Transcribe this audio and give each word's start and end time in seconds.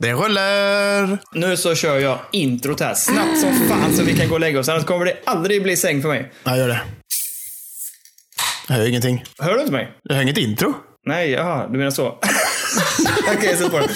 Det 0.00 0.12
rullar! 0.12 1.18
Nu 1.32 1.56
så 1.56 1.74
kör 1.74 1.98
jag 1.98 2.18
introt 2.32 2.80
här 2.80 2.94
snabbt 2.94 3.38
som 3.40 3.52
fan 3.68 3.92
så 3.92 4.02
vi 4.02 4.16
kan 4.16 4.28
gå 4.28 4.34
och 4.34 4.40
lägga 4.40 4.60
oss. 4.60 4.68
Annars 4.68 4.84
kommer 4.84 5.04
det 5.04 5.16
aldrig 5.26 5.62
bli 5.62 5.76
säng 5.76 6.02
för 6.02 6.08
mig. 6.08 6.32
Ja, 6.44 6.56
gör 6.56 6.68
det. 6.68 6.80
Jag 8.68 8.74
hör 8.76 8.88
ingenting. 8.88 9.24
Hör 9.38 9.54
du 9.54 9.60
inte 9.60 9.72
mig? 9.72 9.92
Jag 10.02 10.14
hör 10.14 10.22
inget 10.22 10.38
intro. 10.38 10.74
Nej, 11.06 11.30
jaha, 11.30 11.68
du 11.68 11.78
menar 11.78 11.90
så. 11.90 12.06
Okej, 13.36 13.56
sätt 13.56 13.70
på 13.70 13.78
det. 13.78 13.88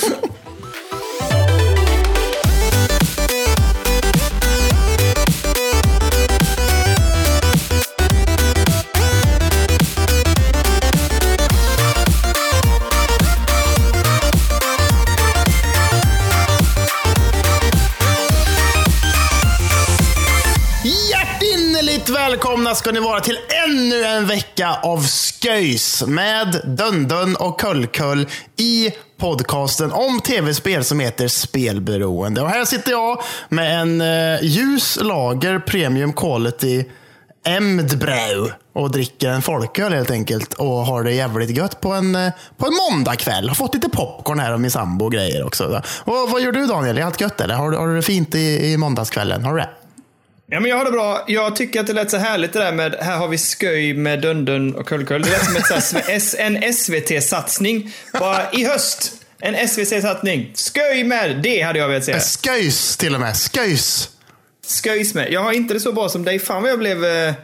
Välkomna 22.72 22.74
ska 22.74 22.92
ni 22.92 23.00
vara 23.00 23.20
till 23.20 23.38
ännu 23.68 24.04
en 24.04 24.26
vecka 24.26 24.78
av 24.82 25.06
sköjs 25.42 26.02
med 26.06 26.60
Dundun 26.64 27.36
och 27.36 27.60
Kullkull 27.60 28.26
i 28.56 28.90
podcasten 29.18 29.92
om 29.92 30.20
tv-spel 30.20 30.84
som 30.84 31.00
heter 31.00 31.28
Spelberoende. 31.28 32.40
Och 32.42 32.48
här 32.48 32.64
sitter 32.64 32.90
jag 32.90 33.22
med 33.48 33.80
en 33.80 34.00
eh, 34.00 34.42
ljus 34.42 34.98
lager 35.02 35.58
premium 35.58 36.12
quality 36.12 36.84
Emdbrau 37.46 38.50
och 38.74 38.90
dricker 38.90 39.28
en 39.28 39.42
folköl 39.42 39.92
helt 39.92 40.10
enkelt 40.10 40.54
och 40.54 40.66
har 40.86 41.04
det 41.04 41.12
jävligt 41.12 41.50
gött 41.56 41.80
på 41.80 41.92
en, 41.92 42.14
eh, 42.14 42.32
på 42.56 42.66
en 42.66 42.73
måndagkväll. 42.90 43.48
Har 43.48 43.54
fått 43.54 43.74
lite 43.74 43.88
popcorn 43.88 44.38
här 44.38 44.52
av 44.52 44.60
min 44.60 44.70
sambo 44.70 45.04
och 45.04 45.12
grejer 45.12 45.46
också. 45.46 45.82
Och 46.04 46.30
vad 46.30 46.42
gör 46.42 46.52
du 46.52 46.66
Daniel? 46.66 46.98
Är 46.98 47.02
allt 47.04 47.20
gött 47.20 47.40
eller? 47.40 47.54
Har, 47.54 47.70
du- 47.70 47.76
har 47.76 47.86
du 47.88 47.96
det 47.96 48.02
fint 48.02 48.34
i, 48.34 48.73
i 48.73 48.76
måndagskvällen? 48.76 49.45
Har 49.45 49.52
du 49.54 49.59
det? 49.60 49.68
Ja, 50.52 50.60
men 50.60 50.70
jag 50.70 50.76
har 50.76 50.84
det 50.84 50.90
bra. 50.90 51.24
Jag 51.26 51.56
tycker 51.56 51.80
att 51.80 51.86
det 51.86 51.92
lät 51.92 52.10
så 52.10 52.16
härligt 52.16 52.52
det 52.52 52.58
där 52.58 52.72
med, 52.72 52.95
här 53.00 53.16
har 53.16 53.28
vi 53.28 53.38
sköj 53.38 53.95
med 53.95 54.20
Dundun 54.20 54.74
och 54.74 54.86
Kullkull. 54.86 55.22
Det 55.22 55.30
lät 55.30 55.45
som 55.84 55.96
ett 55.96 56.34
en 56.38 56.72
SVT-satsning. 56.74 57.92
Bara 58.12 58.50
i 58.52 58.64
höst. 58.64 59.12
En 59.40 59.68
SVT-satsning. 59.68 60.52
Sköj 60.74 61.04
med, 61.04 61.40
det 61.42 61.60
hade 61.62 61.78
jag 61.78 61.88
velat 61.88 62.04
säga. 62.04 62.20
Sköjs 62.45 62.96
till 62.96 63.14
och 63.14 63.20
med. 63.20 63.36
Sköjs. 63.36 64.08
Sköjs 64.84 65.14
med. 65.14 65.32
Jag 65.32 65.41
har 65.42 65.53
inte 65.53 65.75
det 65.75 65.80
så 65.80 65.92
bra 65.92 66.08
som 66.08 66.25
dig. 66.25 66.38
Fan 66.38 66.62
vad 66.62 66.70
jag 66.70 66.78
blev... 66.78 67.04
eh, 67.04 67.34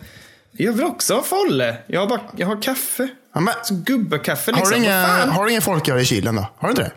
Jag 0.53 0.73
vill 0.73 0.85
också 0.85 1.15
ha 1.15 1.23
folle. 1.23 1.77
Jag 1.87 2.01
har, 2.01 2.07
bara, 2.07 2.21
jag 2.37 2.47
har 2.47 2.63
kaffe. 2.63 3.09
Ja, 3.35 3.41
men, 3.41 3.55
Så 3.65 3.75
gubbekaffe 3.75 4.51
liksom. 4.53 4.67
har, 4.73 4.79
du 4.79 4.85
inga, 4.85 5.07
fan? 5.07 5.29
har 5.29 5.45
du 5.45 5.51
ingen 5.51 5.63
folköl 5.63 5.99
i 6.01 6.05
kylen 6.05 6.37
då? 6.37 6.47
Har 6.59 6.69
du 6.69 6.71
inte 6.73 6.83
det? 6.83 6.93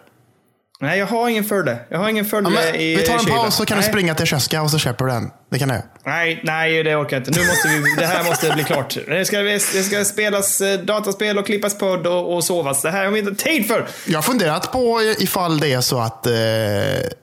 Nej, 0.82 1.00
jag 1.00 1.08
har 1.08 1.30
ingen 1.30 1.44
fölle. 1.44 1.78
Jag 1.90 2.00
har 2.00 2.10
ingen 2.10 2.26
fölle 2.26 2.50
Ja, 2.54 2.76
i 2.76 2.96
vi 2.96 3.04
tar 3.04 3.14
en 3.14 3.20
kylen. 3.20 3.36
paus 3.38 3.56
så 3.56 3.66
kan 3.66 3.78
du 3.78 3.82
Nej. 3.82 3.90
springa 3.92 4.16
till 4.16 4.26
Köska 4.26 4.62
och 4.62 4.72
så 4.72 4.78
köper 4.78 5.06
du 5.06 5.12
den. 5.12 5.30
Det 5.52 5.60
kan 5.60 5.70
du. 5.70 5.82
Nej, 6.06 6.42
nej, 6.44 6.84
det 6.84 6.96
orkar 6.96 7.18
jag 7.18 7.28
inte. 7.28 7.40
Nu 7.40 7.48
måste 7.48 7.68
vi, 7.68 7.96
det 8.00 8.06
här 8.06 8.24
måste 8.24 8.50
bli 8.52 8.64
klart. 8.64 8.98
Det 9.08 9.26
ska, 9.26 9.38
det 9.40 9.60
ska 9.60 10.06
spelas 10.06 10.62
eh, 10.62 10.80
dataspel 10.80 11.38
och 11.38 11.46
klippas 11.46 11.78
podd 11.78 12.08
och, 12.08 12.36
och 12.36 12.44
sovas. 12.44 12.82
Det 12.82 12.92
här 12.92 13.06
har 13.06 13.12
vi 13.12 13.20
inte 13.20 13.44
tid 13.44 13.68
för. 13.68 13.88
Jag 14.08 14.18
har 14.18 14.24
funderat 14.24 14.72
på 14.72 15.02
ifall 15.20 15.60
det 15.60 15.74
är 15.74 15.82
så 15.82 16.00
att 16.00 16.26
eh, 16.28 16.32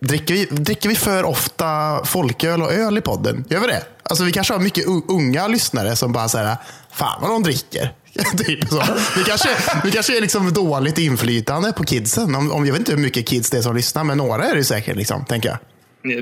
dricker, 0.01 0.35
vi, 0.35 0.45
dricker 0.51 0.89
vi 0.89 0.95
för 0.95 1.25
ofta 1.25 2.01
folköl 2.05 2.63
och 2.63 2.73
öl 2.73 2.99
i 2.99 3.01
podden? 3.01 3.45
Gör 3.49 3.61
vi 3.61 3.67
det? 3.67 3.83
Alltså 4.03 4.25
vi 4.25 4.33
kanske 4.33 4.53
har 4.55 4.61
mycket 4.61 4.85
unga 5.09 5.49
lyssnare 5.49 5.97
som 5.97 6.13
bara 6.13 6.29
säger 6.29 6.57
fan 6.93 7.19
vad 7.23 7.31
de 7.31 7.43
dricker. 7.43 7.93
typ 8.47 8.69
så. 8.69 8.83
Vi 9.17 9.25
kanske, 9.25 9.49
vi 9.85 9.91
kanske 9.91 10.17
är 10.17 10.21
liksom 10.21 10.53
dåligt 10.53 10.99
inflytande 10.99 11.73
på 11.73 11.85
kidsen. 11.85 12.35
Om, 12.35 12.53
om, 12.53 12.67
jag 12.67 12.73
vet 12.73 12.81
inte 12.81 12.93
hur 12.93 12.99
mycket 12.99 13.27
kids 13.27 13.51
det 13.51 13.59
är 13.59 13.63
som 13.63 13.77
lyssnar, 13.77 14.05
men 14.05 14.19
några 14.19 14.45
är 14.45 14.55
det 14.55 14.65
säkert, 14.65 14.97
liksom, 14.97 15.25
tänker 15.25 15.49
jag. 15.49 15.59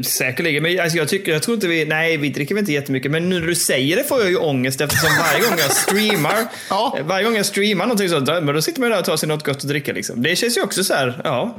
Säkerligen, 0.04 0.62
men 0.62 0.80
alltså, 0.80 0.98
jag, 0.98 1.08
tycker, 1.08 1.32
jag 1.32 1.42
tror 1.42 1.54
inte 1.54 1.66
vi... 1.66 1.84
Nej, 1.84 2.16
vi 2.16 2.28
dricker 2.28 2.54
väl 2.54 2.62
inte 2.62 2.72
jättemycket. 2.72 3.10
Men 3.10 3.28
nu 3.28 3.40
när 3.40 3.46
du 3.46 3.54
säger 3.54 3.96
det 3.96 4.04
får 4.04 4.20
jag 4.20 4.30
ju 4.30 4.36
ångest 4.36 4.80
eftersom 4.80 5.08
varje 5.18 5.48
gång 5.48 5.58
jag 5.58 5.70
streamar, 5.72 6.36
Ja. 6.70 6.96
eh, 6.98 7.04
varje 7.06 7.24
gång 7.24 7.36
jag 7.36 7.46
streamar 7.46 7.84
någonting 7.86 8.08
sånt, 8.08 8.26
men 8.26 8.46
då 8.54 8.62
sitter 8.62 8.80
man 8.80 8.90
där 8.90 8.98
och 8.98 9.04
tar 9.04 9.16
sig 9.16 9.28
något 9.28 9.44
gott 9.44 9.56
att 9.56 9.62
dricka. 9.62 9.92
Liksom. 9.92 10.22
Det 10.22 10.36
känns 10.36 10.56
ju 10.56 10.62
också 10.62 10.84
så 10.84 10.94
här, 10.94 11.20
ja. 11.24 11.56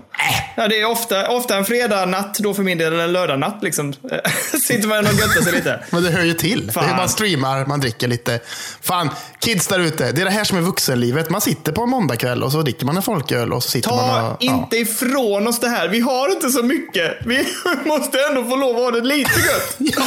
ja 0.56 0.68
det 0.68 0.79
är 0.81 0.85
ofta, 0.91 1.29
ofta 1.29 1.57
en 1.57 1.66
fredag 1.66 2.06
natt 2.06 2.38
då 2.40 2.53
för 2.53 2.63
min 2.63 2.78
del, 2.78 2.94
eller 2.94 3.03
en 3.03 3.13
lördag 3.13 3.40
natt 3.40 3.59
liksom. 3.62 3.94
sitter 4.62 4.88
man 4.88 5.06
och 5.06 5.13
göttar 5.13 5.41
sig 5.41 5.53
lite. 5.53 5.79
Men 5.90 6.03
det 6.03 6.09
hör 6.12 6.23
ju 6.23 6.34
till. 6.34 6.68
Det 6.68 6.72
är, 6.72 6.73
Fan. 6.73 6.96
man 6.97 7.09
streamar, 7.09 7.66
man 7.66 7.79
dricker 7.79 8.07
lite. 8.07 8.40
Fan, 8.81 9.09
kids 9.40 9.68
där 9.68 9.79
ute. 9.79 10.12
Det 10.12 10.22
är 10.22 10.25
det 10.25 10.31
här 10.31 10.44
som 10.44 10.57
är 10.57 10.62
vuxenlivet. 10.62 11.29
Man 11.29 11.41
sitter 11.41 11.72
på 11.72 11.81
en 11.84 11.90
måndagkväll 11.90 12.44
och 12.44 12.52
så 12.52 12.62
dricker 12.62 12.85
man 12.85 12.97
en 12.97 13.03
folköl 13.03 13.53
och 13.53 13.63
så 13.63 13.69
sitter 13.69 13.90
man 13.90 13.97
Ta 14.00 14.31
och... 14.31 14.44
inte 14.44 14.78
ifrån 14.78 15.47
oss 15.47 15.59
det 15.59 15.69
här. 15.69 15.88
Vi 15.88 16.00
har 16.00 16.31
inte 16.31 16.50
så 16.50 16.63
mycket. 16.63 17.18
Vi 17.25 17.46
måste 17.85 18.16
ändå 18.29 18.50
få 18.50 18.55
lov 18.55 18.75
att 18.75 18.81
ha 18.81 18.91
det 18.91 19.01
lite 19.01 19.39
gött. 19.39 19.75
Ja. 19.78 20.03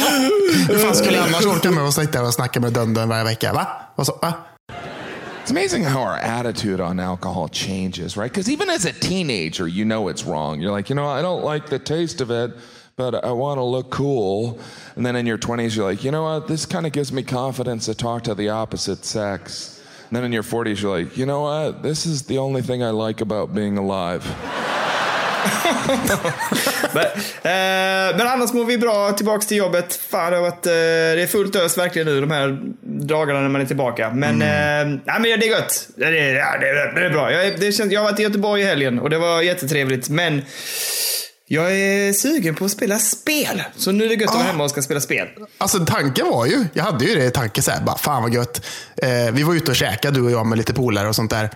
Hur 0.69 0.77
fan 0.77 0.95
skulle 0.95 1.17
jag 1.17 1.27
annars 1.27 1.45
orka 1.45 1.71
med 1.71 1.83
att 1.83 1.93
sitta 1.93 2.21
och 2.23 2.33
snacka 2.33 2.59
med 2.59 2.73
Dundun 2.73 3.09
varje 3.09 3.23
vecka? 3.23 3.53
Va? 3.53 3.67
Och 3.95 4.05
så, 4.05 4.19
va? 4.21 4.33
It's 5.43 5.49
amazing 5.51 5.83
how 5.83 6.01
our 6.01 6.19
attitude 6.19 6.83
on 6.83 6.99
alcohol 6.99 7.49
changes, 7.51 8.15
right? 8.15 8.31
Because 8.31 8.47
even 8.51 8.69
as 8.69 8.85
a 8.85 8.93
teenager, 8.93 9.67
you 9.67 9.85
know 9.85 10.07
it's 10.09 10.23
wrong. 10.23 10.61
You're 10.61 10.77
like, 10.77 10.93
you 10.93 10.95
know, 10.95 11.07
I 11.07 11.21
don't 11.23 11.43
like 11.53 11.67
the 11.69 11.79
taste 11.79 12.21
of 12.21 12.29
it, 12.29 12.51
but 12.95 13.15
I 13.25 13.31
want 13.31 13.57
to 13.57 13.63
look 13.63 13.89
cool. 13.89 14.59
And 14.95 15.03
then 15.05 15.15
in 15.15 15.25
your 15.25 15.39
20s, 15.39 15.75
you're 15.75 15.89
like, 15.89 16.03
you 16.03 16.11
know 16.11 16.23
what? 16.23 16.47
This 16.47 16.67
kind 16.67 16.85
of 16.85 16.91
gives 16.91 17.11
me 17.11 17.23
confidence 17.23 17.85
to 17.85 17.95
talk 17.95 18.23
to 18.23 18.35
the 18.35 18.49
opposite 18.49 19.03
sex. 19.03 19.81
And 20.09 20.15
then 20.17 20.23
in 20.25 20.31
your 20.31 20.43
40s, 20.43 20.81
you're 20.81 20.99
like, 20.99 21.17
you 21.17 21.25
know 21.25 21.41
what? 21.41 21.81
This 21.81 22.05
is 22.05 22.23
the 22.23 22.37
only 22.37 22.61
thing 22.61 22.83
I 22.83 22.91
like 22.91 23.21
about 23.21 23.53
being 23.55 23.77
alive. 23.79 24.23
Men, 26.93 27.05
eh, 27.43 28.17
men 28.17 28.27
annars 28.27 28.53
mår 28.53 28.65
vi 28.65 28.77
bra 28.77 29.11
tillbaks 29.11 29.47
till 29.47 29.57
jobbet. 29.57 29.99
Fan, 30.09 30.31
det, 30.31 30.37
har 30.37 30.41
varit, 30.41 30.65
eh, 30.65 30.71
det 30.71 31.21
är 31.21 31.27
fullt 31.27 31.55
ös 31.55 31.77
verkligen 31.77 32.07
nu 32.07 32.21
de 32.21 32.31
här 32.31 32.59
dagarna 32.83 33.39
när 33.39 33.49
man 33.49 33.61
är 33.61 33.65
tillbaka. 33.65 34.09
Men, 34.09 34.41
eh, 34.41 34.99
nej, 35.05 35.19
men 35.19 35.23
det 35.23 35.47
är 35.47 35.49
gött. 35.49 35.87
Det 35.95 36.05
är, 36.05 36.11
det 36.11 36.69
är, 36.69 36.95
det 36.95 37.05
är 37.05 37.09
bra. 37.09 37.31
Jag, 37.31 37.59
det 37.59 37.71
känns, 37.71 37.91
jag 37.91 38.01
har 38.01 38.11
varit 38.11 38.19
i 38.19 38.23
Göteborg 38.23 38.61
i 38.61 38.65
helgen 38.65 38.99
och 38.99 39.09
det 39.09 39.17
var 39.17 39.41
jättetrevligt. 39.41 40.09
Men 40.09 40.41
jag 41.47 41.71
är 41.71 42.13
sugen 42.13 42.55
på 42.55 42.65
att 42.65 42.71
spela 42.71 42.99
spel. 42.99 43.63
Så 43.75 43.91
nu 43.91 44.03
är 44.05 44.09
det 44.09 44.15
gött 44.15 44.29
att 44.29 44.35
vara 44.35 44.45
hemma 44.45 44.63
och 44.63 44.69
ska 44.69 44.81
spela 44.81 44.99
spel. 45.01 45.27
Alltså 45.57 45.85
tanken 45.85 46.27
var 46.27 46.45
ju, 46.45 46.65
jag 46.73 46.83
hade 46.83 47.05
ju 47.05 47.15
det 47.15 47.25
i 47.25 47.31
tanken 47.31 47.63
så 47.63 47.71
här, 47.71 47.81
bara, 47.81 47.97
fan 47.97 48.23
vad 48.23 48.33
gött. 48.33 48.65
Eh, 48.97 49.31
vi 49.31 49.43
var 49.43 49.55
ute 49.55 49.71
och 49.71 49.77
käkade 49.77 50.19
du 50.19 50.25
och 50.25 50.31
jag 50.31 50.45
med 50.45 50.57
lite 50.57 50.73
polare 50.73 51.07
och 51.07 51.15
sånt 51.15 51.31
där. 51.31 51.49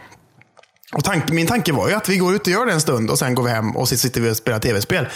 Och 0.95 1.03
tank, 1.03 1.31
min 1.31 1.47
tanke 1.47 1.73
var 1.73 1.89
ju 1.89 1.94
att 1.95 2.09
vi 2.09 2.17
går 2.17 2.35
ut 2.35 2.41
och 2.41 2.47
gör 2.47 2.66
det 2.66 2.73
en 2.73 2.81
stund 2.81 3.09
och 3.09 3.19
sen 3.19 3.35
går 3.35 3.44
vi 3.44 3.50
hem 3.50 3.75
och 3.75 3.89
sitter 3.89 4.22
vi 4.22 4.31
och 4.31 4.38
spelar 4.38 4.59
tv-spel. 4.59 5.07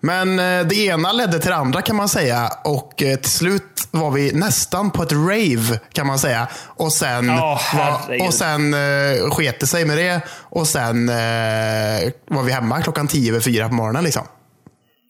Men 0.00 0.38
eh, 0.38 0.66
det 0.66 0.74
ena 0.74 1.12
ledde 1.12 1.38
till 1.38 1.50
det 1.50 1.56
andra 1.56 1.82
kan 1.82 1.96
man 1.96 2.08
säga 2.08 2.50
och 2.64 3.02
eh, 3.02 3.16
till 3.16 3.30
slut 3.30 3.88
var 3.90 4.10
vi 4.10 4.32
nästan 4.32 4.90
på 4.90 5.02
ett 5.02 5.12
rave 5.12 5.80
kan 5.92 6.06
man 6.06 6.18
säga. 6.18 6.48
Och 6.66 6.92
sen, 6.92 7.26
var, 7.26 8.26
och 8.26 8.34
sen 8.34 8.74
eh, 8.74 9.30
sket 9.30 9.60
det 9.60 9.66
sig 9.66 9.84
med 9.84 9.98
det 9.98 10.20
och 10.30 10.68
sen 10.68 11.08
eh, 11.08 12.12
var 12.28 12.42
vi 12.42 12.52
hemma 12.52 12.82
klockan 12.82 13.08
tio 13.08 13.30
över 13.30 13.40
fyra 13.40 13.68
på 13.68 13.74
morgonen. 13.74 14.04
Liksom. 14.04 14.22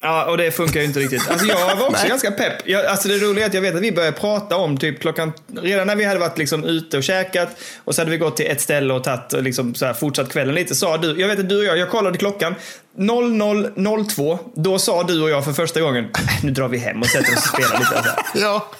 Ja, 0.05 0.25
och 0.25 0.37
det 0.39 0.51
funkar 0.51 0.81
ju 0.81 0.87
inte 0.87 1.01
riktigt. 1.01 1.31
Alltså 1.31 1.47
jag 1.47 1.77
var 1.77 1.89
också 1.89 2.09
ganska 2.09 2.31
pepp. 2.31 2.53
Jag, 2.65 2.87
alltså 2.87 3.09
det 3.09 3.19
roliga 3.19 3.45
är 3.45 3.49
att 3.49 3.55
jag 3.55 3.61
vet 3.63 3.75
att 3.75 3.81
vi 3.81 3.93
började 3.93 4.17
prata 4.17 4.57
om 4.57 4.79
typ 4.79 5.01
klockan... 5.01 5.33
Redan 5.63 5.87
när 5.87 5.97
vi 5.97 6.05
hade 6.05 6.21
varit 6.21 6.39
liksom 6.39 6.65
ute 6.65 6.97
och 6.97 7.03
käkat 7.05 7.49
och 7.85 7.95
så 7.95 8.01
hade 8.01 8.11
vi 8.11 8.17
gått 8.19 8.37
till 8.37 8.47
ett 8.47 8.61
ställe 8.61 8.95
och 8.95 9.05
tagit, 9.05 9.33
och 9.33 9.43
liksom 9.43 9.75
så 9.75 9.87
här, 9.87 9.95
fortsatt 9.95 10.33
kvällen 10.33 10.55
lite. 10.55 10.75
Sa 10.75 10.97
du, 10.97 11.21
jag 11.21 11.29
vet 11.29 11.39
att 11.39 11.49
du 11.49 11.59
och 11.59 11.65
jag, 11.65 11.79
jag 11.79 11.91
kollade 11.91 12.19
klockan. 12.19 12.55
00.02, 12.99 14.39
då 14.55 14.79
sa 14.79 15.03
du 15.03 15.23
och 15.23 15.31
jag 15.31 15.45
för 15.45 15.53
första 15.53 15.81
gången, 15.81 16.05
"Äh, 16.05 16.45
nu 16.45 16.51
drar 16.51 16.69
vi 16.69 16.79
hem 16.79 17.01
och 17.01 17.07
sätter 17.07 17.33
oss 17.33 17.37
och 17.53 17.63
spelar 17.63 17.79
lite. 17.79 18.15
Ja. 18.35 18.71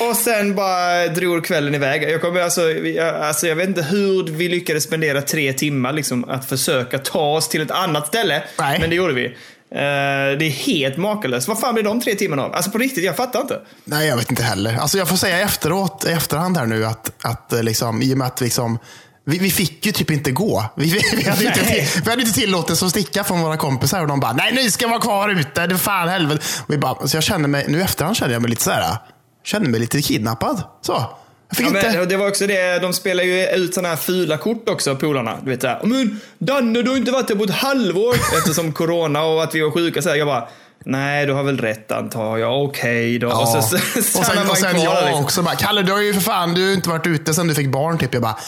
Och 0.00 0.16
sen 0.16 0.54
bara 0.54 1.06
drog 1.08 1.44
kvällen 1.44 1.74
iväg. 1.74 2.02
Jag, 2.02 2.20
kommer, 2.20 2.40
alltså, 2.40 2.70
jag, 2.70 3.14
alltså, 3.14 3.46
jag 3.46 3.56
vet 3.56 3.68
inte 3.68 3.82
hur 3.82 4.24
vi 4.24 4.48
lyckades 4.48 4.84
spendera 4.84 5.22
tre 5.22 5.52
timmar 5.52 5.92
liksom, 5.92 6.24
att 6.30 6.48
försöka 6.48 6.98
ta 6.98 7.36
oss 7.36 7.48
till 7.48 7.60
ett 7.62 7.70
annat 7.70 8.06
ställe. 8.06 8.42
Nej. 8.58 8.78
Men 8.80 8.90
det 8.90 8.96
gjorde 8.96 9.12
vi. 9.14 9.36
Eh, 9.74 10.38
det 10.38 10.44
är 10.44 10.50
helt 10.50 10.96
makalöst. 10.96 11.48
Vad 11.48 11.60
fan 11.60 11.74
blir 11.74 11.84
de 11.84 12.00
tre 12.00 12.14
timmarna 12.14 12.42
av? 12.42 12.54
Alltså 12.54 12.70
på 12.70 12.78
riktigt, 12.78 13.04
jag 13.04 13.16
fattar 13.16 13.40
inte. 13.40 13.60
Nej, 13.84 14.08
jag 14.08 14.16
vet 14.16 14.30
inte 14.30 14.42
heller. 14.42 14.76
Alltså 14.76 14.98
jag 14.98 15.08
får 15.08 15.16
säga 15.16 15.38
efteråt, 15.38 16.04
i 16.08 16.12
efterhand 16.12 16.56
här 16.56 16.66
nu 16.66 16.86
att, 16.86 17.24
att 17.24 17.52
eh, 17.52 17.62
liksom, 17.62 18.02
i 18.02 18.14
och 18.14 18.18
med 18.18 18.26
att 18.26 18.40
liksom, 18.40 18.78
vi, 19.26 19.38
vi 19.38 19.50
fick 19.50 19.86
ju 19.86 19.92
typ 19.92 20.10
inte 20.10 20.30
gå. 20.30 20.64
Vi, 20.76 20.84
vi, 20.90 21.00
vi, 21.16 21.28
hade, 21.28 21.44
inte, 21.44 21.64
till, 21.64 22.02
vi 22.04 22.10
hade 22.10 22.22
inte 22.22 22.34
tillåtelse 22.34 22.84
att 22.84 22.90
sticka 22.90 23.24
från 23.24 23.42
våra 23.42 23.56
kompisar 23.56 24.00
och 24.00 24.08
de 24.08 24.20
bara, 24.20 24.32
nej 24.32 24.52
ni 24.54 24.70
ska 24.70 24.88
vara 24.88 25.00
kvar 25.00 25.28
ute, 25.28 25.66
det 25.66 25.74
är 25.74 25.78
fan 25.78 26.08
helvete. 26.08 26.44
Och 26.66 26.72
vi 26.74 26.78
bara, 26.78 27.06
så 27.08 27.16
jag 27.16 27.24
känner 27.24 27.48
mig, 27.48 27.64
nu 27.68 27.78
i 27.78 27.82
efterhand 27.82 28.16
känner 28.16 28.32
jag 28.32 28.42
mig 28.42 28.50
lite 28.50 28.62
så 28.62 28.70
här, 28.70 28.96
känner 29.44 29.68
mig 29.68 29.80
lite 29.80 30.02
kidnappad. 30.02 30.62
Så. 30.82 31.16
Fick 31.54 31.66
Ja, 31.66 31.68
inte... 31.68 31.98
men, 31.98 32.08
det 32.08 32.16
var 32.16 32.28
också 32.28 32.46
det, 32.46 32.78
de 32.78 32.92
spelar 32.92 33.24
ju 33.24 33.46
ut 33.46 33.74
sådana 33.74 33.88
här 33.88 33.96
fula 33.96 34.36
kort 34.36 34.68
också, 34.68 34.96
polarna. 34.96 35.38
Du 35.42 35.50
vet 35.50 35.60
såhär, 35.60 35.80
men 35.82 36.20
Danne 36.38 36.82
du 36.82 36.90
har 36.90 36.96
inte 36.96 37.12
varit 37.12 37.28
här 37.28 37.36
på 37.36 37.44
ett 37.44 37.50
halvår 37.50 38.14
eftersom 38.38 38.72
corona 38.72 39.24
och 39.24 39.42
att 39.42 39.54
vi 39.54 39.60
var 39.60 39.70
sjuka. 39.70 40.02
Så 40.02 40.08
här, 40.08 40.16
jag 40.16 40.26
bara, 40.26 40.48
nej 40.84 41.26
du 41.26 41.32
har 41.32 41.42
väl 41.42 41.58
rätt 41.58 41.92
antar 41.92 42.38
jag, 42.38 42.64
okej 42.64 43.18
då. 43.18 43.26
Ja. 43.26 43.40
Och 43.40 43.48
så, 43.48 43.62
så, 43.62 43.76
och 43.76 44.04
stannar 44.04 44.42
sen, 44.42 44.50
och 44.50 44.56
sen 44.56 44.82
jag 44.82 45.04
liksom. 45.04 45.24
också. 45.24 45.42
Bara, 45.42 45.54
Kalle, 45.56 45.82
du 45.82 45.92
har 45.92 46.00
ju 46.00 46.14
för 46.14 46.20
fan 46.20 46.54
du 46.54 46.66
har 46.66 46.72
inte 46.72 46.88
varit 46.88 47.06
ute 47.06 47.34
sedan 47.34 47.48
du 47.48 47.54
fick 47.54 47.68
barn. 47.68 47.98
Typ. 47.98 48.14
Jag 48.14 48.22
bara, 48.22 48.38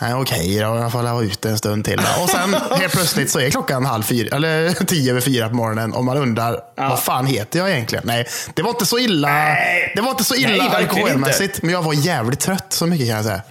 Nej, 0.00 0.14
Okej, 0.14 0.58
då, 0.58 0.62
jag 0.62 0.92
får 0.92 1.02
vara 1.02 1.22
ute 1.24 1.50
en 1.50 1.58
stund 1.58 1.84
till. 1.84 2.00
Och 2.22 2.30
sen 2.30 2.54
helt 2.78 2.92
plötsligt 2.92 3.30
så 3.30 3.40
är 3.40 3.50
klockan 3.50 3.84
halv 3.86 4.02
fyra, 4.02 4.36
eller 4.36 4.70
tio 4.86 5.10
över 5.10 5.20
fyra 5.20 5.48
på 5.48 5.54
morgonen 5.54 5.92
och 5.92 6.04
man 6.04 6.16
undrar, 6.16 6.60
vad 6.76 7.02
fan 7.02 7.26
heter 7.26 7.58
jag 7.58 7.70
egentligen? 7.70 8.04
Nej, 8.06 8.26
det 8.54 8.62
var 8.62 8.70
inte 8.70 8.86
så 8.86 8.98
illa, 8.98 9.28
Nej. 9.28 9.92
det 9.96 10.02
var 10.02 10.10
inte 10.10 10.24
så 10.24 10.34
illa 10.34 10.70
alkoholmässigt, 10.70 11.62
men 11.62 11.72
jag 11.72 11.82
var 11.82 11.92
jävligt 11.94 12.40
trött, 12.40 12.66
så 12.68 12.86
mycket 12.86 13.06
kan 13.06 13.16
jag 13.16 13.24
säga. 13.24 13.42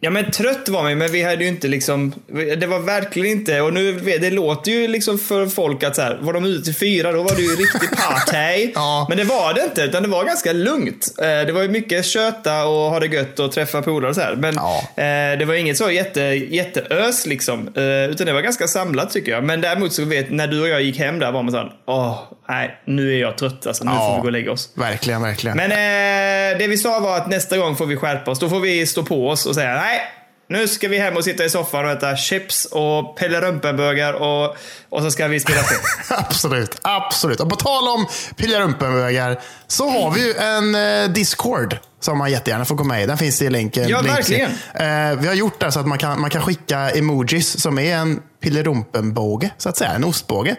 Ja 0.00 0.10
men 0.10 0.30
trött 0.30 0.68
var 0.68 0.82
man 0.82 0.98
men 0.98 1.12
vi 1.12 1.22
hade 1.22 1.42
ju 1.44 1.48
inte 1.48 1.68
liksom, 1.68 2.12
det 2.58 2.66
var 2.66 2.78
verkligen 2.78 3.28
inte, 3.38 3.60
och 3.60 3.72
nu, 3.72 3.92
det 4.20 4.30
låter 4.30 4.72
ju 4.72 4.88
liksom 4.88 5.18
för 5.18 5.46
folk 5.46 5.82
att 5.82 5.96
så 5.96 6.02
här, 6.02 6.18
var 6.20 6.32
de 6.32 6.44
ute 6.44 6.64
till 6.64 6.74
fyra 6.74 7.12
då 7.12 7.22
var 7.22 7.34
det 7.36 7.42
ju 7.42 7.48
riktig 7.48 7.88
party. 7.90 8.70
Ja. 8.74 9.06
Men 9.08 9.18
det 9.18 9.24
var 9.24 9.54
det 9.54 9.62
inte, 9.64 9.82
utan 9.82 10.02
det 10.02 10.08
var 10.08 10.24
ganska 10.24 10.52
lugnt. 10.52 11.14
Eh, 11.18 11.26
Det 11.46 11.52
var 11.52 11.62
ju 11.62 11.68
mycket 11.68 12.04
köta 12.06 12.64
och 12.66 12.90
ha 12.90 13.00
det 13.00 13.06
gött 13.06 13.38
och 13.38 13.52
träffa 13.52 13.82
polare 13.82 14.08
och 14.10 14.14
så 14.14 14.20
här. 14.20 14.36
Men 14.36 14.54
Ja. 14.54 14.78
eh, 15.02 15.38
det 15.38 15.44
var 15.44 15.54
inget 15.54 15.76
så 15.76 15.90
jätte, 15.90 16.20
jätteös 16.20 17.26
liksom. 17.26 17.68
Eh, 17.76 18.10
Utan 18.10 18.26
det 18.26 18.32
var 18.32 18.40
ganska 18.40 18.66
samlat 18.68 19.10
tycker 19.10 19.32
jag. 19.32 19.44
Men 19.44 19.60
däremot 19.60 19.92
så 19.92 20.04
vet, 20.04 20.30
när 20.30 20.46
du 20.46 20.60
och 20.62 20.68
jag 20.68 20.82
gick 20.82 20.98
hem 20.98 21.18
där 21.18 21.32
var 21.32 21.42
man 21.42 21.52
såhär, 21.52 21.72
åh, 21.86 22.18
nej, 22.48 22.80
nu 22.86 23.14
är 23.14 23.20
jag 23.20 23.38
trött 23.38 23.66
alltså, 23.66 23.84
nu 23.84 23.90
Ja. 23.90 23.98
får 24.06 24.14
vi 24.14 24.20
gå 24.20 24.26
och 24.26 24.32
lägga 24.32 24.52
oss. 24.52 24.68
Verkligen, 24.74 25.22
verkligen. 25.22 25.56
Men 25.56 25.70
eh, 25.70 26.58
det 26.58 26.66
vi 26.66 26.78
sa 26.78 27.00
var 27.00 27.16
att 27.16 27.28
nästa 27.28 27.56
gång 27.58 27.76
får 27.76 27.86
vi 27.86 27.96
skärpa 27.96 28.30
oss. 28.30 28.38
Då 28.38 28.48
får 28.48 28.60
vi 28.60 28.86
stå 28.86 29.02
på 29.02 29.28
oss 29.28 29.46
och 29.46 29.54
säga 29.54 29.74
nej. 29.74 30.00
Nu 30.48 30.68
ska 30.68 30.88
vi 30.88 30.98
hem 30.98 31.16
och 31.16 31.24
sitta 31.24 31.44
i 31.44 31.50
soffan 31.50 31.84
och 31.84 31.90
äta 31.90 32.16
chips 32.16 32.64
och 32.64 33.16
Pelle 33.16 33.40
Rumpenburgar 33.40 34.12
och, 34.12 34.56
och 34.88 35.02
så 35.02 35.10
ska 35.10 35.28
vi 35.28 35.40
spela 35.40 35.62
spel. 35.62 35.78
Absolut, 36.18 36.78
absolut. 36.82 37.40
Och 37.40 37.50
på 37.50 37.56
tal 37.56 37.88
om 37.88 38.06
pillarumpenbögar 38.36 39.40
så 39.66 39.88
har 39.90 40.10
vi 40.10 40.26
ju 40.26 40.34
en 40.34 40.74
eh, 40.74 41.10
Discord 41.10 41.76
som 42.00 42.18
man 42.18 42.30
jättegärna 42.30 42.64
får 42.64 42.74
gå 42.74 42.84
med 42.84 43.02
i. 43.02 43.06
Den 43.06 43.18
finns 43.18 43.42
i 43.42 43.50
länken. 43.50 43.88
Ja, 43.88 44.00
verkligen. 44.02 44.50
Eh, 44.74 45.18
vi 45.20 45.26
har 45.28 45.34
gjort 45.34 45.60
det 45.60 45.72
så 45.72 45.80
att 45.80 45.86
man 45.86 45.98
kan, 45.98 46.20
man 46.20 46.30
kan 46.30 46.42
skicka 46.42 46.90
emojis 46.90 47.60
som 47.60 47.78
är 47.78 47.96
en 47.96 48.22
pillerumpenbåge, 48.42 49.50
så 49.58 49.68
att 49.68 49.76
säga. 49.76 49.90
En 49.90 50.04
ostbåge. 50.04 50.56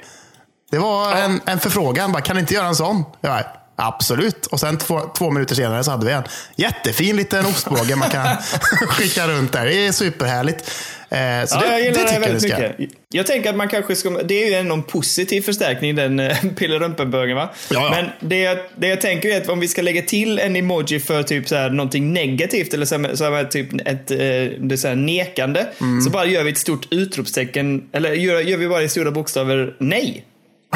Det 0.71 0.77
var 0.77 1.15
en, 1.15 1.41
en 1.45 1.59
förfrågan. 1.59 2.11
Bara, 2.11 2.21
kan 2.21 2.35
ni 2.35 2.39
inte 2.39 2.53
göra 2.53 2.67
en 2.67 2.75
sån? 2.75 3.03
Bara, 3.21 3.45
Absolut. 3.77 4.45
Och 4.45 4.59
sen 4.59 4.77
två, 4.77 5.01
två 5.17 5.31
minuter 5.31 5.55
senare 5.55 5.83
så 5.83 5.91
hade 5.91 6.05
vi 6.05 6.11
en 6.11 6.23
jättefin 6.55 7.15
liten 7.15 7.45
ostbåge 7.45 7.95
man 7.95 8.09
kan 8.09 8.27
skicka 8.87 9.27
runt 9.27 9.51
där. 9.53 9.65
Det 9.65 9.87
är 9.87 9.91
superhärligt. 9.91 10.71
Eh, 11.09 11.45
så 11.45 11.55
Ja, 11.55 11.61
det, 11.61 11.67
jag 11.67 11.81
gillar 11.81 12.03
det, 12.03 12.13
jag 12.13 12.19
väldigt 12.19 12.43
mycket. 12.43 12.91
Jag 13.09 13.27
tänker 13.27 13.49
att 13.49 13.55
man 13.55 13.67
kanske 13.67 13.95
ska, 13.95 14.09
det 14.09 14.43
är 14.43 14.47
ju 14.47 14.53
ändå 14.53 14.73
en 14.73 14.83
positiv 14.83 15.41
förstärkning 15.41 15.95
den 15.95 16.19
eh, 16.19 16.37
Pille 16.55 16.79
Rumpenburgern 16.79 17.35
va? 17.35 17.49
Ja, 17.69 17.83
ja. 17.83 17.89
Men 17.89 18.29
det 18.29 18.39
jag, 18.39 18.57
det 18.75 18.87
jag 18.87 19.01
tänker 19.01 19.29
är 19.29 19.41
att 19.41 19.49
om 19.49 19.59
vi 19.59 19.67
ska 19.67 19.81
lägga 19.81 20.01
till 20.01 20.39
en 20.39 20.55
emoji 20.55 20.99
för 20.99 21.23
typ 21.23 21.49
så 21.49 21.55
här 21.55 21.69
någonting 21.69 22.13
negativt 22.13 22.73
eller 22.73 22.85
så 22.85 22.97
här, 22.97 23.15
så 23.15 23.31
här, 23.31 23.43
typ 23.43 23.87
ett 23.87 24.11
eh, 24.11 24.17
det 24.59 24.77
så 24.77 24.87
här 24.87 24.95
nekande. 24.95 25.67
Mm. 25.81 26.01
Så 26.01 26.09
bara 26.09 26.25
gör 26.25 26.43
vi 26.43 26.51
ett 26.51 26.57
stort 26.57 26.87
utropstecken, 26.91 27.89
eller 27.91 28.13
gör, 28.13 28.41
gör 28.41 28.57
vi 28.57 28.67
bara 28.67 28.83
i 28.83 28.89
stora 28.89 29.11
bokstäver 29.11 29.75
nej. 29.79 30.25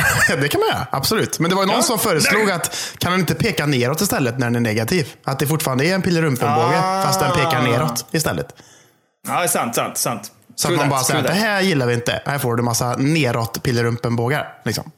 det 0.42 0.48
kan 0.48 0.60
man 0.62 0.69
göra, 0.69 0.88
absolut. 0.92 1.40
Men 1.40 1.50
det 1.50 1.56
var 1.56 1.63
ju 1.63 1.68
någon 1.68 1.75
Ja. 1.75 1.81
som 1.81 2.00
föreslog 2.00 2.51
att 2.51 2.78
kan 2.98 3.12
den 3.12 3.19
inte 3.19 3.36
peka 3.36 3.66
neråt 3.66 4.01
istället 4.01 4.38
när 4.40 4.48
den 4.48 4.56
är 4.56 4.60
negativ? 4.60 5.07
Att 5.24 5.40
det 5.40 5.48
fortfarande 5.48 5.86
är 5.86 5.96
en 5.96 6.01
pillerumpenbåge 6.01 6.78
Ah. 6.84 7.04
fast 7.04 7.19
den 7.19 7.31
pekar 7.31 7.62
neråt 7.62 8.06
istället. 8.12 8.48
Ja, 9.28 9.48
sant, 9.48 9.75
sant, 9.75 9.98
sant. 9.98 10.31
Så 10.56 10.68
att 10.68 10.75
man 10.78 10.90
bara 10.90 11.00
säger 11.04 11.19
att 11.19 11.25
det 11.28 11.34
här 11.34 11.62
gillar 11.62 11.86
vi 11.88 11.94
inte. 11.94 12.22
Här 12.25 12.40
får 12.40 12.56
du 12.56 12.63
massa 12.63 12.96
neråt 12.98 13.63
pillerumpenbågar. 13.63 14.48
Liksom. 14.66 14.92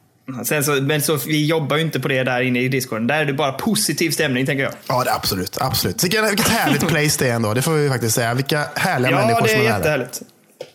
Sen 0.45 0.63
så, 0.63 0.71
men 0.71 1.01
så, 1.01 1.15
vi 1.15 1.45
jobbar 1.45 1.75
ju 1.77 1.81
inte 1.81 1.99
på 1.99 2.07
det 2.07 2.23
där 2.23 2.41
inne 2.41 2.59
i 2.61 2.67
discorden. 2.69 3.07
Där 3.07 3.19
är 3.21 3.25
det 3.25 3.33
bara 3.33 3.51
positiv 3.51 4.11
stämning 4.11 4.45
tänker 4.45 4.63
jag. 4.63 4.73
Ja, 4.87 5.03
det 5.03 5.09
är 5.09 5.15
absolut. 5.15 5.57
absolut. 5.61 6.03
Vilket, 6.03 6.29
vilket 6.31 6.47
härligt 6.47 6.87
place 6.87 7.15
det 7.19 7.29
är 7.29 7.33
ändå. 7.33 7.53
Det 7.53 7.61
får 7.61 7.71
vi 7.71 7.89
faktiskt 7.89 8.15
säga. 8.15 8.33
Vilka 8.33 8.63
härliga 8.75 9.11
Ja, 9.11 9.17
människor 9.17 9.41
det 9.41 9.49
som 9.49 9.59
är 9.59 9.63
är 9.63 9.69
där. 9.69 9.77
jättehärligt. 9.77 10.21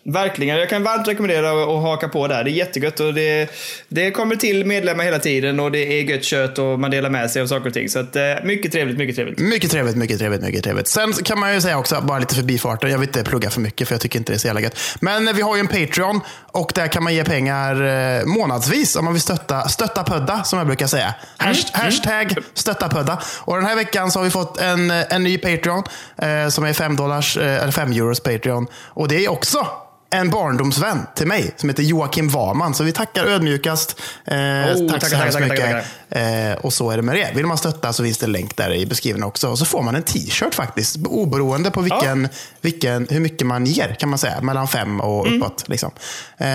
Verkligen. 0.08 0.58
Jag 0.58 0.68
kan 0.68 0.82
varmt 0.82 1.08
rekommendera 1.08 1.50
att 1.62 1.82
haka 1.82 2.08
på 2.08 2.28
där. 2.28 2.44
Det 2.44 2.50
är 2.50 2.52
jättegött 2.52 3.00
och 3.00 3.14
det, 3.14 3.50
det 3.88 4.10
kommer 4.10 4.36
till 4.36 4.64
medlemmar 4.64 5.04
hela 5.04 5.18
tiden 5.18 5.60
och 5.60 5.72
det 5.72 5.78
är 5.78 6.02
gött 6.02 6.24
kött 6.24 6.58
och 6.58 6.78
man 6.78 6.90
delar 6.90 7.10
med 7.10 7.30
sig 7.30 7.42
av 7.42 7.46
saker 7.46 7.66
och 7.66 7.74
ting. 7.74 7.88
Så 7.88 7.98
att, 7.98 8.16
eh, 8.16 8.22
mycket 8.44 8.72
trevligt, 8.72 8.98
mycket 8.98 9.16
trevligt. 9.16 9.38
Mycket 9.38 9.70
trevligt, 9.70 9.96
mycket 9.96 10.18
trevligt, 10.18 10.42
mycket 10.42 10.64
trevligt. 10.64 10.88
Sen 10.88 11.12
kan 11.12 11.40
man 11.40 11.54
ju 11.54 11.60
säga 11.60 11.78
också, 11.78 12.00
bara 12.00 12.18
lite 12.18 12.34
förbifarten, 12.34 12.90
jag 12.90 12.98
vill 12.98 13.08
inte 13.08 13.24
plugga 13.24 13.50
för 13.50 13.60
mycket 13.60 13.88
för 13.88 13.94
jag 13.94 14.00
tycker 14.00 14.18
inte 14.18 14.32
det 14.32 14.36
är 14.36 14.38
så 14.38 14.46
jävla 14.46 14.60
gött. 14.60 14.78
Men 15.00 15.36
vi 15.36 15.42
har 15.42 15.56
ju 15.56 15.60
en 15.60 15.68
Patreon 15.68 16.20
och 16.52 16.72
där 16.74 16.88
kan 16.88 17.04
man 17.04 17.14
ge 17.14 17.24
pengar 17.24 17.84
eh, 17.84 18.24
månadsvis 18.26 18.96
om 18.96 19.04
man 19.04 19.14
vill 19.14 19.22
stötta, 19.22 19.68
stötta 19.68 20.04
pödda 20.04 20.44
som 20.44 20.58
jag 20.58 20.66
brukar 20.66 20.86
säga. 20.86 21.14
Hasht, 21.36 21.76
Hashtag 21.76 22.36
stötta 22.54 22.88
pödda. 22.88 23.22
Och 23.38 23.56
den 23.56 23.66
här 23.66 23.76
veckan 23.76 24.10
så 24.10 24.18
har 24.18 24.24
vi 24.24 24.30
fått 24.30 24.60
en, 24.60 24.90
en 24.90 25.22
ny 25.22 25.38
Patreon 25.38 25.82
eh, 26.18 26.48
som 26.48 26.64
är 26.64 26.72
5 26.72 26.96
dollars, 26.96 27.36
eh, 27.36 27.62
eller 27.62 27.72
5 27.72 27.92
euros 27.92 28.20
Patreon. 28.20 28.66
Och 28.74 29.08
det 29.08 29.24
är 29.24 29.30
också 29.30 29.66
en 30.10 30.30
barndomsvän 30.30 31.06
till 31.14 31.26
mig 31.26 31.54
som 31.56 31.68
heter 31.68 31.82
Joakim 31.82 32.28
Waman. 32.28 32.74
Så 32.74 32.84
vi 32.84 32.92
tackar 32.92 33.24
ödmjukast. 33.24 34.00
Eh, 34.24 34.36
Oh, 34.36 34.90
tack 34.90 35.08
så 35.08 35.16
hemskt 35.16 35.40
mycket. 35.40 35.60
tackar, 35.60 35.84
Eh, 36.10 36.52
och 36.56 36.72
så 36.72 36.90
är 36.90 36.96
det 36.96 37.02
med 37.02 37.16
det. 37.16 37.30
Vill 37.34 37.46
man 37.46 37.58
stötta 37.58 37.92
så 37.92 38.04
finns 38.04 38.18
det 38.18 38.26
en 38.26 38.32
länk 38.32 38.56
där 38.56 38.74
i 38.74 38.86
beskrivningen 38.86 39.28
också. 39.28 39.48
Och 39.48 39.58
så 39.58 39.64
får 39.64 39.82
man 39.82 39.94
en 39.94 40.02
t-shirt 40.02 40.54
faktiskt. 40.54 40.96
Oberoende 41.06 41.70
på 41.70 41.80
vilken, 41.80 42.28
vilken, 42.60 43.06
hur 43.10 43.20
mycket 43.20 43.46
man 43.46 43.64
ger 43.66 43.94
kan 44.00 44.08
man 44.08 44.18
säga. 44.18 44.40
Mellan 44.40 44.68
fem 44.68 45.00
och 45.00 45.26
Mm. 45.26 45.42
uppåt. 45.42 45.68
Liksom. 45.68 45.90
Eh, 46.38 46.46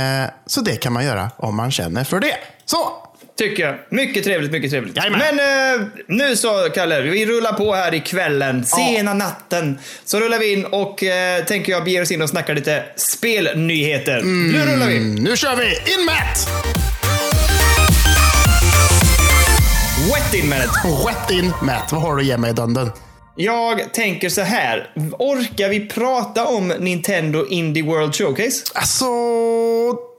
så 0.45 0.61
det 0.61 0.75
kan 0.75 0.93
man 0.93 1.05
göra 1.05 1.31
om 1.37 1.55
man 1.55 1.71
känner 1.71 2.03
för 2.03 2.19
det. 2.19 2.35
Så! 2.65 2.77
Tycker 3.37 3.63
jag. 3.63 3.75
Mycket 3.89 4.23
trevligt, 4.23 4.51
mycket 4.51 4.71
trevligt. 4.71 4.97
Jajamän. 4.97 5.19
Men 5.35 5.79
eh, 5.81 5.87
nu 6.07 6.35
så, 6.35 6.69
Kalle. 6.75 7.01
Vi 7.01 7.25
rullar 7.25 7.53
på 7.53 7.75
här 7.75 7.93
i 7.93 7.99
kvällen, 7.99 8.65
sena 8.65 9.13
natten. 9.13 9.79
Så 10.05 10.19
rullar 10.19 10.39
vi 10.39 10.53
in 10.53 10.65
och 10.65 11.03
eh, 11.03 11.45
tänker 11.45 11.71
jag 11.71 11.83
beger 11.83 12.01
oss 12.01 12.11
in 12.11 12.21
och 12.21 12.29
snackar 12.29 12.55
lite 12.55 12.83
spelnyheter. 12.95 14.21
Nu 14.23 14.59
rullar 14.59 14.87
vi! 14.87 14.97
Mm, 14.97 15.15
nu 15.15 15.37
kör 15.37 15.55
vi! 15.55 15.65
In 15.65 16.05
med! 16.05 16.27
Wet 20.13 20.33
in 20.33 20.49
med 20.49 20.59
det. 20.59 20.89
Rätt 21.09 21.31
in 21.31 21.53
Matt. 21.61 21.91
Vad 21.91 22.01
har 22.01 22.15
du 22.15 22.21
att 22.21 22.27
ge 22.27 22.37
mig 22.37 22.53
Dunden? 22.53 22.91
Jag 23.35 23.93
tänker 23.93 24.29
så 24.29 24.41
här. 24.41 24.89
Orkar 25.19 25.69
vi 25.69 25.87
prata 25.87 26.45
om 26.45 26.67
Nintendo 26.67 27.47
Indie 27.47 27.83
World 27.83 28.15
Showcase? 28.15 28.63
Alltså, 28.73 29.05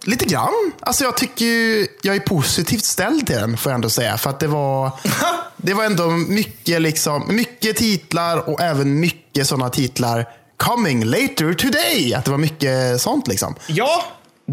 lite 0.05 0.25
grann. 0.25 0.73
Alltså 0.81 1.05
jag 1.05 1.17
tycker 1.17 1.45
ju, 1.45 1.87
jag 2.03 2.17
är 2.17 2.21
positivt 2.21 2.85
ställd 2.85 3.27
till 3.27 3.37
den 3.37 3.57
får 3.57 3.73
jag 3.73 3.75
ändå 3.75 3.91
säga. 3.91 4.17
För 4.19 4.31
att 4.31 4.41
det 4.41 4.47
var, 4.47 4.91
det 5.57 5.75
var 5.75 5.85
ändå 5.85 6.11
mycket, 6.11 6.83
liksom, 6.83 7.25
mycket 7.29 7.77
titlar 7.77 8.49
och 8.49 8.61
även 8.61 9.01
mycket 9.01 9.47
sådana 9.47 9.71
titlar 9.71 10.29
coming 10.57 11.05
later 11.05 11.55
today. 11.55 12.15
Att 12.15 12.25
det 12.25 12.31
var 12.31 12.39
mycket 12.39 13.01
sånt 13.01 13.29
liksom. 13.29 13.55
Ja, 13.67 14.05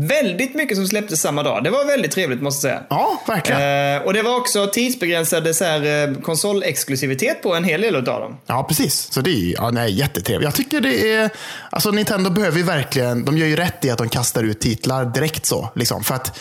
väldigt 0.08 0.56
mycket 0.56 0.78
som 0.78 0.88
släpptes 0.88 1.22
samma 1.22 1.44
dag. 1.44 1.64
Det 1.64 1.70
var 1.70 1.86
väldigt 1.86 2.12
trevligt 2.12 2.42
måste 2.42 2.68
jag 2.68 2.76
säga. 2.76 2.86
Ja, 2.90 3.22
verkligen. 3.28 3.96
Eh, 3.96 4.02
och 4.02 4.14
det 4.14 4.22
var 4.22 4.36
också 4.36 4.68
tidsbegränsade 4.68 5.54
så 5.54 5.64
här, 5.64 6.08
eh, 6.10 6.22
konsolexklusivitet 6.22 7.42
på 7.42 7.56
en 7.56 7.64
hel 7.64 7.82
del 7.82 7.96
av 7.96 8.04
dem. 8.04 8.38
Ja, 8.46 8.64
precis. 8.64 9.12
Så 9.12 9.22
det 9.22 9.30
är 9.30 9.54
ja, 9.54 9.72
nej, 9.72 9.92
jättetrevligt. 9.92 10.46
Jag 10.46 10.56
tycker 10.56 10.82
det 10.82 11.14
är... 11.14 11.30
Alltså 11.70 11.92
Nintendo 11.92 12.30
behöver 12.30 12.58
ju 12.58 12.64
verkligen... 12.64 13.26
De 13.26 13.38
gör 13.38 13.48
ju 13.48 13.56
rätt 13.56 13.86
i 13.86 13.90
att 13.90 13.98
de 13.98 14.10
kastar 14.10 14.44
ut 14.44 14.60
titlar 14.60 15.06
direkt 15.06 15.46
så. 15.46 15.70
Liksom. 15.76 16.04
För 16.04 16.16
att 16.16 16.40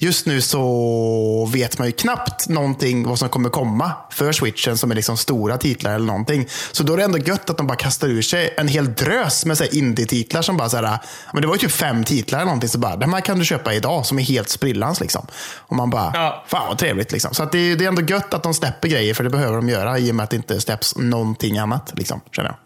just 0.00 0.26
nu 0.26 0.40
så 0.40 1.48
vet 1.52 1.78
man 1.78 1.86
ju 1.88 1.92
knappt 1.92 2.48
någonting 2.48 3.04
vad 3.08 3.18
som 3.18 3.28
kommer 3.28 3.48
komma 3.50 3.92
för 4.10 4.32
switchen 4.32 4.78
som 4.78 4.90
är 4.90 4.94
liksom 4.94 5.16
stora 5.16 5.58
titlar 5.58 5.94
eller 5.94 6.06
någonting. 6.06 6.48
Så 6.72 6.82
då 6.82 6.92
är 6.92 6.96
det 6.96 7.04
ändå 7.04 7.18
gött 7.18 7.50
att 7.50 7.56
de 7.56 7.66
bara 7.66 7.76
kastar 7.76 8.08
ur 8.08 8.22
sig 8.22 8.54
en 8.58 8.68
hel 8.68 8.94
drös 8.94 9.44
med 9.44 9.58
indie-titlar 9.72 10.42
som 10.42 10.56
bara 10.56 10.68
så 10.68 10.76
här, 10.76 10.98
men 11.32 11.42
det 11.42 11.48
var 11.48 11.54
ju 11.54 11.58
typ 11.58 11.70
fem 11.70 12.04
titlar 12.04 12.38
eller 12.38 12.46
någonting. 12.46 12.68
Så 12.68 12.78
bara, 12.78 12.96
de 12.96 13.12
här 13.12 13.20
kan 13.20 13.38
du 13.38 13.44
köpa 13.44 13.74
idag 13.74 14.06
som 14.06 14.18
är 14.18 14.22
helt 14.22 14.48
sprillans 14.48 15.00
liksom. 15.00 15.26
Och 15.56 15.76
man 15.76 15.90
bara, 15.90 16.10
Ja. 16.14 16.44
fan 16.48 16.68
vad 16.68 16.78
trevligt 16.78 17.12
liksom. 17.12 17.34
Så 17.34 17.44
det, 17.44 17.58
är- 17.58 17.76
det 17.76 17.84
är 17.84 17.88
ändå 17.88 18.02
gött 18.02 18.34
att 18.34 18.42
de 18.42 18.54
släpper 18.54 18.88
grejer 18.88 19.14
för 19.14 19.24
det 19.24 19.30
behöver 19.30 19.56
de 19.56 19.68
göra 19.68 19.98
i 19.98 20.10
och 20.10 20.14
med 20.14 20.24
att 20.24 20.30
det 20.30 20.36
inte 20.36 20.60
släpps 20.60 20.96
någonting 20.96 21.58
annat. 21.58 21.92
Liksom, 21.96 22.20
känner 22.32 22.48
jag. 22.48 22.56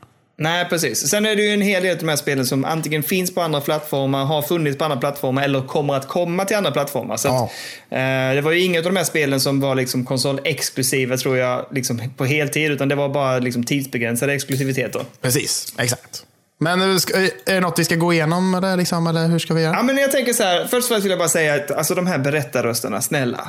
Nej, 0.42 0.64
precis. 0.68 1.08
Sen 1.08 1.26
är 1.26 1.37
det 1.37 1.42
ju 1.42 1.49
en 1.54 1.61
hel 1.61 1.82
del 1.82 1.92
av 1.92 1.99
de 1.99 2.08
här 2.08 2.16
spelen 2.16 2.46
som 2.46 2.64
antingen 2.64 3.02
finns 3.02 3.34
på 3.34 3.40
andra 3.42 3.61
plattformar, 3.61 4.25
har 4.25 4.42
funnits 4.42 4.78
på 4.78 4.84
andra 4.84 4.96
plattformar 4.96 5.42
eller 5.42 5.61
kommer 5.66 5.94
att 5.94 6.08
komma 6.08 6.44
till 6.44 6.56
andra 6.56 6.70
plattformar. 6.70 7.16
Så 7.16 7.28
Ja. 7.28 7.44
att, 7.44 7.50
eh, 8.30 8.34
det 8.34 8.40
var 8.40 8.52
ju 8.52 8.61
inget 8.61 8.87
av 8.87 8.92
de 8.92 8.96
här 8.99 9.04
spelen 9.04 9.40
som 9.40 9.61
var 9.61 9.75
liksom 9.75 10.04
konsolexklusiva 10.06 11.16
tror 11.16 11.37
jag 11.37 11.66
liksom 11.70 12.00
på 12.16 12.25
heltid, 12.25 12.70
utan 12.70 12.88
det 12.88 12.94
var 12.94 13.08
bara 13.08 13.38
liksom 13.38 13.64
tidsbegränsade 13.64 14.32
exklusiviteter. 14.34 15.02
Precis, 15.20 15.72
exakt. 15.78 16.25
Men 16.61 16.90
eh, 16.92 16.96
ska- 16.96 17.16
är 17.18 17.30
det 17.54 17.61
något 17.61 17.78
vi 17.78 17.84
ska 17.84 17.94
gå 17.94 18.12
igenom 18.12 18.54
eller, 18.54 18.76
liksom, 18.76 19.06
eller 19.06 19.26
hur 19.26 19.38
ska 19.38 19.54
vi 19.54 19.62
göra? 19.62 19.75
Ja, 19.76 19.82
men 19.82 19.96
jag 19.96 20.12
tänker 20.12 20.32
så 20.32 20.42
här, 20.42 20.61
först 20.61 20.75
och 20.75 20.84
främst 20.88 21.04
vill 21.04 21.11
jag 21.11 21.18
bara 21.18 21.28
säga 21.28 21.54
att 21.54 21.70
alltså, 21.70 21.94
de 21.94 22.06
här 22.06 22.18
berättarrösterna, 22.18 23.00
snälla. 23.02 23.49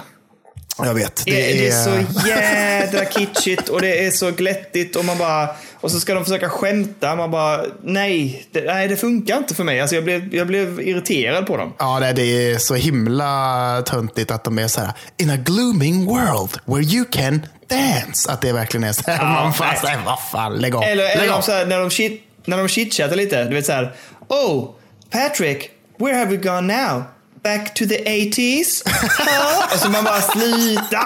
Jag 0.77 0.93
vet. 0.93 1.25
Det, 1.25 1.31
det 1.31 1.67
är 1.67 1.83
så 1.83 2.27
jädra 2.27 3.05
kitschigt 3.11 3.69
och 3.69 3.81
det 3.81 4.05
är 4.05 4.11
så 4.11 4.31
glättigt 4.31 4.95
och 4.95 5.05
man 5.05 5.17
bara... 5.17 5.49
Och 5.73 5.91
så 5.91 5.99
ska 5.99 6.13
de 6.13 6.23
försöka 6.23 6.49
skämta. 6.49 7.15
Man 7.15 7.31
bara, 7.31 7.65
nej, 7.83 8.45
det, 8.51 8.61
nej, 8.61 8.87
det 8.87 8.95
funkar 8.95 9.37
inte 9.37 9.55
för 9.55 9.63
mig. 9.63 9.81
Alltså 9.81 9.95
jag 9.95 10.03
blev, 10.03 10.35
jag 10.35 10.47
blev 10.47 10.81
irriterad 10.81 11.47
på 11.47 11.57
dem. 11.57 11.73
Ja, 11.79 11.99
det, 11.99 12.13
det 12.13 12.51
är 12.51 12.57
så 12.57 12.75
himla 12.75 13.83
töntigt 13.85 14.31
att 14.31 14.43
de 14.43 14.59
är 14.59 14.67
så 14.67 14.81
här. 14.81 14.91
In 15.17 15.29
a 15.29 15.37
glooming 15.37 16.05
world 16.05 16.49
where 16.65 16.83
you 16.83 17.05
can 17.11 17.45
dance. 17.67 18.31
Att 18.31 18.41
det 18.41 18.53
verkligen 18.53 18.83
är 18.83 18.93
så 18.93 19.11
här. 19.11 19.17
Ja, 19.17 19.23
man 19.23 19.53
nej. 19.59 19.79
nej, 19.83 19.97
vad 20.05 20.19
fan, 20.31 20.55
lägg 20.55 20.75
av. 20.75 20.83
Eller, 20.83 21.03
lägg 21.03 21.17
eller 21.17 21.27
de 21.27 21.41
så 21.41 21.51
här, 21.51 21.65
när 21.65 21.79
de 21.79 21.89
shit, 21.89 22.21
när 22.45 22.57
de 22.57 22.67
chitchattar 22.67 23.15
lite. 23.15 23.43
Du 23.43 23.55
vet 23.55 23.65
så 23.65 23.71
här, 23.71 23.95
Oh, 24.27 24.69
Patrick, 25.09 25.69
where 25.97 26.15
have 26.15 26.37
we 26.37 26.37
gone 26.37 26.61
now? 26.61 27.03
Back 27.43 27.73
to 27.73 27.85
the 27.85 28.03
80s? 28.03 28.83
Huh? 28.85 29.65
och 29.73 29.79
så 29.79 29.89
man 29.89 30.03
bara 30.03 30.21
slita. 30.21 31.05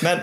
Men, 0.00 0.18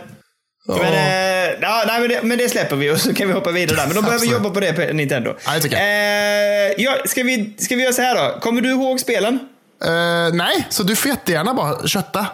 men, 0.68 0.94
eh, 0.94 1.60
ja, 1.62 1.84
nej, 1.88 2.00
men, 2.00 2.10
det, 2.10 2.24
men 2.24 2.38
det 2.38 2.50
släpper 2.50 2.76
vi 2.76 2.92
och 2.92 3.02
så 3.02 3.14
kan 3.14 3.28
vi 3.28 3.34
hoppa 3.34 3.52
vidare 3.52 3.78
där. 3.78 3.86
Men 3.86 3.96
de 3.96 4.06
behöver 4.06 4.26
jobba 4.26 4.50
på 4.50 4.60
det 4.60 4.74
på 4.74 4.94
Nintendo. 4.94 5.36
Ja, 5.46 5.52
det. 5.62 5.76
Eh, 5.76 6.84
ja, 6.84 6.98
ska, 7.06 7.24
vi, 7.24 7.54
ska 7.58 7.76
vi 7.76 7.82
göra 7.82 7.94
så 7.94 8.02
här 8.02 8.16
då? 8.16 8.40
Kommer 8.40 8.62
du 8.62 8.70
ihåg 8.70 9.00
spelen? 9.00 9.40
Eh, 9.86 10.34
nej, 10.34 10.68
så 10.70 10.84
du 10.84 10.96
får 10.96 11.12
jättegärna 11.12 11.54
bara 11.54 11.88
kötta. 11.88 12.28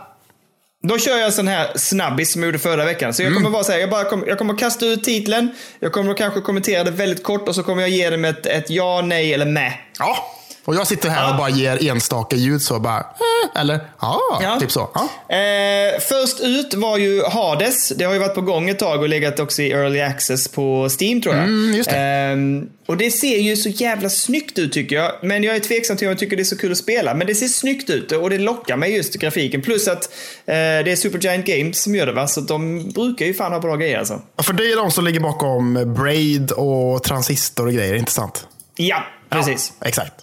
Då 0.87 0.97
kör 0.97 1.17
jag 1.17 1.25
en 1.25 1.31
sån 1.31 1.47
här 1.47 1.71
snabbis 1.75 2.31
som 2.31 2.41
jag 2.41 2.47
gjorde 2.47 2.59
förra 2.59 2.85
veckan. 2.85 3.13
Så 3.13 3.23
jag 3.23 3.33
kommer 3.33 3.49
bara 3.49 3.63
säga, 3.63 3.79
jag, 3.79 3.89
bara 3.89 4.03
kom, 4.03 4.23
jag 4.27 4.37
kommer 4.37 4.53
att 4.53 4.59
kasta 4.59 4.85
ut 4.85 5.03
titeln. 5.03 5.49
Jag 5.79 5.91
kommer 5.91 6.11
att 6.11 6.17
kanske 6.17 6.41
kommentera 6.41 6.83
det 6.83 6.91
väldigt 6.91 7.23
kort 7.23 7.47
och 7.47 7.55
så 7.55 7.63
kommer 7.63 7.81
jag 7.81 7.89
ge 7.89 8.09
dem 8.09 8.25
ett, 8.25 8.45
ett 8.45 8.69
ja, 8.69 9.01
nej 9.01 9.33
eller 9.33 9.45
med. 9.45 9.73
Ja. 9.99 10.35
Och 10.69 10.75
jag 10.75 10.87
sitter 10.87 11.09
här 11.09 11.23
Ja. 11.23 11.31
och 11.31 11.37
bara 11.37 11.49
ger 11.49 11.89
enstaka 11.91 12.35
ljud 12.35 12.61
så 12.61 12.79
bara, 12.79 12.99
eh, 12.99 13.61
eller 13.61 13.79
ja, 14.01 14.19
Ja. 14.41 14.59
typ 14.59 14.71
så. 14.71 14.89
Ja. 14.93 15.35
Eh, 15.35 15.99
först 16.09 16.39
ut 16.39 16.73
var 16.73 16.97
ju 16.97 17.23
Hades. 17.23 17.89
Det 17.89 18.05
har 18.05 18.13
ju 18.13 18.19
varit 18.19 18.35
på 18.35 18.41
gång 18.41 18.69
ett 18.69 18.79
tag 18.79 19.01
och 19.01 19.09
legat 19.09 19.39
också 19.39 19.61
i 19.61 19.71
early 19.71 20.01
access 20.01 20.47
på 20.47 20.89
Steam 20.99 21.21
tror 21.21 21.35
jag. 21.35 21.43
Mm, 21.43 21.75
just 21.75 21.89
det. 21.89 21.95
Ehm, 21.97 22.69
och 22.85 22.97
det 22.97 23.11
ser 23.11 23.37
ju 23.37 23.55
så 23.57 23.69
jävla 23.69 24.09
snyggt 24.09 24.59
ut 24.59 24.73
tycker 24.73 24.95
jag. 24.95 25.11
Men 25.21 25.43
jag 25.43 25.55
är 25.55 25.59
tveksam 25.59 25.97
till 25.97 26.07
om 26.07 26.09
jag 26.11 26.19
tycker 26.19 26.35
det 26.35 26.41
är 26.41 26.43
så 26.43 26.57
kul 26.57 26.71
att 26.71 26.77
spela. 26.77 27.13
Men 27.13 27.27
det 27.27 27.35
ser 27.35 27.47
snyggt 27.47 27.89
ut 27.89 28.11
och 28.11 28.29
det 28.29 28.37
lockar 28.37 28.77
mig 28.77 28.95
just 28.95 29.13
grafiken. 29.13 29.61
Plus 29.61 29.87
att 29.87 30.03
eh, 30.45 30.53
det 30.55 30.91
är 30.91 30.95
Supergiant 30.95 31.45
Games 31.45 31.81
som 31.83 31.95
gör 31.95 32.05
det 32.05 32.13
va. 32.13 32.27
Så 32.27 32.41
de 32.41 32.89
brukar 32.91 33.25
ju 33.25 33.33
fan 33.33 33.51
ha 33.51 33.59
bra 33.59 33.75
grejer 33.75 33.99
alltså. 33.99 34.21
Ja, 34.35 34.43
För 34.43 34.53
det 34.53 34.63
är 34.71 34.75
de 34.75 34.91
som 34.91 35.05
ligger 35.05 35.19
bakom 35.19 35.93
Braid 35.97 36.51
och 36.51 37.03
Transistor 37.03 37.67
och 37.67 37.73
grejer, 37.73 37.95
inte 37.95 38.11
sant? 38.11 38.47
Ja, 38.75 39.03
precis. 39.29 39.73
Ja, 39.79 39.87
exakt. 39.87 40.13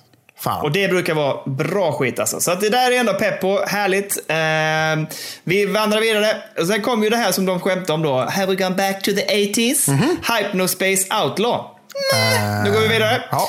Fan. 0.46 0.62
Och 0.62 0.72
det 0.72 0.88
brukar 0.88 1.14
vara 1.14 1.36
bra 1.46 1.92
skit 1.92 2.18
alltså. 2.18 2.40
Så 2.40 2.50
att 2.50 2.60
det 2.60 2.68
där 2.68 2.92
är 2.92 3.00
ändå 3.00 3.14
pepp 3.14 3.40
på. 3.40 3.64
Härligt. 3.66 4.18
Ehm, 4.28 5.06
vi 5.44 5.66
vandrar 5.66 6.00
vidare. 6.00 6.36
Och 6.58 6.66
sen 6.66 6.82
kom 6.82 7.02
ju 7.02 7.10
det 7.10 7.16
här 7.16 7.32
som 7.32 7.46
de 7.46 7.60
skämtade 7.60 7.92
om 7.92 8.02
då. 8.02 8.18
Have 8.18 8.46
we 8.46 8.54
gone 8.54 8.74
back 8.76 9.02
to 9.02 9.10
the 9.12 9.22
80s? 9.22 9.90
Mhm. 9.90 10.16
Hypnospace 10.36 11.22
Outlaw. 11.22 11.64
Nej. 12.12 12.64
Nu 12.64 12.72
går 12.72 12.80
vi 12.80 12.88
vidare. 12.88 13.22
Ja. 13.30 13.48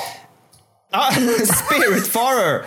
Ja, 0.91 1.11
Spiritfarer. 1.65 2.65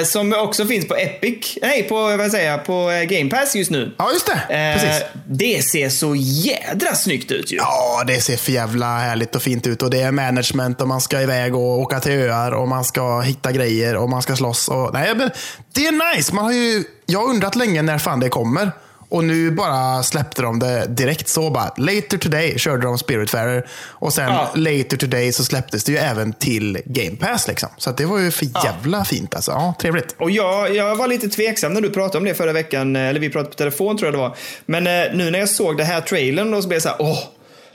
Eh, 0.00 0.04
som 0.04 0.32
också 0.32 0.66
finns 0.66 0.88
på 0.88 0.96
Epic. 0.96 1.58
Nej, 1.62 1.82
på, 1.82 2.16
vad 2.16 2.30
säger 2.30 2.50
jag, 2.50 2.64
på 2.64 2.90
eh, 2.90 3.02
Game 3.04 3.30
Pass 3.30 3.54
just 3.56 3.70
nu. 3.70 3.94
ja, 3.98 4.10
just 4.12 4.26
det. 4.26 4.54
Eh, 4.56 4.80
Precis. 4.80 5.02
det 5.26 5.62
ser 5.64 5.88
så 5.88 6.14
jädra 6.16 6.94
snyggt 6.94 7.30
ut 7.30 7.52
ju. 7.52 7.56
Ja, 7.56 8.04
det 8.06 8.20
ser 8.20 8.36
för 8.36 8.52
jävla 8.52 8.98
härligt 8.98 9.36
och 9.36 9.42
fint 9.42 9.66
ut. 9.66 9.82
Och 9.82 9.90
det 9.90 10.00
är 10.00 10.10
management 10.12 10.80
och 10.80 10.88
man 10.88 11.00
ska 11.00 11.20
iväg 11.20 11.54
och 11.54 11.78
åka 11.78 12.00
till 12.00 12.12
öar 12.12 12.52
och 12.52 12.68
man 12.68 12.84
ska 12.84 13.20
hitta 13.20 13.52
grejer 13.52 13.96
och 13.96 14.08
man 14.10 14.22
ska 14.22 14.36
slåss. 14.36 14.68
Och, 14.68 14.92
nej, 14.92 15.14
men 15.14 15.30
det 15.72 15.86
är 15.86 16.16
nice. 16.16 16.34
Man 16.34 16.44
har 16.44 16.52
ju, 16.52 16.84
jag 17.06 17.20
har 17.20 17.26
undrat 17.28 17.56
länge 17.56 17.82
när 17.82 17.98
fan 17.98 18.20
det 18.20 18.28
kommer. 18.28 18.70
Och 19.10 19.24
nu 19.24 19.50
bara 19.50 20.02
släppte 20.02 20.42
de 20.42 20.58
det 20.58 20.86
direkt 20.86 21.28
så 21.28 21.50
bara. 21.50 21.72
Later 21.76 22.18
today 22.18 22.58
körde 22.58 22.82
de 22.82 22.98
Spiritfarer. 22.98 23.66
Och 23.80 24.12
sen 24.12 24.28
Ja. 24.32 24.50
later 24.54 24.96
today 24.96 25.32
så 25.32 25.44
släpptes 25.44 25.84
det 25.84 25.92
ju 25.92 25.98
även 25.98 26.32
till 26.32 26.78
Game 26.84 27.16
Pass. 27.16 27.48
Liksom. 27.48 27.68
Så 27.76 27.90
det 27.90 28.04
var 28.04 28.18
ju 28.18 28.30
för 28.30 28.46
jävla 28.64 29.04
fint 29.04 29.34
alltså. 29.34 29.50
Ja, 29.50 29.74
trevligt. 29.80 30.14
Och 30.18 30.30
jag, 30.30 30.74
jag 30.74 30.96
var 30.96 31.06
lite 31.08 31.28
tveksam 31.28 31.72
när 31.74 31.80
du 31.80 31.90
pratade 31.90 32.18
om 32.18 32.24
det 32.24 32.34
förra 32.34 32.52
veckan, 32.52 32.96
eh, 32.96 33.02
eller 33.08 33.20
vi 33.20 33.30
pratade 33.30 33.50
på 33.50 33.54
telefon 33.56 33.98
tror 33.98 34.06
jag 34.06 34.14
det 34.14 34.18
var. 34.18 34.36
Men 34.66 34.86
eh, 34.86 35.16
nu 35.16 35.30
när 35.30 35.38
jag 35.38 35.48
såg 35.48 35.76
det 35.76 35.84
här 35.84 36.00
trailern 36.00 36.50
då 36.50 36.62
så 36.62 36.68
blev 36.68 36.76
jag 36.76 36.82
så 36.82 36.88
här, 36.88 36.96
åh, 37.00 37.18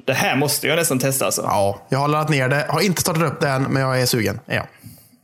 det 0.05 0.13
här 0.13 0.35
måste 0.35 0.67
jag 0.67 0.75
nästan 0.75 0.99
testa 0.99 1.25
alltså. 1.25 1.41
Ja, 1.41 1.81
jag 1.89 1.99
har 1.99 2.07
laddat 2.07 2.29
ner 2.29 2.49
det. 2.49 2.65
Har 2.69 2.81
inte 2.81 3.01
startat 3.01 3.23
upp 3.23 3.41
det 3.41 3.49
än, 3.49 3.63
men 3.63 3.81
jag 3.81 4.01
är 4.01 4.05
sugen. 4.05 4.39
Ja. 4.45 4.67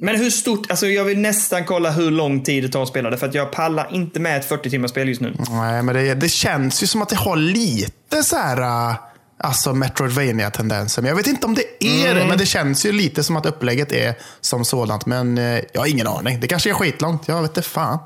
Men 0.01 0.15
hur 0.15 0.29
stort, 0.29 0.69
alltså 0.71 0.87
jag 0.87 1.03
vill 1.03 1.19
nästan 1.19 1.65
kolla 1.65 1.91
hur 1.91 2.11
lång 2.11 2.43
tid 2.43 2.63
det 2.63 2.69
tar 2.69 2.83
att 2.83 2.87
spela 2.89 3.09
det, 3.09 3.17
för 3.17 3.27
att 3.27 3.33
jag 3.33 3.51
pallar 3.51 3.89
inte 3.91 4.19
med 4.19 4.37
ett 4.37 4.45
40 4.49 4.69
timmars 4.69 4.91
spel 4.91 5.07
just 5.09 5.21
nu. 5.21 5.35
Nej, 5.49 5.83
men 5.83 5.95
det, 5.95 6.13
det 6.13 6.29
känns 6.29 6.83
ju 6.83 6.87
som 6.87 7.01
att 7.01 7.09
det 7.09 7.15
har 7.15 7.35
lite 7.35 8.23
så 8.23 8.35
här... 8.35 8.89
äh, 8.91 8.95
Alltså 9.43 9.73
Metroidvania-tendenser. 9.73 11.01
Men 11.01 11.09
jag 11.09 11.15
vet 11.15 11.27
inte 11.27 11.45
om 11.47 11.55
det 11.55 11.83
är 11.85 12.15
det. 12.15 12.25
Men 12.25 12.37
det 12.37 12.45
känns 12.45 12.85
ju 12.85 12.91
lite 12.91 13.23
som 13.23 13.35
att 13.37 13.45
upplägget 13.45 13.91
är 13.91 14.13
som 14.41 14.65
sådant. 14.65 15.05
Men 15.05 15.37
eh, 15.37 15.59
jag 15.73 15.81
har 15.81 15.87
ingen 15.87 16.07
aning. 16.07 16.39
Det 16.39 16.47
kanske 16.47 16.69
är 16.69 16.73
skitlångt. 16.73 17.27
Jag 17.27 17.41
vet 17.41 17.51
inte 17.51 17.61
fan. 17.69 17.99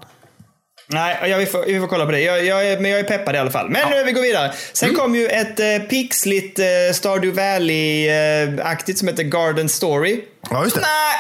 Nej, 0.88 1.29
jag 1.29 1.38
vill 1.38 1.47
få, 1.47 1.63
vi 1.67 1.79
får 1.79 1.88
kolla 1.88 2.05
på 2.05 2.12
det. 2.12 2.19
Jag, 2.21 2.45
jag 2.45 2.81
men 2.81 2.91
jag 2.91 3.00
är 3.00 3.03
peppad 3.03 3.35
i 3.35 3.38
alla 3.38 3.51
fall. 3.51 3.69
Men 3.69 3.93
eh, 4.00 4.05
vi 4.05 4.12
går 4.12 4.21
vidare. 4.21 4.53
Sen 4.73 4.95
kom 4.95 5.15
ju 5.15 5.27
ett 5.27 5.59
eh, 5.59 5.88
pixligt 5.89 6.59
eh, 6.59 6.65
Stardew 6.93 7.41
Valley-aktigt 7.41 8.95
som 8.97 9.07
heter 9.07 9.23
Garden 9.23 9.69
Story. 9.69 10.21
Ja, 10.50 10.63
just 10.63 10.75
det. 10.75 10.81
Nej, 10.81 11.15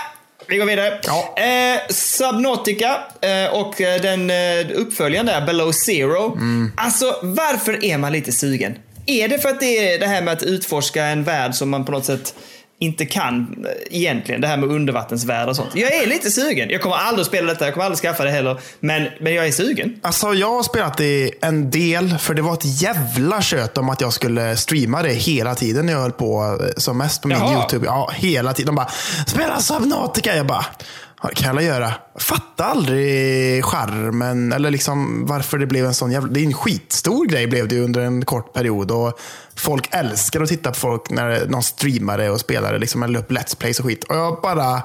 vi 0.47 0.57
går 0.57 0.65
vidare. 0.65 0.99
Ja. 1.03 1.35
Eh, 1.37 1.79
Subnautica 1.89 2.97
eh, 3.21 3.53
och 3.53 3.81
eh, 3.81 4.01
den 4.01 4.29
eh, 4.29 4.65
uppföljaren 4.75 5.25
där, 5.25 5.45
Below 5.45 5.71
Zero. 5.71 6.31
Mm. 6.35 6.71
Alltså, 6.77 7.19
varför 7.21 7.85
är 7.85 7.97
man 7.97 8.11
lite 8.11 8.31
sugen? 8.31 8.75
Är 9.05 9.27
det 9.27 9.39
för 9.39 9.49
att 9.49 9.59
det 9.59 9.93
är 9.93 9.99
det 9.99 10.07
här 10.07 10.21
med 10.21 10.33
att 10.33 10.43
utforska 10.43 11.05
en 11.05 11.23
värld 11.23 11.55
som 11.55 11.69
man 11.69 11.85
på 11.85 11.91
något 11.91 12.05
sätt 12.05 12.35
inte 12.83 13.05
kan 13.05 13.65
eh, 13.65 13.97
egentligen. 13.97 14.41
Det 14.41 14.47
här 14.47 14.57
med 14.57 14.69
undervattensvärld 14.69 15.49
och 15.49 15.55
sånt. 15.55 15.69
Jag 15.73 15.93
är 15.95 16.07
lite 16.07 16.31
sugen. 16.31 16.69
Jag 16.69 16.81
kommer 16.81 16.95
aldrig 16.95 17.21
att 17.21 17.27
spela 17.27 17.47
detta, 17.53 17.65
jag 17.65 17.73
kommer 17.73 17.85
aldrig 17.85 17.99
skaffa 17.99 18.23
det 18.23 18.31
heller. 18.31 18.59
Men, 18.79 19.07
men 19.19 19.33
jag 19.33 19.47
är 19.47 19.51
sugen. 19.51 19.99
Alltså 20.01 20.33
jag 20.33 20.49
har 20.49 20.63
spelat 20.63 20.97
det 20.97 21.31
en 21.41 21.71
del, 21.71 22.17
för 22.17 22.33
det 22.33 22.41
var 22.41 22.53
ett 22.53 22.81
jävla 22.81 23.41
kött 23.41 23.77
om 23.77 23.89
att 23.89 24.01
jag 24.01 24.13
skulle 24.13 24.57
streama 24.57 25.01
det 25.03 25.13
hela 25.13 25.55
tiden 25.55 25.85
när 25.85 25.93
jag 25.93 25.99
höll 25.99 26.11
på 26.11 26.57
eh, 26.61 26.67
som 26.77 26.97
mest 26.97 27.21
på 27.21 27.27
min 27.27 27.37
Jaha. 27.37 27.53
YouTube. 27.61 27.85
Ja, 27.85 28.11
hela 28.15 28.53
tiden. 28.53 28.65
De 28.67 28.75
bara, 28.75 28.89
spela 29.27 29.59
Subnautica. 29.59 30.35
Jag 30.35 30.47
bara, 30.47 30.65
"Ja, 30.75 30.85
det 31.29 31.35
kan 31.35 31.55
jag 31.55 31.63
göra. 31.63 31.93
Fattar 32.15 32.65
aldrig 32.65 33.65
charmen 33.65 34.53
eller 34.53 34.71
liksom 34.71 35.25
varför 35.25 35.57
det 35.57 35.65
blev 35.65 35.85
en 35.85 35.93
sån 35.93 36.11
jävla... 36.11 36.33
Det 36.33 36.39
är 36.39 36.45
en 36.45 36.53
skitstor 36.53 37.25
grej 37.25 37.47
blev 37.47 37.67
det 37.67 37.79
under 37.79 38.01
en 38.01 38.25
kort 38.25 38.53
period. 38.53 38.91
Och 38.91 39.19
folk 39.55 39.89
älskar 39.91 40.41
att 40.41 40.49
titta 40.49 40.69
på 40.69 40.75
folk 40.75 41.09
när 41.09 41.45
någon 41.45 41.63
streamade 41.63 42.29
och 42.29 42.39
spelade, 42.39 42.77
liksom, 42.77 43.03
eller 43.03 43.19
upp 43.19 43.31
Let's 43.31 43.57
Plays 43.57 43.79
och 43.79 43.85
skit. 43.85 44.03
Och 44.03 44.15
jag 44.15 44.41
bara... 44.41 44.81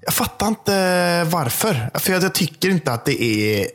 Jag 0.00 0.14
fattar 0.14 0.48
inte 0.48 1.24
varför. 1.24 1.90
För 1.94 2.12
jag, 2.12 2.22
jag 2.22 2.34
tycker 2.34 2.68
inte 2.68 2.92
att 2.92 3.04
det 3.04 3.22
är 3.22 3.66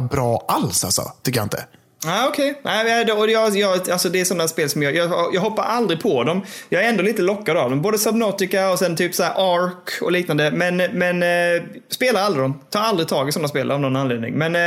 bra 0.00 0.44
alls. 0.48 0.84
Alltså. 0.84 1.12
Tycker 1.22 1.38
jag 1.38 1.44
inte. 1.44 1.64
Ah, 2.06 2.26
Okej, 2.28 2.60
Nej, 2.62 2.84
men 2.84 3.06
jag- 3.08 3.18
och 3.18 3.30
jag, 3.30 3.56
jag, 3.56 3.90
alltså 3.90 4.08
det 4.08 4.20
är 4.20 4.24
sådana 4.24 4.48
spel 4.48 4.70
som 4.70 4.82
jag, 4.82 4.96
jag, 4.96 5.10
jag 5.34 5.40
hoppar 5.40 5.62
aldrig 5.64 6.00
på 6.00 6.24
dem. 6.24 6.46
Jag 6.68 6.84
är 6.84 6.88
ändå 6.88 7.02
lite 7.02 7.22
lockad 7.22 7.56
av 7.56 7.70
dem. 7.70 7.82
Både 7.82 7.98
Subnautica 7.98 8.70
och 8.70 8.78
sen 8.78 8.96
typ 8.96 9.14
så 9.14 9.22
här 9.22 9.32
Ark 9.56 10.02
och 10.02 10.12
liknande. 10.12 10.50
Men, 10.50 10.76
men 10.76 11.22
eh, 11.22 11.62
spelar 11.90 12.20
aldrig 12.22 12.44
dem. 12.44 12.60
Tar 12.70 12.80
aldrig 12.80 13.08
tag 13.08 13.28
i 13.28 13.32
sådana 13.32 13.48
spel 13.48 13.70
av 13.70 13.80
någon 13.80 13.96
anledning. 13.96 14.34
Men 14.34 14.56
eh, 14.56 14.60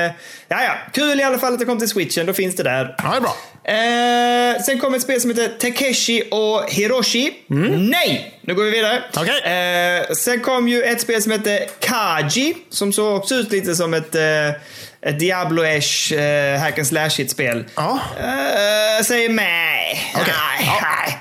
ja, 0.48 0.64
ja, 0.64 0.74
kul 0.94 1.20
i 1.20 1.24
alla 1.24 1.38
fall 1.38 1.54
att 1.54 1.60
det 1.60 1.66
kom 1.66 1.80
till 1.80 1.88
switchen. 1.90 2.26
Då 2.26 2.34
finns 2.34 2.56
det 2.56 2.64
där. 2.64 2.96
Ja, 2.98 3.10
det 3.12 3.18
är 3.18 3.22
bra. 3.22 3.36
Eh, 3.66 4.62
sen 4.62 4.80
kommer 4.80 4.98
ett 4.98 5.04
spel 5.04 5.22
som 5.22 5.30
heter 5.30 5.48
Takeshi 5.48 6.24
och 6.32 6.64
Hiroshi. 6.70 7.34
Nej! 7.78 8.40
Nu 8.42 8.56
går 8.56 8.64
vi 8.64 8.72
vidare. 8.72 9.04
Okej. 9.18 9.42
Eh, 10.08 10.14
sen 10.14 10.40
kom 10.40 10.68
ju 10.68 10.84
ett 10.84 11.02
spel 11.02 11.22
som 11.22 11.32
heter 11.32 11.60
Kaji. 11.80 12.54
Som 12.70 12.94
såg 12.94 13.16
också 13.18 13.36
ut 13.36 13.52
lite 13.52 13.76
som 13.76 13.94
ett, 13.94 14.16
eh, 14.16 14.22
ett 15.06 15.20
Diablo-ish 15.20 16.14
eh, 16.18 16.60
hack 16.60 16.78
and 16.78 16.88
slash 16.88 17.10
spel 17.10 17.66
Ja. 17.76 18.00
Uh, 18.20 19.04
säger 19.04 19.30
nej. 19.30 20.12
Okej. 20.16 20.34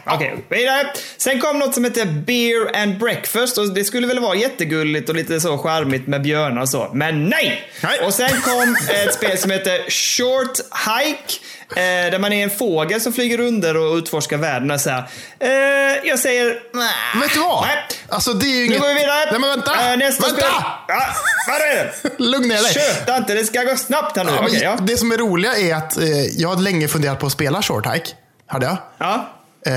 Okej, 0.06 0.44
vidare. 0.48 0.86
Sen 1.16 1.40
kom 1.40 1.58
något 1.58 1.74
som 1.74 1.84
heter 1.84 2.04
Beer 2.06 2.82
and 2.82 2.98
Breakfast 2.98 3.58
och 3.58 3.74
det 3.74 3.84
skulle 3.84 4.06
väl 4.06 4.18
vara 4.20 4.34
jättegulligt 4.34 5.08
och 5.08 5.14
lite 5.14 5.40
så 5.40 5.58
charmigt 5.58 6.06
med 6.06 6.22
björnar 6.22 6.62
och 6.62 6.68
så. 6.68 6.90
Men 6.94 7.28
nej! 7.28 7.68
Nej. 7.82 7.98
Och 8.00 8.14
sen 8.14 8.40
kom 8.40 8.76
ett 9.04 9.14
spel 9.14 9.38
som 9.38 9.50
heter 9.50 9.90
Short 9.90 10.58
Hike. 10.86 11.34
eh, 11.80 12.10
där 12.10 12.18
man 12.18 12.32
är 12.32 12.44
en 12.44 12.50
fågel 12.50 13.00
som 13.00 13.12
flyger 13.12 13.40
under 13.40 13.76
och 13.76 13.96
utforskar 13.96 14.36
världen. 14.36 14.70
Och 14.70 14.80
så 14.80 14.90
här. 14.90 15.04
Eh, 15.40 16.08
jag 16.08 16.18
säger 16.18 16.44
nej. 16.74 17.22
Vet 17.22 17.32
du 17.34 17.40
vad? 17.40 17.62
Nej. 17.66 17.76
Alltså 18.08 18.32
det 18.32 18.46
är 18.46 18.48
ju 18.48 18.56
Nu 18.60 18.64
inget... 18.64 18.80
går 18.80 18.88
vi 18.88 18.94
vidare. 18.94 19.30
Nej 19.30 19.40
men 19.40 19.50
vänta! 19.50 19.90
Eh, 19.92 19.96
nästa 19.96 20.26
vänta! 20.26 20.40
spel. 20.40 20.52
Ja, 20.88 21.02
vad 21.48 21.56
är 21.56 21.74
det? 21.74 21.92
Lugn 22.24 22.48
ner 22.48 22.62
dig. 22.62 22.72
Köta 22.74 23.16
inte, 23.16 23.34
det 23.34 23.44
ska 23.44 23.62
gå 23.62 23.71
snabbt 23.76 24.16
här 24.16 24.24
nu. 24.24 24.30
Ja, 24.30 24.42
Okej, 24.46 24.60
ja. 24.62 24.76
Det 24.82 24.96
som 24.96 25.12
är 25.12 25.16
roliga 25.16 25.56
är 25.56 25.74
att 25.74 25.96
eh, 25.98 26.08
jag 26.26 26.48
hade 26.48 26.62
länge 26.62 26.88
funderat 26.88 27.18
på 27.18 27.26
att 27.26 27.32
spela 27.32 27.62
Short 27.62 27.86
Hike. 27.94 28.10
Hade 28.46 28.66
jag. 28.66 28.76
ja. 28.98 29.28
Eh, 29.66 29.72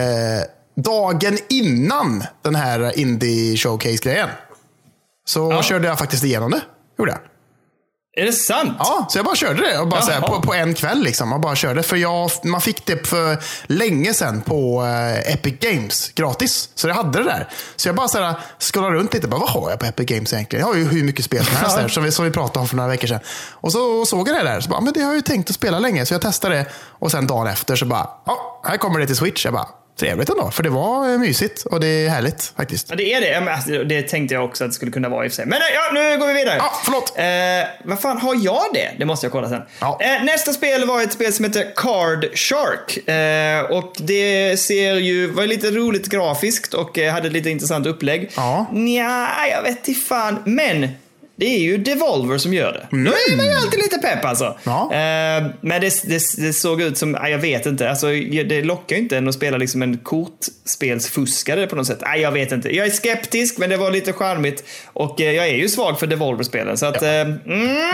dagen 0.84 1.38
innan 1.50 2.24
den 2.42 2.56
här 2.56 3.00
Indie 3.00 3.58
Showcase-grejen. 3.58 4.30
Så 5.26 5.52
Ja. 5.52 5.64
körde 5.64 5.88
jag 5.88 5.98
faktiskt 6.00 6.24
igenom 6.24 6.52
det. 6.52 6.62
Gjorde 7.00 7.12
jag. 7.12 7.20
Är 8.18 8.26
det 8.26 8.34
sant? 8.34 8.74
Ja, 8.80 9.06
så 9.10 9.18
jag 9.18 9.26
bara 9.26 9.36
körde 9.36 9.72
det 9.72 9.80
och 9.80 9.88
bara 9.88 10.02
så 10.02 10.12
här, 10.12 10.22
på, 10.22 10.42
på 10.42 10.54
en 10.54 10.74
kväll. 10.74 11.04
Liksom, 11.04 11.34
och 11.34 11.40
bara 11.40 11.56
körde. 11.56 11.84
För 11.84 11.96
jag, 11.96 12.32
man 12.44 12.62
fick 12.62 12.86
det 12.86 13.08
för 13.08 13.38
länge 13.66 14.14
sedan 14.14 14.42
på 14.42 14.84
eh, 14.84 15.34
Epic 15.34 15.56
Games 15.60 16.12
gratis. 16.16 16.70
Så 16.76 16.88
jag 16.88 16.96
hade 16.96 17.20
det 17.20 17.24
där. 17.24 17.50
Så 17.76 17.88
jag 17.88 17.96
bara 17.96 18.08
så 18.08 18.22
här, 18.22 18.36
scrollade 18.60 18.96
runt 18.96 19.14
lite. 19.14 19.28
Bara, 19.28 19.40
vad 19.40 19.50
har 19.50 19.70
jag 19.70 19.80
på 19.80 19.86
Epic 19.86 20.06
Games 20.06 20.34
egentligen? 20.34 20.66
Jag 20.66 20.74
har 20.74 20.80
ju 20.80 20.88
hur 20.88 21.04
mycket 21.04 21.26
spel 21.26 21.46
som 21.46 21.56
helst 21.56 21.78
där, 21.78 21.88
som, 21.88 22.04
vi, 22.04 22.12
som 22.12 22.26
vi 22.26 22.32
pratade 22.32 22.60
om 22.60 22.68
för 22.68 22.76
några 22.76 22.90
veckor 22.90 23.08
sedan. 23.08 23.20
Och 23.52 23.72
så 23.72 24.06
såg 24.06 24.30
jag 24.30 24.36
det 24.36 24.44
där. 24.44 24.62
Så 24.62 24.70
bara, 24.70 24.82
men 24.82 24.94
det 24.94 25.00
har 25.00 25.08
jag 25.08 25.16
ju 25.16 25.22
tänkt 25.22 25.50
att 25.50 25.56
spela 25.56 25.80
länge. 25.80 26.06
Så 26.06 26.14
jag 26.14 26.22
testade 26.22 26.56
det. 26.56 26.66
Och 27.00 27.12
sen 27.12 27.28
dagen 27.28 27.48
efter 27.48 27.76
så 27.76 27.86
bara, 27.86 28.10
ja, 28.26 28.62
här 28.66 28.78
kommer 28.78 29.00
det 29.00 29.08
till 29.08 29.16
Switch. 29.16 29.46
Jag 29.46 29.54
bara, 29.54 29.68
trevligt 30.00 30.30
ändå. 30.30 30.52
För 30.52 30.64
det 30.64 30.70
var 30.70 31.12
eh, 31.12 31.18
mysigt 31.20 31.66
och 31.66 31.80
det 31.80 31.88
är 31.88 32.10
härligt 32.10 32.54
faktiskt. 32.58 32.88
Ja, 32.90 32.96
det 32.96 33.14
är 33.14 33.22
det. 33.22 33.52
Alltså, 33.52 33.84
Det 33.84 34.02
tänkte 34.02 34.34
jag 34.36 34.46
också 34.46 34.64
att 34.64 34.70
det 34.70 34.74
skulle 34.76 34.92
kunna 34.92 35.10
vara 35.10 35.26
i 35.26 35.28
och 35.28 35.32
för 35.32 35.36
sig. 35.36 35.46
Men 35.46 35.62
eh, 35.62 35.68
ja, 35.74 35.92
nu 35.94 36.18
går 36.20 36.28
vi 36.28 36.34
vidare. 36.34 36.56
Ja, 36.58 36.72
förlåt. 36.84 37.14
Eh, 37.18 37.26
vad 37.90 38.00
fan, 38.02 38.18
har 38.18 38.36
jag 38.46 38.64
det? 38.74 38.92
Det 39.00 39.06
måste 39.06 39.26
jag 39.26 39.32
kolla 39.32 39.50
sen. 39.50 39.62
Ja. 39.80 40.00
Eh, 40.02 40.24
nästa 40.24 40.54
spel 40.54 40.86
var 40.88 41.02
ett 41.02 41.14
spel 41.14 41.34
som 41.34 41.46
heter 41.46 41.72
Card 41.76 42.26
Shark. 42.38 43.08
Eh, 43.10 43.78
och 43.78 43.94
det 44.00 44.60
ser 44.60 44.96
ju, 44.96 45.28
var 45.32 45.48
lite 45.48 45.72
roligt 45.72 46.08
grafiskt 46.10 46.74
och 46.74 46.98
eh, 47.00 47.14
hade 47.14 47.28
ett 47.28 47.34
lite 47.34 47.50
intressant 47.50 47.88
upplägg. 47.88 48.32
Ja. 48.36 48.66
Nja, 48.72 49.30
jag 49.52 49.62
vet 49.64 49.88
inte 49.88 50.00
fan. 50.02 50.40
Men 50.46 50.88
det 51.38 51.46
är 51.46 51.60
ju 51.60 51.78
Devolver 51.78 52.38
som 52.38 52.54
kortspel 52.54 52.72
Då 52.92 52.98
är 52.98 53.38
man 53.38 53.46
ju 53.46 53.52
alltid 53.52 53.80
lite 53.80 53.98
pepp 53.98 54.26
alltså. 54.26 54.46
Mm. 54.46 54.58
Ja. 54.64 54.84
Eh, 54.84 55.46
men 55.62 55.82
det, 55.82 56.04
det, 56.04 56.22
det 56.38 56.54
såg 56.54 56.82
ut 56.82 56.98
som, 56.98 57.18
jag 57.24 57.38
vet 57.38 57.66
inte, 57.66 57.90
alltså, 57.90 58.08
det 58.46 58.62
lockar 58.64 58.96
ju 58.96 59.02
inte 59.02 59.18
en 59.18 59.28
att 59.28 59.36
spela 59.36 59.58
liksom 59.58 59.82
en 59.82 59.98
kortspelsfuskare 59.98 61.68
på 61.68 61.76
något 61.76 61.88
sätt. 61.88 62.00
Nej, 62.02 62.22
jag 62.22 62.32
vet 62.32 62.52
inte. 62.52 62.76
Jag 62.76 62.86
är 62.88 62.92
skeptisk, 62.92 63.58
men 63.58 63.70
det 63.70 63.78
var 63.78 63.92
lite 63.92 64.14
charmigt. 64.14 64.64
Och 64.94 65.22
eh, 65.22 65.32
jag 65.32 65.48
är 65.48 65.56
ju 65.56 65.70
svag 65.70 66.00
för 66.00 66.08
Devolver-spelen. 66.08 66.78
Så 66.78 66.86
att, 66.86 67.02
eh, 67.02 67.10
mm, 67.10 67.38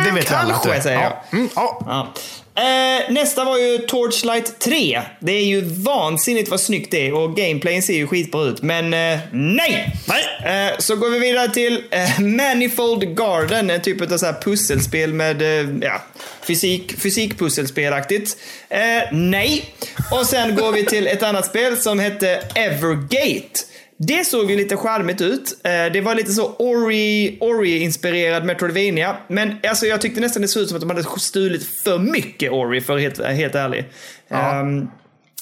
Det 0.06 0.12
vet 0.16 0.32
alla 0.34 0.50
kanske 0.50 0.74
är. 0.74 0.82
säger 0.82 1.02
jag. 1.02 1.12
Ja. 1.12 1.38
Mm, 1.38 1.50
ja. 1.56 2.14
Eh, 2.56 3.14
nästa 3.14 3.44
var 3.44 3.58
ju 3.58 3.78
Torchlight 3.78 4.60
3. 4.60 5.02
Det 5.20 5.32
är 5.32 5.46
ju 5.46 5.62
vansinnigt 5.62 6.50
vad 6.50 6.60
snyggt 6.60 6.92
det 6.92 7.08
är 7.08 7.14
och 7.14 7.36
gameplayen 7.36 7.82
ser 7.82 7.94
ju 7.94 8.08
skitbra 8.08 8.44
ut. 8.44 8.62
Men 8.62 8.94
eh, 8.94 9.20
nej! 9.32 9.96
Nej. 10.08 10.68
Eh, 10.70 10.78
så 10.80 10.96
går 10.96 11.10
vi 11.10 11.20
vidare 11.20 11.50
till 11.50 11.84
eh, 11.92 12.20
Manifold 12.20 13.18
Garden, 13.18 13.70
en 13.70 13.82
typ 13.82 14.12
av 14.12 14.18
så 14.18 14.26
här 14.26 14.42
pusselspel 14.42 15.14
med 15.14 15.42
eh, 15.42 15.70
ja, 15.82 16.02
fysik, 16.48 17.02
fysikpusselspelaktigt. 17.02 18.38
Eh, 18.70 18.80
nej! 19.12 19.66
Och 20.12 20.26
sen 20.26 20.56
går 20.56 20.72
vi 20.72 20.86
till 20.86 21.08
ett 21.08 21.24
annat 21.24 21.46
spel 21.46 21.78
som 21.78 22.00
hette 22.00 22.44
Evergate. 22.56 23.71
Det 24.08 24.26
såg 24.28 24.52
ju 24.52 24.58
lite 24.58 24.78
charmigt 24.78 25.22
ut. 25.22 25.58
Eh, 25.64 25.72
Det 25.94 26.02
var 26.02 26.16
lite 26.16 26.32
så 26.32 26.56
Ori- 26.60 27.38
Ori-inspirerad 27.40 28.46
Metroidvania. 28.46 29.18
Men 29.28 29.56
alltså, 29.68 29.86
jag 29.86 30.02
tyckte 30.02 30.22
nästan 30.22 30.42
det 30.42 30.48
såg 30.48 30.64
ut 30.64 30.68
som 30.70 30.76
att 30.76 30.82
de 30.82 30.90
hade 30.90 31.04
stulit 31.20 31.64
för 31.84 32.00
mycket 32.00 32.52
Ori, 32.52 32.82
för 32.82 32.96
att 32.96 33.02
helt, 33.02 33.22
helt 33.26 33.56
ärlig. 33.56 33.86
Ehm, 34.30 34.88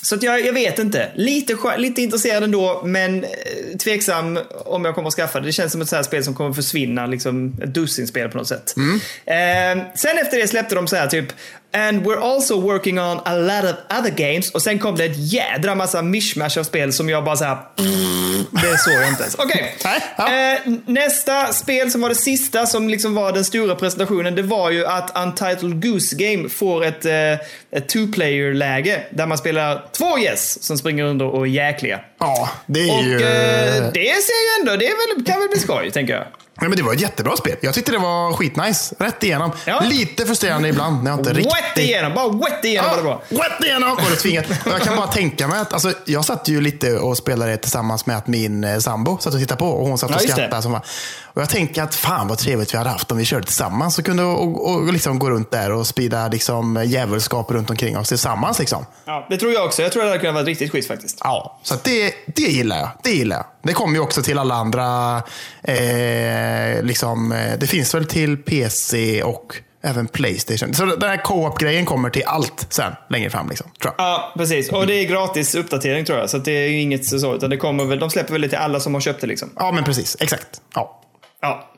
så 0.01 0.15
att 0.15 0.23
jag, 0.23 0.45
jag 0.45 0.53
vet 0.53 0.79
inte. 0.79 1.11
Lite, 1.15 1.57
lite 1.77 2.01
intresserad 2.01 2.43
ändå, 2.43 2.81
men 2.85 3.23
eh, 3.23 3.29
tveksam 3.83 4.39
om 4.65 4.85
jag 4.85 4.95
kommer 4.95 5.07
att 5.07 5.13
skaffa 5.13 5.39
det. 5.39 5.45
Det 5.45 5.51
känns 5.51 5.71
som 5.71 5.81
ett 5.81 5.89
så 5.89 5.95
här 5.95 6.03
spel 6.03 6.23
som 6.23 6.35
kommer 6.35 6.53
försvinna, 6.53 7.05
liksom 7.05 7.55
ett 7.63 7.73
dussinspel 7.73 8.29
på 8.29 8.37
något 8.37 8.47
sätt. 8.47 8.73
Eh, 9.25 9.83
sen 9.95 10.17
efter 10.17 10.37
det 10.37 10.47
släppte 10.47 10.75
de 10.75 10.87
så 10.87 10.95
här 10.95 11.07
typ 11.07 11.25
And 11.73 12.05
we're 12.05 12.19
also 12.33 12.59
working 12.61 12.99
on 12.99 13.19
a 13.25 13.35
lot 13.35 13.63
of 13.63 13.99
other 13.99 14.09
games. 14.11 14.51
Och 14.51 14.61
sen 14.61 14.79
kom 14.79 14.95
det 14.95 15.05
ett 15.05 15.17
jädra 15.33 15.75
massa 15.75 16.01
mishmash 16.01 16.59
av 16.59 16.63
spel 16.63 16.93
som 16.93 17.09
jag 17.09 17.23
bara 17.23 17.35
så 17.35 17.43
här. 17.45 17.57
Det 18.51 18.77
såg 18.77 18.93
jag 18.93 19.07
inte 19.07 19.21
ens. 19.23 19.35
Okej. 19.35 19.75
Ja. 20.17 20.27
Eh, 20.53 20.59
nästa 20.85 21.53
spel 21.53 21.91
som 21.91 22.01
var 22.01 22.09
det 22.09 22.15
sista 22.15 22.65
som 22.65 22.89
liksom 22.89 23.15
var 23.15 23.31
den 23.31 23.45
stora 23.45 23.75
presentationen. 23.75 24.35
Det 24.35 24.41
var 24.41 24.71
ju 24.71 24.85
att 24.85 25.17
Untitled 25.17 25.81
Goose 25.83 26.15
Game 26.15 26.49
får 26.49 26.85
ett, 26.85 27.05
eh, 27.05 27.33
ett 27.71 27.87
two-player-läge. 27.89 29.01
Där 29.11 29.25
man 29.25 29.37
spelar 29.37 29.85
två 29.97 30.17
gäss 30.17 30.63
som 30.63 30.77
springer 30.77 31.03
under 31.03 31.25
och 31.25 31.41
är 31.47 31.49
jäkliga. 31.49 31.99
ja, 32.19 32.49
det 32.65 32.79
är 32.89 32.97
Och 32.97 33.03
ju... 33.03 33.15
eh, 33.15 33.83
det 33.93 34.15
ser 34.23 34.57
ju 34.57 34.59
ändå, 34.61 34.75
det 34.75 34.87
är 34.87 35.15
väl, 35.15 35.25
kan 35.25 35.39
väl 35.39 35.49
bli 35.49 35.59
skoj, 35.59 35.91
tänker 35.91 36.13
jag. 36.13 36.23
Ja, 36.61 36.67
men 36.69 36.77
det 36.77 36.83
var 36.83 36.93
ett 36.93 37.01
jättebra 37.01 37.37
spel. 37.37 37.57
Jag 37.61 37.73
tyckte 37.73 37.91
det 37.91 37.97
var 37.97 38.33
skitnice. 38.33 38.95
Rätt 38.99 39.23
igenom. 39.23 39.51
Ja. 39.65 39.79
Lite 39.83 40.25
frustrerande 40.25 40.69
ibland 40.69 41.03
när 41.03 41.11
jag 41.11 41.19
inte 41.19 41.33
riktigt... 41.33 41.53
Wet 41.53 41.77
igenom, 41.77 42.13
bara 42.13 42.29
wet 42.29 42.65
igenom 42.65 42.89
var 42.89 42.97
det 42.97 43.03
bra. 43.03 43.21
Rätt 43.29 43.63
igenom! 43.63 43.91
Och 43.91 44.09
det 44.09 44.15
tvingat. 44.15 44.45
Och 44.65 44.71
jag 44.71 44.81
kan 44.81 44.95
bara 44.95 45.07
tänka 45.07 45.47
mig 45.47 45.59
att, 45.59 45.73
alltså, 45.73 45.93
jag 46.05 46.25
satt 46.25 46.47
ju 46.47 46.61
lite 46.61 46.97
och 46.97 47.17
spelade 47.17 47.57
tillsammans 47.57 48.05
med 48.05 48.17
att 48.17 48.27
min 48.27 48.63
eh, 48.63 48.77
sambo 48.79 49.17
satt 49.21 49.33
och 49.33 49.39
tittade 49.39 49.59
på 49.59 49.67
och 49.67 49.87
hon 49.87 49.97
satt 49.97 50.09
och 50.09 50.15
Ja, 50.15 50.19
skrattade. 50.33 50.61
Som 50.61 50.71
var. 50.71 50.81
Och 51.39 51.43
jag 51.43 51.49
tänker 51.49 51.83
att 51.83 51.95
fan 51.95 52.27
vad 52.27 52.37
trevligt 52.37 52.73
vi 52.73 52.77
hade 52.77 52.89
haft 52.89 53.11
om 53.11 53.17
vi 53.17 53.25
körde 53.25 53.45
tillsammans 53.45 53.99
och 53.99 54.05
kunde 54.05 54.23
och, 54.23 54.71
och 54.71 54.93
liksom 54.93 55.19
gå 55.19 55.29
runt 55.29 55.51
där 55.51 55.71
och 55.71 55.87
sprida 55.87 56.27
liksom, 56.27 56.83
djävulskap 56.85 57.51
runt 57.51 57.69
omkring 57.69 57.97
oss 57.97 58.09
tillsammans. 58.09 58.59
Liksom. 58.59 58.85
Ja, 59.05 59.27
det 59.29 59.37
tror 59.37 59.51
jag 59.53 59.65
också. 59.65 59.81
Jag 59.81 59.91
tror 59.91 60.03
det 60.03 60.09
hade 60.09 60.19
kunnat 60.19 60.35
vara 60.35 60.45
riktigt 60.45 60.71
quiz 60.71 60.87
faktiskt. 60.87 61.17
Ja, 61.23 61.59
så 61.63 61.75
det, 61.83 62.13
det 62.35 62.41
gillar 62.41 62.77
jag. 62.77 62.89
Det 63.03 63.09
gillar 63.09 63.35
jag. 63.35 63.45
Det 63.63 63.73
kommer 63.73 63.93
ju 63.93 63.99
också 63.99 64.21
till 64.21 64.39
alla 64.39 64.55
andra. 64.55 65.17
Eh, 65.63 66.83
liksom, 66.83 67.31
eh, 67.31 67.59
det 67.59 67.67
finns 67.67 67.95
väl 67.95 68.05
till 68.05 68.37
PC 68.37 69.23
och 69.23 69.55
även 69.83 70.07
Playstation. 70.07 70.73
Så 70.73 70.85
den 70.85 71.09
här 71.09 71.17
co-op-grejen 71.17 71.85
kommer 71.85 72.09
till 72.09 72.23
allt 72.25 72.67
sen, 72.69 72.93
längre 73.09 73.29
fram. 73.29 73.49
Liksom, 73.49 73.67
tror 73.81 73.93
jag. 73.97 74.05
Ja, 74.05 74.33
precis. 74.37 74.71
Och 74.71 74.87
det 74.87 74.93
är 74.93 75.05
gratis 75.05 75.55
uppdatering 75.55 76.05
tror 76.05 76.19
jag. 76.19 76.29
Så 76.29 76.37
det 76.37 76.51
är 76.51 76.69
inget 76.69 77.05
så, 77.05 77.35
utan 77.35 77.49
det 77.49 77.57
kommer 77.57 77.85
väl, 77.85 77.99
de 77.99 78.09
släpper 78.09 78.31
väl 78.31 78.41
det 78.41 78.49
till 78.49 78.57
alla 78.57 78.79
som 78.79 78.93
har 78.93 79.01
köpt 79.01 79.21
det 79.21 79.27
liksom. 79.27 79.49
Ja, 79.55 79.71
men 79.71 79.83
precis. 79.83 80.17
Exakt. 80.19 80.61
Ja. 80.75 80.95
Ja. 81.41 81.71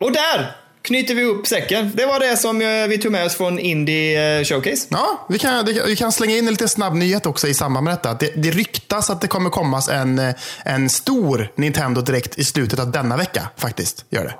Och 0.00 0.12
där 0.12 0.56
knyter 0.82 1.14
vi 1.14 1.24
upp 1.24 1.46
säcken. 1.46 1.90
Det 1.94 2.06
var 2.06 2.20
det 2.20 2.36
som 2.36 2.62
eh, 2.62 2.88
vi 2.88 2.98
tog 2.98 3.12
med 3.12 3.26
oss 3.26 3.36
från 3.36 3.58
Indie 3.58 4.38
eh, 4.38 4.44
Showcase. 4.44 4.88
Ja, 4.90 5.26
vi 5.28 5.38
kan, 5.38 5.64
vi 5.86 5.96
kan 5.96 6.12
slänga 6.12 6.36
in 6.36 6.46
en 6.46 6.52
liten 6.52 6.68
snabb 6.68 6.94
nyhet 6.94 7.26
också 7.26 7.48
i 7.48 7.54
samband 7.54 7.84
med 7.84 7.94
detta. 7.94 8.14
Det, 8.14 8.32
det 8.36 8.50
ryktas 8.50 9.10
att 9.10 9.20
det 9.20 9.28
kommer 9.28 9.50
komma 9.50 9.82
en, 9.92 10.18
eh, 10.18 10.34
en 10.64 10.88
stor 10.88 11.52
Nintendo 11.56 12.00
direkt 12.00 12.38
i 12.38 12.44
slutet 12.44 12.78
av 12.78 12.90
denna 12.90 13.16
vecka. 13.16 13.48
Faktiskt, 13.56 14.04
gör 14.10 14.24
det. 14.24 14.34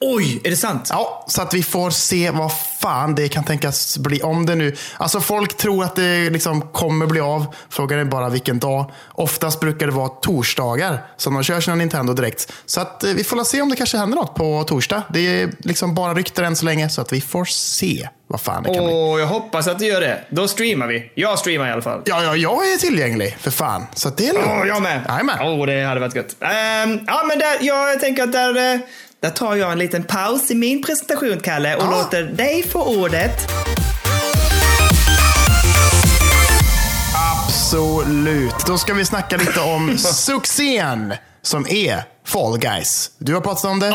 Oj, 0.00 0.40
är 0.44 0.50
det 0.50 0.56
sant? 0.56 0.88
Ja, 0.90 1.24
så 1.28 1.42
att 1.42 1.54
vi 1.54 1.62
får 1.62 1.90
se 1.90 2.30
vad 2.30 2.52
fan 2.80 3.14
det 3.14 3.28
kan 3.28 3.44
tänkas 3.44 3.98
bli. 3.98 4.22
Om 4.22 4.46
det 4.46 4.54
nu... 4.54 4.76
Alltså 4.96 5.20
folk 5.20 5.56
tror 5.56 5.84
att 5.84 5.96
det 5.96 6.30
liksom 6.30 6.62
kommer 6.62 7.06
bli 7.06 7.20
av. 7.20 7.46
Frågan 7.70 7.98
är 7.98 8.04
bara 8.04 8.28
vilken 8.28 8.58
dag. 8.58 8.90
Oftast 9.12 9.60
brukar 9.60 9.86
det 9.86 9.92
vara 9.92 10.08
torsdagar 10.08 10.98
som 11.16 11.34
de 11.34 11.42
kör 11.42 11.60
sina 11.60 11.76
Nintendo 11.76 12.12
direkt. 12.12 12.52
Så 12.66 12.80
att 12.80 13.04
eh, 13.04 13.10
vi 13.10 13.24
får 13.24 13.44
se 13.44 13.62
om 13.62 13.68
det 13.68 13.76
kanske 13.76 13.96
händer 13.96 14.16
något 14.16 14.34
på 14.34 14.64
torsdag. 14.64 15.02
Det 15.10 15.42
är 15.42 15.50
liksom 15.58 15.94
bara 15.94 16.14
rykten 16.14 16.44
än 16.44 16.56
så 16.56 16.64
länge. 16.64 16.88
Så 16.88 17.00
att 17.00 17.12
vi 17.12 17.20
får 17.20 17.44
se 17.44 18.08
vad 18.26 18.40
fan 18.40 18.62
det 18.62 18.74
kan 18.74 18.84
bli. 18.84 18.94
Och 18.94 19.20
jag 19.20 19.26
hoppas 19.26 19.68
att 19.68 19.78
det 19.78 19.86
gör 19.86 20.00
det. 20.00 20.24
Då 20.30 20.48
streamar 20.48 20.86
vi. 20.86 21.12
Jag 21.14 21.38
streamar 21.38 21.68
i 21.68 21.72
alla 21.72 21.82
fall. 21.82 22.02
Ja, 22.04 22.22
ja, 22.22 22.36
jag 22.36 22.72
är 22.72 22.76
tillgänglig 22.76 23.36
för 23.40 23.50
fan. 23.50 23.86
Så 23.94 24.08
det 24.08 24.28
är 24.28 24.32
lugnt. 24.32 24.46
Åh, 24.48 24.66
jag 24.68 24.82
med. 24.82 25.04
Jajamän. 25.08 25.38
Åh, 25.40 25.66
det 25.66 25.84
hade 25.84 26.00
varit 26.00 26.14
gött. 26.14 26.36
Ehm, 26.40 27.00
ja, 27.06 27.24
men 27.28 27.38
där, 27.38 27.56
jag 27.60 28.00
tänker 28.00 28.22
att 28.22 28.32
där, 28.32 28.74
eh, 28.74 28.80
där 29.24 29.30
tar 29.30 29.56
jag 29.56 29.72
en 29.72 29.78
liten 29.78 30.02
paus 30.02 30.50
i 30.50 30.54
min 30.54 30.82
presentation, 30.82 31.40
Kalle, 31.40 31.76
och 31.76 31.82
Ja. 31.82 31.90
låter 31.90 32.22
dig 32.22 32.62
få 32.62 32.84
ordet. 33.02 33.50
Absolut. 37.46 38.54
Då 38.66 38.78
ska 38.78 38.94
vi 38.94 39.04
snacka 39.04 39.36
lite 39.36 39.60
om 39.60 39.98
succén 40.14 41.14
som 41.42 41.66
är 41.68 42.02
Fall 42.26 42.58
Guys. 42.58 43.10
Du 43.18 43.34
har 43.34 43.40
pratat 43.40 43.64
om 43.64 43.80
det. 43.80 43.86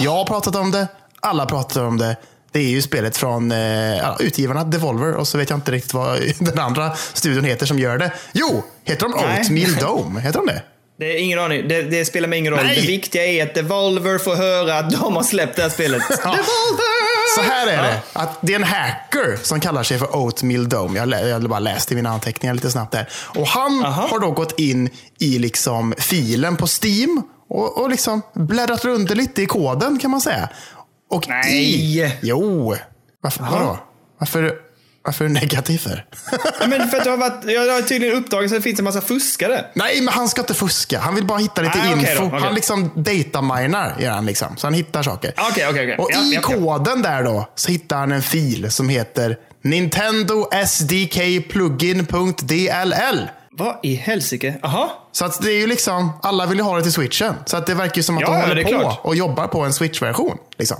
Jag 0.00 0.10
har 0.12 0.24
pratat 0.24 0.56
om 0.56 0.70
det. 0.70 0.86
Alla 1.20 1.46
pratar 1.46 1.84
om 1.84 1.98
det. 1.98 2.16
Det 2.52 2.58
är 2.60 2.68
ju 2.70 2.82
spelet 2.82 3.16
från 3.16 3.52
eh, 3.52 4.16
utgivarna 4.20 4.64
Devolver 4.64 5.14
och 5.14 5.28
så 5.28 5.38
vet 5.38 5.50
jag 5.50 5.56
inte 5.56 5.72
riktigt 5.72 5.94
vad 5.94 6.18
den 6.38 6.58
andra 6.58 6.92
studion 7.14 7.44
heter 7.44 7.66
som 7.66 7.78
gör 7.78 7.98
det. 7.98 8.12
Jo, 8.32 8.62
heter 8.84 9.02
de. 9.08 9.14
Oatmeal 9.14 9.74
Dome? 9.74 10.20
Heter 10.20 10.38
de 10.38 10.46
det? 10.46 10.62
Det 11.00 11.06
är 11.06 11.18
ingen 11.18 11.38
aning. 11.38 11.68
Det, 11.68 11.82
det 11.82 12.04
spelar 12.04 12.28
mig 12.28 12.38
ingen 12.38 12.52
roll. 12.52 12.64
Nej. 12.64 12.80
Det 12.80 12.86
viktiga 12.86 13.26
är 13.26 13.42
att 13.46 13.54
Devolver 13.54 14.18
får 14.18 14.34
höra 14.34 14.78
att 14.78 14.90
de 14.90 15.16
har 15.16 15.22
släppt 15.22 15.56
det 15.56 15.62
här 15.62 15.68
spelet. 15.68 16.02
Devolver! 16.08 17.36
Så 17.36 17.42
här 17.42 17.66
är 17.66 17.82
det. 17.82 18.02
Att 18.12 18.38
det 18.40 18.52
är 18.52 18.56
en 18.56 18.64
hacker 18.64 19.36
som 19.42 19.60
kallar 19.60 19.82
sig 19.82 19.98
för 19.98 20.16
Oatmeal 20.16 20.68
Dome. 20.68 20.98
Jag, 20.98 21.08
lä- 21.08 21.26
jag 21.26 21.32
hade 21.32 21.48
bara 21.48 21.58
läst 21.60 21.92
i 21.92 21.94
mina 21.94 22.10
anteckningar 22.10 22.54
lite 22.54 22.70
snabbt 22.70 22.92
där. 22.92 23.08
Och 23.34 23.46
han 23.46 23.84
Aha. 23.84 24.06
har 24.10 24.18
då 24.20 24.30
gått 24.30 24.60
in 24.60 24.90
i 25.18 25.38
liksom 25.38 25.94
filen 25.98 26.56
på 26.56 26.66
Steam 26.82 27.22
och, 27.48 27.78
och 27.82 27.90
liksom 27.90 28.22
bläddrat 28.34 28.84
runt 28.84 29.10
lite 29.10 29.42
i 29.42 29.46
koden 29.46 29.98
kan 29.98 30.10
man 30.10 30.20
säga. 30.20 30.48
Och 31.10 31.28
Nej. 31.28 31.54
I, 31.54 32.12
jo. 32.22 32.76
Varför, 33.22 33.44
vadå? 33.50 33.78
Varför, 34.18 34.54
varför 35.04 35.24
är 35.24 35.28
du 35.28 35.34
negativ 35.34 35.78
för? 35.78 36.04
Ja, 36.60 36.66
men 36.66 36.88
för 36.90 36.98
att 36.98 37.04
det 37.04 37.10
har 37.10 37.16
varit, 37.16 37.44
jag 37.46 37.72
har 37.74 37.82
tydligen 37.82 38.16
uppdagat 38.16 38.44
att 38.52 38.58
det 38.58 38.62
finns 38.62 38.78
en 38.78 38.84
massa 38.84 39.00
fuskare. 39.00 39.64
Nej, 39.74 40.00
men 40.00 40.14
han 40.14 40.28
ska 40.28 40.40
inte 40.40 40.54
fuska. 40.54 40.98
Han 41.00 41.14
vill 41.14 41.24
bara 41.26 41.38
hitta 41.38 41.62
lite 41.62 41.78
Ah, 41.84 41.92
info. 41.92 42.20
då, 42.22 42.26
okej. 42.26 42.40
Han 42.40 42.54
liksom 42.54 42.90
dataminar, 42.96 43.96
gör 44.00 44.10
han 44.10 44.26
liksom. 44.26 44.56
Så 44.56 44.66
han 44.66 44.74
hittar 44.74 45.02
saker. 45.02 45.32
Okej, 45.36 45.66
okej, 45.68 45.84
okej. 45.84 45.96
Och 45.98 46.08
Ja, 46.12 46.22
i 46.22 46.34
ja. 46.34 46.40
koden 46.40 47.02
där 47.02 47.22
då, 47.22 47.48
så 47.54 47.70
hittar 47.70 47.96
han 47.96 48.12
en 48.12 48.22
fil 48.22 48.70
som 48.70 48.88
heter 48.88 49.36
Nintendo 49.62 50.48
SDK 50.66 51.48
Plugin.dll. 51.50 53.28
Vad 53.60 53.76
i 53.82 53.94
helsike? 53.94 54.54
Jaha. 54.62 54.88
Så 55.12 55.24
att 55.24 55.42
det 55.42 55.52
är 55.52 55.56
ju 55.58 55.66
liksom, 55.66 56.12
alla 56.22 56.46
vill 56.46 56.58
ju 56.58 56.64
ha 56.64 56.76
det 56.76 56.82
till 56.82 56.92
switchen. 56.92 57.34
Så 57.46 57.56
att 57.56 57.66
det 57.66 57.74
verkar 57.74 57.96
ju 57.96 58.02
som 58.02 58.16
att 58.16 58.22
Ja, 58.22 58.32
de 58.32 58.48
håller 58.48 58.62
på 58.62 58.68
klart. 58.68 59.00
och 59.02 59.16
jobbar 59.16 59.46
på 59.46 59.60
en 59.60 59.72
switch-version. 59.72 60.36
Liksom. 60.58 60.76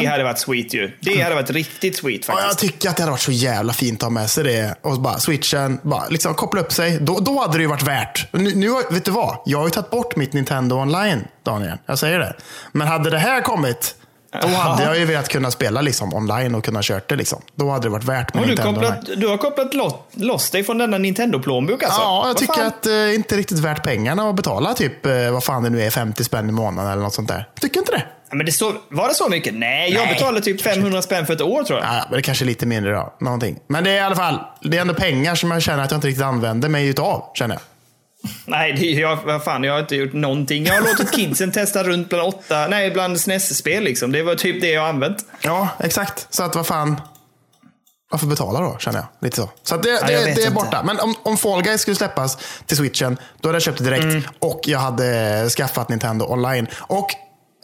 Det 0.00 0.06
hade 0.06 0.24
varit 0.24 0.38
sweet 0.38 0.74
ju. 0.74 0.92
Det 1.00 1.20
hade 1.22 1.34
varit 1.34 1.50
riktigt 1.50 1.96
sweet 1.96 2.24
Ja, 2.28 2.34
jag 2.34 2.42
faktiskt. 2.50 2.72
tycker 2.72 2.88
att 2.90 2.96
det 2.96 3.02
hade 3.02 3.10
varit 3.10 3.20
så 3.20 3.32
jävla 3.32 3.72
fint 3.72 3.98
att 3.98 4.02
ha 4.02 4.10
med 4.10 4.30
sig 4.30 4.44
det. 4.44 4.74
Och 4.82 5.00
bara 5.00 5.18
switchen, 5.18 5.80
bara 5.82 6.08
liksom 6.08 6.34
koppla 6.34 6.60
upp 6.60 6.72
sig. 6.72 6.98
Då, 7.00 7.18
då 7.20 7.40
hade 7.40 7.58
det 7.58 7.62
ju 7.62 7.68
varit 7.68 7.82
värt. 7.82 8.28
Nu, 8.32 8.54
nu, 8.54 8.68
vet 8.90 9.04
du 9.04 9.10
vad? 9.10 9.36
Jag 9.46 9.58
har 9.58 9.64
ju 9.66 9.70
tagit 9.70 9.90
bort 9.90 10.16
mitt 10.16 10.32
Nintendo 10.32 10.76
online, 10.76 11.24
Daniel. 11.44 11.78
Jag 11.86 11.98
säger 11.98 12.18
det. 12.18 12.34
Men 12.72 12.88
hade 12.88 13.10
det 13.10 13.18
här 13.18 13.40
kommit, 13.40 13.94
Då 14.42 14.48
hade 14.48 14.82
jag 14.84 14.98
ju 14.98 15.04
velat 15.04 15.28
kunna 15.28 15.50
spela 15.50 15.80
liksom 15.80 16.14
online 16.14 16.54
och 16.54 16.64
kunna 16.64 16.80
kört 16.82 17.08
det. 17.08 17.16
Liksom. 17.16 17.42
Då 17.54 17.70
hade 17.70 17.82
det 17.86 17.90
varit 17.90 18.04
värt 18.04 18.34
med 18.34 18.42
du, 18.44 18.46
Nintendo 18.48 18.72
kopplat, 18.80 19.06
du 19.16 19.28
har 19.28 19.36
kopplat 19.36 19.74
lo- 19.74 20.02
loss 20.12 20.50
dig 20.50 20.64
från 20.64 20.78
denna 20.78 20.98
Nintendo-plånbok 20.98 21.82
alltså? 21.82 22.00
Ja, 22.00 22.18
jag 22.20 22.26
Vad 22.26 22.36
tycker 22.36 22.54
fan? 22.54 22.66
att 22.66 22.82
det 22.82 23.14
inte 23.14 23.34
är 23.34 23.36
riktigt 23.36 23.58
värt 23.58 23.82
pengarna 23.84 24.28
att 24.28 24.36
betala 24.36 24.74
typ, 24.74 25.06
eh, 25.06 25.30
vad 25.30 25.44
fan 25.44 25.62
det 25.62 25.70
nu 25.70 25.82
är, 25.82 25.90
50 25.90 26.24
spänn 26.24 26.48
i 26.48 26.52
månaden 26.52 26.92
eller 26.92 27.02
något 27.02 27.14
sånt 27.14 27.28
där. 27.28 27.48
Tycker 27.60 27.80
inte 27.80 27.92
det? 27.92 28.02
Men 28.30 28.46
det 28.46 28.52
så, 28.52 28.72
var 28.88 29.08
det 29.08 29.14
så 29.14 29.28
mycket? 29.28 29.54
Nej, 29.54 29.92
jag 29.92 30.04
Nej, 30.04 30.14
betalade 30.14 30.40
typ 30.40 30.60
500 30.62 31.02
spänn 31.02 31.26
för 31.26 31.32
ett 31.34 31.40
år 31.40 31.62
tror 31.62 31.78
jag. 31.78 31.88
Ja, 31.88 32.04
men 32.10 32.16
det 32.16 32.22
kanske 32.22 32.44
är 32.44 32.46
lite 32.46 32.66
mindre 32.66 32.92
då. 32.92 33.14
Någonting. 33.20 33.58
Men 33.68 33.84
det 33.84 33.90
är 33.90 33.94
i 33.96 34.00
alla 34.00 34.16
fall, 34.16 34.40
det 34.62 34.76
är 34.76 34.80
ändå 34.80 34.94
pengar 34.94 35.34
som 35.34 35.50
jag 35.50 35.62
känner 35.62 35.84
att 35.84 35.90
jag 35.90 35.98
inte 35.98 36.08
riktigt 36.08 36.24
använder 36.24 36.68
mig 36.68 36.88
utav. 36.88 37.24
Känner 37.34 37.54
jag. 37.54 37.62
Nej, 38.44 38.72
det, 38.72 38.86
jag, 38.86 39.16
vad 39.16 39.44
fan, 39.44 39.64
jag 39.64 39.72
har 39.72 39.80
inte 39.80 39.96
gjort 39.96 40.12
någonting. 40.12 40.64
Jag 40.64 40.74
har 40.74 40.80
låtit 40.80 41.12
kidsen 41.12 41.52
testa 41.52 41.82
runt 41.82 42.08
bland 42.08 42.28
åtta, 42.28 42.66
nej, 42.68 42.90
bland 42.90 43.20
SNES-spel 43.20 43.84
liksom. 43.84 44.12
Det 44.12 44.22
var 44.22 44.34
typ 44.34 44.60
det 44.60 44.70
jag 44.70 44.88
använt. 44.88 45.26
Ja, 45.40 45.68
exakt. 45.78 46.26
Så 46.30 46.42
att 46.42 46.54
vad 46.54 46.66
fan. 46.66 47.00
Varför 48.10 48.26
betala 48.26 48.60
då, 48.60 48.76
känner 48.78 48.98
jag. 48.98 49.06
Lite 49.20 49.36
så. 49.36 49.50
Så 49.62 49.74
att 49.74 49.82
det, 49.82 49.88
jag 49.88 50.06
det, 50.06 50.34
det 50.34 50.44
är 50.44 50.50
borta. 50.50 50.82
Men 50.82 51.00
om, 51.00 51.14
om 51.22 51.36
Fall 51.36 51.62
Guys 51.62 51.80
skulle 51.80 51.96
släppas 51.96 52.38
till 52.66 52.76
switchen, 52.76 53.18
då 53.40 53.48
hade 53.48 53.56
jag 53.56 53.62
köpt 53.62 53.78
det 53.78 53.84
direkt. 53.84 54.04
Mm. 54.04 54.22
Och 54.38 54.60
jag 54.64 54.78
hade 54.78 55.48
skaffat 55.50 55.88
Nintendo 55.88 56.26
online. 56.28 56.66
Och 56.78 57.08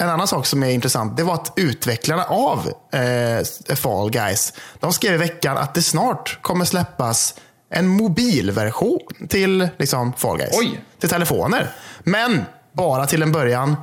en 0.00 0.08
annan 0.08 0.28
sak 0.28 0.46
som 0.46 0.62
är 0.62 0.70
intressant, 0.70 1.16
det 1.16 1.22
var 1.22 1.34
att 1.34 1.52
utvecklarna 1.56 2.24
av 2.24 2.72
eh, 2.92 3.76
Fall 3.76 4.10
Guys, 4.10 4.52
de 4.80 4.92
skrev 4.92 5.14
i 5.14 5.16
veckan 5.16 5.56
att 5.56 5.74
det 5.74 5.82
snart 5.82 6.38
kommer 6.42 6.64
släppas 6.64 7.34
en 7.72 7.86
mobilversion 7.88 9.00
till 9.28 9.68
liksom, 9.78 10.12
Fall 10.12 10.38
Guys. 10.38 10.50
Oj. 10.58 10.80
Till 11.00 11.08
telefoner. 11.08 11.70
Men 12.04 12.42
bara 12.72 13.06
till 13.06 13.22
en 13.22 13.32
början 13.32 13.76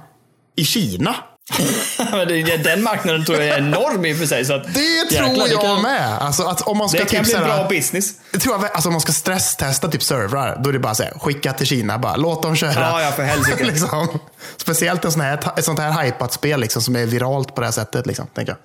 i 0.55 0.65
Kina. 0.65 1.15
Det- 2.27 2.57
Den 2.63 2.83
marknaden 2.83 3.25
tror 3.25 3.37
jag 3.41 3.47
är 3.47 3.57
enorm 3.57 4.05
i 4.05 4.13
och 4.13 4.17
för 4.17 4.25
sig. 4.25 4.45
Så 4.45 4.53
att, 4.53 4.63
Det 4.63 4.71
tror 5.17 5.27
jäklar, 5.29 5.45
det 5.47 5.51
jag 5.51 5.61
kan, 5.61 5.81
med. 5.81 6.17
Alltså 6.21 6.43
att 6.43 6.61
om 6.61 6.77
man 6.77 6.89
ska 6.89 6.97
Det 6.99 7.05
kan 7.05 7.25
typ 7.25 7.35
bli 7.35 7.45
bra 7.45 7.67
business. 7.69 8.13
Det 8.31 8.39
tror 8.39 8.55
jag, 8.55 8.71
alltså 8.71 8.89
om 8.89 8.93
man 8.93 9.01
ska 9.01 9.11
stresstesta 9.11 9.87
typ 9.87 10.03
servrar, 10.03 10.59
då 10.63 10.69
är 10.69 10.73
det 10.73 10.79
bara 10.79 10.95
så 10.95 11.03
här, 11.03 11.13
skicka 11.19 11.53
till 11.53 11.67
Kina. 11.67 11.97
Bara, 11.97 12.15
låt 12.15 12.43
dem 12.43 12.55
köra. 12.55 12.73
Ja, 12.73 13.01
ja, 13.01 13.11
för 13.11 13.23
helsike. 13.23 13.63
liksom. 13.71 14.19
Speciellt 14.57 15.05
en 15.05 15.11
sån 15.11 15.21
här, 15.21 15.53
ett 15.57 15.65
sånt 15.65 15.79
här 15.79 16.03
hypat 16.03 16.33
spel 16.33 16.59
liksom, 16.59 16.81
som 16.81 16.95
är 16.95 17.05
viralt 17.05 17.55
på 17.55 17.61
det 17.61 17.67
här 17.67 17.71
sättet. 17.71 18.05
Liksom, 18.07 18.27
tänker 18.27 18.51
jag. 18.51 18.57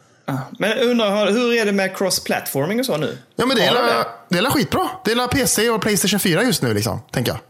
Men 0.58 0.78
undrar, 0.78 1.30
hur 1.32 1.52
är 1.54 1.64
det 1.64 1.72
med 1.72 1.96
cross-platforming 1.96 2.80
och 2.80 2.86
så 2.86 2.96
nu? 2.96 3.18
Ja, 3.36 3.46
men 3.46 3.56
det, 3.56 3.64
är 3.66 3.72
la- 3.72 4.06
det 4.28 4.38
är 4.38 4.50
skitbra. 4.50 4.88
Det 5.04 5.10
är 5.10 5.16
la 5.16 5.28
PC 5.28 5.70
och 5.70 5.80
Playstation 5.82 6.20
4 6.20 6.42
just 6.42 6.62
nu, 6.62 6.74
liksom, 6.74 7.00
tänker 7.10 7.32
jag. 7.32 7.40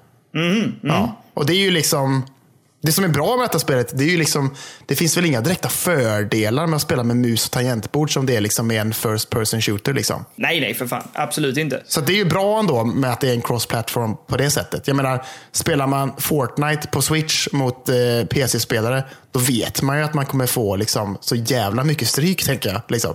Mm, 0.47 0.73
Ja. 0.83 1.21
Och 1.35 1.47
det 1.47 1.53
är 1.53 1.59
ju 1.59 1.71
liksom... 1.71 2.27
Det 2.85 2.93
som 2.93 3.05
är 3.05 3.09
bra 3.09 3.37
med 3.37 3.45
detta 3.45 3.59
spelet, 3.59 3.99
det 3.99 4.05
är 4.05 4.09
ju 4.09 4.17
liksom... 4.17 4.55
Det 4.87 4.97
finns 4.97 5.17
väl 5.17 5.25
inga 5.25 5.41
direkta 5.41 5.69
fördelar 5.69 6.67
med 6.67 6.77
att 6.77 6.83
spela 6.83 7.03
med 7.03 7.17
mus 7.17 7.47
och 7.47 7.51
tangentbord 7.51 8.13
som 8.13 8.27
det 8.27 8.37
är 8.37 8.41
liksom 8.41 8.67
med 8.67 8.81
en 8.81 8.95
first 8.95 9.31
person 9.31 9.61
shooter. 9.61 9.93
Liksom. 9.93 10.25
Nej, 10.35 10.61
nej, 10.61 10.75
för 10.75 10.87
fan. 10.87 11.09
Absolut 11.13 11.57
inte. 11.57 11.83
Så 11.87 12.01
det 12.01 12.13
är 12.13 12.17
ju 12.17 12.25
bra 12.25 12.59
ändå 12.59 12.85
med 12.85 13.13
att 13.13 13.21
det 13.21 13.29
är 13.29 13.35
en 13.35 13.43
cross-platform 13.43 14.17
på 14.27 14.37
det 14.37 14.51
sättet. 14.51 14.89
Jag 14.89 14.97
menar, 14.97 15.25
spelar 15.53 15.87
man 15.87 16.13
Fortnite 16.19 16.89
på 16.89 17.03
Switch 17.03 17.49
mot 17.53 17.89
eh, 17.89 17.95
PC-spelare, 18.31 19.05
då 19.33 19.39
vet 19.39 19.83
man 19.83 19.99
ju 19.99 20.05
att 20.05 20.15
man 20.15 20.27
kommer 20.27 20.47
få 20.47 20.77
liksom, 20.77 21.19
så 21.21 21.35
jävla 21.35 21.85
mycket 21.85 22.09
stryk, 22.09 22.45
tänker 22.45 22.73
jag. 22.73 22.81
Liksom. 22.89 23.15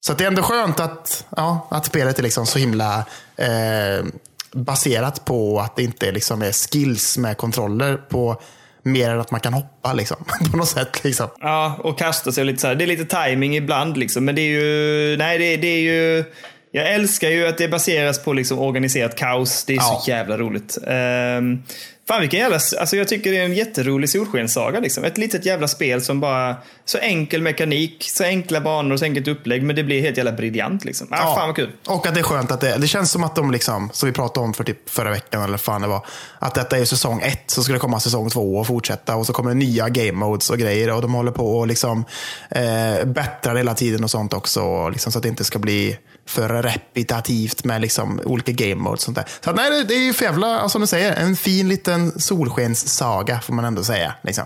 Så 0.00 0.12
att 0.12 0.18
det 0.18 0.24
är 0.24 0.28
ändå 0.28 0.42
skönt 0.42 0.80
att, 0.80 1.24
ja, 1.36 1.68
att 1.70 1.86
spelet 1.86 2.18
är 2.18 2.22
liksom 2.22 2.46
så 2.46 2.58
himla 2.58 3.04
eh, 3.36 4.04
baserat 4.52 5.24
på 5.24 5.60
att 5.60 5.76
det 5.76 5.82
inte 5.82 6.12
liksom 6.12 6.42
är 6.42 6.52
skills 6.52 7.18
med 7.18 7.36
kontroller 7.36 7.96
på 7.96 8.40
mer 8.82 9.10
än 9.10 9.20
att 9.20 9.30
man 9.30 9.40
kan 9.40 9.52
hoppa 9.54 9.92
liksom, 9.92 10.16
på 10.50 10.56
något 10.56 10.68
sätt. 10.68 11.04
Liksom. 11.04 11.28
Ja, 11.40 11.80
och 11.84 11.98
kasta 11.98 12.32
sig 12.32 12.44
lite 12.44 12.60
så 12.60 12.66
här. 12.66 12.74
Det 12.74 12.84
är 12.84 12.86
lite 12.86 13.04
timing 13.24 13.56
ibland 13.56 13.96
liksom, 13.96 14.24
men 14.24 14.34
det 14.34 14.42
är 14.42 14.60
ju... 14.60 15.16
Nej, 15.16 15.38
det, 15.38 15.56
det 15.56 15.66
är 15.66 15.80
ju... 15.80 16.24
Jag 16.72 16.94
älskar 16.94 17.28
ju 17.30 17.46
att 17.46 17.58
det 17.58 17.68
baseras 17.68 18.24
på 18.24 18.32
liksom 18.32 18.58
organiserat 18.58 19.16
kaos. 19.16 19.64
Det 19.64 19.72
är 19.72 19.76
Ja. 19.76 20.00
så 20.04 20.10
jävla 20.10 20.38
roligt. 20.38 20.78
Um, 20.86 21.62
fan 22.10 22.20
vilken 22.20 22.40
jävla... 22.40 22.58
Alltså 22.80 22.96
jag 22.96 23.08
tycker 23.08 23.30
det 23.32 23.38
är 23.38 23.44
en 23.44 23.54
jätterolig 23.54 24.10
solskenssaga. 24.10 24.80
Liksom. 24.80 25.04
Ett 25.04 25.18
litet 25.18 25.46
jävla 25.46 25.68
spel 25.68 26.02
som 26.02 26.20
bara... 26.20 26.56
Så 26.84 26.98
enkel 26.98 27.42
mekanik, 27.42 28.08
så 28.10 28.24
enkla 28.24 28.60
banor 28.60 28.96
så 28.96 29.04
enkelt 29.04 29.28
upplägg. 29.28 29.62
Men 29.62 29.76
det 29.76 29.84
blir 29.84 30.02
helt 30.02 30.16
jävla 30.16 30.32
briljant 30.32 30.84
liksom. 30.84 31.06
Ah, 31.10 31.34
Fan 31.34 31.48
vad 31.48 31.56
kul. 31.56 31.70
Och 31.86 32.06
att 32.06 32.14
det 32.14 32.20
är 32.20 32.24
skönt 32.24 32.50
att 32.50 32.60
det, 32.60 32.76
det 32.78 32.86
känns 32.86 33.10
som 33.10 33.24
att 33.24 33.34
de, 33.34 33.50
liksom, 33.50 33.90
som 33.92 34.06
vi 34.06 34.12
pratade 34.12 34.46
om 34.46 34.54
för 34.54 34.64
typ 34.64 34.90
förra 34.90 35.10
veckan, 35.10 35.42
eller 35.42 35.58
fan 35.58 35.82
det 35.82 35.88
var, 35.88 36.06
att 36.38 36.54
detta 36.54 36.78
är 36.78 36.84
säsong 36.84 37.20
ett, 37.20 37.50
så 37.50 37.62
ska 37.62 37.72
det 37.72 37.78
komma 37.78 38.00
säsong 38.00 38.30
två 38.30 38.56
och 38.56 38.66
fortsätta. 38.66 39.16
Och 39.16 39.26
så 39.26 39.32
kommer 39.32 39.54
nya 39.54 39.88
game 39.88 40.12
modes 40.12 40.50
och 40.50 40.58
grejer. 40.58 40.94
Och 40.94 41.02
de 41.02 41.14
håller 41.14 41.32
på 41.32 41.58
och 41.58 41.66
liksom, 41.66 42.04
eh, 42.50 43.04
bättrar 43.04 43.54
hela 43.54 43.74
tiden 43.74 44.04
och 44.04 44.10
sånt 44.10 44.32
också. 44.32 44.88
Liksom, 44.88 45.12
så 45.12 45.18
att 45.18 45.22
det 45.22 45.28
inte 45.28 45.44
ska 45.44 45.58
bli 45.58 45.96
för 46.30 46.62
repetitivt 46.62 47.64
med 47.64 47.80
liksom, 47.80 48.20
olika 48.24 48.52
game 48.52 48.74
modes. 48.82 48.98
Och 49.00 49.02
sånt 49.04 49.16
där. 49.16 49.24
Så 49.40 49.50
att, 49.50 49.56
nej, 49.56 49.84
det, 49.84 49.94
är 49.94 49.98
ju 49.98 50.12
för 50.12 50.24
jävla, 50.24 50.68
som 50.68 50.80
du 50.80 50.86
säger, 50.86 51.12
en 51.16 51.36
fin 51.36 51.68
liten 51.68 52.20
solskenssaga 52.20 53.40
får 53.40 53.54
man 53.54 53.64
ändå 53.64 53.84
säga. 53.84 54.14
Liksom. 54.22 54.44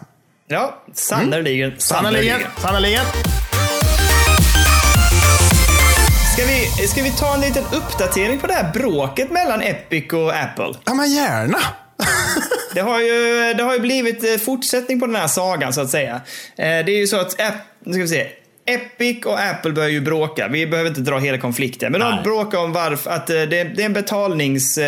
Ja, 0.49 0.83
sannerligen. 0.95 1.75
Sannerligen, 1.79 2.41
sannerligen. 2.61 3.05
Ska 6.35 6.45
vi, 6.47 6.87
ska 6.89 7.03
vi 7.03 7.11
ta 7.11 7.35
en 7.35 7.41
liten 7.41 7.65
uppdatering 7.73 8.39
på 8.39 8.47
det 8.47 8.55
här 8.55 8.73
bråket 8.73 9.31
mellan 9.31 9.63
Epic 9.63 10.13
och 10.13 10.35
Apple? 10.37 10.75
Ja, 10.85 10.95
men 10.95 11.11
gärna. 11.13 11.59
Det 12.75 12.81
har, 12.81 13.01
ju, 13.01 13.55
det 13.55 13.63
har 13.63 13.75
ju 13.75 13.81
blivit 13.81 14.25
eh, 14.25 14.37
fortsättning 14.45 15.01
på 15.01 15.07
den 15.07 15.17
här 15.17 15.27
sagan 15.29 15.73
så 15.73 15.81
att 15.81 15.91
säga. 15.91 16.15
Eh, 16.15 16.21
Det 16.57 16.67
är 16.93 16.97
ju 16.99 17.07
så 17.07 17.21
att, 17.21 17.39
App- 17.41 17.61
nu 17.85 17.93
ska 17.93 18.03
vi 18.03 18.09
se. 18.09 18.27
Epic 18.67 19.27
och 19.27 19.41
Apple 19.41 19.73
börjar 19.73 19.91
ju 19.91 20.01
bråka. 20.01 20.49
Vi 20.49 20.67
behöver 20.67 20.91
inte 20.91 21.01
dra 21.01 21.19
hela 21.19 21.39
konflikten. 21.39 21.93
Men 21.93 22.01
de 22.01 22.11
Nej. 22.11 22.23
bråkar 22.25 22.59
om 22.59 22.73
varför, 22.73 23.11
att 23.11 23.31
eh, 23.31 23.35
det, 23.35 23.45
det 23.47 23.83
är 23.83 23.87
en 23.87 23.93
betalnings... 23.93 24.79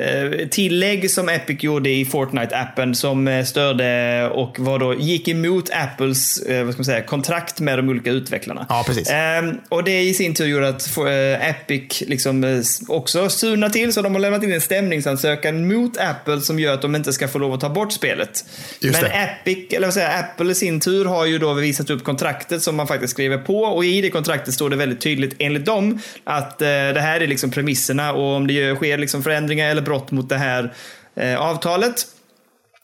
eh, 0.00 0.48
tillägg 0.48 1.10
som 1.10 1.28
Epic 1.28 1.62
gjorde 1.62 1.90
i 1.90 2.04
Fortnite-appen 2.04 2.94
som 2.94 3.28
eh, 3.28 3.44
störde 3.44 4.28
och 4.28 4.58
var 4.58 4.78
då, 4.78 4.94
gick 4.94 5.28
emot 5.28 5.70
Apples 5.72 6.42
eh, 6.42 6.64
vad 6.64 6.74
ska 6.74 6.80
man 6.80 6.84
säga, 6.84 7.02
kontrakt 7.02 7.60
med 7.60 7.78
de 7.78 7.88
olika 7.88 8.10
utvecklarna. 8.10 8.66
Ja, 8.68 8.84
precis. 8.86 9.10
Ehm, 9.10 9.58
och 9.68 9.84
det 9.84 10.02
i 10.02 10.14
sin 10.14 10.34
tur 10.34 10.46
gjorde 10.46 10.68
att 10.68 10.98
Epic 11.40 12.02
liksom 12.06 12.62
också 12.88 13.28
surnar 13.28 13.68
till 13.68 13.92
så 13.92 14.02
de 14.02 14.14
har 14.14 14.20
lämnat 14.20 14.42
in 14.42 14.52
en 14.52 14.60
stämningsansökan 14.60 15.68
mot 15.68 15.96
Apple 15.98 16.40
som 16.40 16.58
gör 16.58 16.74
att 16.74 16.82
de 16.82 16.96
inte 16.96 17.12
ska 17.12 17.28
få 17.28 17.38
lov 17.38 17.52
att 17.52 17.60
ta 17.60 17.68
bort 17.68 17.92
spelet. 17.92 18.44
Just 18.80 19.02
Men 19.02 19.10
det. 19.10 19.16
Epic, 19.16 19.72
eller 19.72 19.86
vad 19.86 19.94
säger 19.94 20.20
Apple 20.20 20.52
i 20.52 20.54
sin 20.54 20.80
tur 20.80 21.04
har 21.04 21.26
ju 21.26 21.38
då 21.38 21.52
visat 21.52 21.90
upp 21.90 22.04
kontraktet 22.04 22.62
som 22.62 22.76
man 22.76 22.86
faktiskt 22.86 23.12
skriver 23.12 23.38
på 23.38 23.62
och 23.62 23.84
i 23.84 24.00
det 24.00 24.10
kontraktet 24.10 24.54
står 24.54 24.70
det 24.70 24.76
väldigt 24.76 25.00
tydligt 25.00 25.36
enligt 25.38 25.66
dem 25.66 25.98
att 26.24 26.58
det 26.58 27.00
här 27.00 27.20
är 27.20 27.26
liksom 27.26 27.50
premisserna 27.50 28.12
och 28.12 28.36
om 28.36 28.46
det 28.46 28.76
sker 28.76 28.98
liksom 28.98 29.22
förändringar 29.22 29.70
eller 29.70 29.82
brott 29.90 30.10
mot 30.10 30.28
det 30.28 30.38
här 30.38 30.74
eh, 31.14 31.40
avtalet 31.40 32.06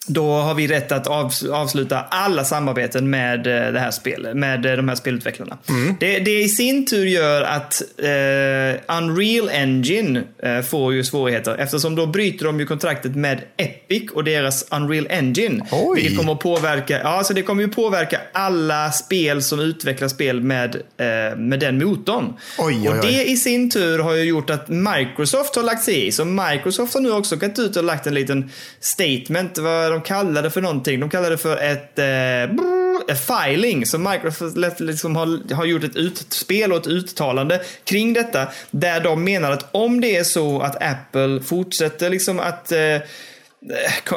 då 0.06 0.32
har 0.32 0.54
vi 0.54 0.66
rätt 0.66 0.92
att 0.92 1.06
avs- 1.06 1.50
avsluta 1.50 2.00
alla 2.10 2.44
samarbeten 2.44 3.10
med 3.10 3.46
eh, 3.46 3.72
det 3.72 3.80
här 3.80 3.90
spelet, 3.90 4.36
med 4.36 4.66
eh, 4.66 4.72
de 4.72 4.88
här 4.88 4.96
spelutvecklarna. 4.96 5.58
Det, 6.00 6.18
det 6.18 6.42
i 6.42 6.48
sin 6.48 6.86
tur 6.86 7.06
gör 7.06 7.42
att 7.42 7.82
eh, 7.98 8.96
Unreal 8.98 9.48
Engine 9.48 10.22
eh, 10.42 10.62
får 10.62 10.94
ju 10.94 11.04
svårigheter 11.04 11.56
eftersom 11.58 11.94
då 11.94 12.06
bryter 12.06 12.44
de 12.44 12.60
ju 12.60 12.66
kontraktet 12.66 13.16
med 13.16 13.40
Epic 13.56 14.10
och 14.12 14.24
deras 14.24 14.66
Unreal 14.70 15.06
Engine. 15.10 15.66
Oj. 15.72 16.00
Vilket 16.00 16.18
kommer 16.18 16.32
att 16.32 16.40
påverka, 16.40 17.00
ja, 17.02 17.24
så 17.24 17.32
det 17.32 17.42
kommer 17.42 17.62
ju 17.62 17.68
påverka 17.68 18.20
alla 18.32 18.92
spel 18.92 19.42
som 19.42 19.60
utvecklar 19.60 20.08
spel 20.08 20.40
med, 20.40 20.74
eh, 20.74 21.36
med 21.36 21.60
den 21.60 21.84
motorn. 21.84 22.32
Oj, 22.58 22.78
oj, 22.82 22.88
och 22.88 22.94
det 22.94 23.08
oj. 23.08 23.32
i 23.32 23.36
sin 23.36 23.70
tur 23.70 23.98
har 23.98 24.14
ju 24.14 24.22
gjort 24.22 24.50
att 24.50 24.68
Microsoft 24.68 25.56
har 25.56 25.62
lagt 25.62 25.84
sig 25.84 26.06
i. 26.06 26.12
Så 26.12 26.24
Microsoft 26.24 26.94
har 26.94 27.00
nu 27.00 27.12
också 27.12 27.36
gått 27.36 27.58
ut 27.58 27.76
och 27.76 27.84
lagt 27.84 28.06
en 28.06 28.14
liten 28.14 28.50
statement, 28.80 29.58
vad 29.58 29.95
de 29.96 30.02
kallar 30.02 30.42
det 30.42 30.50
för 30.50 30.60
någonting. 30.60 31.00
De 31.00 31.10
kallar 31.10 31.30
det 31.30 31.38
för 31.38 31.56
ett 31.56 31.98
eh, 31.98 32.54
brr, 32.56 33.14
filing. 33.14 33.86
Så 33.86 33.98
Microsoft 33.98 34.80
liksom 34.80 35.16
har, 35.16 35.54
har 35.54 35.64
gjort 35.64 35.84
ett 35.84 35.96
utspel 35.96 36.72
och 36.72 36.78
ett 36.78 36.86
uttalande 36.86 37.60
kring 37.84 38.12
detta. 38.12 38.48
Där 38.70 39.00
de 39.00 39.24
menar 39.24 39.52
att 39.52 39.68
om 39.72 40.00
det 40.00 40.16
är 40.16 40.24
så 40.24 40.60
att 40.60 40.82
Apple 40.82 41.40
fortsätter 41.40 42.10
liksom 42.10 42.40
att 42.40 42.72
eh, 42.72 42.78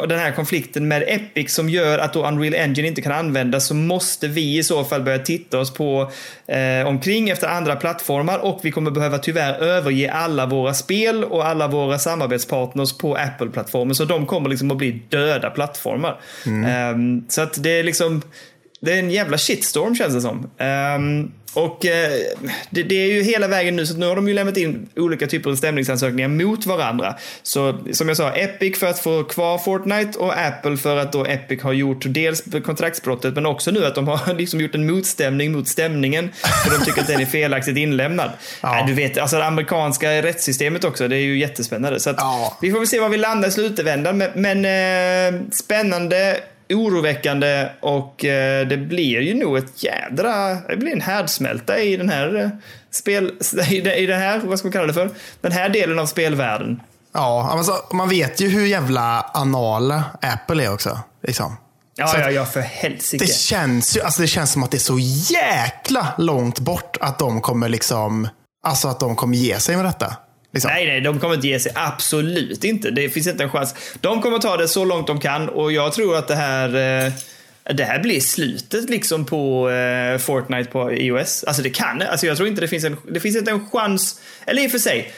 den 0.07 0.19
här 0.19 0.31
konflikten 0.31 0.87
med 0.87 1.03
Epic 1.07 1.53
som 1.53 1.69
gör 1.69 1.99
att 1.99 2.13
då 2.13 2.27
Unreal 2.27 2.53
Engine 2.53 2.87
inte 2.87 3.01
kan 3.01 3.11
användas 3.11 3.67
så 3.67 3.73
måste 3.73 4.27
vi 4.27 4.57
i 4.57 4.63
så 4.63 4.83
fall 4.83 5.03
börja 5.03 5.19
titta 5.19 5.59
oss 5.59 5.73
på 5.73 6.11
eh, 6.47 6.87
omkring 6.87 7.29
efter 7.29 7.47
andra 7.47 7.75
plattformar 7.75 8.37
och 8.37 8.59
vi 8.63 8.71
kommer 8.71 8.91
behöva 8.91 9.17
tyvärr 9.17 9.53
överge 9.53 10.11
alla 10.11 10.45
våra 10.45 10.73
spel 10.73 11.23
och 11.23 11.47
alla 11.47 11.67
våra 11.67 11.99
samarbetspartners 11.99 12.97
på 12.97 13.15
Apple-plattformen 13.15 13.95
så 13.95 14.05
de 14.05 14.25
kommer 14.25 14.49
liksom 14.49 14.71
att 14.71 14.77
bli 14.77 15.01
döda 15.09 15.49
plattformar. 15.49 16.19
Eh, 16.45 16.97
så 17.27 17.41
att 17.41 17.63
det 17.63 17.79
är 17.79 17.83
liksom 17.83 18.21
det 18.81 18.93
är 18.93 18.99
en 18.99 19.11
jävla 19.11 19.37
shitstorm 19.37 19.95
känns 19.95 20.13
det 20.13 20.21
som. 20.21 20.49
Um, 20.97 21.31
och 21.53 21.85
eh, 21.85 22.11
det, 22.69 22.83
det, 22.83 22.95
är 22.95 23.13
ju 23.13 23.23
hela 23.23 23.47
vägen 23.47 23.75
nu, 23.75 23.85
så 23.85 23.97
nu 23.97 24.05
har 24.05 24.15
de 24.15 24.27
ju 24.27 24.33
lämnat 24.33 24.57
in 24.57 24.89
olika 24.95 25.27
typer 25.27 25.49
av 25.49 25.55
stämningsansökningar 25.55 26.27
mot 26.27 26.65
varandra. 26.65 27.15
Så 27.43 27.77
som 27.91 28.07
jag 28.07 28.17
sa, 28.17 28.31
Epic 28.31 28.79
för 28.79 28.87
att 28.87 28.99
få 28.99 29.23
kvar 29.23 29.57
Fortnite 29.57 30.19
och 30.19 30.37
Apple 30.37 30.77
för 30.77 30.97
att 30.97 31.11
då 31.11 31.25
Epic 31.25 31.61
har 31.61 31.73
gjort 31.73 32.03
dels 32.05 32.43
kontraktsbrottet 32.65 33.35
men 33.35 33.45
också 33.45 33.71
nu 33.71 33.85
att 33.85 33.95
de 33.95 34.07
har 34.07 34.33
liksom 34.37 34.61
gjort 34.61 34.75
en 34.75 34.87
motstämning 34.87 35.51
mot 35.51 35.67
stämningen 35.67 36.29
för 36.63 36.79
de 36.79 36.85
tycker 36.85 37.01
att 37.01 37.07
den 37.07 37.21
är 37.21 37.25
felaktigt 37.25 37.77
inlämnad. 37.77 38.31
Ja. 38.61 38.83
du 38.87 38.93
vet, 38.93 39.17
alltså 39.17 39.37
det 39.37 39.45
amerikanska 39.45 40.21
rättssystemet 40.21 40.83
också, 40.83 41.07
det 41.07 41.15
är 41.15 41.21
ju 41.21 41.39
jättespännande. 41.39 41.99
Så 41.99 42.09
att, 42.09 42.15
ja. 42.19 42.57
vi 42.61 42.71
får 42.71 42.79
väl 42.79 42.87
se 42.87 42.99
var 42.99 43.09
vi 43.09 43.17
landar 43.17 43.47
i 43.47 43.51
slutändan, 43.51 44.17
men, 44.17 44.29
men 44.35 44.65
eh, 44.65 45.41
spännande 45.51 46.39
oroväckande 46.69 47.69
och 47.79 48.25
eh, 48.25 48.67
det 48.67 48.77
blir 48.77 49.21
ju 49.21 49.33
nog 49.33 49.57
ett 49.57 49.83
jädra, 49.83 50.55
det 50.55 50.77
blir 50.77 50.91
en 50.91 51.01
härdsmälta 51.01 51.79
i 51.79 51.97
den 51.97 52.09
här 52.09 52.35
eh, 52.35 52.49
spel, 52.91 53.31
i 53.71 54.05
den 54.05 54.19
här, 54.19 54.39
vad 54.39 54.59
ska 54.59 54.65
man 54.65 54.73
kalla 54.73 54.87
det 54.87 54.93
för? 54.93 55.09
Den 55.41 55.51
här 55.51 55.69
delen 55.69 55.99
av 55.99 56.05
spelvärlden. 56.05 56.81
Ja, 57.13 57.49
alltså, 57.51 57.73
man 57.91 58.09
vet 58.09 58.41
ju 58.41 58.49
hur 58.49 58.65
jävla 58.65 59.21
anala 59.33 60.03
Apple 60.21 60.63
är 60.63 60.73
också. 60.73 60.99
Liksom. 61.23 61.57
Ja, 61.95 62.19
ja, 62.19 62.31
ja, 62.31 62.45
för 62.45 62.61
helsike. 62.61 63.25
Det 63.25 63.33
känns 63.33 63.97
ju, 63.97 64.01
alltså 64.01 64.21
det 64.21 64.27
känns 64.27 64.51
som 64.51 64.63
att 64.63 64.71
det 64.71 64.77
är 64.77 64.79
så 64.79 64.99
jäkla 65.33 66.07
långt 66.17 66.59
bort 66.59 66.97
att 67.01 67.19
de 67.19 67.41
kommer 67.41 67.69
liksom, 67.69 68.27
alltså 68.63 68.87
att 68.87 68.99
de 68.99 69.15
kommer 69.15 69.37
ge 69.37 69.59
sig 69.59 69.75
med 69.75 69.85
detta. 69.85 70.15
Liksom. 70.51 70.71
Nej, 70.73 70.85
nej, 70.85 71.01
de 71.01 71.19
kommer 71.19 71.35
inte 71.35 71.47
ge 71.47 71.59
sig. 71.59 71.71
Absolut 71.75 72.63
inte. 72.63 72.91
Det 72.91 73.09
finns 73.09 73.27
inte 73.27 73.43
en 73.43 73.49
chans. 73.49 73.75
De 74.01 74.21
kommer 74.21 74.37
ta 74.37 74.57
det 74.57 74.67
så 74.67 74.85
långt 74.85 75.07
de 75.07 75.19
kan 75.19 75.49
och 75.49 75.71
jag 75.71 75.93
tror 75.93 76.15
att 76.15 76.27
det 76.27 76.35
här 76.35 76.67
eh, 77.05 77.13
det 77.73 77.83
här 77.83 77.99
blir 77.99 78.19
slutet 78.19 78.89
liksom 78.89 79.25
på 79.25 79.69
eh, 79.69 80.17
Fortnite 80.17 80.71
på 80.71 80.91
iOS. 80.91 81.43
Alltså 81.43 81.61
det 81.61 81.69
kan, 81.69 82.01
alltså 82.01 82.25
jag 82.25 82.37
tror 82.37 82.49
inte 82.49 82.61
det 82.61 82.67
finns 82.67 82.83
en, 82.83 82.97
det 83.11 83.19
finns 83.19 83.37
inte 83.37 83.51
en 83.51 83.69
chans, 83.69 84.21
eller 84.45 84.63
i 84.63 84.67
och 84.67 84.71
för 84.71 84.79
sig, 84.79 85.13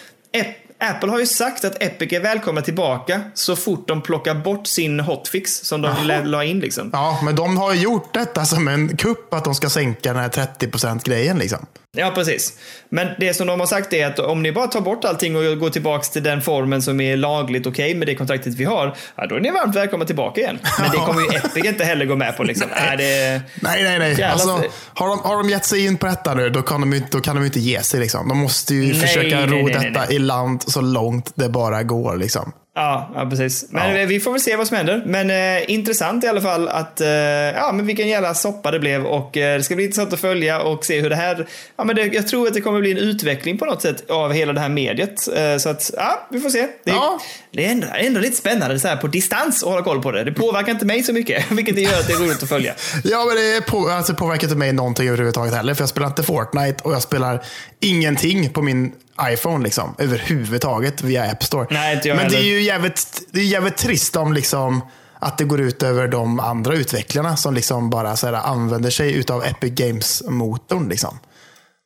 Apple 0.82 1.10
har 1.10 1.20
ju 1.20 1.26
sagt 1.26 1.66
att 1.66 1.84
Epic 1.84 2.14
är 2.14 2.20
välkomna 2.20 2.62
tillbaka 2.62 3.22
så 3.34 3.56
fort 3.56 3.88
de 3.88 4.02
plockar 4.02 4.36
bort 4.36 4.68
sin 4.68 5.00
hotfix 5.00 5.56
som 5.58 5.82
de 5.82 5.96
Jaha. 6.08 6.22
la 6.24 6.44
in. 6.44 6.60
Liksom. 6.60 6.90
Ja, 6.94 7.20
men 7.24 7.36
de 7.36 7.58
har 7.58 7.74
ju 7.74 7.82
gjort 7.82 8.14
detta 8.14 8.46
som 8.46 8.68
en 8.68 8.98
kupp 8.98 9.34
att 9.34 9.44
de 9.44 9.56
ska 9.56 9.70
sänka 9.70 10.14
den 10.14 10.22
här 10.22 10.30
30% 10.30 11.06
grejen. 11.06 11.38
Liksom. 11.38 11.66
Ja, 11.98 12.12
precis. 12.16 12.54
Men 12.90 13.08
det 13.20 13.34
som 13.34 13.48
de 13.48 13.60
har 13.60 13.68
sagt 13.68 13.94
är 13.94 14.08
att 14.08 14.20
om 14.20 14.44
ni 14.44 14.52
bara 14.52 14.68
tar 14.68 14.82
bort 14.82 15.06
allting 15.06 15.36
och 15.36 15.58
går 15.60 15.70
tillbaka 15.70 16.04
till 16.04 16.24
den 16.24 16.42
formen 16.42 16.82
som 16.82 17.02
är 17.02 17.18
lagligt 17.18 17.68
okej 17.68 17.86
okay 17.86 17.98
med 18.00 18.08
det 18.08 18.16
kontraktet 18.16 18.54
vi 18.54 18.64
har, 18.64 18.96
ja, 19.16 19.28
då 19.28 19.36
är 19.36 19.40
ni 19.40 19.52
varmt 19.52 19.76
välkomna 19.76 20.06
tillbaka 20.06 20.42
igen. 20.42 20.60
Men 20.80 20.92
det 20.92 20.98
kommer 20.98 21.22
ju 21.22 21.28
Epic 21.28 21.66
inte 21.66 21.84
heller 21.84 22.06
gå 22.06 22.16
med 22.16 22.38
på. 22.38 22.44
Liksom. 22.44 22.68
nej. 22.76 22.98
det... 22.98 23.42
nej, 23.62 23.84
nej, 23.84 24.00
nej. 24.00 24.24
Alltså, 24.24 24.64
har, 24.94 25.08
de, 25.08 25.20
har 25.20 25.38
de 25.38 25.50
gett 25.50 25.66
sig 25.66 25.86
in 25.86 25.98
på 25.98 26.06
detta 26.06 26.34
nu, 26.34 26.50
då 26.50 26.62
kan 26.62 26.90
de, 26.90 27.02
då 27.12 27.22
kan 27.22 27.36
de 27.36 27.46
inte 27.46 27.60
ge 27.60 27.82
sig. 27.82 28.00
Liksom. 28.00 28.28
De 28.28 28.38
måste 28.38 28.76
ju 28.76 28.94
nej, 28.94 29.02
försöka 29.02 29.46
nej, 29.46 29.62
ro 29.62 29.68
detta 29.68 30.12
i 30.12 30.20
land 30.20 30.64
så 30.68 30.82
långt 30.82 31.32
det 31.36 31.50
bara 31.50 31.84
går. 31.84 32.18
Liksom. 32.18 32.52
Ja, 32.76 33.12
ja, 33.16 33.30
precis. 33.30 33.66
Men 33.70 33.96
ja. 33.96 34.06
vi 34.06 34.20
får 34.20 34.32
väl 34.32 34.42
se 34.42 34.56
vad 34.56 34.68
som 34.68 34.78
händer. 34.78 35.04
Men 35.06 35.30
eh, 35.30 35.72
intressant 35.72 36.24
i 36.24 36.28
alla 36.28 36.42
fall 36.42 36.68
att, 36.68 37.02
eh, 37.02 37.10
ja 37.10 37.72
men 37.74 37.86
vilken 37.86 38.08
jävla 38.08 38.34
soppa 38.34 38.72
det 38.72 38.80
blev 38.80 39.06
och 39.06 39.38
eh, 39.38 39.58
det 39.58 39.64
ska 39.64 39.76
bli 39.76 39.84
intressant 39.84 40.14
att 40.14 40.20
följa 40.20 40.62
och 40.62 40.86
se 40.86 41.02
hur 41.02 41.10
det 41.10 41.16
här, 41.16 41.48
ja 41.78 41.84
men 41.84 41.96
det, 41.96 42.06
jag 42.06 42.28
tror 42.28 42.48
att 42.48 42.54
det 42.54 42.62
kommer 42.62 42.80
bli 42.80 42.92
en 42.92 42.98
utveckling 42.98 43.58
på 43.58 43.66
något 43.66 43.82
sätt 43.82 44.10
av 44.10 44.34
hela 44.34 44.54
det 44.54 44.60
här 44.60 44.70
mediet. 44.70 45.28
Eh, 45.36 45.58
så 45.58 45.70
att, 45.70 45.92
ja, 45.98 46.28
vi 46.30 46.40
får 46.40 46.50
se. 46.50 46.68
Det, 46.84 46.92
ja. 46.92 47.20
det 47.52 47.66
är 47.66 47.72
ändå, 47.72 47.88
ändå 47.96 48.20
lite 48.20 48.38
spännande 48.38 48.80
så 48.80 48.88
här 48.88 48.96
på 48.96 49.08
distans 49.08 49.64
att 49.64 49.70
hålla 49.70 49.84
koll 49.84 50.02
på 50.02 50.12
det. 50.12 50.24
Det 50.24 50.32
påverkar 50.32 50.72
inte 50.72 50.86
mig 50.86 51.04
så 51.04 51.14
mycket, 51.14 51.52
vilket 51.52 51.76
det 51.76 51.82
gör 51.82 52.00
att 52.00 52.08
det 52.08 52.14
är 52.14 52.20
roligt 52.20 52.44
att 52.44 52.50
följa. 52.50 52.74
Ja, 53.04 53.26
men 53.28 53.36
det 53.36 53.62
på, 53.68 53.90
alltså, 53.90 54.14
påverkar 54.14 54.48
inte 54.48 54.58
mig 54.58 54.74
någonting 54.74 55.08
överhuvudtaget 55.08 55.54
heller, 55.54 55.74
för 55.74 55.82
jag 55.82 55.90
spelar 55.90 56.08
inte 56.08 56.24
Fortnite 56.24 56.84
och 56.84 56.94
jag 56.94 57.02
spelar 57.02 57.44
ingenting 57.80 58.50
på 58.50 58.62
min 58.62 58.92
iPhone 59.30 59.64
liksom, 59.64 59.96
överhuvudtaget 59.98 61.02
via 61.02 61.32
App 61.32 61.44
Store. 61.44 61.68
Nej, 61.70 61.96
inte 61.96 62.08
jag 62.08 62.16
Men 62.16 62.26
heller. 62.26 62.38
det 62.38 62.44
är 62.44 62.48
ju 62.48 62.62
jävligt, 62.62 63.22
det 63.32 63.40
är 63.40 63.46
jävligt 63.46 63.78
trist 63.78 64.16
om 64.16 64.34
liksom, 64.34 64.82
att 65.20 65.38
det 65.38 65.44
går 65.44 65.62
ut 65.62 65.84
över 65.84 66.08
de 66.08 66.40
andra 66.40 66.74
utvecklarna 66.74 67.38
som 67.38 67.54
liksom 67.54 67.90
bara 67.90 68.16
så 68.16 68.28
här, 68.28 68.34
använder 68.34 68.90
sig 68.90 69.24
av 69.30 69.46
Epic 69.46 69.74
Games-motorn. 69.74 70.90
Liksom. 70.90 71.20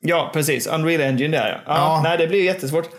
Ja, 0.01 0.29
precis. 0.33 0.67
Unreal 0.67 1.01
Engine 1.01 1.37
där 1.37 1.63
ja. 1.65 1.73
ja. 1.73 2.01
Nej, 2.03 2.17
det 2.17 2.27
blir 2.27 2.43
jättesvårt. 2.43 2.89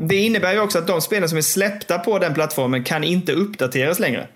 Det 0.00 0.16
innebär 0.16 0.52
ju 0.52 0.60
också 0.60 0.78
att 0.78 0.86
de 0.86 1.00
spelen 1.00 1.28
som 1.28 1.38
är 1.38 1.42
släppta 1.42 1.98
på 1.98 2.18
den 2.18 2.34
plattformen 2.34 2.84
kan 2.84 3.04
inte 3.04 3.32
uppdateras 3.32 3.98
längre. 3.98 4.28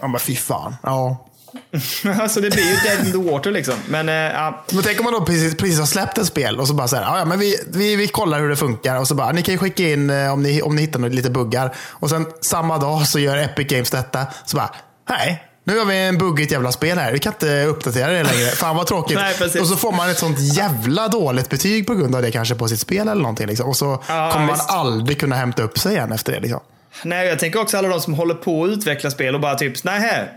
Ja, 0.00 0.08
men 0.08 0.20
fy 0.20 0.36
fan. 0.36 0.76
Ja. 0.82 1.29
alltså 2.20 2.40
det 2.40 2.50
blir 2.50 2.64
ju 2.64 2.76
dead 2.76 3.06
in 3.06 3.12
the 3.12 3.30
water 3.30 3.50
liksom. 3.50 3.74
Men, 3.88 4.08
äh, 4.08 4.14
ja. 4.14 4.64
men 4.70 4.82
tänk 4.82 4.98
om 4.98 5.04
man 5.04 5.12
då 5.12 5.24
precis, 5.24 5.56
precis 5.56 5.78
har 5.78 5.86
släppt 5.86 6.18
ett 6.18 6.26
spel 6.26 6.60
och 6.60 6.68
så 6.68 6.74
bara 6.74 6.88
så 6.88 6.96
här, 6.96 7.18
ja 7.18 7.24
men 7.24 7.38
vi, 7.38 7.56
vi, 7.68 7.96
vi 7.96 8.08
kollar 8.08 8.40
hur 8.40 8.48
det 8.48 8.56
funkar 8.56 8.96
och 8.96 9.08
så 9.08 9.14
bara, 9.14 9.32
ni 9.32 9.42
kan 9.42 9.54
ju 9.54 9.58
skicka 9.58 9.82
in 9.82 10.10
eh, 10.10 10.32
om 10.32 10.42
ni, 10.42 10.62
om 10.62 10.76
ni 10.76 10.82
hittar 10.82 10.98
lite 11.08 11.30
buggar. 11.30 11.74
Och 11.90 12.10
sen 12.10 12.26
samma 12.40 12.78
dag 12.78 13.06
så 13.06 13.18
gör 13.18 13.36
Epic 13.36 13.66
Games 13.66 13.90
detta. 13.90 14.26
Så 14.46 14.56
bara, 14.56 14.70
nej, 15.08 15.50
nu 15.64 15.78
har 15.78 15.84
vi 15.84 15.98
en 15.98 16.18
buggigt 16.18 16.52
jävla 16.52 16.72
spel 16.72 16.98
här. 16.98 17.12
Vi 17.12 17.18
kan 17.18 17.32
inte 17.32 17.64
uppdatera 17.64 18.12
det 18.12 18.22
längre. 18.22 18.46
Fan 18.46 18.76
vad 18.76 18.86
tråkigt. 18.86 19.18
Nej, 19.40 19.60
och 19.60 19.66
så 19.66 19.76
får 19.76 19.92
man 19.92 20.10
ett 20.10 20.18
sånt 20.18 20.38
jävla 20.38 21.08
dåligt 21.08 21.48
betyg 21.48 21.86
på 21.86 21.94
grund 21.94 22.14
av 22.14 22.22
det 22.22 22.30
kanske 22.30 22.54
på 22.54 22.68
sitt 22.68 22.80
spel 22.80 23.08
eller 23.08 23.22
någonting. 23.22 23.46
Liksom. 23.46 23.68
Och 23.68 23.76
så 23.76 24.02
ja, 24.08 24.30
kommer 24.32 24.46
man 24.46 24.58
aldrig 24.68 25.20
kunna 25.20 25.36
hämta 25.36 25.62
upp 25.62 25.78
sig 25.78 25.92
igen 25.92 26.12
efter 26.12 26.32
det. 26.32 26.40
Liksom. 26.40 26.60
Nej, 27.02 27.28
jag 27.28 27.38
tänker 27.38 27.60
också 27.60 27.78
alla 27.78 27.88
de 27.88 28.00
som 28.00 28.14
håller 28.14 28.34
på 28.34 28.64
att 28.64 28.70
utveckla 28.70 29.10
spel 29.10 29.34
och 29.34 29.40
bara 29.40 29.54
typ, 29.54 29.84
nej 29.84 30.28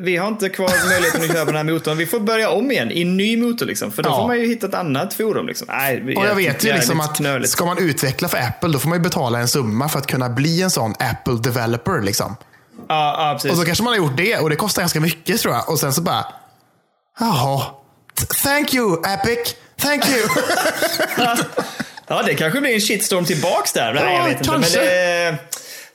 vi 0.00 0.16
har 0.16 0.28
inte 0.28 0.48
kvar 0.48 0.88
möjligheten 0.88 1.22
att 1.22 1.32
köra 1.32 1.44
den 1.44 1.56
här 1.56 1.64
motorn. 1.64 1.96
Vi 1.96 2.06
får 2.06 2.20
börja 2.20 2.50
om 2.50 2.70
igen 2.70 2.90
i 2.90 3.02
en 3.02 3.16
ny 3.16 3.36
motor 3.36 3.66
liksom. 3.66 3.92
För 3.92 4.02
då 4.02 4.10
ja. 4.10 4.16
får 4.16 4.26
man 4.26 4.38
ju 4.38 4.46
hitta 4.46 4.66
ett 4.66 4.74
annat 4.74 5.14
forum 5.14 5.46
liksom. 5.46 5.66
Nej, 5.70 6.16
och 6.16 6.26
jag 6.26 6.34
vet 6.34 6.64
ju 6.64 6.72
liksom 6.72 7.00
att 7.00 7.16
knöligt. 7.16 7.50
ska 7.50 7.64
man 7.64 7.78
utveckla 7.78 8.28
för 8.28 8.38
Apple, 8.38 8.68
då 8.68 8.78
får 8.78 8.88
man 8.88 8.98
ju 8.98 9.02
betala 9.02 9.38
en 9.38 9.48
summa 9.48 9.88
för 9.88 9.98
att 9.98 10.06
kunna 10.06 10.28
bli 10.28 10.62
en 10.62 10.70
sån 10.70 10.94
Apple 10.98 11.34
developer 11.42 12.00
liksom. 12.00 12.36
Ja, 12.88 13.26
ja 13.28 13.32
precis. 13.34 13.50
Och 13.50 13.56
så 13.56 13.64
kanske 13.64 13.84
man 13.84 13.92
har 13.92 13.98
gjort 13.98 14.16
det 14.16 14.38
och 14.38 14.50
det 14.50 14.56
kostar 14.56 14.82
ganska 14.82 15.00
mycket 15.00 15.40
tror 15.40 15.54
jag. 15.54 15.70
Och 15.70 15.80
sen 15.80 15.92
så 15.92 16.00
bara, 16.00 16.26
jaha, 17.20 17.62
thank 18.42 18.74
you 18.74 19.02
Epic, 19.06 19.54
thank 19.76 20.08
you. 20.08 20.28
ja, 22.06 22.22
det 22.22 22.34
kanske 22.34 22.60
blir 22.60 22.74
en 22.74 22.80
shitstorm 22.80 23.24
tillbaks 23.24 23.72
där. 23.72 23.94
Nej, 23.94 24.16
jag 24.16 24.24
vet 24.24 24.38
inte. 24.38 24.50
Kanske. 24.50 24.78
Men 24.78 24.86
det, 24.86 25.38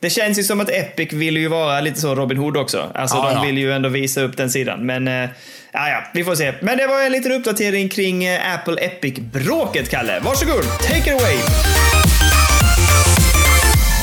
det 0.04 0.10
känns 0.10 0.40
ju 0.40 0.44
som 0.44 0.62
att 0.62 0.70
Epic 0.70 1.14
vill 1.14 1.38
ju 1.38 1.48
vara 1.48 1.82
lite 1.82 2.00
så 2.00 2.16
Robin 2.16 2.38
Hood 2.38 2.58
också. 2.58 2.92
Alltså 2.94 3.18
ja, 3.18 3.30
de 3.30 3.36
ja. 3.36 3.42
vill 3.42 3.58
ju 3.58 3.72
ändå 3.72 3.90
visa 3.90 4.22
upp 4.22 4.38
den 4.38 4.50
sidan. 4.50 4.86
Men 4.86 5.08
äh, 5.08 5.30
ja, 5.72 6.04
vi 6.14 6.24
får 6.24 6.36
se. 6.36 6.54
Men 6.62 6.78
det 6.78 6.88
var 6.88 7.02
en 7.02 7.12
liten 7.12 7.32
uppdatering 7.32 7.90
kring 7.90 8.26
äh, 8.26 8.54
Apple 8.54 8.86
Epic-bråket, 8.86 9.90
Kalle. 9.90 10.20
Varsågod, 10.20 10.64
take 10.82 11.16
it 11.16 11.22
away! 11.22 11.38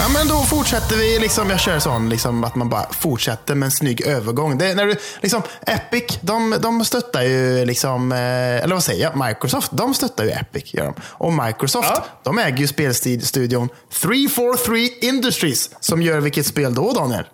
Ja, 0.01 0.09
men 0.09 0.29
då 0.29 0.43
fortsätter 0.43 0.97
vi. 0.97 1.19
Liksom, 1.19 1.51
jag 1.51 1.61
kör 1.61 1.79
sån 1.79 2.09
liksom, 2.09 2.45
att 2.45 2.55
man 2.55 2.69
bara 2.69 2.93
fortsätter 2.93 3.55
med 3.55 3.67
en 3.67 3.71
snygg 3.71 4.07
övergång. 4.07 4.59
Det, 4.59 4.75
när 4.75 4.87
du, 4.87 4.97
liksom, 5.21 5.43
Epic, 5.67 6.19
de, 6.21 6.57
de 6.63 6.85
stöttar 6.85 7.23
ju, 7.23 7.65
liksom, 7.65 8.13
eh, 8.13 8.19
eller 8.19 8.75
vad 8.75 8.85
säger 8.85 9.03
jag, 9.03 9.27
Microsoft, 9.27 9.71
de 9.73 9.95
stöttar 9.95 10.25
ju 10.25 10.31
Epic. 10.31 10.75
Gör 10.75 10.85
de. 10.85 10.95
Och 11.03 11.33
Microsoft, 11.33 11.93
ja. 11.95 12.05
de 12.23 12.39
äger 12.39 12.59
ju 12.59 12.67
spelstudion 12.67 13.69
343 14.03 14.89
Industries, 15.01 15.71
som 15.81 16.03
gör 16.03 16.21
vilket 16.21 16.47
spel 16.47 16.75
då, 16.75 16.93
Daniel? 16.93 17.25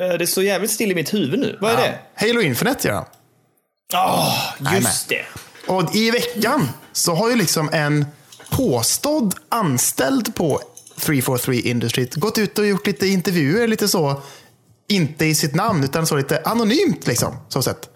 Eh, 0.00 0.18
det 0.18 0.26
står 0.26 0.44
jävligt 0.44 0.70
still 0.70 0.92
i 0.92 0.94
mitt 0.94 1.14
huvud 1.14 1.38
nu. 1.38 1.58
Vad 1.60 1.70
är 1.70 1.78
ja. 1.78 1.82
det? 1.82 2.26
Halo 2.26 2.40
Infinite 2.40 2.88
gör 2.88 2.94
de. 2.94 3.04
Ja, 3.92 4.34
oh, 4.60 4.74
just 4.74 5.10
Nej, 5.10 5.24
det. 5.66 5.72
Och 5.72 5.94
i 5.94 6.10
veckan 6.10 6.68
så 6.92 7.14
har 7.14 7.30
ju 7.30 7.36
liksom 7.36 7.70
en 7.72 8.06
påstådd 8.50 9.34
anställd 9.48 10.34
på 10.34 10.60
343 11.02 11.60
Industries 11.60 12.14
gått 12.14 12.38
ut 12.38 12.58
och 12.58 12.66
gjort 12.66 12.86
lite 12.86 13.06
intervjuer, 13.06 13.68
lite 13.68 13.88
så, 13.88 14.22
inte 14.88 15.26
i 15.26 15.34
sitt 15.34 15.54
namn, 15.54 15.84
utan 15.84 16.06
så 16.06 16.16
lite 16.16 16.42
anonymt 16.44 17.06
liksom, 17.06 17.36
så 17.48 17.62
sett. 17.62 17.88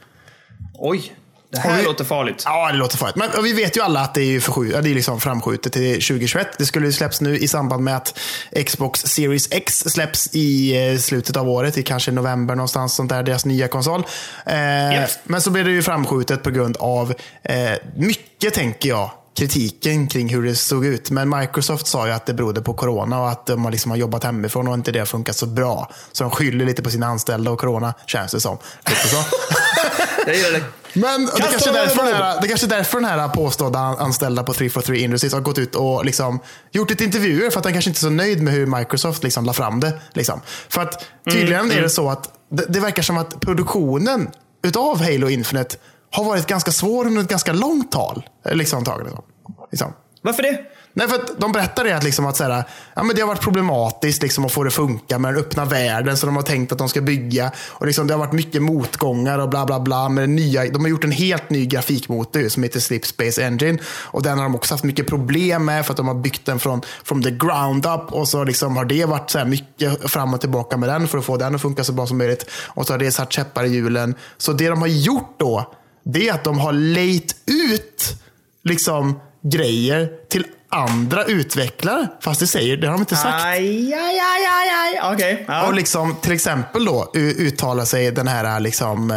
Oj, 0.75 1.12
det 1.51 1.59
här 1.59 1.77
vi, 1.77 1.85
låter 1.85 2.05
farligt. 2.05 2.42
Ja, 2.45 2.73
det 2.73 2.79
låter 2.79 2.97
farligt. 2.97 3.16
Men 3.16 3.45
vi 3.45 3.53
vet 3.53 3.77
ju 3.77 3.81
alla 3.81 4.01
att 4.01 4.14
det 4.14 4.23
är, 4.23 4.40
förskjut, 4.40 4.83
det 4.83 4.90
är 4.90 4.95
liksom 4.95 5.21
framskjutet 5.21 5.73
till 5.73 5.92
2021. 5.92 6.49
Det 6.59 6.66
skulle 6.66 6.87
ju 6.87 6.92
släppas 6.92 7.21
nu 7.21 7.38
i 7.38 7.49
samband 7.49 7.85
med 7.85 7.97
att 7.97 8.19
Xbox 8.66 9.01
Series 9.01 9.49
X 9.51 9.85
släpps 9.87 10.35
i 10.35 10.77
eh, 10.90 10.99
slutet 10.99 11.37
av 11.37 11.49
året, 11.49 11.79
i 11.79 11.83
kanske 11.83 12.12
november 12.12 12.55
någonstans, 12.55 12.95
sånt 12.95 13.11
där, 13.11 13.23
deras 13.23 13.45
nya 13.45 13.69
konsol. 13.69 14.07
Eh, 14.47 14.92
yep. 14.92 15.11
Men 15.25 15.40
så 15.40 15.51
blev 15.51 15.64
det 15.64 15.71
ju 15.71 15.83
framskjutet 15.83 16.42
på 16.42 16.51
grund 16.51 16.77
av 16.77 17.14
eh, 17.42 17.73
mycket, 17.97 18.55
tänker 18.55 18.88
jag, 18.88 19.11
kritiken 19.37 20.07
kring 20.09 20.29
hur 20.29 20.42
det 20.42 20.55
såg 20.55 20.87
ut. 20.87 21.11
Men 21.11 21.29
Microsoft 21.29 21.87
sa 21.87 22.07
ju 22.07 22.12
att 22.12 22.27
det 22.27 22.35
berodde 22.35 22.62
på 22.62 22.75
corona 22.75 23.20
och 23.20 23.31
att 23.31 23.46
de 23.46 23.70
liksom 23.70 23.90
har 23.90 23.99
jobbat 23.99 24.25
hemifrån 24.25 24.68
och 24.68 24.75
inte 24.75 24.92
det 24.92 24.99
har 24.99 25.07
funkat 25.07 25.37
så 25.37 25.46
bra. 25.46 25.90
Så 26.12 26.25
de 26.25 26.31
skyller 26.31 26.64
lite 26.64 26.83
på 26.83 26.90
sina 26.90 27.07
anställda 27.07 27.51
och 27.51 27.61
corona, 27.61 27.94
känns 28.07 28.33
det 28.33 28.40
som. 28.40 28.59
Lite 28.88 29.09
så. 29.09 29.16
det. 30.27 30.64
Men 30.92 31.27
det 31.27 31.33
kanske, 31.51 31.70
är 31.70 31.72
därför 31.72 32.05
den 32.05 32.14
här, 32.14 32.40
det 32.42 32.49
kanske 32.49 32.66
är 32.66 32.68
därför 32.68 33.01
den 33.01 33.09
här 33.11 33.29
påstådda 33.29 33.79
anställda 33.79 34.42
på 34.42 34.53
343 34.53 34.99
Industries 34.99 35.33
har 35.33 35.40
gått 35.40 35.59
ut 35.59 35.75
och 35.75 36.05
liksom 36.05 36.40
gjort 36.70 36.90
ett 36.90 37.01
intervjuer 37.01 37.51
för 37.51 37.59
att 37.59 37.64
han 37.64 37.72
kanske 37.72 37.90
inte 37.90 37.99
är 37.99 38.01
så 38.01 38.11
nöjd 38.11 38.42
med 38.42 38.55
hur 38.55 38.66
Microsoft 38.66 39.22
liksom 39.22 39.44
la 39.44 39.53
fram 39.53 39.81
det. 39.81 40.01
Liksom. 40.12 40.40
För 40.68 40.83
att 40.83 41.05
tydligen 41.31 41.61
mm, 41.61 41.70
är 41.70 41.75
det 41.75 41.79
mm. 41.79 41.90
så 41.90 42.11
att 42.11 42.31
det, 42.51 42.64
det 42.68 42.81
verkar 42.81 43.03
som 43.03 43.18
att 43.18 43.40
produktionen 43.40 44.29
utav 44.62 45.03
Halo 45.03 45.29
Infinite 45.29 45.77
har 46.11 46.25
varit 46.25 46.47
ganska 46.47 46.71
svår 46.71 47.07
under 47.07 47.23
ett 47.23 47.29
ganska 47.29 47.53
långt 47.53 47.92
tal. 47.92 48.29
Liksom, 48.45 48.85
tag, 48.85 49.03
liksom. 49.05 49.25
Liksom. 49.71 49.92
Varför 50.23 50.42
det? 50.42 50.59
Nej, 50.99 51.09
för 51.09 51.14
att 51.16 51.40
de 51.40 51.53
berättar 51.53 51.85
det 51.85 51.97
att, 51.97 52.05
liksom 52.05 52.27
att 52.27 52.37
så 52.37 52.45
här, 52.45 52.64
ja, 52.95 53.03
men 53.03 53.16
det 53.16 53.23
har 53.23 53.29
varit 53.29 53.40
problematiskt 53.40 54.23
liksom, 54.23 54.45
att 54.45 54.53
få 54.53 54.62
det 54.62 54.69
att 54.69 54.75
funka 54.75 55.19
med 55.19 55.35
den 55.35 55.40
öppna 55.40 55.64
världen 55.64 56.16
som 56.16 56.27
de 56.27 56.37
har 56.37 56.42
tänkt 56.42 56.73
att 56.73 56.79
de 56.79 56.88
ska 56.88 57.01
bygga. 57.01 57.53
Och 57.59 57.87
liksom, 57.87 58.07
det 58.07 58.14
har 58.14 58.19
varit 58.19 58.33
mycket 58.33 58.62
motgångar 58.62 59.38
och 59.38 59.49
bla 59.49 59.66
bla 59.66 59.81
bla. 59.81 60.09
Med 60.09 60.29
nya, 60.29 60.64
de 60.71 60.83
har 60.83 60.88
gjort 60.88 61.05
en 61.05 61.12
helt 61.12 61.51
ny 61.51 61.66
grafikmotor 61.66 62.49
som 62.49 62.62
heter 62.62 62.81
Slip 62.81 63.07
Space 63.07 63.47
Engine. 63.47 63.79
Och 63.87 64.23
den 64.23 64.38
har 64.38 64.45
de 64.45 64.55
också 64.55 64.75
haft 64.75 64.85
mycket 64.85 65.07
problem 65.07 65.64
med 65.64 65.87
för 65.87 65.92
att 65.92 65.97
de 65.97 66.09
har 66.09 66.14
byggt 66.14 66.47
den 66.47 66.59
från 66.59 66.83
from 67.05 67.23
the 67.23 67.31
ground 67.31 67.87
up. 67.87 68.12
Och 68.12 68.29
så 68.29 68.45
liksom 68.45 68.77
har 68.77 68.85
det 68.85 69.05
varit 69.05 69.31
så 69.31 69.45
mycket 69.45 70.11
fram 70.11 70.35
och 70.35 70.40
tillbaka 70.40 70.77
med 70.77 70.88
den 70.88 71.09
för 71.09 71.19
att 71.19 71.25
få 71.25 71.37
den 71.37 71.55
att 71.55 71.62
funka 71.62 71.85
så 71.85 71.92
bra 71.92 72.07
som 72.07 72.19
möjligt. 72.19 72.51
Och 72.66 72.87
så 72.87 72.92
har 72.92 72.99
det 72.99 73.12
satt 73.12 73.33
käppar 73.33 73.64
i 73.64 73.69
hjulen. 73.69 74.14
Så 74.37 74.53
det 74.53 74.69
de 74.69 74.81
har 74.81 74.88
gjort 74.88 75.35
då, 75.38 75.73
det 76.12 76.29
är 76.29 76.35
att 76.35 76.45
de 76.45 76.59
har 76.59 76.73
lejt 76.73 77.37
ut 77.47 78.16
liksom 78.64 79.21
grejer 79.42 80.09
till 80.29 80.47
andra 80.69 81.25
utvecklare. 81.25 82.09
Fast 82.21 82.40
det 82.40 82.47
säger, 82.47 82.77
det 82.77 82.87
har 82.87 82.95
de 82.95 83.01
inte 83.01 83.16
sagt. 83.16 83.45
Aj, 83.45 83.95
aj, 83.95 84.19
aj, 84.21 84.47
aj, 84.47 85.01
aj. 85.03 85.14
Okej. 85.14 85.45
Ja. 85.49 85.66
Och 85.66 85.75
liksom, 85.75 86.14
till 86.23 86.33
exempel 86.33 86.85
då 86.85 87.11
uttalar 87.14 87.85
sig 87.85 88.11
den 88.11 88.29
här 88.29 88.61
liksom, 88.61 89.11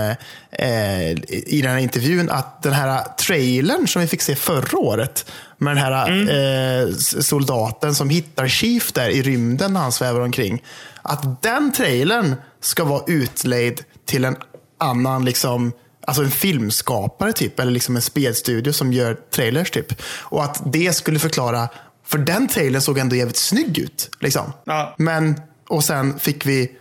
eh, 0.51 1.11
i 1.29 1.59
den 1.63 1.71
här 1.71 1.77
intervjun 1.77 2.29
att 2.29 2.63
den 2.63 2.73
här 2.73 3.03
trailern 3.03 3.87
som 3.87 4.01
vi 4.01 4.07
fick 4.07 4.21
se 4.21 4.35
förra 4.35 4.77
året 4.79 5.31
med 5.57 5.75
den 5.75 5.83
här 5.83 6.09
eh, 6.29 6.89
s- 6.89 7.27
soldaten 7.27 7.95
som 7.95 8.09
hittar 8.09 8.47
Chief 8.47 8.91
där 8.93 9.09
i 9.09 9.21
rymden 9.21 9.73
när 9.73 9.81
han 9.81 9.91
svävar 9.91 10.19
omkring. 10.21 10.63
Att 11.01 11.41
den 11.43 11.71
trailern 11.71 12.35
ska 12.61 12.83
vara 12.83 13.03
utlejd 13.07 13.81
till 14.05 14.25
en 14.25 14.35
annan 14.79 15.25
liksom, 15.25 15.71
Alltså 16.09 16.23
en 16.23 16.31
filmskapare 16.31 17.33
typ, 17.33 17.59
eller 17.59 17.71
liksom 17.71 17.95
en 17.95 18.01
spelstudio 18.01 18.73
som 18.73 18.93
gör 18.93 19.17
trailers 19.35 19.71
typ. 19.71 20.01
Och 20.19 20.43
att 20.43 20.61
det 20.65 20.93
skulle 20.93 21.19
förklara, 21.19 21.69
för 22.05 22.17
den 22.17 22.47
trailern 22.47 22.81
såg 22.81 22.97
ändå 22.97 23.15
jävligt 23.15 23.37
snygg 23.37 23.77
ut. 23.77 24.09
Liksom. 24.19 24.53
Ja. 24.63 24.95
Men, 24.97 25.41
och 25.67 25.83
sen 25.83 26.19
fick 26.19 26.45
vi 26.45 26.71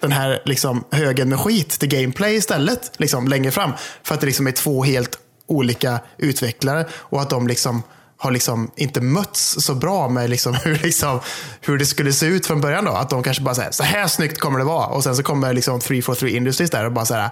den 0.00 0.12
här 0.12 0.42
liksom, 0.44 0.84
högen 0.90 1.28
med 1.28 1.40
skit 1.40 1.70
till 1.70 1.88
gameplay 1.88 2.34
istället, 2.34 2.92
liksom, 2.96 3.28
längre 3.28 3.50
fram. 3.50 3.72
För 4.02 4.14
att 4.14 4.20
det 4.20 4.26
liksom 4.26 4.46
är 4.46 4.52
två 4.52 4.84
helt 4.84 5.18
olika 5.46 6.00
utvecklare 6.18 6.86
och 6.92 7.22
att 7.22 7.30
de 7.30 7.48
liksom 7.48 7.82
har 8.16 8.30
liksom 8.30 8.70
inte 8.76 9.00
mötts 9.00 9.56
så 9.58 9.74
bra 9.74 10.08
med 10.08 10.30
liksom 10.30 10.54
hur, 10.64 10.78
liksom, 10.78 11.20
hur 11.60 11.78
det 11.78 11.86
skulle 11.86 12.12
se 12.12 12.26
ut 12.26 12.46
från 12.46 12.60
början. 12.60 12.84
Då. 12.84 12.92
Att 12.92 13.10
de 13.10 13.22
kanske 13.22 13.42
bara 13.42 13.54
säger 13.54 13.70
så 13.70 13.82
här 13.82 14.06
snyggt 14.06 14.40
kommer 14.40 14.58
det 14.58 14.64
vara. 14.64 14.86
Och 14.86 15.04
sen 15.04 15.16
så 15.16 15.22
kommer 15.22 15.52
liksom 15.52 15.80
343 15.80 16.36
Industries 16.36 16.70
där 16.70 16.84
och 16.84 16.92
bara 16.92 17.04
så 17.04 17.14
här, 17.14 17.30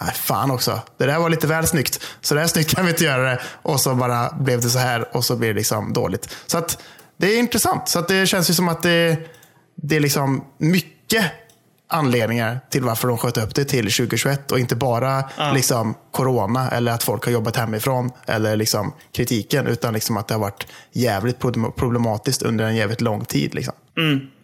Nej, 0.00 0.14
fan 0.14 0.50
också. 0.50 0.80
Det 0.96 1.06
där 1.06 1.18
var 1.18 1.30
lite 1.30 1.46
väl 1.46 1.66
snyggt. 1.66 2.00
Så 2.20 2.34
det 2.34 2.40
här 2.40 2.48
snyggt 2.48 2.74
kan 2.74 2.84
vi 2.84 2.90
inte 2.90 3.04
göra 3.04 3.22
det. 3.22 3.40
Och 3.62 3.80
så 3.80 3.94
bara 3.94 4.30
blev 4.40 4.60
det 4.60 4.68
så 4.70 4.78
här 4.78 5.16
och 5.16 5.24
så 5.24 5.36
blev 5.36 5.54
det 5.54 5.58
liksom 5.58 5.92
dåligt. 5.92 6.36
Så 6.46 6.58
att 6.58 6.78
det 7.16 7.26
är 7.34 7.38
intressant. 7.38 7.88
Så 7.88 7.98
att 7.98 8.08
det 8.08 8.26
känns 8.26 8.50
ju 8.50 8.54
som 8.54 8.68
att 8.68 8.82
det, 8.82 9.16
det 9.74 9.96
är 9.96 10.00
liksom 10.00 10.44
mycket 10.58 11.24
anledningar 11.90 12.60
till 12.70 12.82
varför 12.82 13.08
de 13.08 13.18
sköt 13.18 13.36
upp 13.36 13.54
det 13.54 13.64
till 13.64 13.84
2021 13.92 14.52
och 14.52 14.58
inte 14.58 14.76
bara 14.76 15.24
liksom 15.54 15.94
corona 16.10 16.70
eller 16.70 16.92
att 16.92 17.02
folk 17.02 17.24
har 17.24 17.32
jobbat 17.32 17.56
hemifrån 17.56 18.10
eller 18.26 18.56
liksom 18.56 18.92
kritiken 19.12 19.66
utan 19.66 19.94
liksom 19.94 20.16
att 20.16 20.28
det 20.28 20.34
har 20.34 20.40
varit 20.40 20.66
jävligt 20.92 21.38
problem- 21.38 21.72
problematiskt 21.76 22.42
under 22.42 22.64
en 22.64 22.76
jävligt 22.76 23.00
lång 23.00 23.24
tid. 23.24 23.54
Liksom. 23.54 23.74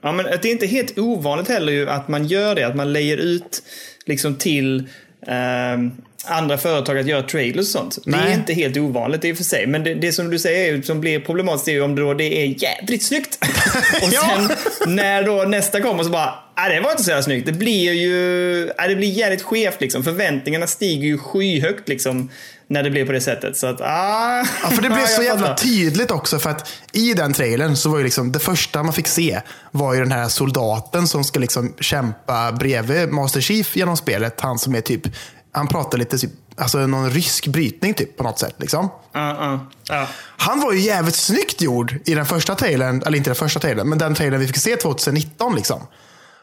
Ja, 0.02 0.12
men 0.12 0.24
det 0.24 0.44
är 0.44 0.52
inte 0.52 0.66
helt 0.66 0.98
ovanligt 0.98 1.48
heller 1.48 1.72
ju 1.72 1.90
att 1.90 2.08
man 2.08 2.26
gör 2.26 2.54
det. 2.54 2.66
Att 2.66 2.76
man 2.76 2.92
lejer 2.92 3.16
ut 3.16 3.62
liksom 4.06 4.34
till 4.36 4.88
ehm, 5.26 5.92
andra 6.26 6.58
företag 6.58 6.98
att 6.98 7.06
göra 7.06 7.22
trailers 7.22 7.58
och 7.58 7.66
sånt. 7.66 7.98
Det 8.04 8.10
är 8.10 8.24
Nej. 8.24 8.34
inte 8.34 8.54
helt 8.54 8.76
ovanligt 8.76 9.24
i 9.24 9.32
och 9.32 9.36
för 9.36 9.44
sig. 9.44 9.66
Men 9.66 9.84
det, 9.84 9.94
det 9.94 10.12
som 10.12 10.30
du 10.30 10.38
säger 10.38 10.82
som 10.82 11.00
blir 11.00 11.20
problematiskt 11.20 11.68
är 11.68 11.72
ju 11.72 11.82
om 11.82 11.94
det, 11.94 12.02
då 12.02 12.14
det 12.14 12.42
är 12.42 12.62
jädrigt 12.62 13.04
snyggt. 13.04 13.38
och 14.02 14.12
sen 14.12 14.50
när 14.94 15.22
då 15.22 15.42
nästa 15.42 15.80
kommer 15.80 16.04
så 16.04 16.10
bara, 16.10 16.34
nej 16.56 16.74
det 16.74 16.80
var 16.80 16.90
inte 16.90 17.02
så 17.02 17.10
jävla 17.10 17.22
snyggt. 17.22 17.46
Det 17.46 17.52
blir 17.52 17.92
ju, 17.92 18.64
nej, 18.78 18.88
det 18.88 18.96
blir 18.96 19.08
jävligt 19.08 19.42
skevt 19.42 19.80
liksom. 19.80 20.04
Förväntningarna 20.04 20.66
stiger 20.66 21.06
ju 21.06 21.18
skyhögt 21.18 21.88
liksom. 21.88 22.30
När 22.66 22.82
det 22.82 22.90
blir 22.90 23.06
på 23.06 23.12
det 23.12 23.20
sättet. 23.20 23.56
Så 23.56 23.66
att, 23.66 23.80
ah. 23.80 24.46
Ja, 24.62 24.70
för 24.70 24.82
det 24.82 24.90
blev 24.90 25.06
så 25.16 25.22
jävla 25.22 25.54
tydligt 25.54 26.10
också 26.10 26.38
för 26.38 26.50
att 26.50 26.72
i 26.92 27.14
den 27.14 27.32
trailern 27.32 27.76
så 27.76 27.88
var 27.88 27.98
ju 27.98 28.04
liksom 28.04 28.32
det 28.32 28.38
första 28.38 28.82
man 28.82 28.92
fick 28.92 29.06
se 29.08 29.40
var 29.70 29.94
ju 29.94 30.00
den 30.00 30.12
här 30.12 30.28
soldaten 30.28 31.08
som 31.08 31.24
ska 31.24 31.40
liksom 31.40 31.74
kämpa 31.80 32.52
bredvid 32.52 33.08
Master 33.12 33.40
Chief 33.40 33.76
genom 33.76 33.96
spelet. 33.96 34.40
Han 34.40 34.58
som 34.58 34.74
är 34.74 34.80
typ, 34.80 35.02
han 35.52 35.68
pratar 35.68 35.98
lite 35.98 36.18
typ, 36.18 36.30
alltså 36.56 36.78
någon 36.78 37.10
rysk 37.10 37.46
brytning 37.46 37.94
typ 37.94 38.16
på 38.16 38.22
något 38.22 38.38
sätt 38.38 38.54
liksom. 38.58 38.88
Ja, 39.12 39.36
ja, 39.40 39.66
ja. 39.88 40.08
Han 40.36 40.60
var 40.60 40.72
ju 40.72 40.80
jävligt 40.80 41.16
snyggt 41.16 41.60
gjord 41.60 41.96
i 42.04 42.14
den 42.14 42.26
första 42.26 42.54
trailern, 42.54 43.02
eller 43.06 43.18
inte 43.18 43.30
den 43.30 43.36
första 43.36 43.60
trailern, 43.60 43.88
men 43.88 43.98
den 43.98 44.14
trailern 44.14 44.40
vi 44.40 44.46
fick 44.46 44.56
se 44.56 44.76
2019 44.76 45.54
liksom. 45.54 45.80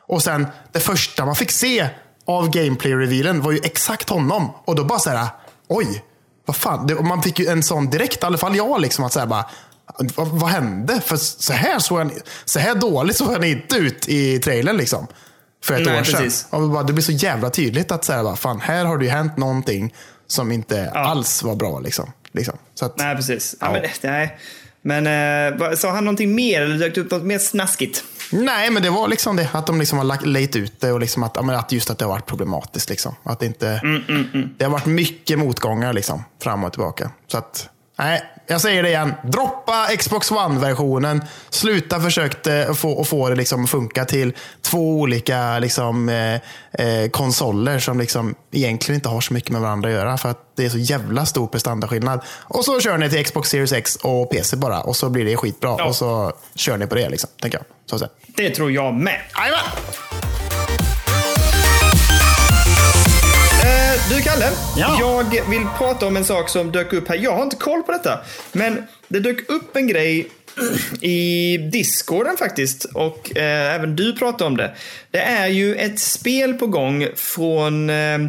Och 0.07 0.23
sen 0.23 0.47
det 0.71 0.79
första 0.79 1.25
man 1.25 1.35
fick 1.35 1.51
se 1.51 1.89
av 2.25 2.49
gameplay-revealen 2.49 3.41
var 3.41 3.51
ju 3.51 3.59
exakt 3.63 4.09
honom. 4.09 4.51
Och 4.65 4.75
då 4.75 4.83
bara 4.83 4.99
så 4.99 5.09
här, 5.09 5.27
oj, 5.67 6.03
vad 6.45 6.55
fan. 6.55 6.87
Det, 6.87 6.95
man 6.95 7.23
fick 7.23 7.39
ju 7.39 7.47
en 7.47 7.63
sån 7.63 7.89
direkt, 7.89 8.23
i 8.23 8.25
alla 8.25 8.37
fall 8.37 8.55
jag, 8.55 8.81
liksom, 8.81 9.05
att 9.05 9.13
så 9.13 9.19
här 9.19 9.27
bara, 9.27 9.45
vad, 10.15 10.27
vad 10.27 10.49
hände? 10.49 11.01
För 11.01 11.17
så 11.17 11.53
här, 11.53 11.79
såg 11.79 11.97
han, 11.97 12.11
så 12.45 12.59
här 12.59 12.75
dåligt 12.75 13.17
såg 13.17 13.31
han 13.31 13.43
inte 13.43 13.75
ut 13.75 14.09
i 14.09 14.39
trailern 14.39 14.77
liksom. 14.77 15.07
För 15.63 15.73
ett 15.81 15.85
Nej, 15.87 15.99
år 15.99 16.03
sedan. 16.03 16.21
precis. 16.21 16.47
Och 16.49 16.69
bara, 16.69 16.83
det 16.83 16.93
blir 16.93 17.03
så 17.03 17.11
jävla 17.11 17.49
tydligt 17.49 17.91
att 17.91 18.05
så 18.05 18.13
här, 18.13 18.23
bara, 18.23 18.35
fan, 18.35 18.61
här 18.61 18.85
har 18.85 18.97
det 18.97 19.05
ju 19.05 19.11
hänt 19.11 19.37
någonting 19.37 19.93
som 20.27 20.51
inte 20.51 20.91
alls 20.91 21.43
var 21.43 21.55
bra. 21.55 21.79
Liksom. 21.79 22.11
Liksom. 22.31 22.57
Så 22.73 22.85
att, 22.85 22.97
Nej, 22.97 23.15
precis. 23.15 23.55
Ja. 23.59 23.65
Ja. 23.67 23.81
men, 23.81 23.89
nej. 24.03 24.37
men 24.81 25.61
eh, 25.69 25.75
sa 25.75 25.91
han 25.91 26.05
någonting 26.05 26.35
mer 26.35 26.61
eller 26.61 26.77
dök 26.77 26.95
det 26.95 27.01
upp 27.01 27.11
något 27.11 27.23
mer 27.23 27.39
snaskigt? 27.39 28.03
Nej, 28.31 28.71
men 28.71 28.83
det 28.83 28.89
var 28.89 29.07
liksom 29.07 29.35
det. 29.35 29.49
Att 29.51 29.67
de 29.67 29.79
liksom 29.79 29.97
har 29.97 30.05
lagt- 30.05 30.25
lejt 30.25 30.55
ut 30.55 30.81
det 30.81 30.91
och 30.91 30.99
liksom 30.99 31.23
att, 31.23 31.37
att 31.37 31.71
just 31.71 31.89
att 31.89 31.97
det 31.97 32.05
har 32.05 32.11
varit 32.11 32.25
problematiskt. 32.25 32.89
Liksom. 32.89 33.15
Att 33.23 33.39
det, 33.39 33.45
inte, 33.45 33.79
Mm, 33.83 34.49
det 34.57 34.65
har 34.65 34.71
varit 34.71 34.85
mycket 34.85 35.39
motgångar 35.39 35.93
liksom, 35.93 36.23
fram 36.43 36.63
och 36.63 36.71
tillbaka. 36.73 37.11
Så 37.27 37.37
att, 37.37 37.69
nej, 38.01 38.23
jag 38.47 38.61
säger 38.61 38.83
det 38.83 38.89
igen. 38.89 39.13
Droppa 39.23 39.87
Xbox 39.97 40.31
One-versionen. 40.31 41.21
Sluta 41.49 41.99
försöka 41.99 42.73
få, 42.73 43.01
att 43.01 43.07
få 43.07 43.29
det 43.29 43.35
liksom 43.35 43.67
funka 43.67 44.05
till 44.05 44.33
två 44.61 44.99
olika 44.99 45.59
liksom, 45.59 46.09
eh, 46.09 46.33
eh, 46.85 47.09
konsoler 47.09 47.79
som 47.79 47.99
liksom 47.99 48.35
egentligen 48.51 48.95
inte 48.95 49.09
har 49.09 49.21
så 49.21 49.33
mycket 49.33 49.49
med 49.49 49.61
varandra 49.61 49.89
att 49.89 49.95
göra. 49.95 50.17
För 50.17 50.29
att 50.29 50.55
det 50.55 50.65
är 50.65 50.69
så 50.69 50.77
jävla 50.77 51.25
stor 51.25 51.47
prestandaskillnad. 51.47 52.21
Och 52.41 52.65
så 52.65 52.79
kör 52.79 52.97
ni 52.97 53.09
till 53.09 53.25
Xbox 53.25 53.49
Series 53.49 53.73
X 53.73 53.95
och 53.95 54.29
PC 54.29 54.57
bara. 54.57 54.81
Och 54.81 54.95
så 54.95 55.09
blir 55.09 55.25
det 55.25 55.37
skitbra. 55.37 55.75
Ja. 55.77 55.85
Och 55.85 55.95
så 55.95 56.33
kör 56.55 56.77
ni 56.77 56.87
på 56.87 56.95
det, 56.95 57.09
liksom, 57.09 57.29
tänker 57.41 57.57
jag. 57.57 57.99
Så. 57.99 58.07
Det 58.27 58.49
tror 58.49 58.71
jag 58.71 58.93
med. 58.93 59.21
Jajamän! 59.37 60.30
Eh, 63.71 64.09
du 64.09 64.21
Kalle, 64.21 64.49
Ja. 64.77 64.97
jag 64.99 65.49
vill 65.49 65.65
prata 65.77 66.07
om 66.07 66.17
en 66.17 66.25
sak 66.25 66.49
som 66.49 66.71
dök 66.71 66.93
upp 66.93 67.07
här. 67.09 67.15
Jag 67.15 67.35
har 67.35 67.43
inte 67.43 67.55
koll 67.55 67.83
på 67.83 67.91
detta, 67.91 68.19
men 68.51 68.83
det 69.07 69.19
dök 69.19 69.49
upp 69.49 69.75
en 69.75 69.87
grej 69.87 70.29
i 71.01 71.57
discorden 71.57 72.37
faktiskt 72.37 72.85
och 72.85 73.37
eh, 73.37 73.75
även 73.75 73.95
du 73.95 74.13
pratade 74.15 74.43
om 74.45 74.57
det. 74.57 74.75
Det 75.11 75.19
är 75.21 75.47
ju 75.47 75.75
ett 75.75 75.99
spel 75.99 76.53
på 76.53 76.67
gång 76.67 77.07
från 77.15 77.89
eh, 77.89 78.19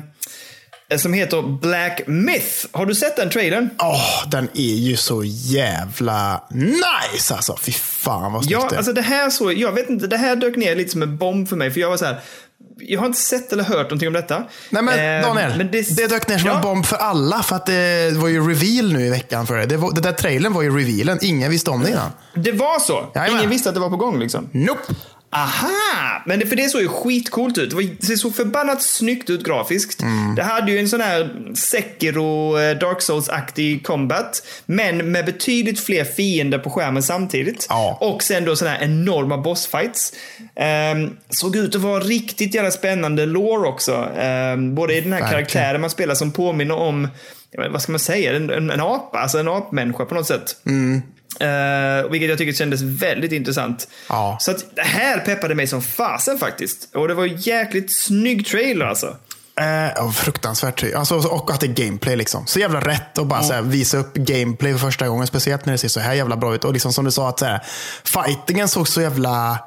som 0.97 1.13
heter 1.13 1.43
Black 1.61 2.01
Myth. 2.07 2.67
Har 2.73 2.87
du 2.87 2.95
sett 2.95 3.17
den 3.17 3.31
trailern? 3.31 3.71
Åh, 3.79 4.29
den 4.31 4.49
är 4.55 4.75
ju 4.75 4.97
så 4.97 5.23
jävla 5.25 6.45
nice 6.51 7.35
alltså. 7.35 7.57
Fy 7.63 7.73
fan 7.73 8.33
vad 8.33 8.45
snyggt 8.45 8.61
Ja, 8.63 8.69
det 8.71 8.77
alltså 8.77 8.93
det 8.93 9.03
här 9.03 9.31
så, 9.31 9.53
jag 9.53 9.73
vet 9.73 9.91
inte, 9.91 10.07
det 10.07 10.17
här 10.17 10.37
dök 10.37 10.57
ner 10.57 10.77
lite 10.77 10.91
som 10.91 11.03
en 11.03 11.17
bomb 11.19 11.49
för 11.49 11.57
mig. 11.57 11.71
För 11.71 11.81
jag 11.81 11.91
var 11.91 11.97
så 11.97 12.05
här, 12.05 12.21
jag 12.89 13.01
har 13.01 13.07
inte 13.07 13.21
sett 13.21 13.53
eller 13.53 13.65
hört 13.65 13.83
någonting 13.83 14.09
om 14.09 14.15
detta. 14.15 14.45
Nej 14.71 14.83
men 14.83 14.93
Eh, 14.99 15.29
Daniel, 15.29 15.59
men 15.59 15.71
det, 15.71 16.09
dök 16.09 16.29
ner 16.29 16.39
som 16.39 16.47
ja. 16.47 16.57
en 16.57 16.63
bomb 16.63 16.87
för 16.87 16.97
alla. 16.97 17.43
För 17.43 17.57
att 17.57 17.67
det 17.67 18.13
var 18.17 18.29
ju 18.29 18.49
reveal 18.49 18.93
nu 18.93 19.07
i 19.07 19.11
veckan 19.11 19.47
för 19.47 19.57
det. 19.57 19.67
Det, 19.67 19.77
var, 19.77 19.93
det 19.93 20.01
där 20.01 20.13
trailern 20.13 20.53
var 20.53 20.63
ju 20.63 20.79
revealen. 20.79 21.19
Ingen 21.23 21.51
visste 21.51 21.71
om 21.71 21.83
det 21.83 21.91
innan. 21.91 22.11
Det 22.35 22.53
var 22.53 22.79
så? 22.79 23.11
Jajamän. 23.15 23.39
Ingen 23.39 23.51
visste 23.51 23.69
att 23.69 23.75
det 23.75 23.81
var 23.81 23.91
på 23.91 23.97
gång 23.97 24.19
liksom? 24.19 24.49
Nope. 24.53 24.95
Aha! 25.35 26.23
Men 26.27 26.39
det, 26.39 26.47
för 26.47 26.57
det 26.57 26.69
såg 26.69 26.81
ju 26.81 26.89
skitcoolt 26.89 27.59
ut. 27.59 27.75
Det, 28.01 28.17
såg 28.17 28.35
förbannat 28.35 28.83
snyggt 28.83 29.31
ut 29.31 29.45
grafiskt. 29.45 30.03
Mm. 30.03 30.35
Det 30.35 30.43
hade 30.43 30.73
ju 30.73 30.79
en 30.79 30.89
sån 30.89 31.01
här 31.01 31.31
Sekiro 31.55 32.59
eh, 32.59 32.79
Dark 32.79 33.01
Souls-aktig 33.01 33.87
combat. 33.87 34.47
Men 34.67 35.13
med 35.13 35.25
betydligt 35.25 35.81
fler 35.81 36.05
fiender 36.05 36.59
på 36.59 36.71
skärmen 36.71 37.03
samtidigt. 37.03 37.67
Ja. 37.69 37.99
Och 38.01 38.23
sen 38.23 38.45
då 38.45 38.57
såna 38.57 38.71
här 38.71 38.83
enorma 38.85 39.39
bossfights. 39.39 40.13
Um, 40.95 41.17
såg 41.29 41.57
ut 41.57 41.75
att 41.77 41.83
vara 41.83 42.01
riktigt 42.01 42.55
jävla 42.55 42.71
spännande 42.71 43.27
lore 43.27 43.69
också. 43.69 44.09
Ehm, 44.19 44.75
både 44.75 44.97
i 44.97 45.01
den 45.01 45.13
här 45.13 45.21
Verkligen. 45.21 45.45
karaktären 45.45 45.81
man 45.81 45.91
spelar 45.91 46.15
som 46.15 46.31
påminner 46.31 46.75
om, 46.75 47.09
vad 47.71 47.83
ska 47.83 47.93
man 47.93 47.99
säga, 47.99 48.37
en, 48.37 48.51
en, 48.51 48.71
en 48.71 48.81
apa. 48.81 49.19
Alltså 49.19 49.39
en 49.39 49.49
apmänniska 49.49 50.05
på 50.05 50.15
något 50.15 50.27
sätt. 50.27 50.57
Eh, 51.41 52.11
vilket 52.11 52.29
jag 52.29 52.39
tycker 52.39 52.53
kändes 52.53 52.83
väldigt 52.83 53.33
intressant. 53.33 53.89
Ja. 54.09 54.37
Så 54.41 54.51
att 54.51 54.77
det 54.77 54.83
här 54.83 55.19
peppade 55.19 55.55
mig 55.55 55.67
som 55.67 55.83
fasen 55.83 56.39
faktiskt. 56.39 56.95
Och 56.95 57.09
det 57.09 57.15
var 57.15 57.27
en 57.27 57.37
jäkligt 57.37 57.97
snygg 57.97 58.47
trailer 58.47 58.87
alltså. 58.87 59.17
Eh, 59.61 60.05
oh, 60.05 60.13
fruktansvärt. 60.13 60.95
Alltså, 60.95 61.15
och 61.15 61.51
att 61.51 61.61
det 61.61 61.67
är 61.67 61.85
gameplay. 61.87 62.17
Liksom. 62.17 62.47
Så 62.47 62.59
jävla 62.59 62.81
rätt 62.81 63.19
att 63.19 63.27
bara 63.27 63.39
mm. 63.39 63.49
så 63.49 63.55
här, 63.55 63.63
visa 63.63 63.99
upp 63.99 64.15
gameplay 64.15 64.73
för 64.73 64.79
första 64.79 65.09
gången. 65.09 65.27
Speciellt 65.27 65.67
när 65.67 65.73
det 65.73 65.79
ser 65.79 65.89
så 65.89 66.01
här 66.01 66.15
jävla 66.15 66.37
bra 66.37 66.55
ut. 66.55 66.65
Och 66.65 66.73
liksom 66.73 66.93
som 66.93 67.05
du 67.05 67.11
sa, 67.11 67.29
att 67.29 67.39
så 67.39 67.45
här, 67.45 67.63
fightingen 68.05 68.69
såg 68.69 68.89
så 68.89 69.01
jävla 69.01 69.59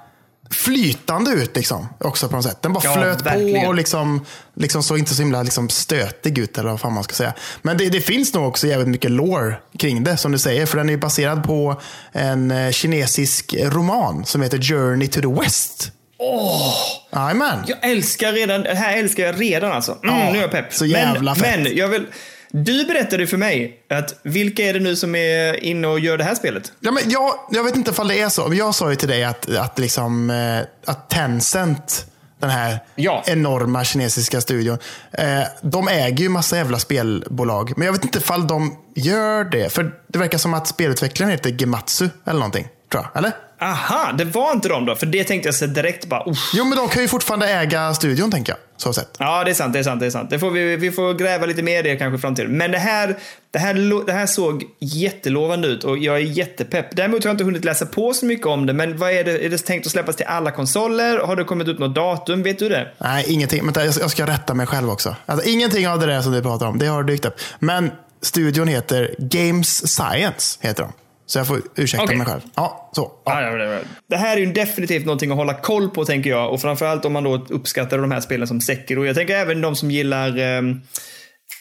flytande 0.49 1.31
ut. 1.31 1.55
Liksom, 1.55 1.87
också 1.99 2.29
på 2.29 2.35
något 2.35 2.45
sätt. 2.45 2.61
Den 2.61 2.73
bara 2.73 2.83
ja, 2.83 2.93
flöt 2.93 3.21
verkligen. 3.21 3.61
på 3.61 3.67
och 3.67 3.75
liksom, 3.75 4.25
liksom 4.55 4.83
såg 4.83 4.99
inte 4.99 5.15
så 5.15 5.21
himla 5.21 5.43
liksom, 5.43 5.69
stötig 5.69 6.37
ut. 6.37 6.57
Eller 6.57 6.69
vad 6.69 6.79
fan 6.79 6.93
man 6.93 7.03
ska 7.03 7.13
säga. 7.13 7.33
Men 7.61 7.77
det, 7.77 7.89
det, 7.89 8.01
finns 8.01 8.33
nog 8.33 8.47
också 8.47 8.67
jävligt 8.67 8.87
mycket 8.87 9.11
lore 9.11 9.55
kring 9.79 10.03
det, 10.03 10.17
som 10.17 10.31
du 10.31 10.37
säger. 10.37 10.65
För 10.65 10.77
den 10.77 10.89
är 10.89 10.97
baserad 10.97 11.43
på 11.43 11.81
en 12.11 12.51
eh, 12.51 12.71
kinesisk 12.71 13.55
roman 13.59 14.25
som 14.25 14.41
heter 14.41 14.61
Journey 14.61 15.07
to 15.07 15.21
the 15.21 15.41
West. 15.41 15.91
Åh! 16.17 16.73
Oh, 17.11 17.63
jag 17.67 17.77
älskar 17.91 18.31
redan, 18.31 18.61
det 18.61 18.75
här 18.75 18.97
älskar 18.97 19.23
jag 19.23 19.41
redan 19.41 19.71
alltså. 19.71 19.97
Mm, 20.03 20.15
oh, 20.15 20.31
nu 20.31 20.37
är 20.37 20.41
jag 20.41 20.51
pepp. 20.51 20.73
Så 20.73 20.85
jävla 20.85 21.35
men, 21.35 21.43
fett. 21.43 21.59
Men 21.63 21.77
jag 21.77 21.87
vill, 21.87 22.05
du 22.51 22.85
berättade 22.85 23.27
för 23.27 23.37
mig 23.37 23.79
att 23.89 24.19
vilka 24.23 24.63
är 24.63 24.73
det 24.73 24.79
nu 24.79 24.95
som 24.95 25.15
är 25.15 25.63
inne 25.63 25.87
och 25.87 25.99
gör 25.99 26.17
det 26.17 26.23
här 26.23 26.35
spelet? 26.35 26.71
Ja, 26.79 26.91
men 26.91 27.03
jag, 27.09 27.33
jag 27.51 27.63
vet 27.63 27.75
inte 27.75 28.01
om 28.01 28.07
det 28.07 28.19
är 28.19 28.29
så, 28.29 28.53
jag 28.53 28.75
sa 28.75 28.89
ju 28.89 28.95
till 28.95 29.09
dig 29.09 29.23
att, 29.23 29.49
att, 29.49 29.79
liksom, 29.79 30.29
eh, 30.29 30.91
att 30.91 31.09
Tencent, 31.09 32.05
den 32.39 32.49
här 32.49 32.79
ja. 32.95 33.23
enorma 33.25 33.83
kinesiska 33.83 34.41
studion, 34.41 34.77
eh, 35.11 35.41
de 35.61 35.87
äger 35.87 36.23
ju 36.23 36.29
massa 36.29 36.57
jävla 36.57 36.79
spelbolag. 36.79 37.73
Men 37.77 37.85
jag 37.85 37.93
vet 37.93 38.03
inte 38.03 38.19
ifall 38.19 38.47
de 38.47 38.77
gör 38.95 39.43
det. 39.43 39.69
För 39.69 39.91
det 40.07 40.19
verkar 40.19 40.37
som 40.37 40.53
att 40.53 40.67
spelutvecklaren 40.67 41.31
heter 41.31 41.49
Gematsu 41.49 42.09
eller 42.25 42.39
någonting. 42.39 42.67
Tror 42.91 43.03
jag, 43.03 43.19
eller? 43.19 43.31
Aha, 43.61 44.11
det 44.17 44.25
var 44.25 44.51
inte 44.51 44.69
de 44.69 44.85
då? 44.85 44.95
För 44.95 45.05
det 45.05 45.23
tänkte 45.23 45.47
jag 45.47 45.55
så 45.55 45.65
direkt 45.65 46.05
bara, 46.05 46.29
usch. 46.29 46.51
Jo, 46.53 46.65
men 46.65 46.77
de 46.77 46.87
kan 46.87 47.01
ju 47.01 47.07
fortfarande 47.07 47.47
äga 47.47 47.93
studion, 47.93 48.31
tänker 48.31 48.51
jag. 48.51 48.59
Så 48.77 48.93
sett. 48.93 49.09
Ja, 49.19 49.43
det 49.43 49.49
är 49.49 49.53
sant. 49.53 49.73
Det 49.73 49.79
är 49.79 49.83
sant. 49.83 49.99
Det 49.99 50.05
är 50.05 50.09
sant. 50.09 50.29
Det 50.29 50.39
får 50.39 50.51
vi, 50.51 50.75
vi 50.75 50.91
får 50.91 51.13
gräva 51.13 51.45
lite 51.45 51.63
mer 51.63 51.79
i 51.79 51.81
det 51.81 51.95
kanske 51.95 52.17
i 52.17 52.21
framtiden. 52.21 52.57
Men 52.57 52.71
det 52.71 52.77
här, 52.77 53.17
det, 53.51 53.59
här, 53.59 54.05
det 54.05 54.11
här 54.11 54.25
såg 54.25 54.63
jättelovande 54.79 55.67
ut 55.67 55.83
och 55.83 55.97
jag 55.97 56.15
är 56.15 56.19
jättepepp. 56.19 56.95
Däremot 56.95 57.23
har 57.23 57.29
jag 57.29 57.33
inte 57.33 57.43
hunnit 57.43 57.65
läsa 57.65 57.85
på 57.85 58.13
så 58.13 58.25
mycket 58.25 58.47
om 58.47 58.65
det. 58.65 58.73
Men 58.73 58.97
vad 58.97 59.11
är 59.11 59.23
det? 59.23 59.45
Är 59.45 59.49
det 59.49 59.57
tänkt 59.57 59.85
att 59.85 59.91
släppas 59.91 60.15
till 60.15 60.25
alla 60.25 60.51
konsoler? 60.51 61.17
Har 61.17 61.35
det 61.35 61.43
kommit 61.43 61.67
ut 61.67 61.79
något 61.79 61.95
datum? 61.95 62.43
Vet 62.43 62.59
du 62.59 62.69
det? 62.69 62.91
Nej, 62.97 63.25
ingenting. 63.27 63.65
Men 63.65 63.73
jag 63.99 64.11
ska 64.11 64.27
rätta 64.27 64.53
mig 64.53 64.67
själv 64.67 64.89
också. 64.89 65.15
Alltså, 65.25 65.49
ingenting 65.49 65.87
av 65.87 65.99
det 65.99 66.05
där 66.05 66.21
som 66.21 66.31
du 66.31 66.41
pratar 66.41 66.65
om, 66.65 66.79
det 66.79 66.85
har 66.85 67.03
dykt 67.03 67.25
upp. 67.25 67.39
Men 67.59 67.91
studion 68.21 68.67
heter 68.67 69.15
Games 69.17 69.95
Science. 69.95 70.57
heter 70.61 70.83
de. 70.83 70.91
Så 71.25 71.39
jag 71.39 71.47
får 71.47 71.61
ursäkta 71.75 72.03
okay. 72.03 72.17
mig 72.17 72.27
själv. 72.27 72.41
Ja, 72.55 72.91
så. 72.95 73.11
Ja. 73.25 73.41
Ja, 73.41 73.57
det, 73.57 73.83
det 74.09 74.17
här 74.17 74.37
är 74.37 74.41
ju 74.41 74.53
definitivt 74.53 75.05
någonting 75.05 75.31
att 75.31 75.37
hålla 75.37 75.53
koll 75.53 75.89
på 75.89 76.05
tänker 76.05 76.29
jag. 76.29 76.53
Och 76.53 76.61
framförallt 76.61 77.05
om 77.05 77.13
man 77.13 77.23
då 77.23 77.45
uppskattar 77.49 77.97
de 77.97 78.11
här 78.11 78.21
spelen 78.21 78.47
som 78.47 78.61
Sekiro. 78.61 79.05
Jag 79.05 79.15
tänker 79.15 79.35
även 79.35 79.61
de 79.61 79.75
som 79.75 79.91
gillar 79.91 80.39
um, 80.57 80.81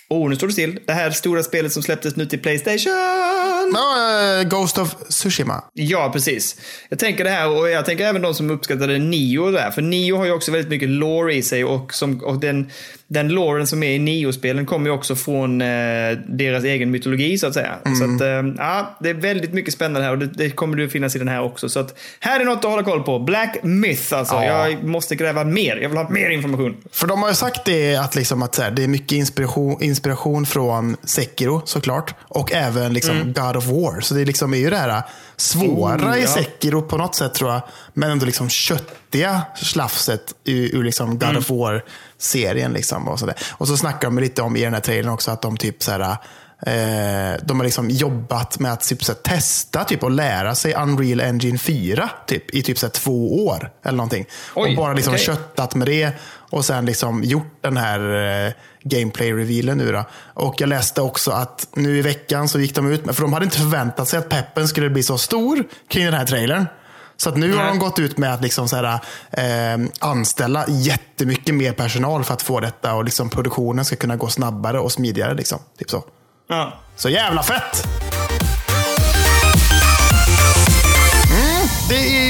Oh, 0.09 0.29
nu 0.29 0.37
står 0.37 0.47
det 0.47 0.53
still. 0.53 0.81
Det 0.87 0.93
här 0.93 1.11
stora 1.11 1.43
spelet 1.43 1.73
som 1.73 1.83
släpptes 1.83 2.17
nu 2.17 2.27
till 2.27 2.39
Playstation. 2.39 2.93
Uh, 2.93 4.49
Ghost 4.49 4.79
of 4.79 4.95
Tsushima. 5.09 5.65
Ja, 5.73 6.11
precis. 6.13 6.57
Jag 6.89 6.99
tänker 6.99 7.25
det 7.25 7.31
här 7.31 7.49
och 7.49 7.71
jag 7.71 7.85
tänker 7.85 8.07
även 8.07 8.23
de 8.23 8.35
som 8.35 8.51
uppskattade 8.51 8.99
Nio 8.99 9.51
där. 9.51 9.71
För 9.71 9.83
Nio 9.83 10.17
har 10.17 10.25
ju 10.25 10.33
också 10.33 10.53
väldigt 10.53 10.71
mycket 10.71 10.89
lore 10.89 11.35
i 11.35 11.43
sig 11.43 11.65
och, 11.65 11.95
som, 11.95 12.25
och 12.25 12.41
den, 12.41 12.71
den 13.09 13.29
loren 13.29 13.67
som 13.67 13.83
är 13.83 13.91
i 13.91 13.99
Nio-spelen 13.99 14.67
kommer 14.67 14.87
ju 14.87 14.93
också 14.93 15.17
från 15.17 15.61
eh, 15.61 15.67
deras 16.29 16.65
egen 16.65 16.91
mytologi 16.91 17.39
så 17.39 17.47
att 17.47 17.55
säga. 17.55 17.75
Mm. 17.85 17.99
Så 17.99 18.05
att, 18.05 18.21
eh, 18.21 18.55
ja, 18.59 18.97
det 19.01 19.11
är 19.11 19.15
väldigt 19.15 19.53
mycket 19.53 19.75
spännande 19.75 20.03
här 20.03 20.11
och 20.11 20.19
det, 20.19 20.27
det 20.27 20.51
kommer 20.51 20.77
det 20.77 20.89
finnas 20.89 21.17
i 21.17 21.19
den 21.19 21.29
här 21.29 21.43
också. 21.43 21.69
Så 21.69 21.81
att 21.81 21.99
här 22.21 22.41
är 22.41 22.45
något 22.45 22.59
att 22.59 22.71
hålla 22.71 22.83
koll 22.83 23.03
på. 23.03 23.19
Black 23.19 23.57
Myth 23.63 24.15
alltså. 24.15 24.35
Ja. 24.35 24.69
Jag 24.69 24.85
måste 24.85 25.17
gräva 25.17 25.45
mer. 25.45 25.77
Jag 25.77 25.89
vill 25.89 25.99
ha 25.99 26.09
mer 26.11 26.31
information. 26.31 26.77
För 26.93 27.07
de 27.07 27.23
har 27.23 27.29
ju 27.29 27.35
sagt 27.35 27.65
det 27.65 27.97
att, 27.97 28.15
liksom 28.15 28.43
att 28.43 28.59
här, 28.59 28.71
det 28.71 28.85
är 28.85 28.89
mycket 28.89 29.13
inspiration, 29.13 29.83
inspiration 29.83 30.47
från 30.47 30.97
Sekiro 31.05 31.63
såklart. 31.65 32.15
Och 32.21 32.53
även 32.53 32.93
liksom 32.93 33.17
mm. 33.17 33.33
God 33.33 33.57
of 33.57 33.67
War. 33.67 34.01
Så 34.01 34.15
det 34.15 34.25
liksom 34.25 34.55
är 34.55 34.59
ju 34.59 34.71
det 34.71 34.77
här 34.77 35.03
svåra 35.37 36.11
oh, 36.11 36.23
i. 36.23 36.27
Sekiro 36.27 36.83
på 36.83 36.97
något 36.97 37.15
sätt 37.15 37.35
tror 37.35 37.53
jag. 37.53 37.63
Men 37.93 38.11
ändå 38.11 38.27
liksom 38.27 38.49
köttiga 38.49 39.43
slafset 39.57 40.35
ur, 40.45 40.75
ur 40.75 40.85
liksom 40.85 41.11
God 41.11 41.23
mm. 41.23 41.37
of 41.37 41.51
War-serien. 41.51 42.73
Liksom 42.73 43.09
och, 43.09 43.19
så 43.19 43.31
och 43.51 43.69
så 43.69 43.77
snackar 43.77 44.09
de 44.09 44.19
lite 44.19 44.43
om 44.43 44.57
i 44.57 44.65
den 44.65 44.75
här 44.75 44.81
trailern 44.81 45.13
också 45.13 45.31
att 45.31 45.43
de 45.43 45.57
typ 45.57 45.83
så 45.83 45.91
här, 45.91 46.01
eh, 46.01 47.41
de 47.43 47.61
har 47.61 47.65
liksom 47.65 47.91
jobbat 47.91 48.59
med 48.59 48.73
att 48.73 48.89
typ, 48.89 49.05
så 49.05 49.13
här, 49.13 49.19
testa 49.19 49.85
typ, 49.85 50.03
och 50.03 50.11
lära 50.11 50.55
sig 50.55 50.75
Unreal 50.75 51.21
Engine 51.21 51.59
4 51.59 52.11
typ, 52.27 52.55
i 52.55 52.63
typ 52.63 52.79
så 52.79 52.87
här, 52.87 52.93
två 52.93 53.47
år. 53.47 53.71
eller 53.85 53.97
någonting. 53.97 54.27
Oj, 54.55 54.71
och 54.71 54.77
bara 54.77 54.93
liksom 54.93 55.15
okay. 55.15 55.25
köttat 55.25 55.75
med 55.75 55.89
det 55.89 56.13
och 56.51 56.65
sen 56.65 56.87
liksom 56.87 57.25
gjort 57.25 57.63
den 57.63 57.77
här 57.77 58.01
eh, 58.47 58.53
gameplay-revealen 58.85 59.79
nu. 59.79 59.93
Då. 59.93 60.05
Och 60.35 60.55
jag 60.59 60.69
läste 60.69 61.03
också 61.03 61.31
att 61.31 61.69
nu 61.75 61.99
i 61.99 62.03
veckan 62.03 62.49
så 62.49 62.61
gick 62.61 62.75
de 62.75 62.93
ut 62.93 63.05
med, 63.05 63.15
för 63.15 63.23
de 63.23 63.33
hade 63.33 63.45
inte 63.45 63.59
förväntat 63.59 64.09
sig 64.09 64.19
att 64.19 64.29
peppen 64.29 64.69
skulle 64.69 64.91
bli 64.91 65.03
så 65.03 65.19
stor 65.19 65.65
kring 65.89 66.05
den 66.05 66.15
här 66.15 66.27
trailern. 66.27 66.67
Så 67.17 67.29
att 67.29 67.37
nu 67.37 67.49
Nej. 67.49 67.59
har 67.59 67.67
de 67.67 67.79
gått 67.79 67.99
ut 67.99 68.19
med 68.19 68.35
att 68.35 68.43
liksom 68.43 68.69
så 68.69 68.77
här, 68.77 69.01
eh, 69.31 69.87
anställa 69.99 70.65
jättemycket 70.69 71.55
mer 71.55 71.73
personal 71.73 72.25
för 72.25 72.35
att 72.35 72.43
få 72.43 72.61
detta 72.61 72.95
och 72.95 73.05
liksom 73.05 73.31
produktionen 73.31 73.85
ska 73.85 73.97
kunna 73.97 74.17
gå 74.17 74.29
snabbare 74.29 74.79
och 74.79 74.93
smidigare. 74.93 75.35
Liksom. 75.35 75.59
Typ 75.79 75.91
så. 75.91 76.05
Ja. 76.49 76.73
Så 76.97 77.09
jävla 77.09 77.43
fett! 77.43 77.87
Mm, 81.31 81.69
det 81.89 81.95
är 81.95 82.24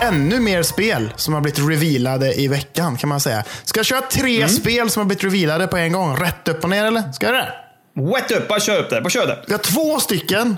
ännu 0.00 0.40
mer 0.40 0.62
spel 0.62 1.12
som 1.16 1.34
har 1.34 1.40
blivit 1.40 1.58
revealade 1.58 2.40
i 2.40 2.48
veckan 2.48 2.96
kan 2.96 3.08
man 3.08 3.20
säga. 3.20 3.44
Ska 3.64 3.78
jag 3.78 3.86
köra 3.86 4.00
tre 4.00 4.36
mm. 4.36 4.48
spel 4.48 4.90
som 4.90 5.00
har 5.00 5.06
blivit 5.06 5.24
revealade 5.24 5.66
på 5.66 5.76
en 5.76 5.92
gång? 5.92 6.16
Rätt 6.16 6.48
upp 6.48 6.64
och 6.64 6.70
ner 6.70 6.84
eller? 6.84 7.12
Ska 7.12 7.26
jag 7.26 7.34
det? 7.34 7.52
Wet 7.94 8.30
upp, 8.30 8.48
bara 8.48 8.60
kör 8.60 8.78
upp 8.78 8.90
det. 8.90 9.00
Bara 9.00 9.10
kör 9.10 9.26
det. 9.26 9.44
Vi 9.46 9.52
har 9.52 9.58
två 9.58 10.00
stycken 10.00 10.56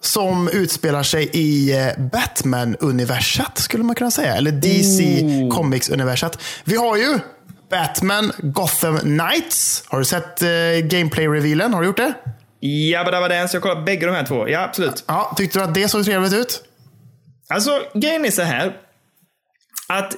som 0.00 0.48
utspelar 0.48 1.02
sig 1.02 1.30
i 1.32 1.72
eh, 1.72 2.02
Batman-universat 2.12 3.58
skulle 3.58 3.84
man 3.84 3.96
kunna 3.96 4.10
säga. 4.10 4.34
Eller 4.34 4.52
DC 4.52 5.22
oh. 5.22 5.56
Comics-universat. 5.56 6.38
Vi 6.64 6.76
har 6.76 6.96
ju 6.96 7.18
Batman 7.70 8.32
Gotham 8.38 8.98
Knights. 8.98 9.84
Har 9.86 9.98
du 9.98 10.04
sett 10.04 10.42
eh, 10.42 10.48
gameplay-revealen? 10.82 11.74
Har 11.74 11.80
du 11.80 11.86
gjort 11.86 11.96
det? 11.96 12.14
Ja, 12.60 13.10
det 13.10 13.20
var 13.20 13.28
den. 13.28 13.48
Så 13.48 13.56
jag 13.56 13.62
kollat 13.62 13.84
bägge 13.84 14.06
de 14.06 14.12
här 14.12 14.24
två. 14.24 14.48
Ja, 14.48 14.60
absolut. 14.60 15.04
Ja, 15.06 15.34
tyckte 15.36 15.58
du 15.58 15.64
att 15.64 15.74
det 15.74 15.88
såg 15.88 16.04
trevligt 16.04 16.32
ut? 16.32 16.62
Alltså, 17.52 17.86
grejen 17.94 18.24
är 18.24 18.30
så 18.30 18.42
här. 18.42 18.76
Att 19.88 20.16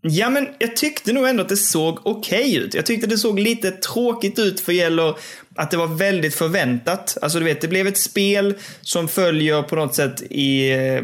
Ja, 0.00 0.30
men 0.30 0.48
jag 0.58 0.76
tyckte 0.76 1.12
nog 1.12 1.28
ändå 1.28 1.42
att 1.42 1.48
det 1.48 1.56
såg 1.56 2.06
okej 2.06 2.40
okay 2.40 2.56
ut. 2.56 2.74
Jag 2.74 2.86
tyckte 2.86 3.06
det 3.06 3.18
såg 3.18 3.40
lite 3.40 3.70
tråkigt 3.70 4.38
ut 4.38 4.60
för 4.60 4.72
gäller 4.72 5.16
att 5.54 5.70
det 5.70 5.76
var 5.76 5.86
väldigt 5.86 6.34
förväntat. 6.34 7.18
Alltså 7.22 7.38
du 7.38 7.44
vet, 7.44 7.60
det 7.60 7.68
blev 7.68 7.86
ett 7.86 7.98
spel 7.98 8.54
som 8.80 9.08
följer 9.08 9.62
på 9.62 9.76
något 9.76 9.94
sätt 9.94 10.22
i... 10.30 10.70
Eh, 10.70 11.02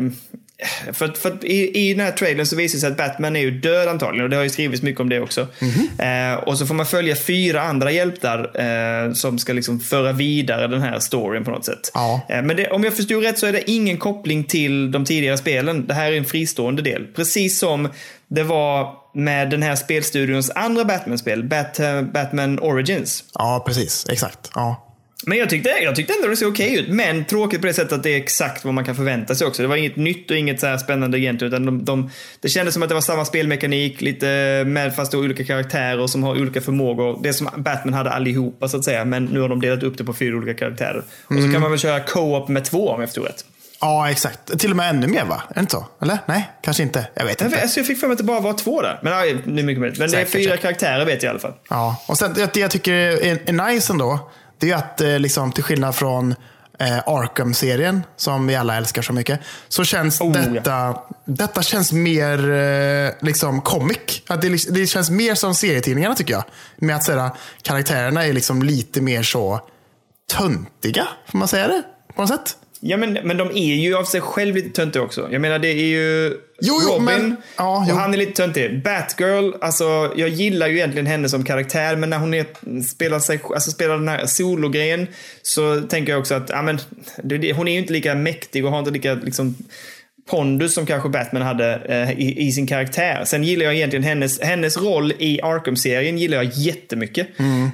Eh, 0.86 0.92
för, 0.92 1.08
för 1.08 1.44
i, 1.44 1.88
i 1.88 1.94
den 1.94 2.06
här 2.06 2.12
trailern 2.12 2.46
så 2.46 2.56
visar 2.56 2.76
det 2.76 2.80
sig 2.80 2.90
att 2.90 2.96
Batman 2.96 3.36
är 3.36 3.40
ju 3.40 3.50
död 3.50 3.88
antagligen 3.88 4.24
och 4.24 4.30
det 4.30 4.36
har 4.36 4.42
ju 4.42 4.50
skrivits 4.50 4.82
mycket 4.82 5.00
om 5.00 5.08
det 5.08 5.20
också. 5.20 5.46
Mm 5.58 5.74
-hmm. 5.74 6.32
eh, 6.32 6.38
och 6.38 6.58
så 6.58 6.66
får 6.66 6.74
man 6.74 6.86
följa 6.86 7.16
fyra 7.16 7.62
andra 7.62 7.90
hjältar 7.90 8.60
eh, 8.60 9.12
som 9.12 9.38
ska 9.38 9.52
liksom 9.52 9.80
föra 9.80 10.12
vidare 10.12 10.66
den 10.66 10.82
här 10.82 10.98
storyn 10.98 11.44
på 11.44 11.50
något 11.50 11.64
sätt. 11.64 11.90
Ja. 11.94 12.26
Eh, 12.28 12.42
men 12.42 12.56
det, 12.56 12.70
om 12.70 12.84
jag 12.84 12.96
förstod 12.96 13.22
rätt 13.22 13.38
så 13.38 13.46
är 13.46 13.52
det 13.52 13.70
ingen 13.70 13.96
koppling 13.96 14.44
till 14.44 14.92
de 14.92 15.04
tidigare 15.04 15.38
spelen. 15.38 15.86
Det 15.86 15.94
här 15.94 16.12
är 16.12 16.16
en 16.16 16.24
fristående 16.24 16.82
del. 16.82 17.06
Precis 17.06 17.58
som 17.58 17.88
det 18.28 18.42
var 18.42 19.04
med 19.14 19.50
den 19.50 19.62
här 19.62 19.76
spelstudions 19.76 20.50
andra 20.50 20.84
Batman-spel, 20.84 21.44
Bat, 21.44 21.80
uh, 21.80 22.02
Batman 22.02 22.58
Origins. 22.58 23.24
Ja, 23.34 23.62
precis. 23.66 24.06
Exakt. 24.08 24.50
Ja. 24.54 24.83
Men 25.26 25.38
jag 25.38 25.50
tyckte, 25.50 25.68
jag 25.82 25.96
tyckte 25.96 26.12
ändå 26.12 26.28
det 26.28 26.36
såg 26.36 26.52
okej 26.52 26.74
ut. 26.74 26.88
Men 26.88 27.24
tråkigt 27.24 27.60
på 27.60 27.66
det 27.66 27.74
sättet 27.74 27.92
att 27.92 28.02
det 28.02 28.10
är 28.10 28.16
exakt 28.16 28.64
vad 28.64 28.74
man 28.74 28.84
kan 28.84 28.96
förvänta 28.96 29.34
sig 29.34 29.46
också. 29.46 29.62
Det 29.62 29.68
var 29.68 29.76
inget 29.76 29.96
nytt 29.96 30.30
och 30.30 30.36
inget 30.36 30.60
så 30.60 30.66
här 30.66 30.78
spännande 30.78 31.18
egentligen. 31.18 31.52
Utan 31.52 31.66
de, 31.66 31.84
de, 31.84 32.10
det 32.40 32.48
kändes 32.48 32.74
som 32.74 32.82
att 32.82 32.88
det 32.88 32.94
var 32.94 33.02
samma 33.02 33.24
spelmekanik, 33.24 34.00
lite 34.00 34.26
med 34.66 34.96
fast 34.96 35.14
olika 35.14 35.44
karaktärer 35.44 36.06
som 36.06 36.22
har 36.22 36.40
olika 36.40 36.60
förmågor. 36.60 37.20
Det 37.22 37.32
som 37.32 37.48
Batman 37.56 37.94
hade 37.94 38.10
allihopa 38.10 38.68
så 38.68 38.76
att 38.76 38.84
säga. 38.84 39.04
Men 39.04 39.24
nu 39.24 39.40
har 39.40 39.48
de 39.48 39.60
delat 39.60 39.82
upp 39.82 39.98
det 39.98 40.04
på 40.04 40.14
fyra 40.14 40.36
olika 40.36 40.54
karaktärer. 40.54 40.98
Och 40.98 41.32
så 41.34 41.38
mm. 41.38 41.52
kan 41.52 41.60
man 41.60 41.70
väl 41.70 41.80
köra 41.80 42.00
co-op 42.00 42.48
med 42.48 42.64
två 42.64 42.88
om 42.88 43.00
jag 43.00 43.08
förstod 43.08 43.26
rätt. 43.26 43.44
Ja, 43.80 44.10
exakt. 44.10 44.58
Till 44.58 44.70
och 44.70 44.76
med 44.76 44.90
ännu 44.90 45.06
mer 45.06 45.24
va? 45.24 45.42
Är 45.48 45.54
det 45.54 45.60
inte 45.60 45.72
så? 45.72 45.86
Eller? 46.02 46.18
Nej, 46.26 46.50
kanske 46.62 46.82
inte. 46.82 47.06
Jag 47.14 47.24
vet 47.24 47.42
inte. 47.42 47.56
Jag, 47.56 47.70
jag 47.76 47.86
fick 47.86 48.00
för 48.00 48.06
mig 48.06 48.12
att 48.12 48.18
det 48.18 48.24
bara 48.24 48.40
var 48.40 48.52
två 48.52 48.82
där. 48.82 48.98
Men 49.02 49.12
ja, 49.12 49.34
nu 49.44 49.62
mycket 49.62 49.80
möjligt. 49.80 49.98
Men 49.98 50.10
det 50.10 50.20
är 50.20 50.24
fyra 50.24 50.56
karaktärer 50.56 51.04
vet 51.04 51.22
jag 51.22 51.30
i 51.30 51.30
alla 51.30 51.38
fall. 51.38 51.52
Ja, 51.68 52.04
och 52.08 52.18
sen 52.18 52.34
det 52.34 52.56
jag 52.56 52.70
tycker 52.70 52.92
är, 52.92 53.38
är 53.46 53.72
nice 53.72 53.92
ändå. 53.92 54.30
Det 54.58 54.70
är 54.70 54.76
att 54.76 55.00
eh, 55.00 55.18
liksom, 55.18 55.52
till 55.52 55.64
skillnad 55.64 55.94
från 55.94 56.34
eh, 56.78 56.98
Arkham-serien, 56.98 58.02
som 58.16 58.46
vi 58.46 58.56
alla 58.56 58.76
älskar 58.76 59.02
så 59.02 59.12
mycket, 59.12 59.40
så 59.68 59.84
känns 59.84 60.20
oh, 60.20 60.32
detta, 60.32 60.70
ja. 60.70 61.08
detta 61.24 61.62
känns 61.62 61.92
mer 61.92 62.50
eh, 62.50 63.12
liksom 63.20 63.60
comic. 63.60 64.22
Att 64.26 64.42
det, 64.42 64.70
det 64.70 64.86
känns 64.86 65.10
mer 65.10 65.34
som 65.34 65.54
serietidningarna 65.54 66.14
tycker 66.14 66.34
jag. 66.34 66.44
Med 66.76 66.96
att 66.96 67.04
säga, 67.04 67.32
karaktärerna 67.62 68.26
är 68.26 68.32
liksom 68.32 68.62
lite 68.62 69.00
mer 69.00 69.22
så 69.22 69.60
töntiga, 70.32 71.08
får 71.26 71.38
man 71.38 71.48
säga 71.48 71.68
det? 71.68 71.82
På 72.14 72.22
något 72.22 72.30
sätt. 72.30 72.56
Ja, 72.80 72.96
men, 72.96 73.18
men 73.24 73.36
de 73.36 73.50
är 73.50 73.74
ju 73.74 73.96
av 73.96 74.04
sig 74.04 74.20
själv 74.20 74.54
lite 74.54 74.70
töntiga 74.70 75.02
också. 75.02 75.28
Jag 75.30 75.40
menar, 75.40 75.58
det 75.58 75.68
är 75.68 75.84
ju 75.86 76.28
Jo, 76.60 76.80
jo, 76.82 76.88
Robin 76.92 77.04
men- 77.04 77.36
ja, 77.56 77.76
och 77.78 77.98
han 77.98 78.14
är 78.14 78.18
lite 78.18 78.32
töntig. 78.32 78.82
Batgirl, 78.82 79.52
alltså 79.60 80.12
jag 80.16 80.28
gillar 80.28 80.68
ju 80.68 80.74
egentligen 80.76 81.06
henne 81.06 81.28
som 81.28 81.44
karaktär, 81.44 81.96
men 81.96 82.10
när 82.10 82.18
hon 82.18 82.34
är, 82.34 82.46
spelar, 82.82 83.18
sig, 83.18 83.40
alltså, 83.54 83.70
spelar 83.70 83.94
den 83.98 84.08
här 84.08 84.26
sologrejen 84.26 85.06
så 85.42 85.80
tänker 85.80 86.12
jag 86.12 86.20
också 86.20 86.34
att 86.34 86.50
ja, 86.50 86.62
men, 86.62 86.78
det, 87.22 87.52
hon 87.52 87.68
är 87.68 87.72
ju 87.72 87.78
inte 87.78 87.92
lika 87.92 88.14
mäktig 88.14 88.64
och 88.64 88.70
har 88.70 88.78
inte 88.78 88.90
lika 88.90 89.14
liksom, 89.14 89.54
pondus 90.30 90.74
som 90.74 90.86
kanske 90.86 91.08
Batman 91.08 91.42
hade 91.42 91.74
eh, 91.88 92.10
i, 92.20 92.46
i 92.46 92.52
sin 92.52 92.66
karaktär. 92.66 93.22
Sen 93.24 93.44
gillar 93.44 93.64
jag 93.64 93.74
egentligen 93.74 94.02
hennes, 94.04 94.40
hennes 94.40 94.76
roll 94.76 95.12
i 95.18 95.40
Arkham-serien 95.42 96.18
gillar 96.18 96.36
jag 96.36 96.52
jättemycket. 96.54 97.28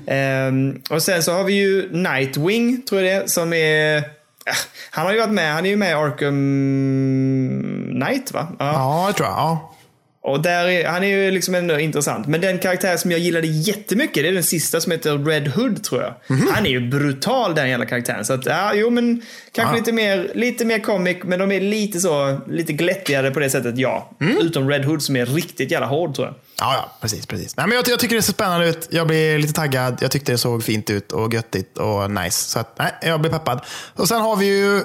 Ehm, 0.06 0.80
och 0.90 1.02
sen 1.02 1.22
så 1.22 1.32
har 1.32 1.44
vi 1.44 1.52
ju 1.52 1.88
Nightwing, 1.92 2.82
tror 2.82 3.02
jag 3.02 3.22
det 3.22 3.28
som 3.28 3.52
är... 3.52 4.19
Han 4.90 5.06
har 5.06 5.12
ju 5.12 5.18
varit 5.18 5.32
med, 5.32 5.54
han 5.54 5.66
är 5.66 5.70
ju 5.70 5.76
med 5.76 5.90
i 5.90 5.94
Arkham 5.94 8.00
Knight 8.00 8.32
va? 8.32 8.46
Ja. 8.58 8.72
Ja, 8.72 9.06
jag 9.06 9.16
tror 9.16 9.28
jag. 9.28 9.36
Ja. 9.36 9.66
Och 10.22 10.42
där 10.42 10.68
är, 10.68 10.88
han 10.88 11.02
är 11.04 11.08
ju 11.08 11.30
liksom 11.30 11.54
ändå 11.54 11.78
intressant. 11.78 12.26
Men 12.26 12.40
den 12.40 12.58
karaktär 12.58 12.96
som 12.96 13.10
jag 13.10 13.20
gillade 13.20 13.46
jättemycket, 13.46 14.22
det 14.22 14.28
är 14.28 14.32
den 14.32 14.42
sista 14.42 14.80
som 14.80 14.92
heter 14.92 15.18
Red 15.18 15.48
Hood 15.48 15.84
tror 15.84 16.02
jag. 16.02 16.14
Mhm. 16.26 16.48
Han 16.54 16.66
är 16.66 16.70
ju 16.70 16.88
brutal 16.90 17.54
den 17.54 17.68
jävla 17.70 17.86
karaktären. 17.86 18.24
Så 18.24 18.32
att, 18.32 18.46
ja, 18.46 18.72
jo 18.74 18.90
men 18.90 19.22
kanske 19.52 19.74
Ja. 19.74 19.78
lite 19.78 19.92
mer, 19.92 20.30
lite 20.34 20.64
mer 20.64 20.78
comic, 20.78 21.16
men 21.24 21.38
de 21.38 21.52
är 21.52 21.60
lite 21.60 22.00
så, 22.00 22.40
lite 22.48 22.72
glättigare 22.72 23.30
på 23.30 23.40
det 23.40 23.50
sättet, 23.50 23.78
ja. 23.78 24.10
Mm. 24.20 24.36
Utom 24.38 24.70
Red 24.70 24.84
Hood 24.84 25.02
som 25.02 25.16
är 25.16 25.26
riktigt 25.26 25.70
jävla 25.70 25.86
hård 25.86 26.14
tror 26.14 26.26
jag. 26.26 26.34
Ja, 26.60 26.74
ja, 26.74 26.96
precis. 27.00 27.26
precis. 27.26 27.56
Nej, 27.56 27.66
men 27.66 27.76
jag, 27.76 27.88
jag 27.88 27.98
tycker 27.98 28.16
det 28.16 28.22
ser 28.22 28.32
spännande 28.32 28.68
ut. 28.68 28.88
Jag 28.90 29.06
blir 29.06 29.38
lite 29.38 29.52
taggad. 29.52 29.98
Jag 30.00 30.10
tyckte 30.10 30.32
det 30.32 30.38
såg 30.38 30.64
fint 30.64 30.90
ut 30.90 31.12
och 31.12 31.34
göttigt 31.34 31.78
och 31.78 32.10
nice. 32.10 32.50
Så 32.50 32.58
att, 32.58 32.78
nej, 32.78 32.92
jag 33.02 33.20
blir 33.20 33.30
peppad. 33.30 33.60
Och 33.94 34.08
sen 34.08 34.20
har 34.20 34.36
vi 34.36 34.46
ju 34.46 34.82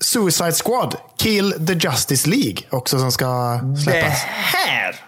Suicide 0.00 0.52
Squad, 0.52 0.96
Kill 1.18 1.66
the 1.66 1.72
Justice 1.72 2.28
League 2.28 2.56
också 2.70 2.98
som 2.98 3.12
ska 3.12 3.26
Det 3.76 3.80
släppas. 3.82 4.18
här! 4.24 4.96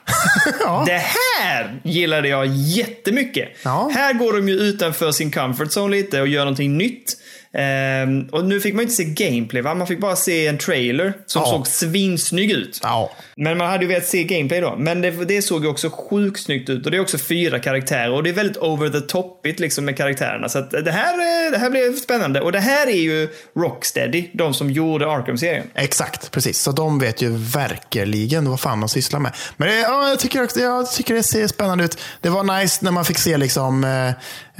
Ja. 0.61 0.83
Det 0.87 1.03
här 1.43 1.81
gillade 1.85 2.29
jag 2.29 2.47
jättemycket. 2.47 3.49
Ja. 3.63 3.91
Här 3.95 4.13
går 4.13 4.33
de 4.33 4.49
ju 4.49 4.55
utanför 4.55 5.13
sin 5.13 5.31
comfort 5.33 5.69
zone 5.77 5.97
lite 5.97 6.21
och 6.21 6.29
gör 6.29 6.41
någonting 6.45 6.79
nytt. 6.79 7.13
Ehm, 7.55 8.29
och 8.33 8.45
nu 8.45 8.61
fick 8.61 8.75
man 8.75 8.83
inte 8.83 8.95
se 8.95 9.05
gameplay, 9.05 9.63
va? 9.63 9.75
man 9.75 9.87
fick 9.87 10.01
bara 10.01 10.17
se 10.17 10.47
en 10.47 10.59
trailer 10.59 11.13
som 11.27 11.43
Ja. 11.43 11.49
såg 11.51 11.67
svinsnygg 11.67 12.51
ut. 12.51 12.81
Ja. 12.83 13.13
Men 13.37 13.59
man 13.59 13.71
hade 13.71 13.85
ju 13.85 13.89
velat 13.89 14.07
se 14.07 14.25
gameplay 14.25 14.61
då. 14.61 14.75
Men 14.79 15.01
det, 15.01 15.11
det 15.11 15.43
såg 15.43 15.63
ju 15.65 15.71
också 15.71 15.91
sjukt 15.91 16.41
snyggt 16.43 16.71
ut. 16.71 16.85
Och 16.85 16.91
det 16.91 16.97
är 16.97 17.01
också 17.01 17.19
fyra 17.19 17.59
karaktärer. 17.59 18.11
Och 18.13 18.23
det 18.23 18.31
är 18.31 18.35
väldigt 18.35 18.57
over 18.57 18.89
the 18.89 19.01
topigt 19.01 19.61
liksom 19.61 19.85
med 19.85 19.97
karaktärerna. 19.97 20.49
Så 20.49 20.59
att 20.59 20.71
det 20.71 20.91
här, 20.93 21.13
eh, 21.13 21.51
det 21.53 21.59
här 21.59 21.71
blir 21.71 21.93
spännande. 21.93 22.41
Och 22.41 22.53
det 22.53 22.61
här 22.61 22.87
är 22.87 23.01
ju 23.01 23.29
Rocksteady, 23.57 24.29
de 24.35 24.55
som 24.55 24.71
gjorde 24.71 25.07
Arkham-serien. 25.07 25.67
Exakt, 25.75 26.31
precis. 26.31 26.59
Så 26.59 26.73
de 26.73 26.99
vet 26.99 27.23
ju 27.23 27.29
verkligen 27.37 28.51
vad 28.51 28.61
fan 28.61 28.81
de 28.81 28.89
sysslar 28.89 29.21
med. 29.21 29.33
Men 29.57 29.69
det, 29.69 29.75
ja, 29.81 30.09
jag, 30.09 30.19
tycker 30.19 30.43
också, 30.45 30.61
jag 30.61 30.91
tycker 30.93 31.15
det 31.15 31.23
ser 31.23 31.47
spännande 31.47 31.85
ut. 31.85 31.99
Det 32.21 32.29
var 32.29 32.61
nice 32.61 32.85
när 32.85 32.91
man 32.91 33.05
fick 33.05 33.19
se 33.19 33.37
liksom, 33.37 33.85
eh, 33.85 34.09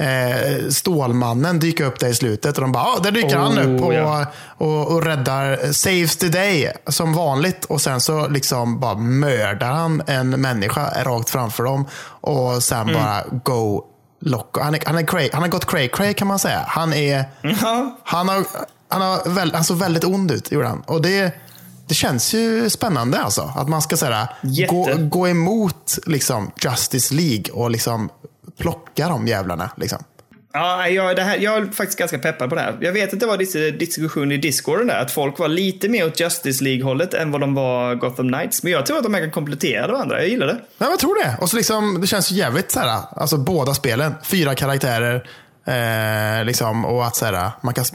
eh, 0.07 0.69
Stålmannen 0.69 1.59
dyka 1.59 1.85
upp 1.85 1.99
där 1.99 2.07
i 2.09 2.13
slutet. 2.13 2.55
Och 2.57 2.61
de 2.61 2.71
bara, 2.77 2.85
ah, 2.95 2.99
där 2.99 3.11
dyker 3.11 3.37
han 3.37 3.57
upp 3.59 3.81
och, 3.81 3.87
Oh, 3.87 3.95
ja. 3.95 4.25
och, 4.57 4.87
och 4.91 5.03
räddar, 5.03 5.71
saves 5.71 6.17
the 6.17 6.27
day 6.27 6.71
som 6.87 7.13
vanligt. 7.13 7.65
Och 7.65 7.81
sen 7.81 8.01
så 8.01 8.27
liksom 8.27 8.79
bara 8.79 8.95
mördar 8.95 9.71
han 9.71 10.01
en 10.07 10.29
människa 10.29 11.03
rakt 11.03 11.29
framför 11.29 11.63
dem. 11.63 11.85
Och 12.21 12.63
sen 12.63 12.81
Mm. 12.89 12.93
bara 12.93 13.23
go 13.43 13.83
loco. 14.21 14.61
Han, 14.61 14.75
är, 14.75 14.81
han, 14.85 14.97
är 14.97 15.03
cray, 15.07 15.29
han 15.33 15.41
har 15.41 15.49
gått 15.49 15.65
cray 15.65 15.87
cray 15.89 16.13
kan 16.13 16.27
man 16.27 16.39
säga. 16.39 16.63
Han 16.67 16.93
är... 16.93 17.25
Ja, 17.41 17.97
Han, 18.03 18.29
har, 18.29 18.43
han, 18.89 19.01
har 19.01 19.29
väl, 19.29 19.53
han 19.53 19.63
såg 19.63 19.77
väldigt 19.77 20.03
ond 20.03 20.31
ut, 20.31 20.51
gjorde 20.51 20.67
han. 20.67 20.81
Och 20.85 21.01
det, 21.01 21.31
det 21.87 21.93
känns 21.95 22.33
ju 22.33 22.69
spännande 22.69 23.19
alltså. 23.19 23.53
Att 23.55 23.69
man 23.69 23.81
ska 23.81 23.97
säga, 23.97 24.29
gå, 24.69 24.89
gå 24.99 25.27
emot 25.27 25.97
liksom, 26.05 26.51
Justice 26.63 27.13
League 27.13 27.45
och 27.53 27.71
liksom 27.71 28.09
plocka 28.59 29.09
de 29.09 29.27
jävlarna. 29.27 29.69
Liksom. 29.77 30.03
Ja, 30.53 30.87
jag, 30.87 31.15
det 31.15 31.21
här, 31.21 31.37
jag 31.37 31.57
är 31.57 31.65
faktiskt 31.65 31.99
ganska 31.99 32.17
peppad 32.17 32.49
på 32.49 32.55
det 32.55 32.61
här. 32.61 32.77
Jag 32.81 32.93
vet 32.93 33.13
att 33.13 33.19
det 33.19 33.25
var 33.25 33.37
lite 33.37 33.71
diskussion 33.71 34.31
i 34.31 34.37
discorden 34.37 34.87
där, 34.87 35.01
att 35.01 35.11
folk 35.11 35.39
var 35.39 35.47
lite 35.47 35.89
mer 35.89 36.05
åt 36.07 36.19
Justice 36.19 36.63
League-hållet 36.63 37.13
än 37.13 37.31
vad 37.31 37.41
de 37.41 37.53
var 37.53 37.95
Gotham 37.95 38.27
Knights. 38.27 38.63
Men 38.63 38.71
jag 38.71 38.85
tror 38.85 38.97
att 38.97 39.03
de 39.03 39.13
här 39.13 39.21
kan 39.21 39.31
komplettera 39.31 39.87
varandra. 39.87 40.19
Jag 40.19 40.29
gillar 40.29 40.47
det. 40.47 40.57
Ja, 40.77 40.89
jag 40.89 40.99
tror 40.99 41.23
det. 41.23 41.37
Och 41.41 41.49
så 41.49 41.57
liksom, 41.57 42.01
det 42.01 42.07
känns 42.07 42.31
ju 42.31 42.35
jävligt 42.35 42.71
så 42.71 42.79
här, 42.79 43.01
alltså 43.11 43.37
båda 43.37 43.73
spelen. 43.73 44.13
Fyra 44.23 44.55
karaktärer. 44.55 45.27
Eh, 45.67 46.45
liksom, 46.45 46.85
och 46.85 47.05
att 47.05 47.15
så 47.15 47.25
här, 47.25 47.51
man 47.61 47.73
kan, 47.73 47.85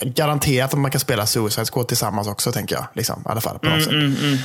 garanterat 0.00 0.72
att 0.72 0.78
man 0.78 0.90
kan 0.90 1.00
spela 1.00 1.26
Suicide 1.26 1.66
Squad 1.66 1.88
tillsammans 1.88 2.28
också, 2.28 2.52
tänker 2.52 2.74
jag. 2.74 2.84
Liksom, 2.94 3.22
I 3.26 3.30
alla 3.30 3.40
fall, 3.40 3.58
på 3.58 3.68
något 3.68 3.84
sätt. 3.84 3.92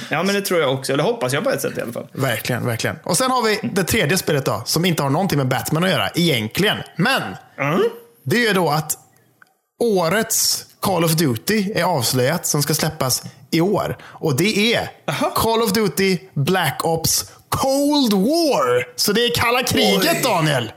Ja, 0.10 0.24
men 0.24 0.36
det 0.36 0.42
tror 0.42 0.60
jag 0.60 0.74
också. 0.74 0.94
Eller 0.94 1.04
hoppas 1.04 1.34
jag 1.34 1.44
på 1.44 1.50
ett 1.50 1.62
sätt 1.62 1.78
i 1.78 1.82
alla 1.82 1.94
fall. 1.94 2.08
Verkligen, 2.12 2.66
verkligen. 2.66 2.96
Och 3.04 3.18
sen 3.18 3.32
har 3.32 3.44
vi 3.44 3.70
det 3.74 3.84
tredje 3.84 4.18
spelet 4.18 4.46
då, 4.46 4.62
som 4.66 4.86
inte 4.86 5.04
har 5.04 5.10
någonting 5.10 5.38
med 5.38 5.48
Batman 5.48 5.84
att 5.84 5.90
göra 5.90 6.10
egentligen. 6.16 6.78
Men 6.96 7.22
det 8.26 8.36
är 8.36 8.48
ju 8.48 8.54
då 8.54 8.70
att 8.70 8.98
årets 9.80 10.66
Call 10.80 11.04
of 11.04 11.12
Duty 11.12 11.72
är 11.76 11.84
avslöjat 11.84 12.46
som 12.46 12.64
ska 12.64 12.74
släppas 12.74 13.24
i 13.52 13.62
år. 13.62 13.98
Och 14.04 14.38
det 14.38 14.74
är 14.76 14.90
Call 15.36 15.62
of 15.62 15.72
Duty 15.72 16.18
Black 16.34 16.86
Ops 16.86 17.32
Cold 17.50 18.14
War. 18.14 18.96
Så 18.96 19.12
det 19.12 19.26
är 19.26 19.36
kalla 19.36 19.64
kriget 19.64 20.16
Oj. 20.16 20.22
Daniel. 20.24 20.72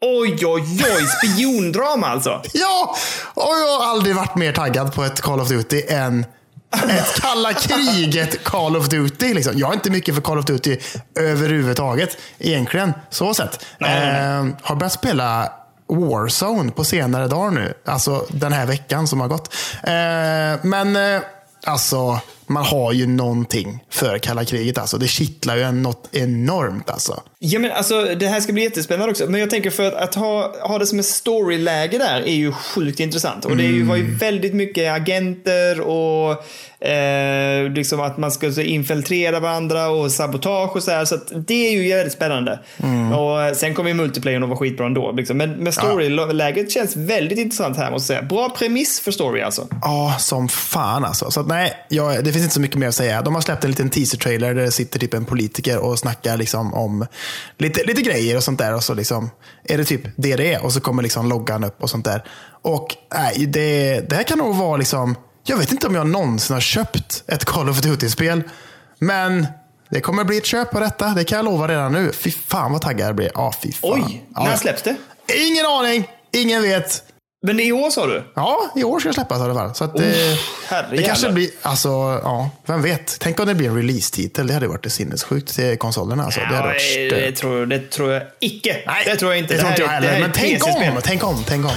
Oj, 0.00 0.46
oj, 0.46 0.62
oj! 0.96 1.06
Spiondrama 1.06 2.06
alltså. 2.06 2.42
Ja, 2.52 2.96
och 3.34 3.42
jag 3.58 3.78
har 3.78 3.90
aldrig 3.90 4.16
varit 4.16 4.36
mer 4.36 4.52
taggad 4.52 4.94
på 4.94 5.04
ett 5.04 5.20
Call 5.20 5.40
of 5.40 5.48
Duty 5.48 5.82
än 5.88 6.24
ett 6.88 7.20
kalla 7.20 7.52
kriget 7.52 8.44
Call 8.44 8.76
of 8.76 8.88
Duty. 8.88 9.34
Liksom. 9.34 9.52
Jag 9.58 9.70
är 9.70 9.74
inte 9.74 9.90
mycket 9.90 10.14
för 10.14 10.22
Call 10.22 10.38
of 10.38 10.44
Duty 10.44 10.76
överhuvudtaget 11.14 12.16
egentligen. 12.38 12.92
Så 13.10 13.34
sett. 13.34 13.66
Nej, 13.78 14.00
nej, 14.00 14.20
Eh, 14.20 14.46
har 14.62 14.76
börjat 14.76 14.92
spela 14.92 15.52
Warzone 15.88 16.70
på 16.70 16.84
senare 16.84 17.28
dagar 17.28 17.50
nu. 17.50 17.74
Alltså 17.84 18.26
den 18.28 18.52
här 18.52 18.66
veckan 18.66 19.08
som 19.08 19.20
har 19.20 19.28
gått. 19.28 19.54
Eh, 19.82 20.64
men 20.68 20.96
eh, 21.14 21.22
alltså, 21.66 22.20
man 22.46 22.64
har 22.64 22.92
ju 22.92 23.06
någonting 23.06 23.84
för 23.90 24.18
kalla 24.18 24.44
kriget. 24.44 24.78
Alltså. 24.78 24.98
Det 24.98 25.08
kittlar 25.08 25.56
ju 25.56 25.62
en 25.62 25.82
något 25.82 26.08
enormt. 26.12 26.90
Alltså. 26.90 27.22
Ja, 27.42 27.58
men 27.58 27.72
alltså, 27.72 28.14
det 28.14 28.28
här 28.28 28.40
ska 28.40 28.52
bli 28.52 28.62
jättespännande 28.62 29.10
också. 29.10 29.26
Men 29.26 29.40
jag 29.40 29.50
tänker 29.50 29.70
för 29.70 29.88
att, 29.88 29.94
att 29.94 30.14
ha, 30.14 30.54
ha 30.62 30.78
det 30.78 30.86
som 30.86 30.98
ett 30.98 31.06
storyläge 31.06 31.98
där 31.98 32.20
är 32.20 32.34
ju 32.34 32.52
sjukt 32.52 33.00
intressant. 33.00 33.44
Och 33.44 33.56
det 33.56 33.64
är 33.64 33.68
ju, 33.68 33.82
var 33.82 33.96
ju 33.96 34.14
väldigt 34.14 34.54
mycket 34.54 34.92
agenter 34.92 35.80
och 35.80 36.30
eh, 36.86 37.70
liksom 37.70 38.00
att 38.00 38.18
man 38.18 38.32
ska 38.32 38.52
så 38.52 38.60
infiltrera 38.60 39.40
varandra 39.40 39.88
och 39.88 40.12
sabotage 40.12 40.76
och 40.76 40.82
så 40.82 40.90
här. 40.90 41.04
Så 41.04 41.18
det 41.34 41.68
är 41.68 41.72
ju 41.72 41.88
jävligt 41.88 42.12
spännande. 42.12 42.58
Och 43.16 43.42
eh, 43.42 43.54
sen 43.54 43.74
kommer 43.74 43.90
ju 43.90 43.94
multiplayern 43.94 44.42
att 44.42 44.48
vara 44.48 44.58
skitbra 44.58 44.86
ändå. 44.86 45.12
Liksom. 45.12 45.36
Men, 45.36 45.50
men 45.50 45.72
storyläget 45.72 46.70
känns 46.70 46.96
väldigt 46.96 47.38
intressant 47.38 47.76
här 47.76 47.90
måste 47.90 48.12
jag 48.12 48.20
säga. 48.20 48.28
Bra 48.28 48.50
premiss 48.50 49.00
för 49.00 49.10
story 49.10 49.42
alltså. 49.42 49.68
Ja, 49.82 50.16
som 50.18 50.48
fan 50.48 51.04
alltså. 51.04 51.30
Så 51.30 51.40
att, 51.40 51.46
nej, 51.46 51.72
jag, 51.88 52.24
det 52.24 52.32
finns 52.32 52.44
inte 52.44 52.54
så 52.54 52.60
mycket 52.60 52.78
mer 52.78 52.88
att 52.88 52.94
säga. 52.94 53.22
De 53.22 53.34
har 53.34 53.42
släppt 53.42 53.64
en 53.64 53.70
liten 53.70 53.90
teaser-trailer 53.90 54.54
där 54.54 54.62
det 54.62 54.72
sitter 54.72 54.98
typ 54.98 55.14
en 55.14 55.24
politiker 55.24 55.78
och 55.78 55.98
snackar 55.98 56.36
liksom 56.36 56.74
om 56.74 57.06
lite, 57.58 57.84
lite 57.84 58.02
grejer 58.02 58.36
och 58.36 58.44
sånt 58.44 58.58
där. 58.58 58.74
Och 58.74 58.84
så 58.84 58.94
liksom, 58.94 59.30
är 59.64 59.78
det 59.78 59.84
typ 59.84 60.02
det 60.16 60.36
det 60.36 60.54
är 60.54 60.64
och 60.64 60.72
så 60.72 60.80
kommer 60.80 61.02
liksom 61.02 61.28
loggan 61.28 61.64
upp 61.64 61.82
och 61.82 61.90
sånt 61.90 62.04
där. 62.04 62.24
Och 62.62 62.96
nej, 63.14 63.46
det, 63.46 64.00
det 64.10 64.16
här 64.16 64.22
kan 64.22 64.38
nog 64.38 64.56
vara 64.56 64.76
liksom, 64.76 65.16
jag 65.44 65.56
vet 65.56 65.72
inte 65.72 65.86
om 65.86 65.94
jag 65.94 66.06
någonsin 66.06 66.54
har 66.54 66.60
köpt 66.60 67.24
ett 67.26 67.44
Call 67.44 67.68
of 67.68 67.80
Duty-spel. 67.80 68.42
Men 68.98 69.46
det 69.90 70.00
kommer 70.00 70.24
bli 70.24 70.36
ett 70.38 70.46
köp 70.46 70.70
på 70.70 70.80
detta, 70.80 71.08
det 71.08 71.24
kan 71.24 71.36
jag 71.36 71.44
lova 71.44 71.68
redan 71.68 71.92
nu. 71.92 72.12
Fy 72.12 72.30
fan 72.30 72.72
vad 72.72 72.82
taggad 72.82 73.08
jag 73.08 73.16
blir. 73.16 73.30
Ja, 73.34 73.52
fy 73.62 73.72
fan. 73.72 73.90
Oj, 73.92 74.24
ja, 74.34 74.44
när 74.44 74.56
släpps 74.56 74.82
det? 74.82 74.96
Ingen 75.34 75.66
aning, 75.66 76.08
ingen 76.32 76.62
vet. 76.62 77.02
Men 77.42 77.60
i 77.60 77.72
år 77.72 77.90
sa 77.90 78.06
du? 78.06 78.22
Ja, 78.34 78.70
i 78.76 78.84
år 78.84 79.00
ska 79.00 79.08
det 79.08 79.14
släppas 79.14 79.38
i 79.38 79.42
alla 79.42 79.54
fall. 79.54 79.74
Så 79.74 79.84
att, 79.84 79.94
Oh, 79.94 80.02
eh, 80.04 80.36
herre 80.68 80.86
det 80.96 81.02
kanske 81.02 81.32
blir, 81.32 81.50
alltså, 81.62 81.88
ja, 82.22 82.50
vem 82.66 82.82
vet. 82.82 83.16
Tänk 83.20 83.40
om 83.40 83.46
det 83.46 83.54
blir 83.54 83.68
en 83.68 83.76
release-titel. 83.76 84.46
Det 84.46 84.54
hade 84.54 84.68
varit 84.68 84.92
sinnessjukt 84.92 85.54
till 85.54 85.78
konsolerna. 85.78 86.24
Alltså. 86.24 86.40
Det 86.40 86.46
hade 86.46 86.68
varit 86.68 86.76
Nej, 86.96 87.08
stört. 87.08 87.20
det, 87.20 87.32
tror, 87.32 87.66
det 87.66 87.90
tror 87.90 88.12
jag 88.12 88.22
icke. 88.40 88.76
det 89.04 89.16
tror 89.16 89.30
jag 89.32 89.38
inte. 89.38 89.54
Det 89.54 89.60
tror 89.60 89.70
inte 89.70 89.82
jag 89.82 89.88
heller. 89.88 90.20
Men 90.20 90.30
tänk 90.32 90.66
om, 90.66 91.00
tänk 91.02 91.24
om, 91.24 91.44
tänk 91.46 91.64
om. 91.64 91.70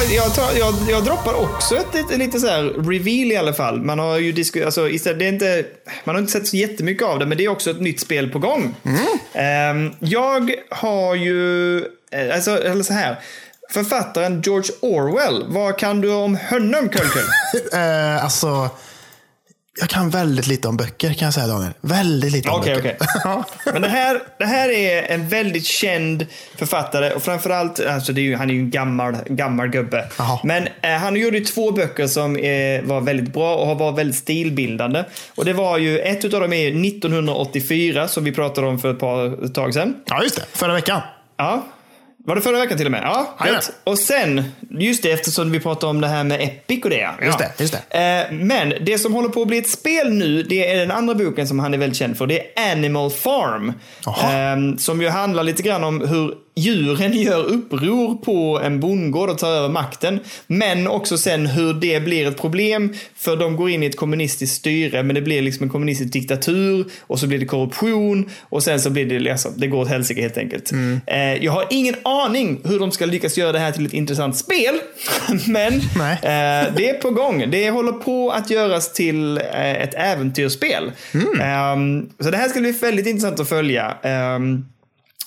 Jag, 0.00 0.12
jag, 0.12 0.34
tar, 0.34 0.52
jag, 0.58 0.74
jag 0.88 1.04
droppar 1.04 1.34
också 1.34 1.76
ett, 1.76 1.94
ett, 1.94 2.18
lite 2.18 2.40
så 2.40 2.46
reveal 2.62 3.32
i 3.32 3.36
alla 3.36 3.52
fall. 3.52 3.80
Man 3.82 3.98
har 3.98 4.18
ju 4.18 4.32
disku, 4.32 4.64
alltså, 4.64 4.88
istället, 4.88 5.18
det 5.18 5.24
är 5.24 5.32
inte, 5.32 5.64
man 6.04 6.14
har 6.14 6.20
inte 6.20 6.32
sett 6.32 6.46
så 6.46 6.56
jättemycket 6.56 7.06
av 7.06 7.18
det, 7.18 7.26
men 7.26 7.38
det 7.38 7.44
är 7.44 7.48
också 7.48 7.70
ett 7.70 7.80
nytt 7.80 8.00
spel 8.00 8.28
på 8.28 8.38
gång. 8.38 8.74
Ehm, 9.32 9.92
jag 9.98 10.54
har 10.70 11.14
ju, 11.14 11.78
eh, 12.10 12.34
alltså, 12.34 12.62
eller 12.64 12.82
så 12.82 12.92
här. 12.92 13.18
Författaren 13.70 14.42
George 14.46 14.70
Orwell, 14.80 15.44
vad 15.48 15.78
kan 15.78 16.00
du 16.00 16.12
om 16.12 16.36
honom, 16.36 16.88
Kullkull? 16.88 17.28
Eh, 17.72 18.24
alltså, 18.24 18.70
Jag 19.78 19.88
kan 19.88 20.10
väldigt 20.10 20.46
lite 20.46 20.68
om 20.68 20.76
böcker 20.76 21.12
kan 21.12 21.26
jag 21.26 21.34
säga 21.34 21.46
Daniel. 21.46 21.72
Väldigt 21.80 22.32
lite 22.32 22.48
om 22.48 22.60
Okej, 22.60 22.74
böcker. 22.74 22.96
okej. 23.24 23.44
Men 23.72 23.82
det 23.82 23.88
här, 23.88 24.20
det 24.38 24.44
här 24.44 24.68
är 24.68 25.02
en 25.02 25.28
väldigt 25.28 25.66
känd 25.66 26.26
författare 26.56 27.12
och 27.12 27.22
framförallt, 27.22 27.80
alltså 27.80 28.12
det 28.12 28.20
är 28.20 28.22
ju, 28.22 28.36
han 28.36 28.50
är 28.50 28.54
ju 28.54 28.60
en 28.60 28.70
gammal, 28.70 29.16
gammal 29.26 29.68
gubbe. 29.68 30.08
Jaha. 30.18 30.38
Men 30.44 30.68
eh, 30.82 30.90
han 30.90 31.16
gjorde 31.16 31.40
två 31.40 31.70
böcker 31.72 32.06
som 32.06 32.36
eh, 32.36 32.82
var 32.82 33.00
väldigt 33.00 33.32
bra 33.34 33.56
och 33.56 33.66
har 33.66 33.74
varit 33.74 33.98
väldigt 33.98 34.16
stilbildande. 34.16 35.04
Och 35.34 35.44
det 35.44 35.52
var 35.52 35.78
ju, 35.78 35.98
ett 35.98 36.24
utav 36.24 36.40
dem 36.40 36.52
är 36.52 36.68
ju 36.68 36.88
1984 36.88 38.08
som 38.08 38.24
vi 38.24 38.32
pratade 38.32 38.66
om 38.66 38.78
för 38.78 38.90
ett 38.90 39.00
par 39.00 39.44
ett 39.44 39.54
tag 39.54 39.74
sedan. 39.74 39.94
Ja, 40.06 40.22
just 40.22 40.36
det. 40.36 40.44
Förra 40.52 40.72
veckan. 40.72 41.00
Ja. 41.36 41.66
Var 42.24 42.34
det 42.34 42.40
förra 42.40 42.58
veckan 42.58 42.76
till 42.76 42.86
och 42.86 42.92
med? 42.92 43.02
Ja. 43.04 43.36
Och 43.84 43.98
sen, 43.98 44.44
just 44.70 45.02
det, 45.02 45.10
eftersom 45.10 45.50
vi 45.52 45.60
pratade 45.60 45.90
om 45.90 46.00
det 46.00 46.08
här 46.08 46.24
med 46.24 46.40
Epic 46.40 46.84
och 46.84 46.90
det. 46.90 46.96
Ja. 46.96 47.24
Just 47.24 47.38
det, 47.38 47.52
just 47.58 47.74
Eh, 47.90 48.32
men 48.32 48.74
det 48.80 48.98
som 48.98 49.14
håller 49.14 49.28
på 49.28 49.42
att 49.42 49.48
bli 49.48 49.58
ett 49.58 49.68
spel 49.68 50.12
nu, 50.12 50.42
det 50.42 50.72
är 50.72 50.78
den 50.78 50.90
andra 50.90 51.14
boken 51.14 51.48
som 51.48 51.58
han 51.58 51.74
är 51.74 51.78
väldigt 51.78 51.98
känd 51.98 52.18
för. 52.18 52.26
Det 52.26 52.58
är 52.58 52.72
Animal 52.72 53.10
Farm. 53.10 53.72
Eh, 54.06 54.76
som 54.78 55.02
ju 55.02 55.08
handlar 55.08 55.42
lite 55.42 55.62
grann 55.62 55.84
om 55.84 56.00
hur 56.08 56.34
djuren 56.54 57.12
gör 57.12 57.44
uppror 57.44 58.14
på 58.14 58.60
en 58.64 58.80
bondgård 58.80 59.30
och 59.30 59.38
tar 59.38 59.50
över 59.50 59.68
makten. 59.68 60.20
Men 60.46 60.86
också 60.86 61.18
sen 61.18 61.46
hur 61.46 61.74
det 61.74 62.00
blir 62.00 62.28
ett 62.28 62.40
problem 62.40 62.94
för 63.16 63.36
de 63.36 63.56
går 63.56 63.70
in 63.70 63.82
i 63.82 63.86
ett 63.86 63.96
kommunistiskt 63.96 64.56
styre 64.56 65.02
men 65.02 65.14
det 65.14 65.22
blir 65.22 65.42
liksom 65.42 65.64
en 65.64 65.70
kommunistisk 65.70 66.12
diktatur 66.12 66.84
och 67.00 67.18
så 67.18 67.26
blir 67.26 67.38
det 67.38 67.46
korruption 67.46 68.30
och 68.40 68.62
sen 68.62 68.80
så 68.80 68.90
blir 68.90 69.06
det, 69.06 69.30
alltså, 69.30 69.48
det 69.56 69.66
går 69.66 69.80
åt 69.80 69.88
helsike 69.88 70.22
helt 70.22 70.38
enkelt. 70.38 70.72
Eh, 71.06 71.34
jag 71.44 71.52
har 71.52 71.64
ingen 71.70 71.94
aning 72.02 72.60
hur 72.64 72.78
de 72.78 72.90
ska 72.92 73.06
lyckas 73.06 73.38
göra 73.38 73.52
det 73.52 73.58
här 73.58 73.72
till 73.72 73.86
ett 73.86 73.92
intressant 73.92 74.36
spel. 74.36 74.74
men 75.46 75.74
eh, 75.74 76.74
det 76.76 76.88
är 76.88 77.00
på 77.00 77.10
gång. 77.10 77.50
Det 77.50 77.70
håller 77.70 77.92
på 77.92 78.30
att 78.30 78.50
göras 78.50 78.92
till 78.92 79.38
eh, 79.38 79.82
ett 79.82 79.94
äventyrsspel. 79.94 80.92
Ehm, 81.42 82.08
så 82.20 82.30
det 82.30 82.36
här 82.36 82.48
ska 82.48 82.60
bli 82.60 82.72
väldigt 82.72 83.06
intressant 83.06 83.40
att 83.40 83.48
följa. 83.48 83.96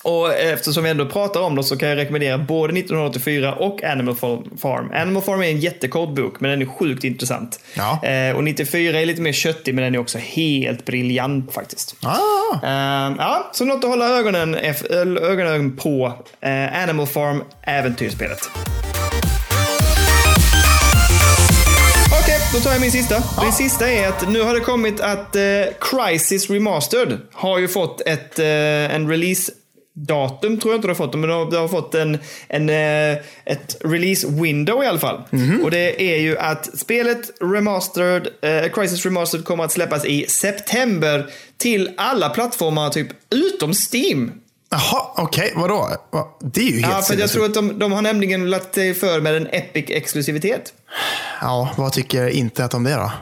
Och 0.04 0.34
eftersom 0.34 0.84
vi 0.84 0.90
ändå 0.90 1.06
pratar 1.06 1.40
om 1.40 1.56
det 1.56 1.64
så 1.64 1.76
kan 1.76 1.88
jag 1.88 1.98
rekommendera 1.98 2.38
både 2.38 2.78
1984 2.78 3.54
och 3.54 3.84
Animal 3.84 4.16
Farm. 4.58 4.90
Animal 4.94 5.22
Farm 5.22 5.40
är 5.42 5.46
en 5.46 5.60
jättekort 5.60 6.14
bok, 6.14 6.40
men 6.40 6.50
den 6.50 6.62
är 6.62 6.66
sjukt 6.66 7.04
intressant. 7.04 7.60
Ja. 7.74 8.04
Eh, 8.04 8.36
och 8.36 8.44
94 8.44 9.00
är 9.00 9.06
lite 9.06 9.20
mer 9.22 9.32
köttig, 9.32 9.74
men 9.74 9.84
den 9.84 9.94
är 9.94 9.98
också 9.98 10.18
helt 10.18 10.84
briljant 10.84 11.52
faktiskt. 11.54 11.96
Ah, 12.02 12.18
Eh, 12.62 13.14
ja, 13.18 13.50
så 13.52 13.64
något 13.64 13.84
att 13.84 13.90
hålla 13.90 14.18
ögonen, 14.18 14.54
ögonen 15.22 15.76
på. 15.76 16.12
Eh, 16.40 16.82
Animal 16.82 17.06
Farm, 17.06 17.42
äventyrsspelet. 17.62 18.50
Okej, 22.22 22.38
då 22.54 22.60
tar 22.60 22.72
jag 22.72 22.80
min 22.80 22.92
sista. 22.92 23.22
Min 23.42 23.52
sista 23.52 23.90
är 23.90 24.08
att 24.08 24.28
nu 24.28 24.42
har 24.42 24.54
det 24.54 24.60
kommit 24.60 25.00
att 25.00 25.36
eh, 25.36 25.42
Crisis 25.80 26.50
Remastered 26.50 27.18
har 27.32 27.58
ju 27.58 27.68
fått 27.68 28.00
ett, 28.00 28.38
eh, 28.38 28.46
en 28.94 29.08
release 29.10 29.52
datum 29.96 30.60
tror 30.60 30.72
jag 30.72 30.78
inte 30.78 30.88
de 30.88 30.90
har 30.90 30.94
fått, 31.06 31.14
men 31.14 31.28
de 31.30 31.56
har, 31.56 31.68
fått 31.68 31.94
en, 31.94 32.18
en, 32.48 32.68
eh, 32.68 33.18
ett 33.44 33.76
release 33.84 34.26
window 34.28 34.84
i 34.84 34.86
alla 34.86 34.98
fall. 34.98 35.22
Och 35.62 35.70
det 35.70 36.02
är 36.14 36.18
ju 36.20 36.38
att 36.38 36.78
spelet 36.78 37.30
Remastered, 37.40 38.28
eh, 38.42 38.72
Crisis 38.72 39.04
Remastered 39.04 39.44
kommer 39.44 39.64
att 39.64 39.72
släppas 39.72 40.04
i 40.04 40.26
september 40.28 41.26
till 41.56 41.90
alla 41.96 42.28
plattformar 42.28 42.90
typ 42.90 43.08
utom 43.30 43.72
Steam. 43.92 44.32
Jaha, 44.70 45.02
okej. 45.16 45.52
Vadå? 45.56 45.88
Va- 46.10 46.36
Det 46.40 46.60
är 46.60 46.64
ju 46.64 46.80
helt 46.80 46.92
Ja, 46.94 47.02
för 47.02 47.14
jag 47.20 47.30
tror 47.30 47.44
att 47.44 47.54
de, 47.54 47.78
de 47.78 47.92
har 47.92 48.02
nämligen 48.02 48.50
lagt 48.50 48.74
sig 48.74 48.94
för 48.94 49.20
med 49.20 49.36
en 49.36 49.46
Epic-exklusivitet. 49.46 50.72
Ja, 51.40 51.74
vad 51.76 51.92
tycker 51.92 52.28
internet 52.28 52.74
om 52.74 52.84
det 52.84 52.94
då? 52.94 53.12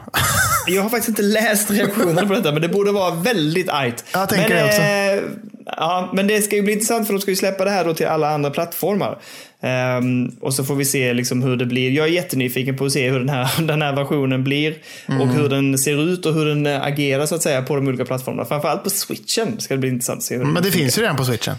Jag 0.67 0.81
har 0.81 0.89
faktiskt 0.89 1.09
inte 1.09 1.21
läst 1.21 1.71
reaktionerna 1.71 2.27
på 2.27 2.33
detta, 2.33 2.51
men 2.51 2.61
det 2.61 2.69
borde 2.69 2.91
vara 2.91 3.15
väldigt 3.15 3.69
argt. 3.69 4.03
Jag 4.13 4.29
tänker 4.29 4.49
men, 4.49 4.57
det 4.57 4.65
också. 4.65 4.81
eh, 4.81 5.31
ja, 5.65 6.09
men 6.13 6.27
det 6.27 6.41
ska 6.41 6.55
ju 6.55 6.61
bli 6.61 6.73
intressant 6.73 7.07
för 7.07 7.13
de 7.13 7.21
ska 7.21 7.31
ju 7.31 7.35
släppa 7.35 7.65
det 7.65 7.71
här 7.71 7.85
då 7.85 7.93
till 7.93 8.07
alla 8.07 8.29
andra 8.29 8.49
plattformar. 8.49 9.17
Ehm, 9.61 10.27
och 10.41 10.53
så 10.53 10.63
får 10.63 10.75
vi 10.75 10.85
se 10.85 11.13
liksom 11.13 11.43
hur 11.43 11.55
det 11.55 11.65
blir. 11.65 11.91
Jag 11.91 12.07
är 12.07 12.11
jättenyfiken 12.11 12.77
på 12.77 12.85
att 12.85 12.91
se 12.91 13.09
hur 13.09 13.19
den 13.19 13.29
här, 13.29 13.61
den 13.67 13.81
här 13.81 13.95
versionen 13.95 14.43
blir. 14.43 14.75
Mm. 15.07 15.21
Och 15.21 15.27
hur 15.27 15.49
den 15.49 15.77
ser 15.77 16.13
ut 16.13 16.25
och 16.25 16.33
hur 16.33 16.45
den 16.45 16.65
eh, 16.65 16.83
agerar 16.83 17.25
så 17.25 17.35
att 17.35 17.41
säga 17.41 17.61
på 17.61 17.75
de 17.75 17.87
olika 17.87 18.05
plattformarna. 18.05 18.45
Framförallt 18.45 18.83
på 18.83 18.89
switchen 18.89 19.59
ska 19.59 19.73
det 19.73 19.77
bli 19.77 19.89
intressant 19.89 20.17
att 20.17 20.23
se. 20.23 20.37
Hur 20.37 20.45
Men 20.45 20.63
det 20.63 20.71
finns 20.71 20.97
ju 20.97 21.01
redan 21.01 21.15
på 21.17 21.25
switchen. 21.25 21.55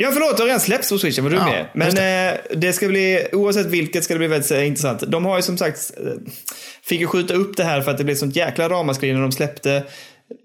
Ja, 0.00 0.10
förlåt, 0.12 0.36
det 0.36 0.42
har 0.42 0.46
redan 0.46 0.60
släppts 0.60 0.88
på 0.88 0.98
Switchen, 0.98 1.24
vad 1.24 1.32
dum 1.32 1.42
Ja, 1.46 1.54
är. 1.54 1.70
Men 1.74 1.94
det. 1.94 2.40
det 2.56 2.72
ska 2.72 2.88
bli, 2.88 3.26
oavsett 3.32 3.66
vilket 3.66 4.04
ska 4.04 4.14
det 4.14 4.18
bli 4.18 4.28
väldigt 4.28 4.50
eh, 4.50 4.66
intressant. 4.66 5.02
De 5.06 5.24
har 5.24 5.36
ju 5.36 5.42
som 5.42 5.58
sagt, 5.58 5.92
eh, 5.96 6.12
fick 6.82 7.00
ju 7.00 7.06
skjuta 7.06 7.34
upp 7.34 7.56
det 7.56 7.64
här 7.64 7.80
för 7.80 7.90
att 7.90 7.98
det 7.98 8.04
blev 8.04 8.14
sånt 8.14 8.36
jäkla 8.36 8.68
ramaskri 8.68 9.12
när 9.12 9.20
de 9.20 9.32
släppte, 9.32 9.84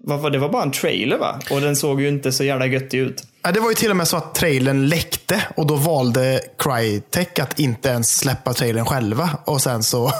vad 0.00 0.32
det 0.32 0.38
var 0.38 0.48
bara 0.48 0.62
en 0.62 0.70
trailer 0.70 1.18
va? 1.18 1.40
Och 1.50 1.60
den 1.60 1.76
såg 1.76 2.00
ju 2.00 2.08
inte 2.08 2.32
så 2.32 2.44
jävla 2.44 2.66
göttig 2.66 2.98
ut. 2.98 3.22
Ja, 3.42 3.52
det 3.52 3.60
var 3.60 3.68
ju 3.68 3.74
till 3.74 3.90
och 3.90 3.96
med 3.96 4.08
så 4.08 4.16
att 4.16 4.34
trailern 4.34 4.88
läckte 4.88 5.42
och 5.56 5.66
då 5.66 5.76
valde 5.76 6.40
Crytek 6.58 7.38
att 7.38 7.58
inte 7.58 7.88
ens 7.88 8.16
släppa 8.18 8.52
trailern 8.52 8.84
själva. 8.84 9.30
Och 9.44 9.62
sen 9.62 9.82
så, 9.82 10.12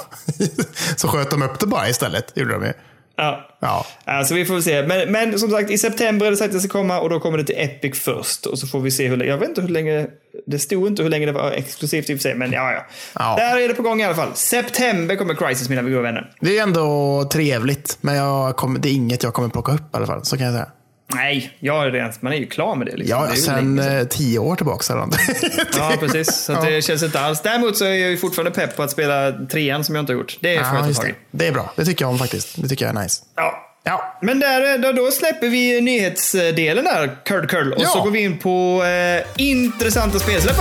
så 0.96 1.08
sköt 1.08 1.30
de 1.30 1.42
upp 1.42 1.60
det 1.60 1.66
bara 1.66 1.88
istället. 1.88 2.32
Gjorde 2.34 2.52
de 2.52 2.64
ju. 2.64 2.72
Ja. 3.16 3.48
Ja. 3.60 3.86
Alltså 4.04 4.34
vi 4.34 4.44
får 4.44 4.60
se. 4.60 4.86
Men, 4.86 5.12
men 5.12 5.38
som 5.38 5.50
sagt, 5.50 5.70
i 5.70 5.78
september 5.78 6.26
är 6.26 6.30
det 6.30 6.36
sagt 6.36 6.46
att 6.46 6.52
det 6.52 6.68
ska 6.68 6.78
komma 6.78 7.00
och 7.00 7.10
då 7.10 7.20
kommer 7.20 7.38
det 7.38 7.44
till 7.44 7.58
Epic 7.58 8.00
först. 8.00 8.46
Och 8.46 8.58
så 8.58 8.66
får 8.66 8.80
vi 8.80 8.90
se 8.90 9.08
hur 9.08 9.16
länge, 9.16 9.30
jag 9.30 9.38
vet 9.38 9.48
inte 9.48 9.60
hur 9.60 9.68
länge, 9.68 10.06
det 10.46 10.58
stod 10.58 10.86
inte 10.86 11.02
hur 11.02 11.10
länge 11.10 11.26
det 11.26 11.32
var 11.32 11.50
exklusivt 11.50 12.10
i 12.10 12.14
och 12.14 12.18
för 12.18 12.22
sig, 12.22 12.34
men 12.34 12.52
ja, 12.52 12.72
ja. 12.72 12.86
Ja. 13.18 13.36
Där 13.36 13.60
är 13.60 13.68
det 13.68 13.74
på 13.74 13.82
gång 13.82 14.00
i 14.00 14.04
alla 14.04 14.14
fall. 14.14 14.34
September 14.34 15.16
kommer 15.16 15.34
Crisis, 15.34 15.68
mina 15.68 15.82
goda 15.82 16.00
vänner. 16.00 16.30
Det 16.40 16.58
är 16.58 16.62
ändå 16.62 17.28
trevligt, 17.32 17.98
men 18.00 18.14
jag 18.14 18.56
kommer, 18.56 18.80
det 18.80 18.88
är 18.88 18.92
inget 18.92 19.22
jag 19.22 19.34
kommer 19.34 19.48
plocka 19.48 19.72
upp 19.72 19.94
i 19.94 19.96
alla 19.96 20.06
fall. 20.06 20.24
Så 20.24 20.36
kan 20.36 20.46
jag 20.46 20.54
säga. 20.54 20.68
Nej, 21.14 21.56
jag 21.60 21.86
är 21.86 21.90
redan, 21.90 22.12
man 22.20 22.32
är 22.32 22.36
ju 22.36 22.46
klar 22.46 22.76
med 22.76 22.86
det. 22.86 22.96
Liksom. 22.96 23.18
Ja, 23.20 23.26
det 23.30 23.36
sen 23.36 23.76
länge 23.76 23.98
eh, 24.00 24.06
tio 24.06 24.38
år 24.38 24.56
tillbaka. 24.56 24.92
Eller. 24.92 25.06
Ja, 25.78 25.92
precis. 26.00 26.34
Så 26.36 26.52
det 26.52 26.82
känns 26.84 27.02
inte 27.02 27.20
alls. 27.20 27.40
Däremot 27.42 27.76
så 27.76 27.84
är 27.84 27.88
jag 27.88 28.10
ju 28.10 28.16
fortfarande 28.16 28.50
pepp 28.50 28.76
på 28.76 28.82
att 28.82 28.90
spela 28.90 29.32
trean 29.32 29.84
som 29.84 29.94
jag 29.94 30.02
inte 30.02 30.12
har 30.12 30.18
gjort. 30.18 30.36
Det 30.40 30.56
får 30.58 30.66
ja, 30.66 30.86
jag 30.86 30.94
ta 30.94 31.02
tag 31.02 31.04
det. 31.04 31.10
i. 31.10 31.14
det 31.30 31.46
är 31.46 31.52
bra. 31.52 31.72
Det 31.76 31.84
tycker 31.84 32.04
jag 32.04 32.10
om 32.12 32.18
faktiskt. 32.18 32.62
Det 32.62 32.68
tycker 32.68 32.86
jag 32.86 32.96
är 32.96 33.02
nice. 33.02 33.22
Ja. 33.36 33.60
Ja, 33.86 34.18
Men 34.22 34.40
där, 34.40 34.78
då, 34.78 34.92
då 34.92 35.10
släpper 35.10 35.48
vi 35.48 35.80
nyhetsdelen 35.80 36.84
där, 36.84 37.16
curl 37.24 37.46
curl. 37.46 37.72
Och 37.72 37.82
Ja. 37.82 37.88
så 37.88 38.02
går 38.02 38.10
vi 38.10 38.20
in 38.20 38.38
på 38.38 38.84
eh, 38.84 39.42
intressanta 39.42 40.18
spelsläpp? 40.18 40.56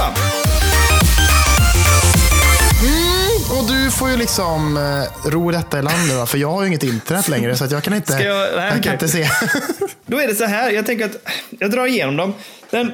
Och 3.51 3.67
du 3.67 3.91
får 3.91 4.09
ju 4.09 4.17
liksom 4.17 4.77
eh, 4.77 5.29
ro 5.29 5.51
detta 5.51 5.79
i 5.79 5.81
land 5.81 6.07
nu, 6.07 6.25
för 6.25 6.37
jag 6.37 6.51
har 6.51 6.61
ju 6.61 6.67
inget 6.67 6.83
internet 6.83 7.27
längre 7.27 7.55
så 7.57 7.65
jag 7.71 7.83
kan 7.83 7.93
inte, 7.93 8.13
Ska 8.13 8.23
jag- 8.23 8.55
nej, 8.55 8.71
jag 8.73 8.83
kan 8.83 8.93
inte 8.93 9.07
se. 9.07 9.29
Då 10.05 10.19
är 10.21 10.27
det 10.27 10.35
så 10.35 10.45
här, 10.45 10.69
jag 10.71 10.85
tänker 10.85 11.05
att 11.05 11.15
jag 11.59 11.71
drar 11.71 11.85
igenom 11.87 12.17
dem. 12.17 12.33
Den, 12.69 12.91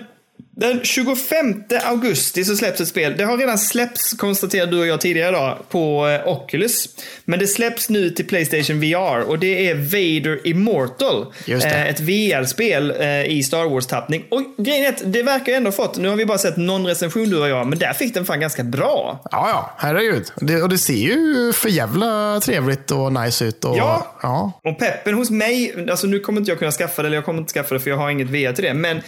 den 0.59 0.79
25 0.83 1.63
augusti 1.83 2.45
så 2.45 2.55
släpps 2.55 2.81
ett 2.81 2.87
spel. 2.87 3.13
Det 3.17 3.23
har 3.23 3.37
redan 3.37 3.57
släppts, 3.57 4.13
konstaterade 4.13 4.71
du 4.71 4.79
och 4.79 4.87
jag 4.87 5.01
tidigare 5.01 5.29
idag, 5.29 5.57
på 5.69 6.07
eh, 6.07 6.27
Oculus. 6.27 6.89
Men 7.25 7.39
det 7.39 7.47
släpps 7.47 7.89
nu 7.89 8.09
till 8.09 8.27
Playstation 8.27 8.79
VR 8.79 9.19
och 9.21 9.39
det 9.39 9.69
är 9.69 9.75
Vader 9.75 10.47
Immortal. 10.47 11.25
Eh, 11.47 11.87
ett 11.87 11.99
VR-spel 11.99 12.93
eh, 12.99 13.25
i 13.25 13.43
Star 13.43 13.65
Wars-tappning. 13.69 14.25
Och 14.29 14.41
grejen 14.57 14.85
är 14.85 14.89
att 14.89 15.13
det 15.13 15.23
verkar 15.23 15.53
ändå 15.53 15.71
fått, 15.71 15.97
nu 15.97 16.09
har 16.09 16.15
vi 16.15 16.25
bara 16.25 16.37
sett 16.37 16.57
någon 16.57 16.85
recension 16.87 17.29
du 17.29 17.39
och 17.41 17.49
jag, 17.49 17.67
men 17.67 17.79
där 17.79 17.93
fick 17.93 18.13
den 18.13 18.25
fan 18.25 18.39
ganska 18.39 18.63
bra. 18.63 19.21
Ja, 19.31 19.49
ja, 19.49 19.75
herregud. 19.77 20.25
Det, 20.35 20.61
och 20.61 20.69
det 20.69 20.77
ser 20.77 20.93
ju 20.93 21.53
för 21.53 21.69
jävla 21.69 22.39
trevligt 22.39 22.91
och 22.91 23.13
nice 23.13 23.45
ut. 23.45 23.65
Och, 23.65 23.77
Ja. 23.77 24.17
ja. 24.21 24.59
Och 24.63 24.79
peppen 24.79 25.13
hos 25.13 25.29
mig, 25.29 25.85
alltså 25.91 26.07
nu 26.07 26.19
kommer 26.19 26.39
inte 26.39 26.51
jag 26.51 26.59
kunna 26.59 26.71
skaffa 26.71 27.01
det, 27.01 27.07
eller 27.07 27.17
jag 27.17 27.25
kommer 27.25 27.39
inte 27.39 27.53
skaffa 27.53 27.73
det 27.73 27.79
för 27.79 27.89
jag 27.89 27.97
har 27.97 28.09
inget 28.09 28.29
VR 28.29 28.53
till 28.53 28.63
det. 28.63 28.73
Men 28.73 29.01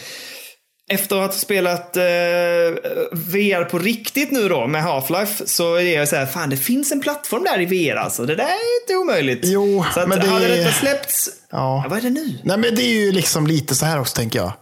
efter 0.92 1.16
att 1.16 1.32
ha 1.34 1.39
spelat 1.39 1.98
eh, 1.98 2.02
VR 3.12 3.64
på 3.64 3.80
riktigt 3.80 4.32
nu 4.32 4.50
då 4.50 4.68
med 4.68 4.84
Half-Life 4.84 5.44
så 5.46 5.76
är 5.76 5.98
jag 5.98 6.08
så 6.08 6.16
här, 6.16 6.26
fan 6.26 6.50
det 6.50 6.58
finns 6.58 6.92
en 6.92 7.02
plattform 7.02 7.44
där 7.44 7.62
i 7.62 7.66
VR 7.66 7.96
alltså. 7.96 8.26
Det 8.26 8.36
där 8.36 8.44
är 8.44 8.82
inte 8.84 8.96
omöjligt. 8.96 9.39
Jo, 9.44 9.86
så 9.94 10.00
att, 10.00 10.08
men 10.08 10.20
det- 10.20 10.28
hade 10.28 10.48
detta 10.48 10.72
släppts, 10.72 11.30
Ja. 11.52 11.86
vad 11.89 11.98
är 11.98 12.02
det 12.02 12.10
nu? 12.10 12.38
Nej, 12.44 12.58
men 12.58 12.76
det 12.76 12.82
är 12.84 12.94
ju 13.06 13.12
liksom 13.12 13.48
lite 13.48 13.76
så 13.76 13.86
här 13.86 14.00
också, 14.00 14.16
tänker 14.16 14.39
jag. 14.39 14.54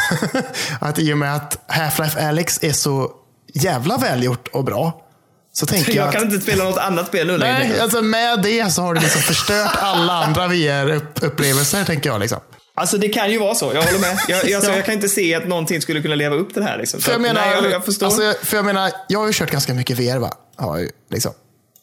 att 0.80 0.98
i 0.98 1.12
och 1.12 1.18
med 1.18 1.36
att 1.36 1.58
Half-Life 1.68 2.28
Alyx 2.28 2.58
är 2.64 2.72
så 2.72 3.10
jävla 3.54 3.96
välgjort 3.96 4.48
och 4.48 4.64
bra. 4.64 5.06
Så 5.52 5.66
tänker 5.66 5.92
jag, 5.94 6.06
Jag 6.06 6.12
kan 6.12 6.22
att, 6.22 6.32
inte 6.32 6.40
spela 6.44 6.64
något 6.64 6.78
annat 6.78 7.06
spel 7.06 7.26
nu 7.26 7.38
längre. 7.38 7.58
Nej, 7.68 7.80
alltså 7.80 8.02
med 8.02 8.42
det 8.42 8.70
så 8.72 8.82
har 8.82 8.94
du 8.94 9.00
liksom 9.00 9.22
förstört 9.22 9.70
alla 9.78 10.12
andra 10.12 10.46
VR-upplevelser, 10.48 11.84
tänker 11.84 12.10
jag. 12.10 12.20
Liksom. 12.20 12.40
Alltså 12.80 12.98
det 12.98 13.08
kan 13.08 13.30
ju 13.30 13.38
vara 13.38 13.54
så, 13.54 13.72
jag 13.74 13.82
håller 13.82 13.98
med. 13.98 14.18
Jag, 14.28 14.54
alltså, 14.54 14.70
Ja. 14.70 14.76
jag 14.76 14.84
kan 14.84 14.94
inte 14.94 15.08
se 15.08 15.34
att 15.34 15.48
någonting 15.48 15.82
skulle 15.82 16.02
kunna 16.02 16.14
leva 16.14 16.36
upp 16.36 16.52
till 16.52 16.62
det 16.62 16.68
här. 16.68 16.78
Liksom. 16.78 17.00
För 17.00 17.12
jag, 17.12 17.20
menar, 17.20 17.40
nej, 17.40 17.58
jag, 17.62 17.70
jag 17.72 17.84
förstår. 17.84 18.06
Alltså, 18.06 18.34
för 18.42 18.56
jag 18.56 18.64
menar, 18.66 18.90
jag 19.08 19.18
har 19.18 19.26
ju 19.26 19.32
kört 19.32 19.50
ganska 19.50 19.74
mycket 19.74 19.98
VR. 19.98 20.18
Va? 20.18 20.30
Har 20.56 20.78
ju, 20.78 20.90
liksom. 21.10 21.32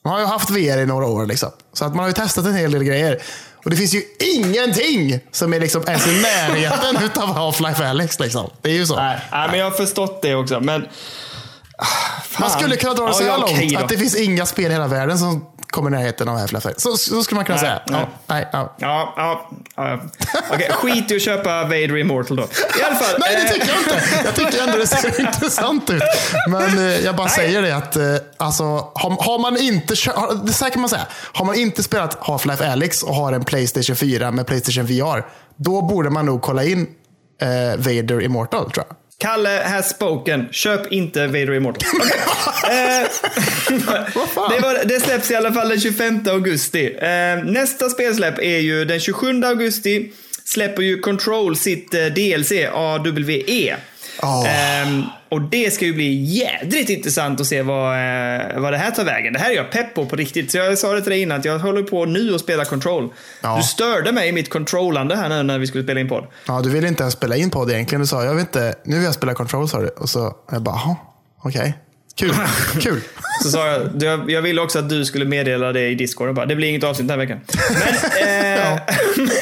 Man 0.03 0.13
har 0.13 0.19
ju 0.19 0.25
haft 0.25 0.49
VR 0.49 0.77
i 0.77 0.85
några 0.85 1.05
år. 1.05 1.25
Liksom. 1.25 1.51
Så 1.73 1.85
att 1.85 1.91
man 1.91 1.99
har 1.99 2.07
ju 2.07 2.13
testat 2.13 2.45
en 2.45 2.55
hel 2.55 2.71
del 2.71 2.83
grejer. 2.83 3.21
Och 3.63 3.69
det 3.69 3.75
finns 3.75 3.93
ju 3.95 4.03
ingenting 4.19 5.19
som 5.31 5.53
är 5.53 5.59
liksom 5.59 5.83
ens 5.87 6.07
i 6.07 6.21
närheten 6.21 6.97
utav 7.03 7.29
Half-Life 7.35 7.89
Alyx. 7.89 8.19
Liksom. 8.19 8.49
Det 8.61 8.69
är 8.69 8.73
ju 8.73 8.85
så. 8.85 8.95
nej, 8.95 9.19
nej, 9.31 9.47
men 9.49 9.59
jag 9.59 9.65
har 9.65 9.77
förstått 9.77 10.21
det 10.21 10.35
också. 10.35 10.59
Men 10.59 10.87
Man 12.39 12.49
skulle 12.49 12.75
kunna 12.75 12.93
dra 12.93 13.07
det 13.07 13.13
så 13.13 13.23
Ja, 13.23 13.27
ja, 13.27 13.37
långt 13.37 13.77
att 13.77 13.89
det 13.89 13.97
finns 13.97 14.15
inga 14.15 14.45
spel 14.45 14.65
i 14.65 14.73
hela 14.73 14.87
världen 14.87 15.19
som 15.19 15.45
kommer 15.67 15.89
i 15.89 15.93
närheten 15.93 16.29
av 16.29 16.37
Half-Life. 16.37 16.73
Så, 16.77 16.97
så 16.97 17.23
skulle 17.23 17.35
man 17.35 17.45
kunna 17.45 17.61
Nej, 17.61 17.69
säga. 17.69 17.81
nej. 17.87 17.99
Ja, 17.99 18.07
nej, 18.27 18.47
ja. 18.51 18.75
Ja, 18.77 19.13
ja. 19.75 20.01
Okej, 20.51 20.69
skit 20.71 21.11
i 21.11 21.15
att 21.15 21.21
köpa 21.21 21.63
Vader 21.63 21.97
Immortal 21.97 22.37
då. 22.37 22.43
I 22.43 22.83
alla 22.83 22.95
fall. 22.95 23.19
Nej, 23.19 23.35
det 23.35 23.41
eh, 23.41 23.53
tycker 23.53 23.67
jag 23.67 23.79
inte. 23.79 24.01
Jag 24.25 24.35
tycker 24.35 24.63
ändå 24.63 24.77
det 24.77 24.87
ser 24.87 25.21
intressant 25.27 25.89
ut. 25.89 26.01
Men 26.49 26.77
eh, 26.77 26.99
jag 26.99 27.15
bara 27.15 27.29
säger 27.29 27.61
det 27.61 27.75
att 27.75 27.95
eh, 27.95 28.03
alltså, 28.37 28.63
har, 28.95 29.23
har 29.25 29.39
man 29.39 29.57
inte, 29.57 29.93
det 30.45 30.53
så 30.53 30.65
kan 30.65 30.81
man 30.81 30.89
säga, 30.89 31.07
har 31.33 31.45
man 31.45 31.55
inte 31.55 31.83
spelat 31.83 32.19
Half-Life 32.19 32.71
Alyx 32.71 33.03
och 33.03 33.15
har 33.15 33.33
en 33.33 33.43
Playstation 33.43 33.95
4 33.95 34.31
med 34.31 34.47
Playstation 34.47 34.85
VR, 34.85 35.25
då 35.55 35.81
borde 35.81 36.09
man 36.09 36.25
nog 36.25 36.41
kolla 36.41 36.63
in 36.63 36.87
eh, 37.41 37.47
Vader 37.77 38.21
Immortal 38.21 38.71
tror 38.71 38.85
jag. 38.89 38.95
Kalle 39.19 39.49
has 39.49 39.89
spoken. 39.89 40.47
Köp 40.51 40.91
inte 40.91 41.27
Vader 41.27 41.53
Immortal. 41.53 41.89
Okej. 41.99 42.11
Eh, 42.67 43.07
det, 44.49 44.59
var, 44.59 44.85
det 44.85 44.99
släpps 44.99 45.31
i 45.31 45.35
alla 45.35 45.53
fall 45.53 45.69
den 45.69 45.79
25 45.79 46.19
augusti. 46.29 46.95
Eh, 47.01 47.43
nästa 47.43 47.89
spelsläpp 47.89 48.39
är 48.39 48.57
ju 48.57 48.85
den 48.85 48.99
27 48.99 49.43
augusti. 49.43 50.11
Släpper 50.43 50.81
ju 50.81 50.99
Control 50.99 51.55
sitt 51.55 51.93
eh, 51.93 52.05
DLC 52.05 52.51
AWE. 52.73 53.77
Åh. 54.21 54.45
Ehm, 54.49 55.03
och 55.29 55.41
det 55.41 55.73
ska 55.73 55.85
ju 55.85 55.93
bli 55.93 56.23
jädrigt 56.23 56.89
intressant 56.89 57.41
att 57.41 57.47
se 57.47 57.61
vad, 57.61 57.93
eh, 57.93 58.59
vad 58.59 58.73
det 58.73 58.77
här 58.77 58.91
tar 58.91 59.03
vägen. 59.03 59.33
Det 59.33 59.39
här 59.39 59.51
är 59.51 59.55
jag 59.55 59.71
pepp 59.71 59.93
på 59.93 60.05
på 60.05 60.15
riktigt. 60.15 60.51
Så 60.51 60.57
jag 60.57 60.77
sa 60.77 60.93
det 60.93 61.01
till 61.01 61.11
dig 61.11 61.21
innan 61.21 61.39
att 61.39 61.45
jag 61.45 61.59
håller 61.59 61.83
på 61.83 62.05
nu 62.05 62.35
att 62.35 62.41
spela 62.41 62.65
Control. 62.65 63.09
Ja. 63.41 63.57
Du 63.57 63.63
störde 63.63 64.11
mig 64.11 64.29
i 64.29 64.31
mitt 64.31 64.49
controllande 64.49 65.15
här 65.15 65.29
nu 65.29 65.43
när 65.43 65.59
vi 65.59 65.67
skulle 65.67 65.83
spela 65.83 65.99
in 65.99 66.09
podd. 66.09 66.25
Ja, 66.47 66.61
du 66.61 66.69
ville 66.69 66.87
inte 66.87 67.03
ens 67.03 67.13
spela 67.13 67.35
in 67.35 67.49
det 67.49 67.73
egentligen. 67.73 68.01
Du 68.01 68.07
sa, 68.07 68.23
jag 68.23 68.35
vet 68.35 68.47
inte, 68.47 68.75
nu 68.85 68.95
vill 68.95 69.05
jag 69.05 69.13
spela 69.13 69.33
Control 69.33 69.69
sa 69.69 69.81
du. 69.81 69.87
Och 69.87 70.09
så 70.09 70.35
jag 70.51 70.61
bara, 70.61 70.97
okej. 71.43 71.77
Kul, 72.17 72.33
kul. 72.81 73.01
Så 73.43 73.49
sa 73.49 73.67
jag, 73.67 73.89
jag, 73.99 74.31
jag 74.31 74.41
ville 74.41 74.61
också 74.61 74.79
att 74.79 74.89
du 74.89 75.05
skulle 75.05 75.25
meddela 75.25 75.73
det 75.73 75.87
i 75.87 75.95
Discord. 75.95 76.35
Bara, 76.35 76.45
det 76.45 76.55
blir 76.55 76.67
inget 76.67 76.83
avsnitt 76.83 77.07
den 77.07 77.19
här 77.19 77.25
veckan. 77.27 77.39
Men, 77.73 78.65
eh, 78.75 78.79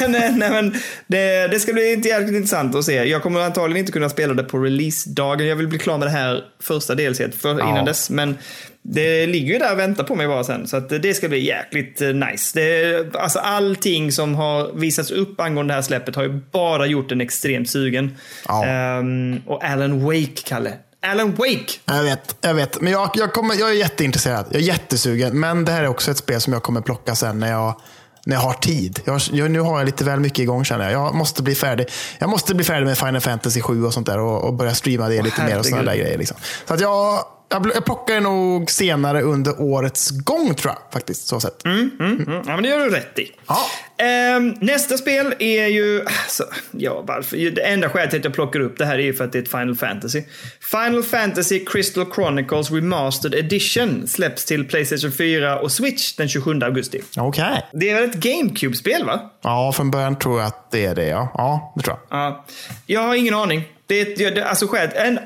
men, 0.00 0.14
eh, 0.14 0.36
nej, 0.36 0.50
men 0.50 0.74
det, 1.06 1.48
det 1.48 1.60
ska 1.60 1.72
bli 1.72 1.92
inte 1.92 2.08
jävligt 2.08 2.34
intressant 2.34 2.74
att 2.74 2.84
se. 2.84 3.04
Jag 3.04 3.22
kommer 3.22 3.40
antagligen 3.40 3.80
inte 3.80 3.92
kunna 3.92 4.08
spela 4.08 4.34
det 4.34 4.44
på 4.44 4.58
releasedagen. 4.58 5.46
Jag 5.46 5.56
vill 5.56 5.68
bli 5.68 5.78
klar 5.78 5.98
med 5.98 6.06
det 6.06 6.12
här 6.12 6.44
första 6.62 6.94
delset 6.94 7.34
för, 7.34 7.58
Ja. 7.58 7.70
innan 7.70 7.84
dess. 7.84 8.10
Men 8.10 8.38
det 8.82 9.26
ligger 9.26 9.52
ju 9.52 9.58
där 9.58 9.72
och 9.72 9.78
väntar 9.78 10.04
på 10.04 10.14
mig 10.14 10.26
bara 10.28 10.44
sen. 10.44 10.66
Så 10.66 10.76
att 10.76 10.88
det 10.88 11.14
ska 11.14 11.28
bli 11.28 11.46
jäkligt 11.46 12.02
eh, 12.02 12.08
nice. 12.08 12.60
Det, 12.60 13.14
alltså 13.14 13.38
allting 13.38 14.12
som 14.12 14.34
har 14.34 14.72
visats 14.72 15.10
upp 15.10 15.40
angående 15.40 15.72
det 15.72 15.74
här 15.74 15.82
släppet 15.82 16.16
har 16.16 16.22
ju 16.22 16.40
bara 16.52 16.86
gjort 16.86 17.12
en 17.12 17.20
extremt 17.20 17.70
sugen. 17.70 18.16
Ja. 18.48 18.64
Ehm, 18.66 19.40
och 19.46 19.64
Alan 19.64 20.04
Wake, 20.04 20.42
Kalle. 20.44 20.72
Alan 21.10 21.34
Wake! 21.34 21.72
Jag 21.84 22.02
vet, 22.02 22.36
jag 22.40 22.54
vet. 22.54 22.80
Men 22.80 22.92
jag, 22.92 23.10
jag, 23.14 23.32
kommer, 23.32 23.54
jag 23.54 23.70
är 23.70 23.74
jätteintresserad. 23.74 24.46
Jag 24.50 24.62
är 24.62 24.64
jättesugen. 24.66 25.40
Men 25.40 25.64
det 25.64 25.72
här 25.72 25.82
är 25.82 25.88
också 25.88 26.10
ett 26.10 26.16
spel 26.16 26.40
som 26.40 26.52
jag 26.52 26.62
kommer 26.62 26.80
plocka 26.80 27.14
sen 27.14 27.38
när 27.38 27.50
jag, 27.50 27.80
när 28.24 28.36
jag 28.36 28.40
har 28.40 28.52
tid. 28.52 29.00
Jag, 29.04 29.20
jag, 29.32 29.50
nu 29.50 29.60
har 29.60 29.78
jag 29.78 29.86
lite 29.86 30.04
väl 30.04 30.20
mycket 30.20 30.38
igång 30.38 30.64
känner 30.64 30.90
jag. 30.90 30.92
Jag 30.92 31.14
måste 31.14 31.42
bli 31.42 31.54
färdig. 31.54 31.86
Jag 32.18 32.30
måste 32.30 32.54
bli 32.54 32.64
färdig 32.64 32.86
med 32.86 32.98
Final 32.98 33.20
Fantasy 33.20 33.60
7 33.60 33.84
och 33.84 33.94
sånt 33.94 34.06
där 34.06 34.18
och, 34.18 34.44
och 34.44 34.54
börja 34.54 34.74
streama 34.74 35.08
det 35.08 35.22
lite 35.22 35.44
mer 35.44 35.58
och 35.58 35.66
sådana 35.66 35.82
där 35.82 35.88
herregud. 35.88 36.06
grejer. 36.06 36.18
Liksom. 36.18 36.36
Så 36.68 36.74
att 36.74 36.80
jag, 36.80 37.24
jag, 37.48 37.84
plockar 37.84 38.14
det 38.14 38.20
nog 38.20 38.70
senare 38.70 39.22
under 39.22 39.60
årets 39.60 40.10
gång 40.10 40.54
tror 40.54 40.74
jag. 40.74 40.92
Faktiskt, 40.92 41.26
så 41.26 41.40
sett. 41.40 41.64
Mm, 41.64 41.90
ja, 42.26 42.54
men 42.54 42.62
det 42.62 42.68
gör 42.68 42.78
du 42.78 42.90
rätt 42.90 43.18
i. 43.18 43.32
Ja. 43.46 43.58
Ehm, 44.04 44.54
nästa 44.60 44.98
spel 44.98 45.34
är 45.38 45.66
ju... 45.66 46.00
Alltså, 46.00 46.44
ja, 46.70 47.04
varför? 47.06 47.50
Det 47.50 47.62
enda 47.62 47.88
skälet 47.88 48.10
till 48.10 48.18
att 48.18 48.24
jag 48.24 48.34
plockar 48.34 48.60
upp 48.60 48.78
det 48.78 48.86
här 48.86 48.98
är 48.98 49.02
ju 49.02 49.14
för 49.14 49.24
att 49.24 49.32
det 49.32 49.38
är 49.38 49.42
ett 49.42 49.50
Final 49.50 49.76
Fantasy. 49.76 50.22
Final 50.60 51.02
Fantasy 51.02 51.64
Crystal 51.64 52.06
Chronicles 52.14 52.70
Remastered 52.70 53.34
Edition 53.34 54.06
släpps 54.08 54.44
till 54.44 54.68
Playstation 54.68 55.12
4 55.12 55.58
och 55.60 55.72
Switch 55.72 56.16
den 56.16 56.28
27 56.28 56.60
augusti. 56.62 57.02
Okej. 57.16 57.66
Det 57.72 57.90
är 57.90 57.94
väl 57.94 58.10
ett 58.10 58.16
GameCube-spel, 58.16 59.04
va? 59.04 59.30
Ja, 59.42 59.72
från 59.72 59.90
början 59.90 60.18
tror 60.18 60.38
jag 60.38 60.46
att 60.46 60.70
det 60.70 60.84
är 60.84 60.94
det. 60.94 61.06
Ja, 61.06 61.30
ja 61.34 61.72
det 61.76 61.82
tror 61.82 61.96
jag. 62.10 62.18
Ja. 62.18 62.44
Jag 62.86 63.00
har 63.00 63.14
ingen 63.14 63.34
aning. 63.34 63.64
Det 63.88 64.04
det, 64.04 64.42
alltså 64.44 64.66
skälet, 64.66 64.94
en, 64.94 65.18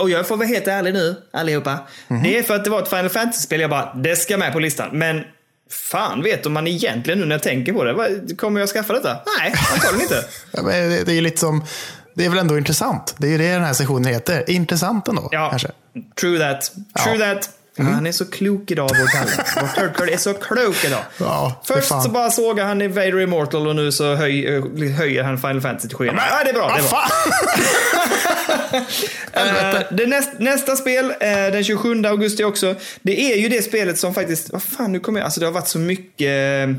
och 0.00 0.10
jag 0.10 0.26
får 0.28 0.36
vara 0.36 0.48
helt 0.48 0.68
ärlig 0.68 0.94
nu, 0.94 1.16
allihopa. 1.32 1.78
Det 2.24 2.38
är 2.38 2.42
för 2.42 2.54
att 2.54 2.64
det 2.64 2.70
var 2.70 2.82
ett 2.82 2.88
Final 2.88 3.08
Fantasy-spel. 3.08 3.60
Jag 3.60 3.70
bara, 3.70 3.94
det 3.94 4.16
ska 4.16 4.36
med 4.36 4.52
på 4.52 4.58
listan. 4.58 4.88
Men 4.92 5.22
fan 5.90 6.22
vet 6.22 6.46
om 6.46 6.52
man 6.52 6.66
egentligen 6.66 7.18
nu 7.20 7.24
när 7.26 7.34
jag 7.34 7.42
tänker 7.42 7.72
på 7.72 7.84
det. 7.84 8.36
Kommer 8.36 8.60
jag 8.60 8.68
skaffa 8.68 8.92
detta? 8.92 9.16
Nej, 9.40 9.54
antagligen 9.72 10.02
inte. 10.02 10.24
Ja, 10.52 10.62
men 10.62 10.90
det, 10.90 11.04
det 11.04 11.12
är 11.12 11.14
ju 11.14 11.20
lite 11.20 11.40
som... 11.40 11.64
Det 12.14 12.24
är 12.24 12.28
väl 12.28 12.38
ändå 12.38 12.58
intressant. 12.58 13.14
Det 13.18 13.26
är 13.26 13.30
ju 13.30 13.38
det 13.38 13.52
den 13.52 13.64
här 13.64 13.72
sessionen 13.72 14.12
heter. 14.12 14.50
Intressant 14.50 15.08
ändå, 15.08 15.28
Ja, 15.32 15.48
kanske. 15.50 15.68
true 16.20 16.38
that. 16.38 16.72
True 17.04 17.16
Ja. 17.18 17.34
that. 17.34 17.50
Han 17.78 18.06
är 18.06 18.12
så 18.12 18.30
klok 18.30 18.70
idag, 18.70 18.88
vår 18.88 19.06
Kalle. 19.06 19.44
Vår 19.60 19.88
Turtle 19.88 20.12
är 20.12 20.16
så 20.16 20.34
klok 20.34 20.84
idag. 20.84 21.02
Ja, 21.18 21.62
för 21.64 21.74
Först 21.74 21.88
så 21.88 22.08
bara 22.08 22.30
såg 22.30 22.58
han 22.60 22.82
i 22.82 22.88
Vader 22.88 23.20
Immortal 23.20 23.66
och 23.66 23.76
nu 23.76 23.92
så 23.92 24.14
höj, 24.14 24.60
höjer 24.90 25.22
han 25.22 25.38
Final 25.38 25.60
Fantasy 25.60 25.88
till 25.88 25.96
skyarna. 25.96 26.22
Ja, 26.30 26.44
det 26.44 26.50
är 26.50 26.54
bra. 26.54 26.76
Det 26.76 26.84
är 26.84 26.88
bra. 26.88 27.02
Eh, 29.32 29.80
det 29.90 30.06
näst, 30.06 30.30
nästa 30.38 30.76
spel, 30.76 31.04
eh, 31.20 31.28
den 31.30 31.64
27 31.64 32.04
augusti 32.06 32.44
också. 32.44 32.74
Det 33.02 33.32
är 33.32 33.36
ju 33.36 33.48
det 33.48 33.62
spelet 33.62 33.98
som 33.98 34.14
faktiskt, 34.14 34.52
vad 34.52 34.62
fan 34.62 34.92
nu 34.92 35.00
kommer 35.00 35.20
jag, 35.20 35.24
alltså 35.24 35.40
det 35.40 35.46
har 35.46 35.52
varit 35.52 35.68
så 35.68 35.78
mycket, 35.78 36.68
eh, 36.68 36.74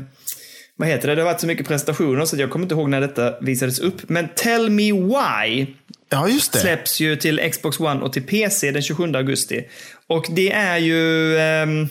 vad 0.76 0.88
heter 0.88 1.08
det, 1.08 1.14
det 1.14 1.22
har 1.22 1.26
varit 1.26 1.40
så 1.40 1.46
mycket 1.46 1.68
presentationer 1.68 2.24
så 2.24 2.36
jag 2.36 2.50
kommer 2.50 2.64
inte 2.64 2.74
ihåg 2.74 2.88
när 2.88 3.00
detta 3.00 3.40
visades 3.40 3.78
upp. 3.78 4.08
Men 4.08 4.28
Tell 4.36 4.70
Me 4.70 4.92
Why 4.92 5.66
Ja, 6.10 6.28
just 6.28 6.52
det. 6.52 6.58
släpps 6.58 7.00
ju 7.00 7.16
till 7.16 7.50
Xbox 7.52 7.80
One 7.80 8.00
och 8.00 8.12
till 8.12 8.22
PC 8.22 8.70
den 8.70 8.82
27 8.82 9.14
augusti. 9.14 9.64
Och 10.06 10.26
det 10.30 10.52
är 10.52 10.76
ju... 10.76 11.38
ehm, 11.38 11.88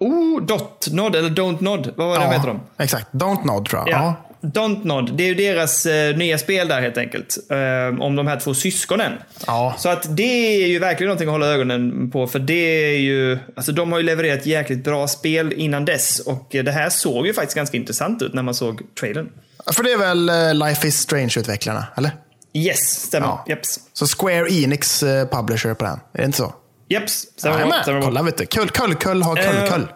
oh, 0.00 0.42
Dot 0.42 0.88
Nod, 0.92 1.16
eller 1.16 1.30
Don't 1.30 1.62
Nod. 1.62 1.92
Vad 1.96 2.08
var 2.08 2.18
det 2.18 2.24
ja, 2.24 2.30
heter 2.30 2.46
de? 2.46 2.60
Exakt. 2.78 3.12
Don't 3.12 3.46
Nod 3.46 3.68
tror 3.68 3.80
jag. 3.80 3.88
Ja. 3.88 3.92
Ja. 4.02 4.26
Don't 4.48 4.86
Nod. 4.86 5.16
Det 5.16 5.22
är 5.24 5.28
ju 5.28 5.34
deras 5.34 5.86
eh, 5.86 6.16
nya 6.16 6.38
spel 6.38 6.68
där 6.68 6.80
helt 6.80 6.98
enkelt. 6.98 7.36
ehm, 7.50 8.00
om 8.02 8.16
de 8.16 8.26
här 8.26 8.40
två 8.40 8.54
syskonen. 8.54 9.12
Ja. 9.46 9.74
Så 9.78 9.88
att 9.88 10.16
det 10.16 10.62
är 10.62 10.66
ju 10.66 10.78
verkligen 10.78 11.08
någonting 11.08 11.28
att 11.28 11.32
hålla 11.34 11.46
ögonen 11.46 12.10
på. 12.10 12.26
För 12.26 12.38
det 12.38 12.94
är 12.94 12.98
ju... 12.98 13.38
Alltså 13.56 13.72
de 13.72 13.92
har 13.92 13.98
ju 13.98 14.04
levererat 14.04 14.46
jäkligt 14.46 14.84
bra 14.84 15.08
spel 15.08 15.52
innan 15.52 15.84
dess. 15.84 16.20
Och 16.20 16.48
det 16.50 16.70
här 16.70 16.90
såg 16.90 17.26
ju 17.26 17.34
faktiskt 17.34 17.56
ganska 17.56 17.76
intressant 17.76 18.22
ut 18.22 18.34
när 18.34 18.42
man 18.42 18.54
såg 18.54 18.82
trailern. 19.00 19.28
För 19.72 19.82
det 19.82 19.92
är 19.92 19.98
väl 19.98 20.28
eh, 20.28 20.54
Life 20.68 20.88
is 20.88 21.00
Strange-utvecklarna, 21.00 21.84
eller? 21.96 22.10
Yes, 22.54 22.78
stämmer. 22.78 23.26
Ja. 23.26 23.44
Jeps. 23.48 23.80
Så 23.92 24.06
Square 24.06 24.52
Enix 24.52 25.02
eh, 25.02 25.28
publisher 25.28 25.74
på 25.74 25.84
den. 25.84 25.92
Är 26.12 26.18
det 26.18 26.24
inte 26.24 26.38
så? 26.38 26.54
Jeps, 26.88 27.26
stämmer. 27.36 27.56
Jajamän. 27.56 27.82
stämmer. 27.82 28.02
Kolla 28.02 28.22
vet 28.22 28.36
du. 28.38 28.46
Kull, 28.46 28.70
kull, 28.70 28.94
kull 28.94 29.22
har 29.22 29.36
kull, 29.36 29.56
Eh, 29.56 29.72
kull. 29.72 29.86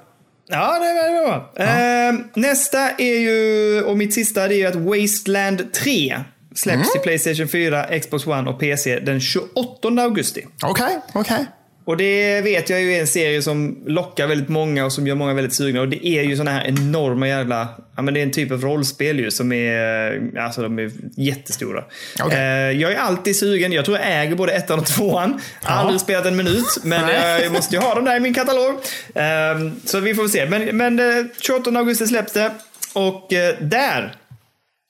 Ja, 0.48 0.78
det 0.78 0.86
är 0.86 1.26
bra. 1.26 1.52
Ehm, 1.64 2.24
nästa 2.34 2.90
är 2.90 3.18
ju, 3.18 3.82
och 3.82 3.98
mitt 3.98 4.14
sista, 4.14 4.48
det 4.48 4.54
är 4.54 4.56
ju 4.56 4.66
att 4.66 4.74
Wasteland 5.02 5.72
3 5.72 6.20
släpps 6.54 6.74
Mm. 6.76 6.86
till 6.92 7.00
Playstation 7.00 7.48
4, 7.48 7.98
Xbox 8.00 8.26
One 8.26 8.50
och 8.50 8.60
PC 8.60 9.00
den 9.00 9.20
28 9.20 10.02
augusti. 10.02 10.46
Okej, 10.62 11.00
okej. 11.14 11.46
Och 11.86 11.96
det 11.96 12.40
vet 12.40 12.70
jag 12.70 12.80
ju 12.80 12.94
är 12.94 13.00
en 13.00 13.06
serie 13.06 13.42
som 13.42 13.82
lockar 13.86 14.26
väldigt 14.26 14.48
många 14.48 14.84
och 14.84 14.92
som 14.92 15.06
gör 15.06 15.14
många 15.14 15.34
väldigt 15.34 15.54
sugna. 15.54 15.80
Och 15.80 15.88
det 15.88 16.06
är 16.06 16.22
ju 16.22 16.36
såna 16.36 16.50
här 16.50 16.64
enorma 16.66 17.28
jävla, 17.28 17.68
ja 17.96 18.02
men 18.02 18.14
det 18.14 18.20
är 18.20 18.22
en 18.22 18.30
typ 18.30 18.52
av 18.52 18.60
rollspel 18.60 19.18
ju 19.18 19.30
som 19.30 19.52
är, 19.52 20.38
alltså 20.38 20.62
de 20.62 20.78
är 20.78 20.90
jättestora. 21.16 21.84
Okej. 22.22 22.38
Eh, 22.38 22.80
jag 22.80 22.92
är 22.92 22.96
alltid 22.96 23.36
sugen, 23.36 23.72
jag 23.72 23.84
tror 23.84 23.98
jag 23.98 24.22
äger 24.22 24.34
både 24.34 24.52
ettan 24.52 24.78
och 24.78 24.86
tvåan. 24.86 25.40
Aldrig 25.62 26.00
spelat 26.00 26.26
en 26.26 26.36
minut, 26.36 26.78
men 26.82 27.08
jag 27.42 27.52
måste 27.52 27.76
ju 27.76 27.82
ha 27.82 27.94
dem 27.94 28.04
där 28.04 28.16
i 28.16 28.20
min 28.20 28.34
katalog. 28.34 28.74
Eh, 29.14 29.72
så 29.84 30.00
vi 30.00 30.14
får 30.14 30.22
väl 30.22 30.30
se. 30.30 30.46
Men, 30.46 30.76
men 30.76 31.00
eh, 31.00 31.24
28 31.40 31.70
augusti 31.70 32.06
släpps 32.06 32.32
det. 32.32 32.50
Och 32.92 33.32
eh, 33.32 33.54
där 33.60 34.14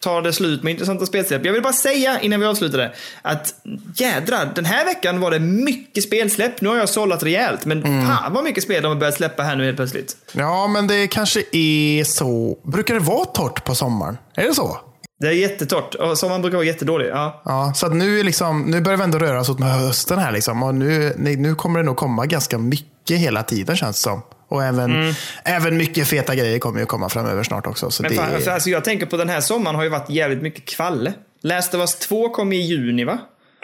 tar 0.05 0.23
det 0.23 0.33
slut 0.33 0.63
med 0.63 0.71
intressanta 0.71 1.07
spelsläpp. 1.07 1.45
Jag 1.45 1.53
vill 1.53 1.63
bara 1.63 1.73
säga 1.73 2.21
innan 2.21 2.41
vi 2.41 2.47
avslutar 2.47 2.79
det 2.79 2.93
att 3.23 3.55
jädrar, 3.97 4.53
den 4.55 4.65
här 4.65 4.85
veckan 4.85 5.21
var 5.21 5.31
det 5.31 5.39
mycket 5.39 6.05
spelsläpp. 6.05 6.61
Nu 6.61 6.69
har 6.69 6.77
jag 6.77 6.89
sållat 6.89 7.23
rejält, 7.23 7.65
men 7.65 7.83
Mm. 7.85 8.07
fan 8.07 8.33
vad 8.33 8.45
mycket 8.45 8.63
spel 8.63 8.83
de 8.83 8.89
har 8.89 8.97
börjat 8.97 9.15
släppa 9.15 9.43
här 9.43 9.57
nu 9.57 9.65
helt 9.65 9.77
plötsligt. 9.77 10.17
Ja, 10.33 10.67
men 10.67 10.87
det 10.87 11.07
kanske 11.07 11.43
är 11.53 12.05
så. 12.05 12.59
Brukar 12.65 12.95
det 12.95 13.01
vara 13.01 13.25
torrt 13.25 13.65
på 13.65 13.75
sommaren? 13.75 14.19
Är 14.37 14.43
det 14.49 14.55
så? 14.55 14.79
Det 15.21 15.27
är 15.27 15.33
jättetort 15.33 15.95
och 15.95 16.19
sommaren 16.19 16.43
brukar 16.43 16.57
vara 16.59 16.67
jättedålig. 16.67 17.09
Ja. 17.09 17.43
Ja, 17.45 17.73
så 17.77 17.87
att 17.87 17.95
nu, 17.95 18.21
är 18.21 18.25
liksom, 18.25 18.63
nu 18.63 18.81
börjar 18.81 18.97
vi 18.97 19.05
ändå 19.05 19.19
röra 19.19 19.41
oss 19.41 19.49
åt 19.49 19.59
med 19.59 19.69
hösten 19.73 20.19
här. 20.19 20.33
Liksom. 20.33 20.63
Och 20.63 20.75
nu, 20.75 21.15
nu 21.17 21.55
kommer 21.55 21.79
det 21.81 21.87
nog 21.87 21.97
komma 21.97 22.27
ganska 22.27 22.59
mycket 22.59 23.19
hela 23.19 23.43
tiden 23.43 23.77
känns 23.77 23.97
det 23.97 24.03
som. 24.03 24.23
Och 24.55 24.65
även, 24.65 25.15
även 25.45 25.77
mycket 25.77 26.09
feta 26.09 26.35
grejer 26.35 26.59
kommer 26.59 26.81
ju 26.81 26.87
komma 26.87 27.09
framöver 27.09 27.43
snart 27.43 27.67
också. 27.67 27.91
Så 27.91 28.03
Men 28.03 28.11
det, 28.11 28.17
fan, 28.17 28.41
för 28.41 28.51
alltså 28.51 28.71
jag 28.71 28.85
tänker 28.85 29.07
på 29.07 29.17
den 29.17 29.29
här 29.29 29.41
sommaren 29.41 29.77
har 29.77 29.83
ju 29.83 29.89
varit 29.89 30.11
jävligt 30.11 30.43
mycket 30.43 30.65
kvalle. 30.65 31.13
Last 31.43 31.75
of 31.75 31.81
Us 31.81 31.95
2 31.95 32.29
kom 32.29 32.53
i 32.53 32.57
juni 32.57 33.05
va? 33.05 33.19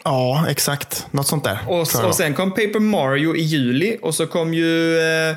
Ja, 0.05 0.47
exakt. 0.49 1.07
Något 1.11 1.27
sånt 1.27 1.45
där. 1.45 1.59
Och, 1.67 1.81
och 1.81 2.15
sen 2.15 2.35
kom 2.35 2.51
Paper 2.51 2.81
Mario 2.81 3.37
i 3.37 3.41
juli 3.41 3.99
och 4.03 4.15
så 4.15 4.27
kom 4.27 4.55
ju... 4.55 4.99
Eh, 4.99 5.37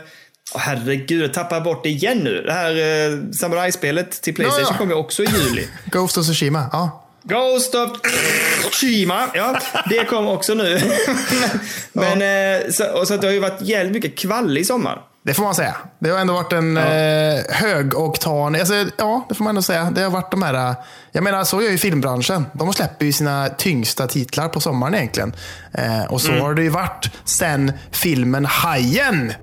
åh, 0.55 0.61
herregud, 0.61 1.23
jag 1.23 1.33
tappar 1.33 1.61
bort 1.61 1.83
det 1.83 1.89
igen 1.89 2.17
nu. 2.17 2.41
Det 2.41 2.53
här 2.53 2.71
eh, 2.71 3.31
samurajspelet 3.31 4.21
till 4.21 4.35
Playstation 4.35 4.63
Ja, 4.63 4.71
ja. 4.71 4.77
kom 4.77 4.89
ju 4.89 4.95
också 4.95 5.23
i 5.23 5.27
juli. 5.27 5.67
Ghost 5.85 6.17
of 6.17 6.25
Tsushima. 6.25 6.65
Ja. 6.71 7.05
Ghost 7.23 7.75
of 7.75 7.89
Tsushima. 8.71 9.27
Ja, 9.33 9.59
det 9.89 10.05
kom 10.05 10.27
också 10.27 10.53
nu. 10.53 10.81
Men, 11.93 12.21
eh, 12.21 12.71
så, 12.71 12.99
och 12.99 13.07
så 13.07 13.13
att 13.13 13.21
det 13.21 13.27
har 13.27 13.33
ju 13.33 13.39
varit 13.39 13.61
jävligt 13.61 13.93
mycket 13.93 14.17
kvall 14.17 14.57
i 14.57 14.65
sommar. 14.65 15.01
Det 15.25 15.33
får 15.33 15.43
man 15.43 15.55
säga. 15.55 15.75
Det 15.99 16.09
har 16.09 16.19
ändå 16.19 16.33
varit 16.33 16.53
en 16.53 16.77
eh, 16.77 16.83
högoktan, 17.49 18.55
alltså, 18.55 18.73
ja 18.97 19.25
det 19.29 19.35
får 19.35 19.43
man 19.43 19.51
ändå 19.51 19.61
säga. 19.61 19.91
Det 19.95 20.01
har 20.01 20.09
varit 20.09 20.31
de 20.31 20.43
här, 20.43 20.69
eh, 20.69 20.75
jag 21.11 21.23
menar 21.23 21.43
så 21.43 21.61
gör 21.61 21.71
ju 21.71 21.77
filmbranschen. 21.77 22.45
De 22.53 22.73
släpper 22.73 23.05
ju 23.05 23.11
sina 23.11 23.49
tyngsta 23.49 24.07
titlar 24.07 24.49
på 24.49 24.59
sommaren 24.59 24.95
egentligen. 24.95 25.35
Eh, 25.71 26.03
och 26.03 26.21
så 26.21 26.31
har 26.31 26.53
det 26.53 26.63
ju 26.63 26.69
varit 26.69 27.11
sen 27.25 27.71
filmen 27.91 28.45
Hajen. 28.45 29.33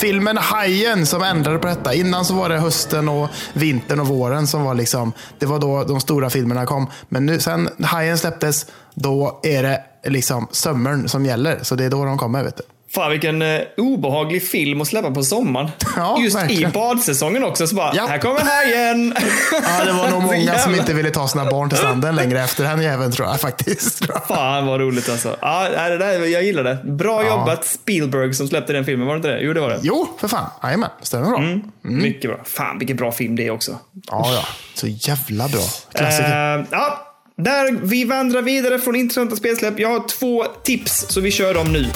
Filmen 0.00 0.36
Hajen 0.36 1.06
som 1.06 1.22
ändrade 1.22 1.58
på 1.58 1.66
detta. 1.66 1.94
Innan 1.94 2.24
så 2.24 2.34
var 2.34 2.48
det 2.48 2.58
hösten 2.58 3.08
och 3.08 3.28
vintern 3.52 4.00
och 4.00 4.06
våren 4.06 4.46
som 4.46 4.62
var 4.64 4.74
liksom, 4.74 5.12
det 5.38 5.46
var 5.46 5.58
då 5.58 5.84
de 5.84 6.00
stora 6.00 6.30
filmerna 6.30 6.66
kom. 6.66 6.86
Men 7.08 7.26
nu 7.26 7.40
sen 7.40 7.68
Hajen 7.82 8.18
släpptes, 8.18 8.66
då 8.94 9.40
är 9.42 9.62
det 9.62 9.82
liksom 10.04 10.48
sommaren 10.50 11.08
som 11.08 11.26
gäller. 11.26 11.58
Så 11.62 11.74
det 11.74 11.84
är 11.84 11.90
då 11.90 12.04
de 12.04 12.18
kommer. 12.18 12.44
Vet 12.44 12.56
du. 12.56 12.62
Fan 12.94 13.10
vilken 13.10 13.42
eh, 13.42 13.60
obehaglig 13.76 14.48
film 14.48 14.80
att 14.80 14.88
släppa 14.88 15.10
på 15.10 15.22
sommaren. 15.22 15.70
Ja, 15.96 16.18
Just 16.20 16.36
verkligen. 16.36 16.70
i 16.70 16.72
badsäsongen 16.72 17.44
också. 17.44 17.66
Så 17.66 17.74
bara, 17.74 17.92
Ja. 17.94 18.06
här 18.06 18.18
kommer 18.18 18.40
hajen. 18.40 19.14
Ja, 19.52 19.84
det 19.84 19.92
var 19.92 20.10
nog 20.10 20.22
många 20.36 20.58
som 20.58 20.74
inte 20.74 20.94
ville 20.94 21.10
ta 21.10 21.28
sina 21.28 21.44
barn 21.50 21.68
till 21.68 21.78
stranden 21.78 22.16
längre 22.16 22.40
efter 22.44 22.64
den 22.64 22.82
jäveln 22.82 23.12
tror 23.12 23.28
jag 23.28 23.40
faktiskt. 23.40 24.04
Fan 24.28 24.66
vad 24.66 24.80
roligt 24.80 25.08
alltså. 25.08 25.36
Ja, 25.40 25.68
det 25.68 25.98
där, 25.98 26.26
jag 26.26 26.42
gillar 26.44 26.64
det. 26.64 26.78
Bra 26.84 27.26
jobbat 27.26 27.64
Spielberg 27.64 28.34
som 28.34 28.48
släppte 28.48 28.72
den 28.72 28.84
filmen, 28.84 29.06
var 29.06 29.14
det 29.14 29.16
inte 29.16 29.28
det? 29.28 29.40
Jo, 29.40 29.52
det 29.52 29.60
var 29.60 29.68
det. 29.68 29.78
Jo, 29.82 30.08
för 30.20 30.28
fan. 30.28 30.50
Jajamän, 30.62 30.90
stämmer 31.02 31.28
bra. 31.30 31.38
Mm. 31.38 31.62
Mycket 31.82 32.30
bra. 32.30 32.40
Fan 32.44 32.78
vilken 32.78 32.96
bra 32.96 33.12
film 33.12 33.36
det 33.36 33.46
är 33.46 33.50
också. 33.50 33.78
Ja, 34.10 34.32
ja. 34.34 34.44
Så 34.74 34.86
jävla 34.86 35.48
bra. 35.48 35.62
Klassiker. 35.94 36.58
Eh, 36.58 36.64
ja, 36.70 37.06
där 37.36 37.78
vi 37.82 38.04
vandrar 38.04 38.42
vidare 38.42 38.78
från 38.78 38.96
intressanta 38.96 39.36
spelsläpp. 39.36 39.78
Jag 39.78 39.88
har 39.88 40.08
två 40.08 40.44
tips, 40.64 41.06
så 41.08 41.20
vi 41.20 41.30
kör 41.30 41.54
dem 41.54 41.72
nu. 41.72 41.86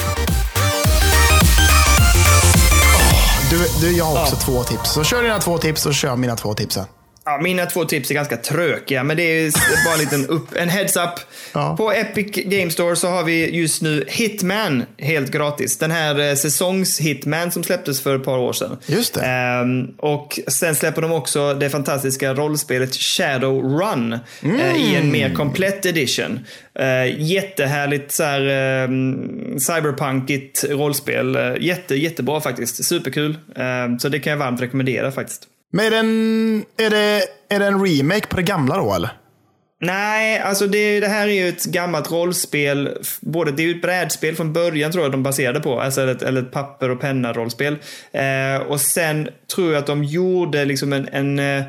Du, 3.49 3.67
du, 3.81 3.97
jag 3.97 4.05
har 4.05 4.21
också 4.21 4.35
två 4.35 4.63
tips. 4.63 4.91
Så 4.93 5.03
kör 5.03 5.23
dina 5.23 5.39
två 5.39 5.57
tips 5.57 5.85
och 5.85 5.93
kör 5.93 6.15
mina 6.15 6.35
två 6.35 6.53
tips 6.53 6.75
sen. 6.75 6.85
Ja, 7.27 7.39
mina 7.41 7.65
två 7.65 7.85
tips 7.85 8.11
är 8.11 8.15
ganska 8.15 8.37
trökiga, 8.37 9.03
men 9.03 9.17
det 9.17 9.23
är 9.23 9.51
bara 9.85 9.93
en 9.93 9.99
liten 9.99 10.25
upp, 10.25 10.55
en 10.55 10.69
heads 10.69 10.95
up. 10.95 11.09
Ja. 11.53 11.77
På 11.77 11.91
Epic 11.91 12.31
Game 12.45 12.71
Store 12.71 12.95
så 12.95 13.07
har 13.07 13.23
vi 13.23 13.55
just 13.55 13.81
nu 13.81 14.05
Hitman 14.07 14.83
helt 14.97 15.31
gratis. 15.31 15.77
Den 15.77 15.91
här 15.91 16.19
eh, 16.19 16.35
säsongs-Hitman 16.35 17.51
som 17.51 17.63
släpptes 17.63 18.01
för 18.01 18.15
ett 18.15 18.23
par 18.23 18.37
år 18.37 18.53
sedan. 18.53 18.77
Just 18.85 19.13
det. 19.13 19.21
Ehm, 19.21 19.87
och 19.97 20.39
sen 20.47 20.75
släpper 20.75 21.01
de 21.01 21.11
också 21.11 21.53
det 21.53 21.69
fantastiska 21.69 22.33
rollspelet 22.33 22.95
Shadowrun 22.95 24.13
eh, 24.43 24.75
i 24.75 24.95
en 24.95 25.11
mer 25.11 25.33
komplett 25.33 25.85
edition. 25.85 26.39
Uh, 26.79 27.21
jättehärligt 27.21 28.11
så 28.11 28.23
här, 28.23 28.47
ehm, 28.47 29.59
cyberpunkigt 29.59 30.65
rollspel. 30.69 31.35
Uh, 31.35 31.55
jätte, 31.59 31.95
jättebra 31.95 32.41
faktiskt. 32.41 32.85
Superkul. 32.85 33.37
Ehm, 33.55 33.99
så 33.99 34.09
det 34.09 34.19
kan 34.19 34.31
jag 34.31 34.37
varmt 34.37 34.61
rekommendera 34.61 35.11
faktiskt. 35.11 35.47
Men 35.75 35.85
är, 35.85 35.91
den, 35.91 36.65
är, 36.77 36.89
det, 36.89 37.23
är 37.49 37.59
det 37.59 37.65
en 37.65 37.85
remake 37.85 38.27
på 38.27 38.35
det 38.35 38.43
gamla 38.43 38.77
då 38.77 38.93
eller? 38.93 39.09
Nej, 39.81 40.39
alltså 40.39 40.67
det, 40.67 40.99
det 40.99 41.07
här 41.07 41.27
är 41.27 41.31
ju 41.31 41.49
ett 41.49 41.65
gammalt 41.65 42.11
rollspel. 42.11 42.97
Både, 43.21 43.51
det 43.51 43.63
är 43.63 43.67
ju 43.67 43.75
ett 43.75 43.81
brädspel 43.81 44.35
från 44.35 44.53
början 44.53 44.91
tror 44.91 45.03
jag 45.03 45.11
de 45.11 45.23
baserade 45.23 45.59
på. 45.59 45.79
Alltså 45.79 46.11
ett, 46.11 46.21
eller 46.21 46.41
ett 46.41 46.51
papper 46.51 46.89
och 46.89 47.01
penna 47.01 47.33
rollspel. 47.33 47.77
Eh, 48.11 48.67
och 48.67 48.81
sen 48.81 49.29
tror 49.55 49.73
jag 49.73 49.79
att 49.79 49.87
de 49.87 50.03
gjorde 50.03 50.65
liksom 50.65 50.93
en, 50.93 51.09
en, 51.11 51.39
eh, 51.39 51.63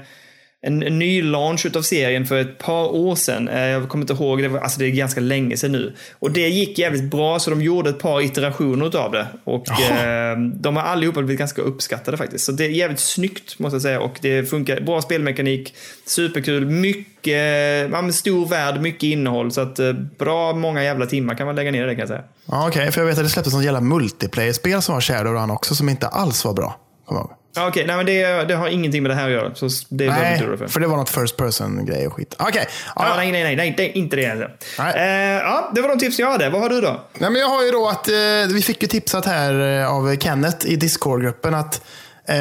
en, 0.62 0.82
en 0.82 0.98
ny 0.98 1.22
launch 1.22 1.66
utav 1.66 1.82
serien 1.82 2.26
för 2.26 2.36
ett 2.36 2.59
par 2.59 2.94
år 2.94 3.14
sedan. 3.14 3.48
Eh, 3.48 3.61
jag 3.61 3.88
kommer 3.88 4.02
inte 4.02 4.12
ihåg, 4.12 4.42
det, 4.42 4.48
var, 4.48 4.61
alltså 4.61 4.78
det 4.78 4.86
är 4.86 4.90
ganska 4.90 5.20
länge 5.20 5.57
sedan 5.57 5.72
nu. 5.72 5.94
Och 6.18 6.30
det 6.30 6.48
gick 6.48 6.78
jävligt 6.78 7.11
bra 7.11 7.38
så 7.38 7.50
de 7.50 7.62
gjorde 7.62 7.90
ett 7.90 7.98
par 7.98 8.20
iterationer 8.20 8.86
utav 8.86 9.12
det. 9.12 9.26
Och 9.44 9.80
eh, 9.80 10.38
de 10.38 10.76
har 10.76 10.82
allihopa 10.82 11.22
blivit 11.22 11.38
ganska 11.38 11.62
uppskattade 11.62 12.16
faktiskt. 12.16 12.44
Så 12.44 12.52
det 12.52 12.64
är 12.64 12.68
jävligt 12.68 13.00
snyggt 13.00 13.59
måste 13.59 13.74
jag 13.74 13.82
säga. 13.82 14.00
Och 14.00 14.18
det 14.20 14.50
funkar, 14.50 14.80
bra 14.80 15.02
spelmekanik, 15.02 15.74
superkul, 16.07 16.66
mycket, 16.66 17.90
ja, 17.92 18.02
men 18.02 18.12
stor 18.12 18.46
värld, 18.46 18.80
mycket 18.80 19.02
innehåll. 19.02 19.52
Så 19.52 19.61
att 19.61 19.78
eh, 19.78 19.92
bra 19.92 20.52
många 20.52 20.84
jävla 20.84 21.07
timmar 21.07 21.34
kan 21.34 21.46
man 21.46 21.57
lägga 21.57 21.70
ner 21.70 21.86
det 21.86 21.94
kan 21.94 22.00
jag 22.00 22.09
säga. 22.09 22.24
Ja, 22.46 22.68
Okej, 22.68 22.92
för 22.92 23.00
jag 23.00 23.07
vet 23.07 23.18
att 23.18 23.24
det 23.24 23.30
släpptes 23.30 23.54
något 23.54 23.64
jävla 23.64 23.80
multiplayer-spel 23.80 24.82
som 24.82 24.94
var 24.94 25.00
Shadowrun 25.00 25.50
också 25.50 25.74
som 25.74 25.88
inte 25.88 26.07
alls 26.07 26.44
var 26.44 26.52
bra. 26.52 26.76
Jag 27.09 27.16
ihåg. 27.16 27.30
Okej, 27.57 27.86
nej 27.86 27.96
men 27.96 28.07
det, 28.07 28.44
det 28.44 28.54
har 28.54 28.68
ingenting 28.68 29.02
med 29.02 29.11
det 29.11 29.14
här 29.14 29.26
att 29.26 29.32
göra. 29.32 29.54
Så 29.54 29.68
det 29.88 30.11
Nej, 30.11 30.38
för. 30.38 30.66
för 30.66 30.80
det 30.80 30.86
var 30.86 30.96
något 30.96 31.11
first 31.11 31.36
person-grej 31.36 32.07
och 32.07 32.12
skit. 32.12 32.34
Okej. 32.38 32.66
Ja, 32.96 33.09
Ja, 33.09 33.16
nej, 33.16 33.32
nej, 33.32 33.42
nej, 33.42 33.57
nej, 33.57 33.74
det 33.76 33.82
är 33.90 33.96
inte 33.96 34.16
det. 34.16 34.50
Nej. 34.78 34.94
Eh, 34.96 35.42
ja, 35.42 35.70
det 35.74 35.80
var 35.80 35.88
de 35.88 35.98
tips 35.98 36.18
jag 36.18 36.30
hade. 36.30 36.50
Vad 36.50 36.61
har 36.61 36.68
du 36.68 36.80
då? 36.80 37.00
Nej, 37.18 37.30
men 37.30 37.40
jag 37.40 37.48
har 37.48 37.64
ju 37.64 37.70
då 37.70 37.88
att 37.88 38.09
eh, 38.09 38.14
vi 38.54 38.62
fick 38.62 38.82
ju 38.82 38.88
tipsat 38.88 39.26
här 39.26 39.80
eh, 39.80 39.92
av 39.94 40.16
Kenneth 40.16 40.66
i 40.66 40.76
Discord-gruppen 40.76 41.54
att 41.54 41.80
eh, 42.28 42.34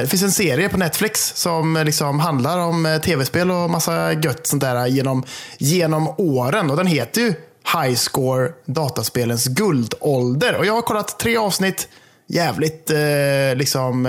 det 0.00 0.06
finns 0.10 0.22
en 0.22 0.30
serie 0.32 0.68
på 0.68 0.76
Netflix 0.76 1.32
som 1.36 1.76
eh, 1.76 1.84
liksom 1.84 2.20
handlar 2.20 2.58
om 2.58 2.86
eh, 2.86 2.98
tv-spel 3.00 3.50
och 3.50 3.70
massa 3.70 4.12
gött 4.12 4.46
sånt 4.46 4.62
där 4.62 4.86
genom, 4.86 5.24
genom 5.58 6.08
åren. 6.18 6.70
Och 6.70 6.76
den 6.76 6.86
heter 6.86 7.20
ju 7.20 7.34
High 7.82 7.94
Score 7.94 8.48
dataspelens 8.64 9.46
guldålder. 9.46 10.56
Och 10.56 10.66
jag 10.66 10.74
har 10.74 10.82
kollat 10.82 11.18
tre 11.18 11.36
avsnitt. 11.36 11.88
Jävligt 12.30 12.90
liksom 13.54 14.06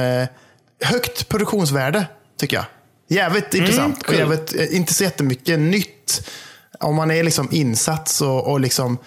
högt 0.82 1.30
produktionsvärde 1.30 2.08
tycker 2.38 2.56
jag. 2.56 2.66
Jävligt 3.08 3.54
intressant. 3.54 3.98
Och 3.98 4.06
kul. 4.06 4.18
jävligt, 4.18 4.56
eh, 4.56 4.76
inte 4.76 4.94
så 4.94 5.04
jättemycket 5.04 5.60
nytt. 5.60 6.30
Om 6.80 6.96
man 6.96 7.12
är 7.12 7.24
liksom 7.24 7.48
insatt 7.52 8.20
och, 8.22 8.48
och 8.48 8.60
liksom 8.60 8.98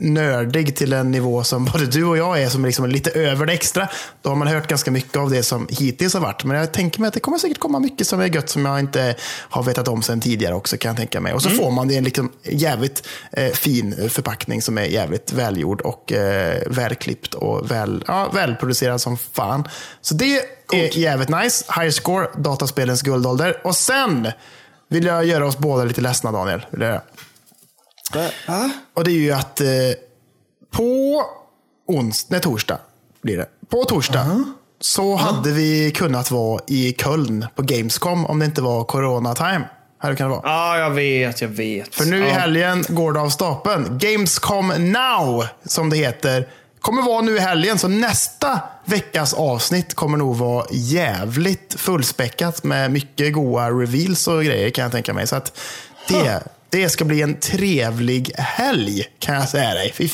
nördig 0.00 0.76
till 0.76 0.92
en 0.92 1.10
nivå 1.10 1.44
som 1.44 1.64
både 1.64 1.86
du 1.86 2.04
och 2.04 2.18
jag 2.18 2.42
är, 2.42 2.48
som 2.48 2.64
är 2.64 2.68
liksom 2.68 2.86
lite 2.86 3.10
över 3.10 3.46
det 3.46 3.52
extra. 3.52 3.88
Då 4.22 4.28
har 4.28 4.36
man 4.36 4.48
hört 4.48 4.66
ganska 4.66 4.90
mycket 4.90 5.16
av 5.16 5.30
det 5.30 5.42
som 5.42 5.68
hittills 5.70 6.14
har 6.14 6.20
varit. 6.20 6.44
Men 6.44 6.56
jag 6.56 6.72
tänker 6.72 7.00
mig 7.00 7.08
att 7.08 7.14
det 7.14 7.20
kommer 7.20 7.38
säkert 7.38 7.58
komma 7.58 7.78
mycket 7.78 8.06
som 8.06 8.20
är 8.20 8.26
gött 8.26 8.48
som 8.48 8.64
jag 8.64 8.78
inte 8.78 9.14
har 9.24 9.62
vetat 9.62 9.88
om 9.88 10.02
sedan 10.02 10.20
tidigare 10.20 10.54
också 10.54 10.76
kan 10.76 10.88
jag 10.88 10.96
tänka 10.96 11.20
mig. 11.20 11.32
Och 11.32 11.42
så 11.42 11.50
får 11.50 11.70
man 11.70 11.88
det 11.88 11.94
i 11.94 11.96
en 11.96 12.04
liksom 12.04 12.32
jävligt 12.42 13.08
eh, 13.32 13.52
fin 13.52 14.08
förpackning 14.10 14.62
som 14.62 14.78
är 14.78 14.84
jävligt 14.84 15.32
välgjord 15.32 15.80
och 15.80 16.12
eh, 16.12 16.62
välklippt 16.66 17.34
och 17.34 17.70
väl, 17.70 18.04
ja, 18.06 18.30
välproducerad 18.34 19.00
som 19.00 19.16
fan. 19.16 19.68
Så 20.00 20.14
det 20.14 20.36
är 20.72 20.98
jävligt 20.98 21.28
nice. 21.28 21.64
High 21.80 21.90
score, 21.90 22.28
dataspelens 22.36 23.02
guldålder. 23.02 23.60
Och 23.64 23.76
sen 23.76 24.28
vill 24.88 25.04
jag 25.04 25.24
göra 25.24 25.46
oss 25.46 25.58
båda 25.58 25.84
lite 25.84 26.00
ledsna 26.00 26.32
Daniel. 26.32 26.66
Vill 26.70 26.80
jag 26.80 26.90
göra. 26.90 27.02
Och 28.94 29.04
det 29.04 29.10
är 29.10 29.14
ju 29.14 29.32
att 29.32 29.60
eh, 29.60 29.68
på 30.70 31.22
ons, 31.86 32.26
nej, 32.30 32.40
torsdag 32.40 32.78
blir 33.22 33.36
det. 33.36 33.46
På 33.68 33.84
torsdag 33.84 34.44
så 34.80 35.16
hade 35.16 35.52
vi 35.52 35.90
kunnat 35.90 36.30
vara 36.30 36.60
i 36.66 36.92
Köln 36.92 37.46
på 37.54 37.62
Gamescom 37.62 38.26
om 38.26 38.38
det 38.38 38.44
inte 38.44 38.62
var 38.62 38.84
corona 38.84 39.34
time. 39.34 39.64
Här 40.02 40.14
kan 40.14 40.30
det 40.30 40.36
vara. 40.36 40.42
Ja, 40.44 40.78
jag 40.78 40.90
vet, 40.90 41.40
jag 41.40 41.48
vet. 41.48 41.94
För 41.94 42.04
nu 42.04 42.24
i 42.24 42.28
ja. 42.28 42.34
helgen 42.34 42.84
går 42.88 43.12
det 43.12 43.20
av 43.20 43.28
stapeln. 43.28 43.98
Gamescom 43.98 44.68
now, 44.68 45.46
som 45.64 45.90
det 45.90 45.96
heter, 45.96 46.48
kommer 46.80 47.02
vara 47.02 47.20
nu 47.20 47.36
i 47.36 47.38
helgen. 47.38 47.78
Så 47.78 47.88
nästa 47.88 48.60
veckas 48.84 49.34
avsnitt 49.34 49.94
kommer 49.94 50.18
nog 50.18 50.36
vara 50.36 50.66
jävligt 50.70 51.74
fullspäckat 51.78 52.64
med 52.64 52.90
mycket 52.90 53.32
goa 53.32 53.70
reveals 53.70 54.28
och 54.28 54.44
grejer 54.44 54.70
kan 54.70 54.82
jag 54.82 54.92
tänka 54.92 55.14
mig. 55.14 55.26
Så 55.26 55.36
att 55.36 55.58
det, 56.08 56.42
det 56.70 56.88
ska 56.88 57.04
bli 57.04 57.22
en 57.22 57.40
trevlig 57.40 58.32
helg 58.36 59.04
kan 59.18 59.34
jag 59.34 59.48
säga 59.48 59.74
dig. 59.74 59.92
Fy 59.94 60.08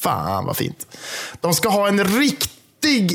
fan 0.00 0.46
vad 0.46 0.56
fint. 0.56 0.86
De 1.40 1.54
ska 1.54 1.68
ha 1.68 1.88
en 1.88 2.04
riktig 2.04 2.58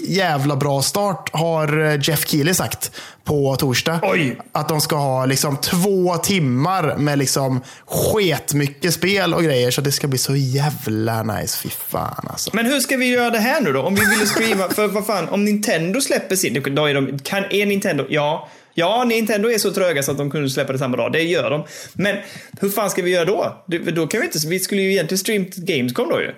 jävla 0.07 0.55
bra 0.55 0.81
start 0.81 1.29
har 1.33 1.99
Jeff 2.09 2.27
Keely 2.27 2.53
sagt 2.53 2.91
på 3.23 3.55
torsdag. 3.55 3.99
Oj. 4.03 4.37
Att 4.51 4.69
de 4.69 4.81
ska 4.81 4.95
ha 4.95 5.25
liksom 5.25 5.57
två 5.57 6.17
timmar 6.17 6.97
med 6.97 7.19
liksom 7.19 7.61
sketmycket 7.85 8.93
spel 8.93 9.33
och 9.33 9.43
grejer. 9.43 9.71
Så 9.71 9.81
det 9.81 9.91
ska 9.91 10.07
bli 10.07 10.17
så 10.17 10.35
jävla 10.35 11.23
nice. 11.23 11.57
Fy 11.57 11.69
fan 11.69 12.27
alltså. 12.29 12.49
Men 12.53 12.65
hur 12.65 12.79
ska 12.79 12.97
vi 12.97 13.05
göra 13.05 13.29
det 13.29 13.39
här 13.39 13.61
nu 13.61 13.73
då? 13.73 13.81
Om 13.81 13.95
vi 13.95 14.05
vill 14.05 14.27
streama, 14.29 14.69
för 14.69 14.87
vad 14.87 15.05
fan, 15.05 15.29
om 15.29 15.45
Nintendo 15.45 16.01
släpper 16.01 16.35
sin, 16.35 16.75
då 16.75 16.85
är 16.85 16.93
de, 16.93 17.19
kan, 17.19 17.43
är 17.49 17.65
Nintendo, 17.65 18.05
ja, 18.09 18.49
Ja, 18.73 19.03
Nintendo 19.03 19.51
är 19.51 19.57
så 19.57 19.71
tröga 19.71 20.03
så 20.03 20.11
att 20.11 20.17
de 20.17 20.31
kunde 20.31 20.49
släppa 20.49 20.73
det 20.73 20.79
samma 20.79 20.97
dag. 20.97 21.11
Det 21.11 21.21
gör 21.21 21.49
de. 21.49 21.63
Men 21.93 22.17
hur 22.61 22.69
fan 22.69 22.89
ska 22.89 23.01
vi 23.01 23.11
göra 23.11 23.25
då? 23.25 23.63
Då 23.67 24.07
kan 24.07 24.19
vi 24.19 24.25
inte... 24.25 24.47
Vi 24.47 24.59
skulle 24.59 24.81
ju 24.81 24.91
egentligen 24.91 25.19
streamt 25.19 25.55
Gamescom 25.55 26.09
då 26.09 26.21
ju. 26.21 26.31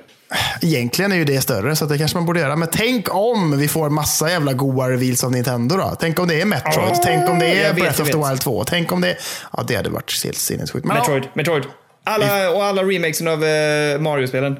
Egentligen 0.61 1.11
är 1.11 1.15
ju 1.15 1.25
det 1.25 1.41
större, 1.41 1.75
så 1.75 1.85
det 1.85 1.97
kanske 1.97 2.17
man 2.17 2.25
borde 2.25 2.39
göra. 2.39 2.55
Men 2.55 2.67
tänk 2.71 3.15
om 3.15 3.57
vi 3.57 3.67
får 3.67 3.89
massa 3.89 4.29
jävla 4.29 4.53
goa 4.53 4.89
reveals 4.89 5.23
av 5.23 5.31
Nintendo 5.31 5.77
då. 5.77 5.95
Tänk 5.99 6.19
om 6.19 6.27
det 6.27 6.41
är 6.41 6.45
Metroid. 6.45 6.91
Ah, 6.91 7.01
tänk 7.03 7.29
om 7.29 7.39
det 7.39 7.45
är 7.45 7.73
Breath 7.73 8.01
of 8.01 8.07
the. 8.09 8.17
Wild 8.17 8.41
2. 8.41 8.63
Tänk 8.63 8.91
om 8.91 9.01
det... 9.01 9.17
Ja, 9.57 9.63
det 9.67 9.75
hade 9.75 9.89
varit 9.89 10.23
helt 10.23 10.37
sinnessjukt. 10.37 10.85
Men 10.85 10.97
Metroid, 10.97 11.23
Metroid. 11.33 11.63
Alla, 12.05 12.49
och 12.51 12.63
alla 12.65 12.83
remakesen 12.83 13.27
av 13.27 13.43
eh, 13.43 13.99
Mario-spelen. 13.99 14.57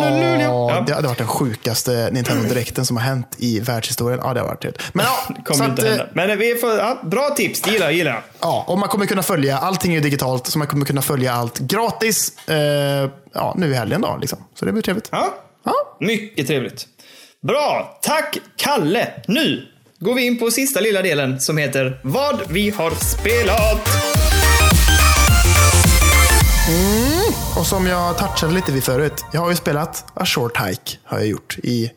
Halleluja. 0.00 0.42
Ja, 0.42 0.84
det 0.86 0.94
hade 0.94 1.08
varit 1.08 1.18
den 1.18 1.26
sjukaste 1.26 2.08
Nintendo-direkten 2.12 2.86
som 2.86 2.96
har 2.96 3.04
hänt 3.04 3.36
i 3.38 3.60
världshistorien. 3.60 4.20
Ja, 4.24 4.34
det 4.34 4.40
har 4.40 4.46
varit 4.46 4.62
det. 4.62 4.72
Men 4.92 5.04
ja, 5.06 5.34
Det 5.36 5.42
kommer 5.44 5.70
inte 5.70 5.82
att, 5.82 5.88
hända. 5.88 6.04
eh, 6.04 6.28
Men 6.28 6.38
vi 6.38 6.54
får, 6.54 6.70
ja, 6.70 6.98
bra 7.02 7.30
tips, 7.36 7.60
det 7.60 7.70
gillar 7.70 7.90
jag. 7.90 8.22
Ja, 8.40 8.64
och 8.68 8.78
man 8.78 8.88
kommer 8.88 9.06
kunna 9.06 9.22
följa, 9.22 9.58
allting 9.58 9.90
är 9.92 9.94
ju 9.96 10.00
digitalt, 10.02 10.46
så 10.46 10.58
man 10.58 10.66
kommer 10.68 10.86
kunna 10.86 11.02
följa 11.02 11.32
allt 11.32 11.58
gratis 11.58 12.48
eh, 12.48 12.56
ja, 13.34 13.54
nu 13.56 13.70
i 13.70 13.74
helgen. 13.74 14.00
Då, 14.00 14.18
liksom. 14.20 14.38
Så 14.54 14.64
det 14.64 14.72
blir 14.72 14.82
trevligt. 14.82 15.08
Ja. 15.12 15.34
Ja. 15.64 15.72
Mycket 16.00 16.46
trevligt. 16.46 16.86
Bra, 17.48 17.98
tack 18.02 18.38
Kalle. 18.56 19.08
Nu 19.26 19.66
går 20.00 20.14
vi 20.14 20.26
in 20.26 20.38
på 20.38 20.50
sista 20.50 20.80
lilla 20.80 21.02
delen 21.02 21.40
som 21.40 21.56
heter 21.58 22.00
Vad 22.02 22.40
vi 22.48 22.70
har 22.70 22.90
spelat. 22.90 23.88
Och 27.56 27.66
som 27.66 27.86
jag 27.86 28.18
touchade 28.18 28.52
lite 28.52 28.72
vid 28.72 28.84
förut, 28.84 29.24
jag 29.32 29.40
har 29.40 29.50
ju 29.50 29.56
spelat 29.56 30.04
A 30.14 30.26
Short 30.26 30.66
Hike, 30.66 30.98
har 31.04 31.18
jag 31.18 31.26
gjort 31.26 31.58
i, 31.62 31.90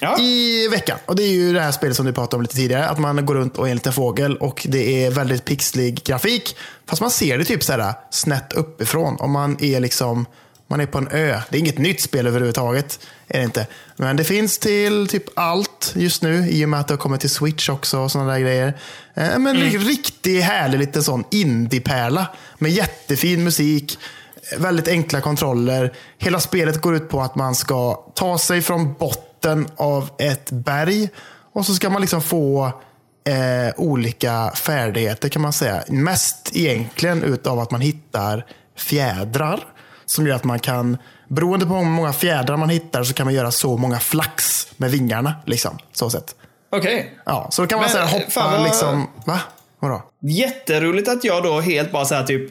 Ja. 0.00 0.18
i 0.20 0.68
veckan. 0.68 0.98
Och 1.06 1.16
det 1.16 1.22
är 1.22 1.32
ju 1.32 1.52
det 1.52 1.60
här 1.60 1.72
spelet 1.72 1.96
som 1.96 2.06
du 2.06 2.12
pratade 2.12 2.36
om 2.36 2.42
lite 2.42 2.54
tidigare, 2.54 2.88
att 2.88 2.98
man 2.98 3.26
går 3.26 3.34
runt 3.34 3.58
och 3.58 3.66
är 3.66 3.70
en 3.70 3.76
liten 3.76 3.92
fågel 3.92 4.36
och 4.36 4.66
det 4.68 5.04
är 5.04 5.10
väldigt 5.10 5.44
pixlig 5.44 6.04
grafik. 6.04 6.56
Fast 6.86 7.00
man 7.02 7.10
ser 7.10 7.38
det 7.38 7.44
typ 7.44 7.62
så 7.62 7.72
här 7.72 7.94
snett 8.10 8.52
uppifrån. 8.52 9.16
Och 9.16 9.28
man 9.30 9.56
är 9.60 9.80
liksom 9.80 10.26
man 10.74 10.80
är 10.80 10.86
på 10.86 10.98
en 10.98 11.08
ö. 11.08 11.40
Det 11.50 11.56
är 11.56 11.60
inget 11.60 11.78
nytt 11.78 12.00
spel 12.00 12.26
överhuvudtaget. 12.26 13.06
Är 13.28 13.38
det 13.38 13.44
inte. 13.44 13.66
Men 13.96 14.16
det 14.16 14.24
finns 14.24 14.58
till 14.58 15.08
typ 15.08 15.24
allt 15.34 15.92
just 15.96 16.22
nu 16.22 16.48
i 16.50 16.64
och 16.64 16.68
med 16.68 16.80
att 16.80 16.88
det 16.88 16.94
har 16.94 16.98
kommit 16.98 17.20
till 17.20 17.30
Switch 17.30 17.68
också 17.68 17.98
och 17.98 18.10
sådana 18.10 18.32
där 18.32 18.40
grejer. 18.40 18.78
Eh, 19.14 19.38
Men 19.38 19.56
riktigt 19.56 20.44
härlig 20.44 20.78
liten 20.78 21.02
sån 21.02 21.24
indie-pärla 21.30 22.26
med 22.58 22.70
jättefin 22.70 23.44
musik. 23.44 23.98
Väldigt 24.58 24.88
enkla 24.88 25.20
kontroller. 25.20 25.92
Hela 26.18 26.40
spelet 26.40 26.80
går 26.80 26.96
ut 26.96 27.08
på 27.08 27.20
att 27.20 27.34
man 27.34 27.54
ska 27.54 27.94
ta 28.14 28.38
sig 28.38 28.62
från 28.62 28.94
botten 28.94 29.68
av 29.76 30.10
ett 30.18 30.50
berg 30.50 31.08
och 31.52 31.66
så 31.66 31.74
ska 31.74 31.90
man 31.90 32.00
liksom 32.00 32.22
få 32.22 32.66
eh, 33.24 33.74
olika 33.76 34.50
färdigheter 34.54 35.28
kan 35.28 35.42
man 35.42 35.52
säga. 35.52 35.82
Mest 35.88 36.50
egentligen 36.52 37.22
utav 37.22 37.60
att 37.60 37.70
man 37.70 37.80
hittar 37.80 38.46
fjädrar 38.76 39.73
som 40.06 40.26
gör 40.26 40.36
att 40.36 40.44
man 40.44 40.58
kan, 40.58 40.96
beroende 41.28 41.66
på 41.66 41.74
hur 41.74 41.84
många 41.84 42.12
fjädrar 42.12 42.56
man 42.56 42.68
hittar, 42.68 43.04
så 43.04 43.14
kan 43.14 43.26
man 43.26 43.34
göra 43.34 43.50
så 43.50 43.76
många 43.76 44.00
flax 44.00 44.66
med 44.76 44.90
vingarna. 44.90 45.34
Liksom, 45.46 45.78
så 45.92 46.10
sätt. 46.10 46.34
Okej. 46.70 47.14
Ja, 47.26 47.48
så 47.50 47.62
då 47.62 47.68
kan 47.68 47.76
man 47.78 47.84
Men, 47.84 47.92
säga 47.92 48.04
hoppa 48.04 48.30
fan 48.30 48.52
vad- 48.52 48.62
liksom... 48.64 49.10
Va? 49.26 49.40
Vadå? 49.80 50.02
Jätteroligt 50.22 51.08
att 51.08 51.24
jag 51.24 51.42
då 51.42 51.60
helt 51.60 51.92
bara 51.92 52.04
så 52.04 52.14
här 52.14 52.24
typ 52.24 52.50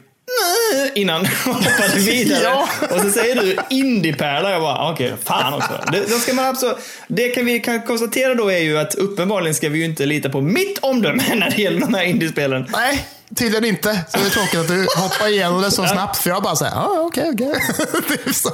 "Nej", 0.72 0.92
innan 0.94 1.26
hoppade 1.44 1.98
vidare. 1.98 2.42
Ja. 2.44 2.68
Och 2.90 3.00
så 3.00 3.10
säger 3.10 3.34
du 3.34 3.56
indiepärla. 3.70 4.50
Jag 4.50 4.62
bara, 4.62 4.92
okej, 4.92 5.14
fan 5.24 5.54
också. 5.54 5.80
Det, 5.92 6.00
då 6.10 6.18
ska 6.18 6.32
man 6.34 6.44
absolut, 6.46 6.76
det 7.08 7.28
kan 7.28 7.46
vi 7.46 7.60
kan 7.60 7.82
konstatera 7.82 8.34
då 8.34 8.48
är 8.52 8.58
ju 8.58 8.78
att 8.78 8.94
uppenbarligen 8.94 9.54
ska 9.54 9.68
vi 9.68 9.78
ju 9.78 9.84
inte 9.84 10.06
lita 10.06 10.28
på 10.30 10.40
mitt 10.40 10.78
omdöme 10.78 11.22
när 11.34 11.50
det 11.50 11.62
gäller 11.62 11.80
de 11.80 11.94
här 11.94 12.04
indiespelen. 12.04 12.66
Nej, 12.72 13.06
tydligen 13.36 13.64
inte. 13.64 14.04
Så 14.08 14.18
det 14.18 14.24
är 14.26 14.30
tråkigt 14.30 14.60
att 14.60 14.68
du 14.68 14.86
hoppar 14.96 15.28
igenom 15.28 15.62
det 15.62 15.70
så 15.70 15.86
snabbt. 15.86 16.16
För 16.16 16.30
jag 16.30 16.42
bara 16.42 16.56
säger, 16.56 16.72
ja 16.72 16.88
okej, 17.00 17.30
okej. 17.34 17.54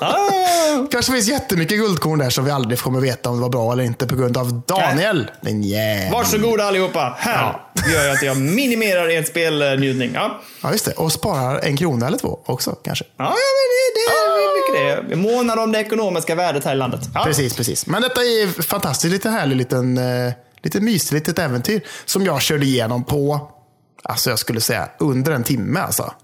Ah. 0.01 0.87
kanske 0.91 1.13
finns 1.13 1.29
jättemycket 1.29 1.79
guldkorn 1.79 2.19
där 2.19 2.31
som 2.31 2.45
vi 2.45 2.51
aldrig 2.51 2.79
kommer 2.79 3.01
veta 3.01 3.31
om 3.31 3.37
det 3.37 3.43
var 3.43 3.49
bra 3.49 3.73
eller 3.73 3.85
inte 3.85 4.07
på 4.07 4.17
grund 4.17 4.37
av 4.37 4.63
Daniel. 4.67 5.31
Den 5.41 5.63
jäveln. 5.63 6.13
Varsågoda 6.13 6.65
allihopa. 6.65 7.17
Här 7.19 7.57
gör 7.93 8.05
jag 8.05 8.17
att 8.17 8.23
jag 8.23 8.37
minimerar 8.37 9.09
ert 9.09 9.29
spelnjutning. 9.29 10.11
Ja, 10.15 10.41
Ja, 10.63 10.73
just 10.73 10.85
det. 10.85 10.93
Och 10.93 11.13
sparar 11.13 11.61
en 11.61 11.77
krona 11.77 12.07
eller 12.07 12.19
två 12.19 12.39
också 12.47 12.71
kanske. 12.85 13.05
ja 13.17 13.25
men 13.25 13.35
det, 13.35 13.95
det 13.95 14.15
är 14.15 14.91
mycket 14.97 15.09
det. 15.09 15.15
Vi 15.17 15.23
månar 15.23 15.57
om 15.57 15.73
det 15.73 15.79
ekonomiska 15.81 16.35
värdet 16.35 16.65
här 16.65 16.73
i 16.73 16.77
landet. 16.77 17.01
Ja. 17.15 17.25
Precis, 17.25 17.57
precis. 17.57 17.87
Men 17.87 18.03
detta 18.03 18.21
är 18.21 18.63
fantastiskt 18.63 19.13
lite 19.13 19.31
härlig 19.31 19.57
liten, 19.57 19.99
eh, 19.99 20.33
lite 20.63 20.81
mysigt 20.81 21.13
litet 21.13 21.39
äventyr 21.39 21.81
som 22.05 22.25
jag 22.25 22.43
körde 22.43 22.65
igenom 22.65 23.05
på, 23.05 23.51
alltså 24.03 24.31
jag 24.31 24.39
skulle 24.39 24.61
säga 24.61 24.89
under 24.99 25.33
en 25.33 25.45
timme 25.45 25.81
alltså. 25.81 26.15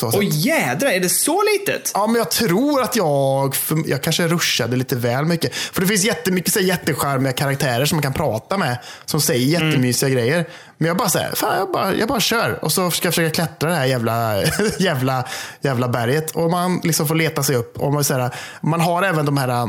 Så. 0.00 0.16
Och 0.16 0.24
jädrar, 0.24 0.90
är 0.90 1.00
det 1.00 1.08
så 1.08 1.42
litet? 1.42 1.90
Ja, 1.94 2.06
men 2.06 2.16
jag 2.16 2.30
tror 2.30 2.82
att 2.82 2.96
jag, 2.96 3.56
jag 3.86 4.02
kanske 4.02 4.28
rushade 4.28 4.76
lite 4.76 4.96
väl 4.96 5.24
mycket. 5.24 5.54
För 5.54 5.80
det 5.80 5.86
finns 5.86 6.04
jättemycket 6.04 6.52
så 6.52 6.58
här, 6.58 6.66
jättecharmiga 6.66 7.32
karaktärer 7.32 7.84
som 7.84 7.96
man 7.96 8.02
kan 8.02 8.12
prata 8.12 8.58
med. 8.58 8.78
Som 9.04 9.20
säger 9.20 9.46
jättemysiga 9.46 10.10
grejer. 10.10 10.48
Men 10.78 10.88
jag 10.88 10.96
bara 10.96 11.08
säger, 11.08 11.34
fan 11.34 11.58
jag 11.58 11.72
bara, 11.72 11.94
jag 11.94 12.08
bara 12.08 12.20
kör. 12.20 12.64
Och 12.64 12.72
så 12.72 12.90
ska 12.90 13.06
jag 13.06 13.14
försöka 13.14 13.34
klättra 13.34 13.70
det 13.70 13.76
här 13.76 13.86
jävla, 13.86 14.42
jävla, 14.78 15.24
jävla 15.60 15.88
berget. 15.88 16.30
Och 16.30 16.50
man 16.50 16.80
liksom 16.84 17.08
får 17.08 17.14
leta 17.14 17.42
sig 17.42 17.56
upp. 17.56 17.78
Och 17.78 17.92
man, 17.92 18.04
så 18.04 18.14
här, 18.14 18.30
man 18.60 18.80
har 18.80 19.02
även 19.02 19.26
de 19.26 19.36
här 19.36 19.68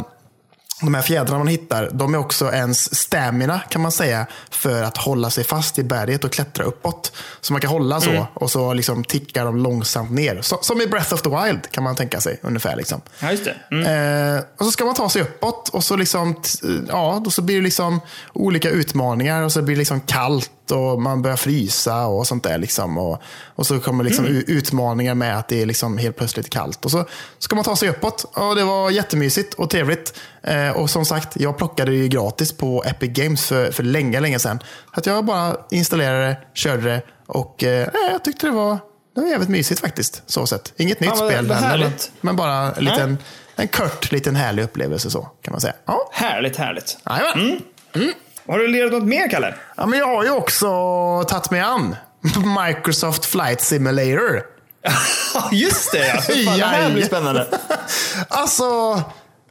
de 0.82 0.94
här 0.94 1.02
fjädrarna 1.02 1.38
man 1.38 1.48
hittar, 1.48 1.90
de 1.94 2.14
är 2.14 2.18
också 2.18 2.52
ens 2.54 2.96
stamina 2.96 3.60
kan 3.60 3.82
man 3.82 3.92
säga 3.92 4.26
för 4.50 4.84
att 4.84 4.98
hålla 4.98 5.30
sig 5.30 5.44
fast 5.44 5.80
i 5.80 5.84
berget 5.84 6.24
och 6.24 6.32
klättra 6.32 6.64
uppåt. 6.64 7.12
Så 7.42 7.54
man 7.54 7.62
kan 7.62 7.70
hålla 7.70 8.02
så 8.02 8.28
och 8.34 8.52
så 8.52 8.74
liksom 8.74 9.04
tickar 9.04 9.46
de 9.46 9.58
långsamt 9.58 10.12
ner. 10.12 10.42
Så, 10.42 10.60
som 10.62 10.82
i 10.82 10.88
Breath 10.88 11.14
of 11.14 11.22
the 11.22 11.30
Wild 11.30 11.72
kan 11.72 11.84
man 11.84 11.96
tänka 11.96 12.22
sig 12.22 12.40
ungefär. 12.42 12.76
Liksom. 12.76 13.02
Ja. 13.20 13.30
Mm. 13.72 14.36
Eh, 14.36 14.44
och 14.58 14.66
så 14.66 14.72
ska 14.72 14.86
man 14.86 14.96
ta 14.96 15.10
sig 15.10 15.22
uppåt 15.22 15.70
och 15.70 15.84
så, 15.84 15.96
liksom, 15.96 16.36
ja, 16.88 17.22
då 17.26 17.32
så 17.32 17.42
blir 17.42 17.56
det 17.56 17.62
liksom 17.62 18.02
olika 18.34 18.70
utmaningar 18.70 19.42
och 19.42 19.52
så 19.52 19.62
blir 19.62 19.76
det 19.76 19.80
liksom 19.80 20.02
kallt 20.02 20.52
och 20.74 21.02
man 21.02 21.22
börjar 21.22 21.38
frysa 21.38 22.06
och 22.06 22.28
sånt 22.28 22.44
där. 22.44 22.58
Liksom. 22.58 22.98
Och, 22.98 23.22
och 23.56 23.68
så 23.68 23.80
kommer 23.80 24.04
liksom 24.04 24.26
u- 24.26 24.44
utmaningar 24.48 25.16
med 25.16 25.38
att 25.40 25.48
det 25.48 25.62
är 25.62 25.66
liksom 25.66 25.98
helt 25.98 26.16
plötsligt 26.18 26.50
kallt. 26.50 26.86
Och 26.86 26.92
så 26.92 27.06
ska 27.40 27.56
man 27.56 27.64
ta 27.66 27.76
sig 27.76 27.90
uppåt 27.90 28.24
och 28.34 28.56
det 28.56 28.64
var 28.64 28.90
jättemysigt 28.90 29.54
och 29.54 29.70
trevligt. 29.70 30.14
Eh, 30.44 30.70
och 30.70 30.90
som 30.90 31.06
sagt, 31.06 31.40
jag 31.40 31.58
plockade 31.58 31.92
det 31.92 31.98
ju 31.98 32.08
gratis 32.08 32.52
på 32.52 32.84
Epic 32.84 33.10
Games 33.14 33.46
för, 33.48 33.72
för 33.72 33.84
länge, 33.84 34.20
länge 34.20 34.40
sedan. 34.40 34.60
Att 34.92 35.06
jag 35.06 35.26
bara 35.26 35.56
installerade 35.72 36.26
det, 36.28 36.38
körde 36.54 36.84
det 36.84 37.02
och 37.28 37.64
eh, 37.64 37.88
jag 38.12 38.24
tyckte 38.24 38.46
det 38.48 38.52
var, 38.52 38.78
det 39.16 39.22
var 39.22 39.28
jävligt 39.28 39.50
mysigt 39.50 39.82
faktiskt. 39.82 40.24
Så 40.26 40.48
sett. 40.48 40.74
Inget 40.78 41.00
nytt 41.00 41.10
Ja, 41.10 41.16
spel 41.30 41.48
men, 41.48 41.92
men 42.22 42.36
bara 42.36 42.72
en 42.72 42.84
liten, 42.86 43.18
en 43.56 43.68
kort, 43.68 44.12
liten 44.12 44.36
härlig 44.36 44.64
upplevelse 44.64 45.10
så 45.10 45.22
kan 45.42 45.52
man 45.52 45.62
säga. 45.62 45.74
Ja, 45.86 46.10
Härligt, 46.14 46.56
härligt. 46.58 46.98
Jajamän. 47.06 47.62
Har 48.48 48.58
du 48.60 48.68
lirat 48.68 48.92
något 48.92 49.04
mer, 49.04 49.30
Kalle? 49.30 49.56
ja 49.78 49.86
men 49.86 50.00
jag 50.00 50.08
har 50.08 50.24
ju 50.24 50.30
också 50.32 50.68
tagit 51.24 51.52
mig 51.52 51.62
an 51.62 51.96
Microsoft 52.68 53.26
Flight 53.26 53.62
Simulator. 53.62 54.42
Ja, 55.34 55.50
just 55.52 55.92
det 55.92 56.08
ja. 56.08 56.22
Fan, 56.22 56.58
det 56.60 56.66
här 56.66 56.92
blir 56.94 57.06
spännande. 57.06 57.48
Alltså, 58.30 59.02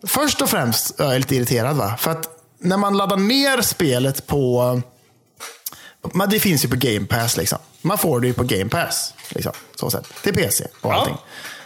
först 0.07 0.43
och 0.43 0.51
främst 0.51 1.01
är 1.01 1.05
jag 1.05 1.17
lite 1.19 1.37
irriterad. 1.37 1.77
va? 1.77 1.97
För 1.99 2.11
att 2.11 2.29
när 2.59 2.77
man 2.77 2.97
laddar 2.97 3.17
ner 3.17 3.63
spelet 3.63 4.27
på... 4.27 4.81
Men 6.15 6.31
det 6.31 6.41
finns 6.41 6.65
ju 6.65 6.69
på 6.69 6.77
Game 6.79 7.07
Pass. 7.07 7.37
Liksom. 7.37 7.59
Man 7.83 7.99
får 7.99 8.21
det 8.21 8.27
ju 8.27 8.33
på 8.35 8.45
Game 8.45 8.69
Pass. 8.71 9.15
Liksom, 9.29 9.53
så 9.75 9.91
sätt. 9.91 10.05
Till 10.23 10.35
PC 10.35 10.65
och 10.81 10.91
Ja. 10.93 10.95
allting. 11.01 11.17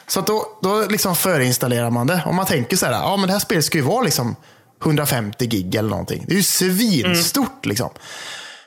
Så 0.07 0.21
att 0.21 0.27
då, 0.27 0.59
då 0.63 0.85
liksom 0.89 1.17
förinstallerar 1.17 1.91
man 1.91 2.07
det. 2.07 2.23
Och 2.27 2.35
man 2.35 2.47
tänker 2.47 2.77
så 2.77 2.87
här, 2.87 2.93
ja 2.93 3.17
men 3.17 3.27
det 3.27 3.33
här 3.33 3.41
spelet 3.41 3.65
ska 3.65 3.79
ju 3.79 3.85
vara 3.85 4.03
liksom 4.03 4.37
150 4.87 5.47
gig 5.47 5.75
eller 5.75 5.91
någonting. 5.91 6.25
Det 6.27 6.35
är 6.35 6.37
ju 6.37 6.43
svinstort 6.43 7.67
liksom. 7.67 7.91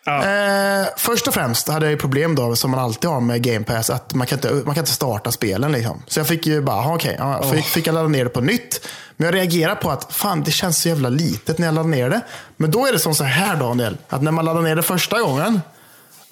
Eh, 0.09 0.87
först 0.97 1.27
och 1.27 1.33
främst 1.33 1.67
hade 1.67 1.89
jag 1.89 1.99
problem 1.99 2.35
då, 2.35 2.55
som 2.55 2.71
man 2.71 2.79
alltid 2.79 3.09
har 3.09 3.21
med 3.21 3.43
Game 3.43 3.65
Pass, 3.65 3.89
att 3.89 4.13
man 4.13 4.27
kan 4.27 4.37
inte, 4.37 4.53
man 4.53 4.75
kan 4.75 4.81
inte 4.81 4.91
starta 4.91 5.31
spelen. 5.31 5.71
Liksom. 5.71 6.03
Så 6.07 6.19
jag 6.19 6.27
fick 6.27 6.47
ju 6.47 6.61
bara, 6.61 6.77
aha, 6.77 6.95
okej, 6.95 7.15
ja, 7.19 7.43
fick, 7.43 7.65
fick 7.65 7.87
jag 7.87 7.93
ladda 7.93 8.07
ner 8.07 8.23
det 8.23 8.29
på 8.29 8.41
nytt. 8.41 8.87
Men 9.17 9.25
jag 9.25 9.35
reagerar 9.35 9.75
på 9.75 9.91
att 9.91 10.13
fan, 10.13 10.43
det 10.43 10.51
känns 10.51 10.81
så 10.81 10.89
jävla 10.89 11.09
litet 11.09 11.57
när 11.57 11.67
jag 11.67 11.75
laddar 11.75 11.89
ner 11.89 12.09
det. 12.09 12.21
Men 12.57 12.71
då 12.71 12.85
är 12.85 12.91
det 12.91 12.99
som 12.99 13.15
så 13.15 13.23
här 13.23 13.55
Daniel, 13.55 13.97
att 14.09 14.21
när 14.21 14.31
man 14.31 14.45
laddar 14.45 14.61
ner 14.61 14.75
det 14.75 14.83
första 14.83 15.21
gången, 15.21 15.61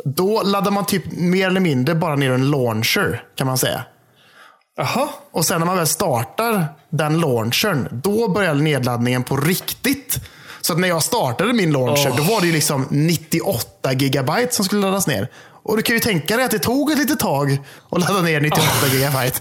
då 0.05 0.43
laddar 0.43 0.71
man 0.71 0.85
typ 0.85 1.11
mer 1.11 1.47
eller 1.47 1.59
mindre 1.59 1.95
bara 1.95 2.15
ner 2.15 2.31
en 2.31 2.51
launcher, 2.51 3.23
kan 3.35 3.47
man 3.47 3.57
säga. 3.57 3.83
Jaha. 4.77 5.09
Och 5.31 5.45
sen 5.45 5.59
när 5.59 5.65
man 5.65 5.77
väl 5.77 5.87
startar 5.87 6.65
den 6.89 7.19
launchern, 7.19 7.87
då 7.91 8.27
börjar 8.27 8.53
nedladdningen 8.53 9.23
på 9.23 9.37
riktigt. 9.37 10.19
Så 10.61 10.73
att 10.73 10.79
när 10.79 10.87
jag 10.87 11.03
startade 11.03 11.53
min 11.53 11.71
launcher, 11.71 12.13
då 12.17 12.23
var 12.23 12.41
det 12.41 12.47
ju 12.47 12.53
liksom 12.53 12.87
98 12.89 13.93
gigabyte 13.93 14.55
som 14.55 14.65
skulle 14.65 14.81
laddas 14.81 15.07
ner. 15.07 15.27
Och 15.63 15.77
du 15.77 15.83
kan 15.83 15.95
ju 15.95 15.99
tänka 15.99 16.35
dig 16.35 16.45
att 16.45 16.51
det 16.51 16.59
tog 16.59 16.91
ett 16.91 16.97
litet 16.97 17.19
tag 17.19 17.59
att 17.91 17.99
ladda 17.99 18.21
ner 18.21 18.41
98 18.41 18.67
gigabyte. 18.91 19.39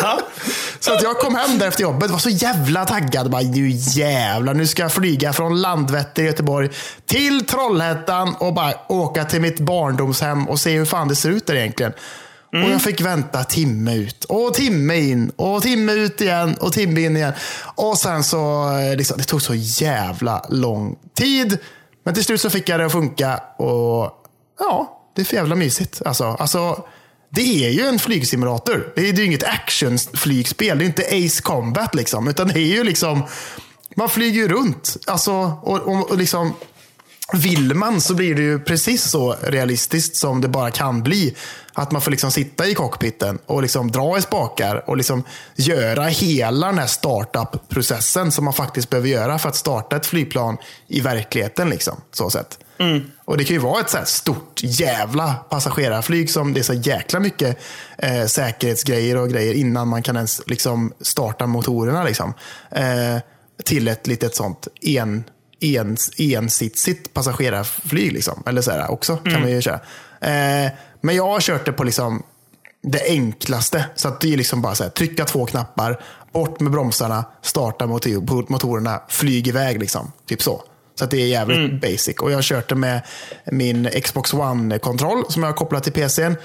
så 0.80 0.92
att 0.92 1.02
jag 1.02 1.18
kom 1.18 1.34
hem 1.34 1.58
där 1.58 1.68
efter 1.68 1.82
jobbet 1.82 2.10
var 2.10 2.18
så 2.18 2.30
jävla 2.30 2.84
taggad. 2.84 3.30
Bara, 3.30 3.42
nu 3.42 3.68
jävlar, 3.70 4.54
nu 4.54 4.66
ska 4.66 4.82
jag 4.82 4.92
flyga 4.92 5.32
från 5.32 5.60
Landvetter 5.60 6.22
i 6.22 6.26
Göteborg 6.26 6.70
till 7.06 7.46
Trollhättan 7.46 8.34
och 8.34 8.54
bara 8.54 8.72
åka 8.88 9.24
till 9.24 9.40
mitt 9.40 9.60
barndomshem 9.60 10.48
och 10.48 10.60
se 10.60 10.78
hur 10.78 10.84
fan 10.84 11.08
det 11.08 11.16
ser 11.16 11.30
ut 11.30 11.46
där 11.46 11.54
egentligen. 11.54 11.92
Mm. 12.52 12.66
Och 12.66 12.72
jag 12.72 12.82
fick 12.82 13.00
vänta 13.00 13.44
timme 13.44 13.94
ut 13.94 14.24
och 14.24 14.54
timme 14.54 14.96
in 14.96 15.30
och 15.36 15.62
timme 15.62 15.92
ut 15.92 16.20
igen 16.20 16.54
och 16.54 16.72
timme 16.72 17.00
in 17.00 17.16
igen. 17.16 17.32
Och 17.74 17.98
sen 17.98 18.24
så, 18.24 18.70
eh, 18.78 18.96
liksom, 18.96 19.18
det 19.18 19.24
tog 19.24 19.42
så 19.42 19.54
jävla 19.54 20.46
lång 20.50 20.96
tid. 21.14 21.58
Men 22.04 22.14
till 22.14 22.24
slut 22.24 22.40
så 22.40 22.50
fick 22.50 22.68
jag 22.68 22.80
det 22.80 22.86
att 22.86 22.92
funka 22.92 23.40
och 23.56 24.12
ja, 24.58 25.02
det 25.16 25.22
är 25.22 25.24
för 25.24 25.36
jävla 25.36 25.54
mysigt. 25.54 26.02
Alltså, 26.04 26.24
alltså, 26.24 26.84
det 27.30 27.66
är 27.66 27.70
ju 27.70 27.86
en 27.86 27.98
flygsimulator. 27.98 28.92
Det 28.94 29.08
är 29.08 29.12
ju 29.12 29.24
inget 29.24 29.44
actionflygspel. 29.44 30.78
Det 30.78 30.84
är 30.84 30.86
inte 30.86 31.26
Ace 31.26 31.42
Combat 31.42 31.94
liksom. 31.94 32.28
Utan 32.28 32.48
det 32.48 32.60
är 32.60 32.76
ju 32.76 32.84
liksom, 32.84 33.22
man 33.96 34.08
flyger 34.08 34.40
ju 34.40 34.48
runt. 34.48 34.96
Alltså, 35.06 35.32
och, 35.62 35.80
och, 35.80 36.10
och 36.10 36.18
liksom, 36.18 36.54
vill 37.32 37.74
man 37.74 38.00
så 38.00 38.14
blir 38.14 38.34
det 38.34 38.42
ju 38.42 38.58
precis 38.58 39.04
så 39.04 39.36
realistiskt 39.42 40.16
som 40.16 40.40
det 40.40 40.48
bara 40.48 40.70
kan 40.70 41.02
bli. 41.02 41.36
Att 41.72 41.92
man 41.92 42.02
får 42.02 42.10
liksom 42.10 42.30
sitta 42.30 42.66
i 42.66 42.74
cockpiten 42.74 43.38
och 43.46 43.62
liksom 43.62 43.90
dra 43.90 44.18
i 44.18 44.22
spakar 44.22 44.90
och 44.90 44.96
liksom 44.96 45.24
göra 45.56 46.04
hela 46.04 46.66
den 46.66 46.78
här 46.78 46.86
startup-processen 46.86 48.32
som 48.32 48.44
man 48.44 48.54
faktiskt 48.54 48.90
behöver 48.90 49.08
göra 49.08 49.38
för 49.38 49.48
att 49.48 49.56
starta 49.56 49.96
ett 49.96 50.06
flygplan 50.06 50.56
i 50.88 51.00
verkligheten. 51.00 51.70
Liksom, 51.70 52.00
så 52.12 52.30
sett. 52.30 52.58
Och 53.24 53.36
Det 53.36 53.44
kan 53.44 53.54
ju 53.54 53.60
vara 53.60 53.80
ett 53.80 53.90
så 53.90 53.98
stort 54.04 54.60
jävla 54.62 55.34
passagerarflyg 55.34 56.30
som 56.30 56.52
det 56.52 56.60
är 56.60 56.62
så 56.62 56.74
jäkla 56.74 57.20
mycket 57.20 57.58
eh, 57.98 58.26
säkerhetsgrejer 58.26 59.16
och 59.16 59.28
grejer 59.30 59.54
innan 59.54 59.88
man 59.88 60.02
kan 60.02 60.16
ens 60.16 60.42
liksom, 60.46 60.92
starta 61.00 61.46
motorerna. 61.46 62.04
Liksom. 62.04 62.34
Eh, 62.70 63.18
till 63.64 63.88
ett 63.88 64.06
litet 64.06 64.36
sånt 64.36 64.68
en 64.82 65.24
en, 65.60 65.96
ensitsigt 66.18 67.14
passagerarflyg. 67.14 68.12
Liksom. 68.12 68.42
Eller 68.46 68.62
så 68.62 68.70
här 68.70 68.90
också 68.90 69.16
kan 69.16 69.40
man 69.40 69.50
ju 69.50 69.60
köra. 69.62 69.80
Eh, 70.20 70.72
men 71.00 71.16
jag 71.16 71.26
har 71.26 71.40
kört 71.40 71.64
det 71.64 71.72
på 71.72 71.84
liksom 71.84 72.22
det 72.82 73.02
enklaste. 73.08 73.84
Så 73.94 74.08
att 74.08 74.20
det 74.20 74.32
är 74.32 74.36
liksom 74.36 74.62
bara 74.62 74.74
så 74.74 74.82
här, 74.82 74.90
trycka 74.90 75.24
två 75.24 75.46
knappar, 75.46 76.02
bort 76.32 76.60
med 76.60 76.72
bromsarna, 76.72 77.24
starta 77.42 77.86
motor, 77.86 78.52
motorerna, 78.52 79.02
flyg 79.08 79.48
iväg. 79.48 79.80
Liksom. 79.80 80.12
Typ 80.26 80.42
så. 80.42 80.62
Så 80.98 81.04
att 81.04 81.10
det 81.10 81.22
är 81.22 81.26
jävligt 81.26 81.80
basic. 81.80 82.16
Och 82.16 82.30
jag 82.30 82.36
har 82.36 82.42
kört 82.42 82.68
det 82.68 82.74
med 82.74 83.02
min 83.52 83.90
Xbox 84.04 84.34
One-kontroll 84.34 85.24
som 85.28 85.42
jag 85.42 85.50
har 85.50 85.56
kopplat 85.56 85.84
till 85.84 85.92
PCn. 85.92 86.36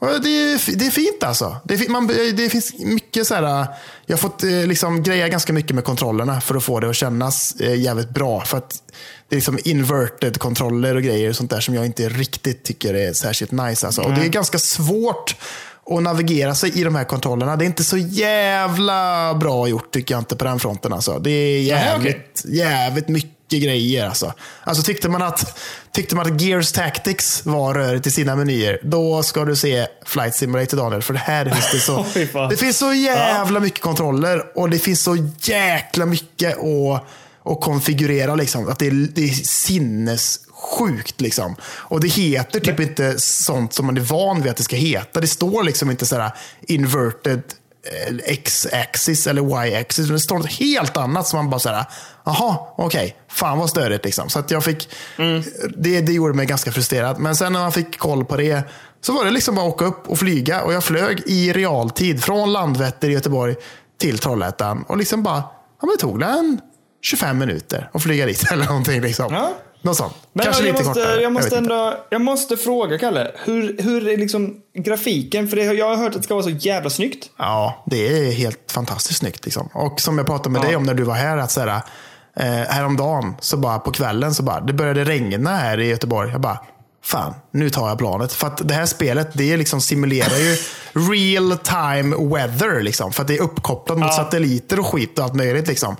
Det 0.00 0.06
är, 0.06 0.76
det 0.76 0.86
är 0.86 0.90
fint 0.90 1.22
alltså. 1.22 1.56
Det, 1.64 1.74
är, 1.74 1.88
man, 1.88 2.06
det 2.36 2.50
finns 2.50 2.74
mycket 2.78 3.26
så 3.26 3.34
här. 3.34 3.66
Jag 4.06 4.16
har 4.16 4.20
fått 4.20 4.44
eh, 4.44 4.50
liksom 4.50 5.02
greja 5.02 5.28
ganska 5.28 5.52
mycket 5.52 5.74
med 5.74 5.84
kontrollerna 5.84 6.40
för 6.40 6.54
att 6.54 6.64
få 6.64 6.80
det 6.80 6.90
att 6.90 6.96
kännas 6.96 7.54
eh, 7.60 7.74
jävligt 7.74 8.10
bra. 8.10 8.40
För 8.40 8.58
att 8.58 8.82
det 9.28 9.34
är 9.34 9.36
liksom 9.36 9.58
inverted 9.64 10.38
kontroller 10.38 10.94
och 10.94 11.02
grejer 11.02 11.28
och 11.28 11.36
sånt 11.36 11.50
där 11.50 11.60
som 11.60 11.74
jag 11.74 11.86
inte 11.86 12.08
riktigt 12.08 12.64
tycker 12.64 12.94
är 12.94 13.12
särskilt 13.12 13.52
nice. 13.52 13.86
Alltså. 13.86 14.02
Och 14.02 14.12
det 14.12 14.20
är 14.20 14.28
ganska 14.28 14.58
svårt 14.58 15.36
att 15.90 16.02
navigera 16.02 16.54
sig 16.54 16.80
i 16.80 16.84
de 16.84 16.94
här 16.94 17.04
kontrollerna. 17.04 17.56
Det 17.56 17.64
är 17.64 17.66
inte 17.66 17.84
så 17.84 17.96
jävla 17.96 19.34
bra 19.34 19.68
gjort 19.68 19.92
tycker 19.92 20.14
jag 20.14 20.20
inte 20.20 20.36
på 20.36 20.44
den 20.44 20.58
fronten. 20.58 20.92
Alltså. 20.92 21.18
Det 21.18 21.30
är 21.30 21.62
jävligt, 21.62 22.42
jävligt 22.44 23.08
mycket 23.08 23.39
grejer. 23.58 24.06
Alltså. 24.06 24.32
Alltså, 24.64 24.82
tyckte, 24.82 25.08
man 25.08 25.22
att, 25.22 25.58
tyckte 25.92 26.16
man 26.16 26.34
att 26.34 26.40
Gears 26.40 26.72
Tactics 26.72 27.46
var 27.46 27.74
rörigt 27.74 28.06
i 28.06 28.10
sina 28.10 28.36
menyer, 28.36 28.80
då 28.82 29.22
ska 29.22 29.44
du 29.44 29.56
se 29.56 29.86
Flight 30.06 30.34
Simulator 30.34 30.76
Daniel. 30.76 31.02
För 31.02 31.14
det 31.14 31.20
här 31.20 31.44
finns 31.44 31.72
det 31.72 31.80
så, 31.80 32.06
det 32.50 32.56
finns 32.56 32.78
så 32.78 32.92
jävla 32.92 33.60
mycket 33.60 33.80
kontroller 33.80 34.58
och 34.58 34.70
det 34.70 34.78
finns 34.78 35.02
så 35.02 35.16
jäkla 35.40 36.06
mycket 36.06 36.58
att, 36.58 37.04
att 37.44 37.60
konfigurera. 37.60 38.34
Liksom. 38.34 38.68
Att 38.68 38.78
det, 38.78 38.86
är, 38.86 39.08
det 39.14 39.24
är 39.24 39.44
sinnessjukt. 39.44 41.20
Liksom. 41.20 41.56
Och 41.62 42.00
det 42.00 42.08
heter 42.08 42.60
typ 42.60 42.80
inte 42.80 43.20
sånt 43.20 43.72
som 43.72 43.86
man 43.86 43.96
är 43.96 44.00
van 44.00 44.42
vid 44.42 44.50
att 44.50 44.56
det 44.56 44.62
ska 44.62 44.76
heta. 44.76 45.20
Det 45.20 45.26
står 45.26 45.62
liksom 45.62 45.90
inte 45.90 46.06
sådär 46.06 46.32
inverted 46.60 47.38
eh, 47.38 47.59
Eh, 47.82 48.16
x-axis 48.24 49.26
eller 49.26 49.66
y-axis. 49.66 50.08
Det 50.08 50.20
står 50.20 50.38
något 50.38 50.52
helt 50.52 50.96
annat 50.96 51.28
som 51.28 51.36
man 51.36 51.50
bara 51.50 51.60
såhär, 51.60 51.84
jaha, 52.24 52.56
okej, 52.76 53.16
fan 53.28 53.58
vad 53.58 53.70
störigt 53.70 54.04
liksom. 54.04 54.28
Så 54.28 54.38
att 54.38 54.50
jag 54.50 54.64
fick, 54.64 54.88
det, 55.76 56.00
det 56.00 56.12
gjorde 56.12 56.34
mig 56.34 56.46
ganska 56.46 56.72
frustrerad. 56.72 57.18
Men 57.18 57.36
sen 57.36 57.52
när 57.52 57.60
man 57.60 57.72
fick 57.72 57.98
koll 57.98 58.24
på 58.24 58.36
det 58.36 58.62
så 59.00 59.12
var 59.12 59.24
det 59.24 59.30
liksom 59.30 59.54
bara 59.54 59.66
att 59.66 59.74
åka 59.74 59.84
upp 59.84 60.08
och 60.08 60.18
flyga. 60.18 60.62
Och 60.62 60.72
jag 60.72 60.84
flög 60.84 61.22
i 61.26 61.52
realtid 61.52 62.24
från 62.24 62.52
Landvetter 62.52 63.08
i 63.08 63.12
Göteborg 63.12 63.54
till 63.98 64.18
Trollhättan. 64.18 64.84
Och 64.88 64.96
liksom 64.96 65.22
bara, 65.22 65.36
ja 65.36 65.86
men 65.86 65.90
det 65.90 66.00
tog 66.00 66.22
en 66.22 66.60
25 67.02 67.38
minuter 67.38 67.90
att 67.92 68.02
flyga 68.02 68.26
dit 68.26 68.44
eller 68.52 68.64
någonting. 68.64 69.00
Liksom. 69.00 69.34
Ja. 69.34 69.52
Något 69.82 69.96
sånt. 69.96 70.14
Men 70.32 70.44
Kanske 70.44 70.62
jag, 70.66 70.72
lite 70.72 70.84
måste, 70.84 71.00
kortare. 71.02 71.20
jag, 71.22 71.32
måste 71.32 71.46
inte. 71.46 71.74
ändå, 71.74 71.94
jag 72.10 72.20
måste 72.20 72.56
fråga 72.56 72.98
Kalle, 72.98 73.30
hur, 73.44 73.76
hur 73.82 74.08
är 74.08 74.16
liksom 74.16 74.56
grafiken? 74.78 75.48
För 75.48 75.56
det, 75.56 75.64
jag 75.64 75.88
har 75.88 75.96
hört 75.96 76.08
att 76.08 76.16
det 76.16 76.22
ska 76.22 76.34
vara 76.34 76.44
så 76.44 76.50
jävla 76.50 76.90
snyggt. 76.90 77.30
Ja, 77.36 77.82
det 77.86 78.08
är 78.28 78.32
helt 78.32 78.72
fantastiskt 78.72 79.18
snyggt. 79.18 79.44
Liksom. 79.44 79.68
Och 79.74 80.00
som 80.00 80.18
jag 80.18 80.26
pratade 80.26 80.50
med 80.50 80.58
Ja. 80.62 80.66
dig 80.66 80.76
om 80.76 80.82
när 80.82 80.94
du 80.94 81.02
var 81.02 81.14
här, 81.14 81.36
att 81.36 81.50
så 81.50 81.60
här, 81.60 81.82
eh, 82.36 82.44
häromdagen, 82.46 83.34
så 83.40 83.56
bara 83.56 83.78
på 83.78 83.90
kvällen, 83.92 84.34
så 84.34 84.42
bara, 84.42 84.60
det 84.60 84.72
började 84.72 85.04
regna 85.04 85.56
här 85.56 85.80
i 85.80 85.88
Göteborg. 85.88 86.30
Jag 86.32 86.40
bara, 86.40 86.58
fan, 87.04 87.34
nu 87.50 87.70
tar 87.70 87.88
jag 87.88 87.98
planet. 87.98 88.32
För 88.32 88.46
att 88.46 88.68
det 88.68 88.74
här 88.74 88.86
spelet, 88.86 89.28
det 89.34 89.56
liksom 89.56 89.80
simulerar 89.80 90.36
ju 90.38 90.56
real 91.12 91.58
time 91.58 92.16
weather. 92.36 92.82
Liksom, 92.82 93.12
för 93.12 93.22
att 93.22 93.28
det 93.28 93.36
är 93.36 93.42
uppkopplat 93.42 93.98
mot 93.98 94.06
Ja. 94.06 94.12
satelliter 94.16 94.80
och 94.80 94.86
skit 94.86 95.18
och 95.18 95.24
allt 95.24 95.34
möjligt. 95.34 95.68
Liksom. 95.68 95.96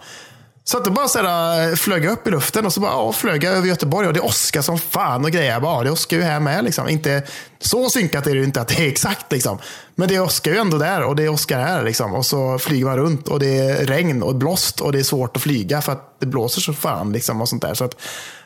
Så 0.70 0.76
att 0.76 0.84
det 0.84 0.90
bara 0.90 1.08
så 1.08 1.18
här, 1.18 1.68
eh, 1.68 1.74
flög 1.74 2.04
jag 2.04 2.12
upp 2.12 2.26
i 2.26 2.30
luften 2.30 2.66
och 2.66 2.72
så 2.72 2.80
bara, 2.80 2.90
ja, 2.90 3.12
flög 3.12 3.44
jag 3.44 3.54
över 3.54 3.68
Göteborg 3.68 4.06
och 4.08 4.12
det 4.14 4.20
åskar 4.20 4.62
som 4.62 4.78
fan 4.78 5.24
och 5.24 5.30
grejer. 5.30 5.52
Jag 5.52 5.62
bara, 5.62 5.78
ja, 5.78 5.84
det 5.84 5.90
åskar 5.90 6.16
ju 6.16 6.22
här 6.22 6.40
med. 6.40 6.64
Liksom. 6.64 6.88
Inte, 6.88 7.22
så 7.58 7.90
synkat 7.90 8.26
är 8.26 8.30
det 8.30 8.38
ju 8.38 8.44
inte 8.44 8.60
att 8.60 8.68
det 8.68 8.82
är 8.84 8.88
exakt. 8.88 9.32
Liksom. 9.32 9.58
Men 9.94 10.08
det 10.08 10.20
åskar 10.20 10.52
ju 10.52 10.58
ändå 10.58 10.78
där 10.78 11.02
och 11.02 11.16
det 11.16 11.28
åskar 11.28 11.60
här. 11.60 11.84
Liksom. 11.84 12.14
Och 12.14 12.26
så 12.26 12.58
flyger 12.58 12.84
man 12.84 12.96
runt 12.96 13.28
och 13.28 13.38
det 13.40 13.58
är 13.58 13.86
regn 13.86 14.22
och 14.22 14.34
blåst 14.34 14.80
och 14.80 14.92
det 14.92 14.98
är 14.98 15.02
svårt 15.02 15.36
att 15.36 15.42
flyga 15.42 15.82
för 15.82 15.92
att 15.92 16.16
det 16.20 16.26
blåser 16.26 16.60
så 16.60 16.72
fan. 16.72 17.12
Liksom, 17.12 17.40
och 17.40 17.48
sånt 17.48 17.62
där. 17.62 17.74
Så 17.74 17.84
att, 17.84 17.96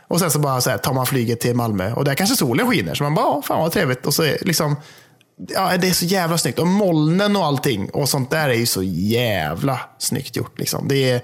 och 0.08 0.20
sen 0.20 0.30
så 0.30 0.38
bara 0.38 0.60
så 0.60 0.70
här, 0.70 0.78
tar 0.78 0.92
man 0.92 1.06
flyget 1.06 1.40
till 1.40 1.54
Malmö 1.54 1.92
och 1.92 2.04
där 2.04 2.14
kanske 2.14 2.36
solen 2.36 2.70
skiner. 2.70 2.94
Så 2.94 3.02
man 3.02 3.14
bara, 3.14 3.26
ja, 3.26 3.42
fan 3.44 3.60
vad 3.60 3.72
trevligt. 3.72 4.06
Och 4.06 4.14
så 4.14 4.22
är, 4.22 4.38
liksom, 4.40 4.76
Ja, 5.48 5.76
det 5.76 5.88
är 5.88 5.92
så 5.92 6.04
jävla 6.04 6.38
snyggt. 6.38 6.58
Och 6.58 6.66
molnen 6.66 7.36
och 7.36 7.44
allting 7.44 7.90
och 7.90 8.08
sånt 8.08 8.30
där 8.30 8.48
är 8.48 8.54
ju 8.54 8.66
så 8.66 8.82
jävla 8.82 9.80
snyggt 9.98 10.36
gjort. 10.36 10.58
Liksom. 10.58 10.88
Det 10.88 11.10
är 11.10 11.20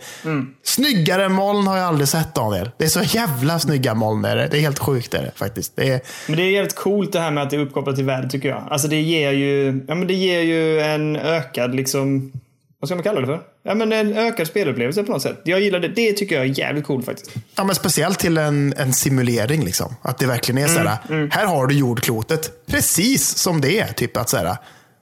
Snyggare 0.64 1.28
moln 1.28 1.66
har 1.66 1.76
jag 1.76 1.86
aldrig 1.86 2.08
sett 2.08 2.34
Daniel. 2.34 2.70
Det 2.78 2.84
är 2.84 2.88
så 2.88 3.02
jävla 3.02 3.58
snygga 3.58 3.94
moln. 3.94 4.24
Är 4.24 4.36
det. 4.36 4.48
det 4.50 4.56
är 4.56 4.60
helt 4.60 4.78
sjukt 4.78 5.14
är 5.14 5.22
det, 5.22 5.32
faktiskt. 5.34 5.76
Det 5.76 5.88
är, 5.88 6.00
Men 6.26 6.36
det 6.36 6.42
är 6.42 6.50
jävligt 6.50 6.74
coolt 6.74 7.12
det 7.12 7.20
här 7.20 7.30
med 7.30 7.42
att 7.42 7.50
det 7.50 7.56
är 7.56 7.60
uppkopplat 7.60 7.96
till 7.96 8.04
världen 8.04 8.30
tycker 8.30 8.48
jag. 8.48 8.62
Alltså 8.70 8.88
det 8.88 9.00
ger 9.00 9.30
ju, 9.30 9.84
ja 9.88 9.94
men 9.94 10.06
det 10.06 10.14
ger 10.14 10.40
ju 10.40 10.80
en 10.80 11.16
ökad 11.16 11.74
liksom, 11.74 12.32
vad 12.80 12.88
ska 12.88 12.94
man 12.94 13.02
kalla 13.04 13.20
det 13.20 13.26
för? 13.26 13.40
Ja 13.62 13.74
men 13.74 13.92
en 13.92 14.18
ökad 14.18 14.46
spelupplevelse 14.46 15.02
på 15.02 15.12
något 15.12 15.22
sätt. 15.22 15.40
Jag 15.44 15.60
gillar 15.60 15.80
det. 15.80 15.88
Det 15.88 16.12
tycker 16.12 16.34
jag 16.36 16.44
är 16.44 16.58
jävligt 16.58 16.84
coolt 16.84 17.06
faktiskt. 17.06 17.30
ja, 17.56 17.64
men 17.64 17.74
speciellt 17.74 18.18
till 18.18 18.38
en, 18.38 18.74
en 18.76 18.92
simulering. 18.92 19.64
Liksom. 19.64 19.94
Att 20.02 20.18
det 20.18 20.26
verkligen 20.26 20.64
är 20.64 20.68
så 20.68 20.78
här. 20.78 21.28
Här 21.30 21.46
har 21.46 21.66
du 21.66 21.74
jordklotet 21.74 22.66
precis 22.66 23.36
som 23.36 23.60
det 23.60 23.80
är. 23.80 23.92
Typ 23.92 24.16
att 24.16 24.28
så 24.28 24.36
här, 24.36 24.56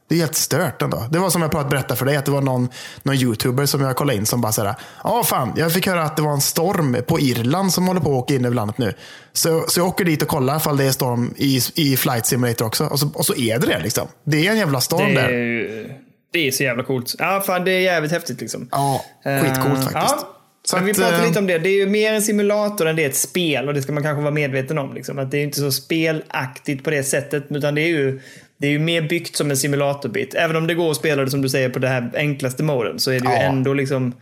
det 0.08 0.14
är 0.14 0.18
helt 0.18 0.34
stört 0.34 0.82
ändå. 0.82 1.06
Det 1.10 1.18
var 1.18 1.30
som 1.30 1.42
jag 1.42 1.50
berättade 1.50 1.96
för 1.96 2.06
dig, 2.06 2.16
att 2.16 2.24
det 2.24 2.30
var 2.30 2.40
någon, 2.40 2.68
någon 3.02 3.16
youtuber 3.16 3.66
som 3.66 3.80
jag 3.80 3.96
kollade 3.96 4.18
in 4.18 4.26
som 4.26 4.40
bara 4.40 4.52
såhär, 4.52 4.74
ja 5.04 5.22
fan, 5.24 5.52
jag 5.56 5.72
fick 5.72 5.86
höra 5.86 6.02
att 6.02 6.16
det 6.16 6.22
var 6.22 6.32
en 6.32 6.40
storm 6.40 6.96
på 7.06 7.20
Irland 7.20 7.72
som 7.72 7.86
håller 7.86 8.00
på 8.00 8.08
att 8.08 8.22
åka 8.22 8.34
in 8.34 8.44
över 8.44 8.56
landet 8.56 8.78
nu. 8.78 8.94
Så, 9.32 9.64
så 9.68 9.80
jag 9.80 9.86
åker 9.86 10.04
dit 10.04 10.22
och 10.22 10.28
kollar 10.28 10.56
ifall 10.56 10.76
det 10.76 10.84
är 10.84 10.90
storm 10.92 11.34
i, 11.36 11.60
i 11.74 11.96
Flight 11.96 12.26
Simulator 12.26 12.66
också. 12.66 12.84
Och 12.84 13.00
så, 13.00 13.10
och 13.14 13.26
så 13.26 13.34
är 13.34 13.58
det 13.58 13.66
det 13.66 13.78
liksom. 13.78 14.08
Det 14.24 14.46
är 14.46 14.50
en 14.50 14.58
jävla 14.58 14.80
storm 14.80 15.14
Det 15.14 15.20
är, 15.20 15.28
där. 15.28 16.07
Det 16.32 16.48
är 16.48 16.50
så 16.50 16.62
jävla 16.62 16.82
coolt. 16.82 17.14
Ja 17.18 17.42
fan 17.46 17.64
det 17.64 17.70
är 17.70 17.80
jävligt 17.80 18.12
häftigt 18.12 18.40
liksom. 18.40 18.68
Ja, 18.72 19.04
skitcoolt 19.24 19.78
Eh, 19.78 19.90
faktiskt. 19.90 19.94
Ja. 19.94 20.34
Så 20.64 20.76
Men 20.76 20.84
vi 20.84 20.90
att, 20.90 20.96
pratade 20.96 21.22
eh, 21.22 21.28
lite 21.28 21.38
om 21.38 21.46
det. 21.46 21.58
Det 21.58 21.68
är 21.68 21.76
ju 21.76 21.86
mer 21.86 22.12
en 22.12 22.22
simulator 22.22 22.86
än 22.88 22.96
det 22.96 23.04
är 23.04 23.08
ett 23.08 23.16
spel 23.16 23.68
och 23.68 23.74
det 23.74 23.82
ska 23.82 23.92
man 23.92 24.02
kanske 24.02 24.22
vara 24.22 24.34
medveten 24.34 24.78
om. 24.78 24.94
Liksom. 24.94 25.18
Att 25.18 25.30
det 25.30 25.38
är 25.38 25.42
inte 25.42 25.60
så 25.60 25.72
spelaktigt 25.72 26.84
på 26.84 26.90
det 26.90 27.02
sättet 27.02 27.44
utan 27.48 27.74
det 27.74 27.80
är 27.80 27.88
ju 27.88 28.20
det 28.60 28.66
är 28.66 28.70
ju 28.70 28.78
mer 28.78 29.02
byggt 29.02 29.36
som 29.36 29.50
en 29.50 29.56
simulatorbit. 29.56 30.34
Även 30.34 30.56
om 30.56 30.66
det 30.66 30.74
går 30.74 30.90
att 30.90 30.96
spela 30.96 31.24
det 31.24 31.30
som 31.30 31.42
du 31.42 31.48
säger 31.48 31.68
på 31.68 31.78
det 31.78 31.88
här 31.88 32.12
enklaste 32.16 32.62
moden 32.62 32.98
så 32.98 33.10
är 33.10 33.20
det 33.20 33.26
ju 33.28 33.34
Ja. 33.34 33.40
ändå 33.42 33.74
liksom 33.74 34.14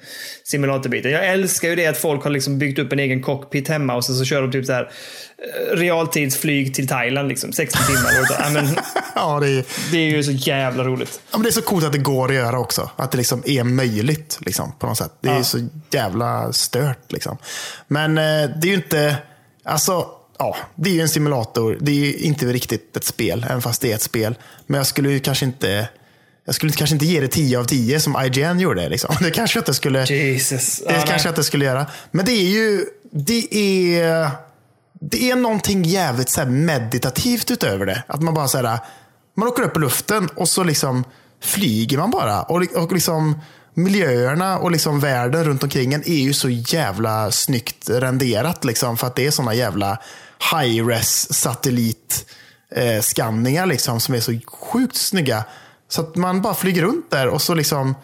simulatorbiten. 0.45 1.11
Jag 1.11 1.27
älskar 1.29 1.69
ju 1.69 1.77
det 1.77 1.87
att 1.87 1.97
folk 1.99 2.23
har 2.25 2.31
liksom 2.31 2.59
byggt 2.59 2.79
upp 2.79 2.93
en 2.93 2.99
egen 2.99 3.23
cockpit 3.23 3.69
hemma 3.69 3.95
och 3.95 4.05
så, 4.05 4.15
så 4.15 4.25
kör 4.25 4.43
de 4.43 4.53
typ 4.53 4.67
så 4.67 4.73
här 4.73 4.91
eh, 5.73 5.77
realtidsflyg 5.77 6.75
till 6.75 6.89
Thailand 6.89 7.29
liksom 7.29 7.53
60 7.53 7.79
timmar. 7.87 8.11
Ja, 8.39 8.51
men, 8.51 8.67
Ja, 9.15 9.41
det 9.41 9.49
är, 9.49 9.65
det 9.93 9.99
är 9.99 10.11
ju 10.11 10.23
så 10.23 10.31
jävla 10.33 10.85
roligt. 10.85 11.21
ja, 11.31 11.39
men 11.39 11.43
det 11.43 11.49
är 11.49 11.53
så 11.53 11.63
coolt 11.63 11.85
att 11.85 11.93
det 11.93 11.99
går 11.99 12.29
att 12.29 12.35
göra 12.35 12.59
också. 12.59 12.91
Att 12.97 13.11
det 13.11 13.19
liksom 13.19 13.43
är 13.47 13.65
möjligt 13.65 14.39
liksom, 14.41 14.73
på 14.79 14.87
något 14.87 14.99
sätt. 14.99 15.13
Det 15.21 15.29
är 15.29 15.37
Ja. 15.37 15.43
så 15.45 15.69
jävla 15.91 16.53
stört. 16.53 17.13
Liksom. 17.13 17.39
Men 17.89 18.19
eh, 18.19 18.25
det 18.61 18.67
är 18.67 18.71
ju 18.71 18.75
inte... 18.75 19.17
Alltså, 19.65 20.07
ja, 20.39 20.57
det 20.75 20.91
är 20.91 20.95
ju 20.95 21.01
en 21.01 21.09
simulator. 21.09 21.79
Det 21.81 21.93
är 21.93 21.95
ju 21.95 22.15
inte 22.15 22.47
riktigt 22.47 22.97
ett 22.97 23.05
spel, 23.05 23.47
även 23.49 23.63
fast 23.63 23.81
det 23.81 23.91
är 23.91 23.95
ett 23.95 24.03
spel. 24.03 24.35
Men 24.67 24.79
jag 24.79 24.87
skulle 24.87 25.11
ju 25.11 25.21
kanske 25.21 25.45
inte 25.45 25.89
jag 26.45 26.55
skulle 26.55 26.73
kanske 26.73 26.95
inte 26.95 27.07
ge 27.07 27.21
det 27.21 27.29
10 27.29 27.59
av 27.59 27.65
10 27.65 28.01
som 28.01 28.17
IGN 28.25 28.61
gjorde. 28.61 28.89
Liksom. 28.89 29.15
Det 29.21 29.31
kanske 29.31 29.59
jag 29.59 29.61
inte 29.61 29.75
skulle, 29.75 30.05
Jesus. 30.05 30.83
det 30.87 31.05
kanske 31.07 31.29
inte 31.29 31.45
skulle 31.45 31.65
göra. 31.65 31.87
Men 32.11 32.25
det 32.25 32.33
är 32.33 32.49
ju 32.49 32.85
det 33.11 33.55
är, 33.55 34.31
det 35.01 35.31
är 35.31 35.37
någonting 35.37 35.83
jävligt 35.83 36.29
så 36.29 36.47
meditativt 36.47 37.51
utöver 37.51 37.87
det. 37.87 38.03
Att 38.07 38.23
man 38.23 38.35
bara 38.35 38.49
så 38.49 38.59
här, 38.59 38.79
man 39.37 39.49
åker 39.49 39.63
upp 39.63 39.77
i 39.77 39.81
luften 39.81 40.29
och 40.37 40.49
så 40.49 40.65
liksom 40.65 41.05
flyger 41.43 41.99
man 41.99 42.11
bara. 42.11 42.43
Och, 42.43 42.63
och 42.63 42.93
liksom 42.93 43.41
miljöerna 43.75 44.59
och 44.59 44.71
liksom 44.71 45.01
världen 45.01 45.45
runt 45.45 45.63
omkring 45.63 45.95
en 45.95 46.09
är 46.09 46.23
ju 46.23 46.33
så 46.33 46.49
jävla 46.49 47.31
snyggt 47.31 47.91
renderat. 47.91 48.65
Liksom, 48.65 48.97
för 48.97 49.07
att 49.07 49.17
det 49.17 49.27
är 49.27 49.31
såna 49.31 49.55
jävla 49.55 49.99
high-res 50.53 51.35
satellit 51.35 52.27
eh, 52.71 53.01
skanningar 53.01 53.67
liksom, 53.67 54.01
som 54.01 54.15
är 54.15 54.21
så 54.21 54.39
sjukt 54.47 54.97
snygga. 54.97 55.45
Så 55.89 56.01
att 56.01 56.17
man 56.17 56.43
bara 56.43 56.55
flyger 56.55 56.83
runt 56.83 57.11
där 57.11 57.29
och 57.29 57.43
så 57.43 57.55
liksom 57.55 57.95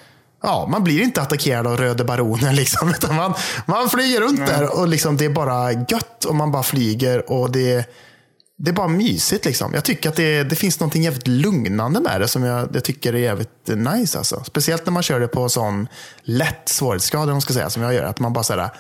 Ja, 0.42 0.66
man 0.70 0.84
blir 0.84 1.02
inte 1.02 1.22
attackerad 1.22 1.66
av 1.66 1.76
röde 1.76 2.04
baronen. 2.04 2.56
Liksom, 2.62 2.88
utan 2.88 3.16
man, 3.16 3.34
man 3.66 3.90
flyger 3.90 4.20
runt 4.20 4.38
Nej. 4.38 4.48
där 4.48 4.78
och 4.78 4.88
liksom, 4.88 5.16
det 5.16 5.24
är 5.24 5.30
bara 5.30 5.72
gött 5.72 6.24
och 6.24 6.34
man 6.34 6.52
bara 6.52 6.62
flyger. 6.62 7.30
och 7.30 7.52
det, 7.52 7.90
det 8.58 8.70
är 8.70 8.74
bara 8.74 8.88
mysigt. 8.88 9.44
Liksom. 9.44 9.74
Jag 9.74 9.84
tycker 9.84 10.08
att 10.08 10.16
det, 10.16 10.42
det 10.42 10.56
finns 10.56 10.80
något 10.80 10.94
jävligt 10.94 11.28
lugnande 11.28 12.00
med 12.00 12.20
det 12.20 12.28
som 12.28 12.42
jag, 12.42 12.68
jag 12.74 12.84
tycker 12.84 13.12
är 13.12 13.18
jävligt 13.18 13.68
nice. 13.68 14.18
Alltså. 14.18 14.44
Speciellt 14.44 14.86
när 14.86 14.92
man 14.92 15.02
kör 15.02 15.20
det 15.20 15.28
på 15.28 15.48
sån 15.48 15.88
lätt 16.22 16.68
svårighetsgrad, 16.68 17.42
ska 17.42 17.54
säga, 17.54 17.70
som 17.70 17.82
jag 17.82 17.94
gör. 17.94 18.04
Att 18.04 18.20
man 18.20 18.32
bara 18.32 18.44
så 18.44 18.70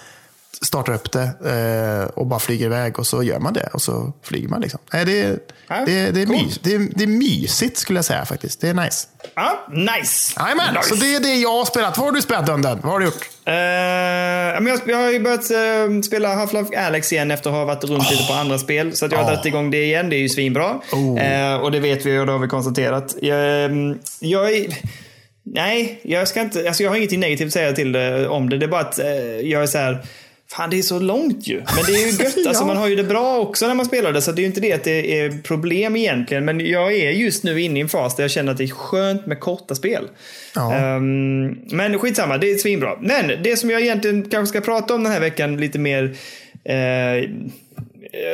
startar 0.60 0.94
upp 0.94 1.12
det 1.12 1.22
eh, 1.22 2.18
och 2.18 2.26
bara 2.26 2.40
flyger 2.40 2.66
iväg 2.66 2.98
och 2.98 3.06
så 3.06 3.22
gör 3.22 3.38
man 3.38 3.52
det 3.52 3.68
och 3.72 3.82
så 3.82 4.12
flyger 4.22 4.48
man. 4.48 4.60
Liksom. 4.60 4.80
Nej, 4.92 5.04
det, 5.04 5.38
ja, 5.68 5.82
det, 5.86 6.10
det, 6.10 6.22
är 6.22 6.26
cool. 6.26 6.36
mys, 6.36 6.58
det, 6.58 6.78
det 6.78 7.04
är 7.04 7.08
mysigt 7.08 7.78
skulle 7.78 7.98
jag 7.98 8.04
säga 8.04 8.24
faktiskt. 8.24 8.60
Det 8.60 8.68
är 8.68 8.74
nice. 8.74 9.08
Ja, 9.34 9.66
nice. 9.70 10.40
Jajamän, 10.40 10.74
nice. 10.74 10.88
så 10.88 10.94
det 10.94 11.14
är 11.14 11.20
det 11.20 11.34
jag 11.34 11.52
har 11.58 11.64
spelat. 11.64 11.98
Vad 11.98 12.06
har 12.06 12.12
du 12.12 12.22
spelat 12.22 12.46
Dunden? 12.46 12.78
Vad 12.82 12.92
har 12.92 12.98
du 12.98 13.04
gjort? 13.04 13.28
Uh, 13.48 13.54
jag, 14.68 14.80
jag 14.86 14.96
har 14.96 15.10
ju 15.10 15.20
börjat 15.20 15.50
uh, 15.50 16.00
spela 16.02 16.34
Half-Life 16.34 16.86
Alex 16.86 17.12
igen 17.12 17.30
efter 17.30 17.50
att 17.50 17.56
ha 17.56 17.64
varit 17.64 17.84
runt 17.84 18.04
oh. 18.04 18.10
lite 18.10 18.24
på 18.26 18.32
andra 18.32 18.58
spel. 18.58 18.96
Så 18.96 19.06
att 19.06 19.12
jag 19.12 19.18
har 19.18 19.24
oh. 19.24 19.28
dragit 19.28 19.46
igång 19.46 19.70
det 19.70 19.84
igen. 19.84 20.10
Det 20.10 20.16
är 20.16 20.20
ju 20.20 20.28
svinbra. 20.28 20.80
Oh. 20.92 21.18
Uh, 21.18 21.56
och 21.56 21.72
det 21.72 21.80
vet 21.80 22.06
vi 22.06 22.18
och 22.18 22.26
det 22.26 22.32
har 22.32 22.38
vi 22.38 22.48
konstaterat. 22.48 23.16
Jag, 23.22 23.64
ehm, 23.64 23.98
jag 24.20 24.52
är... 24.52 24.66
Nej, 25.44 26.00
jag 26.02 26.28
ska 26.28 26.40
inte, 26.40 26.66
alltså 26.66 26.82
jag 26.82 26.90
har 26.90 26.96
inget 26.96 27.18
negativt 27.18 27.46
att 27.46 27.52
säga 27.52 27.72
till 27.72 27.92
det, 27.92 28.28
om 28.28 28.50
det. 28.50 28.58
Det 28.58 28.66
är 28.66 28.68
bara 28.68 28.80
att 28.80 28.98
jag 29.42 29.62
är 29.62 29.66
så 29.66 29.78
här 29.78 30.04
Fan, 30.56 30.70
det 30.70 30.78
är 30.78 30.82
så 30.82 30.98
långt 30.98 31.46
ju. 31.46 31.56
Men 31.56 31.84
det 31.86 31.92
är 31.92 32.06
ju 32.06 32.12
gött. 32.24 32.34
ja. 32.36 32.48
alltså, 32.48 32.64
man 32.64 32.76
har 32.76 32.88
ju 32.88 32.96
det 32.96 33.04
bra 33.04 33.38
också 33.38 33.68
när 33.68 33.74
man 33.74 33.86
spelar 33.86 34.12
det. 34.12 34.22
Så 34.22 34.32
det 34.32 34.40
är 34.40 34.42
ju 34.42 34.46
inte 34.46 34.60
det 34.60 34.72
att 34.72 34.84
det 34.84 35.20
är 35.20 35.42
problem 35.42 35.96
egentligen. 35.96 36.44
Men 36.44 36.60
jag 36.60 36.92
är 36.92 37.10
just 37.10 37.44
nu 37.44 37.60
inne 37.60 37.78
i 37.78 37.82
en 37.82 37.88
fas 37.88 38.16
där 38.16 38.24
jag 38.24 38.30
känner 38.30 38.52
att 38.52 38.58
det 38.58 38.64
är 38.64 38.68
skönt 38.68 39.26
med 39.26 39.40
korta 39.40 39.74
spel. 39.74 40.08
Ja. 40.54 40.94
Um, 40.96 41.46
men 41.70 41.98
skitsamma, 41.98 42.38
det 42.38 42.50
är 42.50 42.58
svinbra. 42.58 42.98
Men 43.00 43.42
det 43.42 43.56
som 43.56 43.70
jag 43.70 43.80
egentligen 43.80 44.28
kanske 44.30 44.58
ska 44.58 44.72
prata 44.72 44.94
om 44.94 45.02
den 45.02 45.12
här 45.12 45.20
veckan 45.20 45.56
lite 45.56 45.78
mer 45.78 46.16
eh, 46.64 47.30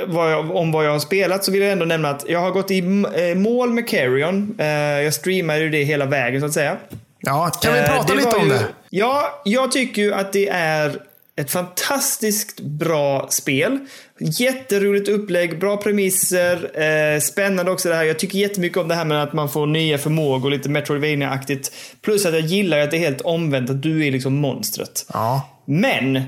vad 0.06 0.32
jag, 0.32 0.56
om 0.56 0.72
vad 0.72 0.86
jag 0.86 0.92
har 0.92 0.98
spelat 0.98 1.44
så 1.44 1.52
vill 1.52 1.62
jag 1.62 1.72
ändå 1.72 1.84
nämna 1.84 2.10
att 2.10 2.24
jag 2.28 2.40
har 2.40 2.50
gått 2.50 2.70
i 2.70 2.78
eh, 2.78 3.34
mål 3.36 3.70
med 3.70 3.88
Carrion. 3.88 4.56
Eh, 4.58 4.66
jag 4.76 5.14
streamade 5.14 5.60
ju 5.60 5.70
det 5.70 5.82
hela 5.82 6.06
vägen 6.06 6.40
så 6.40 6.46
att 6.46 6.52
säga. 6.52 6.76
Ja, 7.20 7.50
kan 7.62 7.74
vi 7.74 7.82
prata 7.82 8.14
lite 8.14 8.36
om 8.36 8.44
ju, 8.44 8.52
det? 8.52 8.64
Ja, 8.90 9.42
jag 9.44 9.72
tycker 9.72 10.02
ju 10.02 10.14
att 10.14 10.32
det 10.32 10.48
är 10.48 10.98
ett 11.38 11.50
fantastiskt 11.50 12.60
bra 12.60 13.26
spel. 13.30 13.78
Jätteroligt 14.20 15.08
upplägg, 15.08 15.58
bra 15.58 15.76
premisser, 15.76 16.70
eh, 16.82 17.20
spännande 17.20 17.72
också 17.72 17.88
det 17.88 17.94
här. 17.94 18.04
Jag 18.04 18.18
tycker 18.18 18.38
jättemycket 18.38 18.78
om 18.78 18.88
det 18.88 18.94
här 18.94 19.04
med 19.04 19.22
att 19.22 19.32
man 19.32 19.48
får 19.48 19.66
nya 19.66 19.98
förmågor, 19.98 20.50
lite 20.50 20.68
Metroidvania-aktigt. 20.68 21.72
Plus 22.02 22.26
att 22.26 22.32
jag 22.32 22.40
gillar 22.40 22.78
att 22.78 22.90
det 22.90 22.96
är 22.96 23.00
helt 23.00 23.20
omvänt, 23.20 23.70
att 23.70 23.82
du 23.82 24.06
är 24.06 24.10
liksom 24.10 24.34
monstret. 24.34 25.06
Ja. 25.12 25.62
Men 25.64 26.22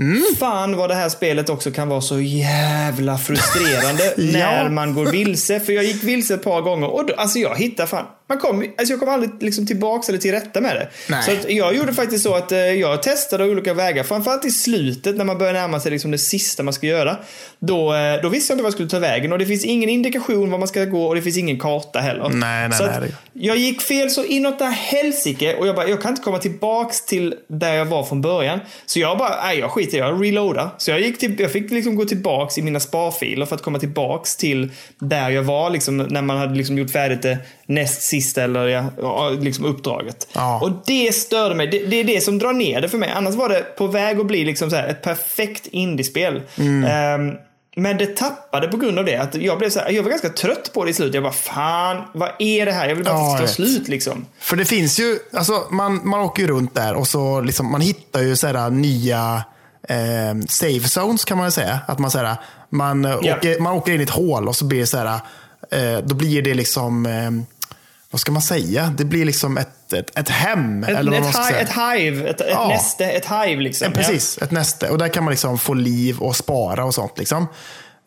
Mm. 0.00 0.22
Fan 0.38 0.76
vad 0.76 0.90
det 0.90 0.94
här 0.94 1.08
spelet 1.08 1.48
också 1.48 1.70
kan 1.70 1.88
vara 1.88 2.00
så 2.00 2.20
jävla 2.20 3.18
frustrerande 3.18 4.04
ja. 4.16 4.22
när 4.32 4.68
man 4.68 4.94
går 4.94 5.06
vilse. 5.06 5.60
För 5.60 5.72
jag 5.72 5.84
gick 5.84 6.04
vilse 6.04 6.34
ett 6.34 6.44
par 6.44 6.60
gånger 6.60 6.86
och 6.86 7.06
då, 7.06 7.14
alltså 7.14 7.38
jag 7.38 7.56
hittar 7.56 7.86
fan 7.86 8.06
man 8.28 8.38
kom, 8.38 8.64
alltså 8.78 8.92
jag 8.92 9.00
kom 9.00 9.08
aldrig 9.08 9.42
liksom 9.42 9.66
tillbaks 9.66 10.08
eller 10.08 10.18
till 10.18 10.30
rätta 10.30 10.60
med 10.60 10.76
det. 10.76 10.88
Nej. 11.08 11.22
Så 11.22 11.48
jag 11.48 11.76
gjorde 11.76 11.94
faktiskt 11.94 12.24
så 12.24 12.34
att 12.34 12.52
eh, 12.52 12.58
jag 12.58 13.02
testade 13.02 13.44
olika 13.44 13.74
vägar. 13.74 14.04
Framförallt 14.04 14.44
i 14.44 14.50
slutet 14.50 15.16
när 15.16 15.24
man 15.24 15.38
börjar 15.38 15.52
närma 15.52 15.80
sig 15.80 15.90
liksom 15.90 16.10
det 16.10 16.18
sista 16.18 16.62
man 16.62 16.74
ska 16.74 16.86
göra. 16.86 17.16
Då, 17.58 17.94
eh, 17.94 18.22
då 18.22 18.28
visste 18.28 18.52
jag 18.52 18.54
inte 18.54 18.62
vad 18.62 18.68
jag 18.68 18.72
skulle 18.72 18.88
ta 18.88 18.98
vägen 18.98 19.32
och 19.32 19.38
det 19.38 19.46
finns 19.46 19.64
ingen 19.64 19.88
indikation 19.88 20.50
var 20.50 20.58
man 20.58 20.68
ska 20.68 20.84
gå 20.84 21.06
och 21.06 21.14
det 21.14 21.22
finns 21.22 21.38
ingen 21.38 21.58
karta 21.58 21.98
heller. 21.98 22.28
Nej, 22.28 22.68
nej, 22.68 22.78
så 22.78 22.86
nej. 22.86 23.14
Jag 23.32 23.56
gick 23.56 23.82
fel 23.82 24.10
så 24.10 24.24
inåt 24.24 24.58
där 24.58 24.70
helsike 24.70 25.54
och 25.54 25.66
jag 25.66 25.76
bara, 25.76 25.88
jag 25.88 26.02
kan 26.02 26.10
inte 26.10 26.22
komma 26.22 26.38
tillbaks 26.38 27.04
till 27.04 27.34
där 27.48 27.74
jag 27.74 27.84
var 27.84 28.04
från 28.04 28.20
början. 28.20 28.60
Så 28.86 29.00
jag 29.00 29.18
bara, 29.18 29.42
nej 29.42 29.58
jag 29.58 29.70
skiter 29.70 29.98
jag 29.98 30.24
reloadar. 30.24 30.70
Så 30.78 30.90
jag, 30.90 31.00
gick 31.00 31.18
till, 31.18 31.40
jag 31.40 31.52
fick 31.52 31.70
liksom 31.70 31.96
gå 31.96 32.04
tillbaks 32.04 32.58
i 32.58 32.62
mina 32.62 32.80
sparfiler 32.80 33.46
för 33.46 33.54
att 33.54 33.62
komma 33.62 33.78
tillbaks 33.78 34.36
till 34.36 34.70
där 34.98 35.30
jag 35.30 35.42
var 35.42 35.70
liksom 35.70 35.96
när 35.96 36.22
man 36.22 36.38
hade 36.38 36.54
liksom 36.54 36.78
gjort 36.78 36.90
färdigt 36.90 37.22
det 37.22 37.38
näst 37.66 38.02
sista 38.02 38.17
eller 38.38 38.90
ja, 39.00 39.30
liksom 39.30 39.64
uppdraget. 39.64 40.28
Ja. 40.32 40.60
Och 40.62 40.70
det 40.86 41.14
störde 41.14 41.54
mig. 41.54 41.66
Det, 41.66 41.86
det, 41.86 41.96
är 41.96 42.04
det 42.04 42.20
som 42.20 42.38
drar 42.38 42.52
ner 42.52 42.80
det 42.80 42.88
för 42.88 42.98
mig. 42.98 43.10
Annars 43.16 43.34
var 43.34 43.48
det 43.48 43.76
på 43.76 43.86
väg 43.86 44.20
att 44.20 44.26
bli 44.26 44.44
liksom 44.44 44.70
så 44.70 44.76
här, 44.76 44.88
ett 44.88 45.02
perfekt 45.02 45.66
indiespel. 45.66 46.42
Mm. 46.56 47.20
Um, 47.20 47.36
men 47.78 47.96
det 47.96 48.16
tappade 48.16 48.68
på 48.68 48.76
grund 48.76 48.98
av 48.98 49.04
det. 49.04 49.16
Att 49.16 49.34
jag, 49.34 49.58
blev 49.58 49.70
så 49.70 49.80
här, 49.80 49.90
jag 49.90 50.02
var 50.02 50.10
ganska 50.10 50.28
trött 50.28 50.70
på 50.74 50.84
det 50.84 50.90
i 50.90 50.94
slutet. 50.94 51.14
Jag 51.14 51.22
bara, 51.22 51.32
fan, 51.32 52.04
vad 52.14 52.30
är 52.38 52.66
det 52.66 52.72
här? 52.72 52.88
Jag 52.88 52.94
vill 52.94 53.04
bara 53.04 53.14
ja, 53.14 53.34
att 53.34 53.40
det 53.40 53.48
ska 53.48 53.54
slut 53.54 53.88
liksom. 53.88 54.26
För 54.38 54.56
det 54.56 54.64
finns 54.64 55.00
ju, 55.00 55.18
alltså 55.32 55.66
man, 55.70 56.08
man 56.08 56.20
åker 56.20 56.42
ju 56.42 56.48
runt 56.48 56.74
där 56.74 56.94
och 56.94 57.08
så 57.08 57.40
liksom, 57.40 57.70
man 57.70 57.80
hittar 57.80 58.20
ju 58.20 58.36
så 58.36 58.68
nya 58.68 59.44
eh, 59.88 60.40
save 60.48 60.80
zones 60.80 61.24
kan 61.24 61.38
man 61.38 61.52
säga. 61.52 61.80
Att 61.86 61.98
man, 61.98 62.10
så 62.10 62.18
här, 62.18 62.36
man, 62.70 63.04
ja. 63.04 63.36
åker, 63.36 63.60
man 63.60 63.72
åker 63.72 63.92
in 63.92 64.00
i 64.00 64.04
ett 64.04 64.10
hål 64.10 64.48
och 64.48 64.56
så 64.56 64.64
blir 64.64 64.80
det 64.80 64.86
så 64.86 64.98
här, 64.98 65.20
eh, 65.70 66.04
då 66.04 66.14
blir 66.14 66.42
det 66.42 66.54
liksom 66.54 67.06
eh, 67.06 67.30
vad 68.10 68.20
ska 68.20 68.32
man 68.32 68.42
säga? 68.42 68.94
Det 68.96 69.04
blir 69.04 69.24
liksom 69.24 69.58
ett, 69.58 69.92
ett, 69.92 70.18
ett 70.18 70.28
hem. 70.28 70.84
Ett, 70.84 70.90
eller 70.90 71.12
vad 71.12 71.22
man 71.22 71.32
ska 71.32 71.42
hi, 71.42 71.62
ett 71.62 71.72
hive, 71.72 72.28
ett, 72.28 72.40
ett 72.40 72.46
ja. 72.50 72.68
näste, 72.68 73.04
ett 73.04 73.26
hive 73.26 73.62
liksom. 73.62 73.92
precis, 73.92 74.38
ja. 74.40 74.46
ett 74.46 74.50
näste. 74.50 74.90
Och 74.90 74.98
där 74.98 75.08
kan 75.08 75.24
man 75.24 75.30
liksom 75.30 75.58
få 75.58 75.74
liv 75.74 76.18
och 76.18 76.36
spara 76.36 76.84
och 76.84 76.94
sånt. 76.94 77.18
Liksom. 77.18 77.46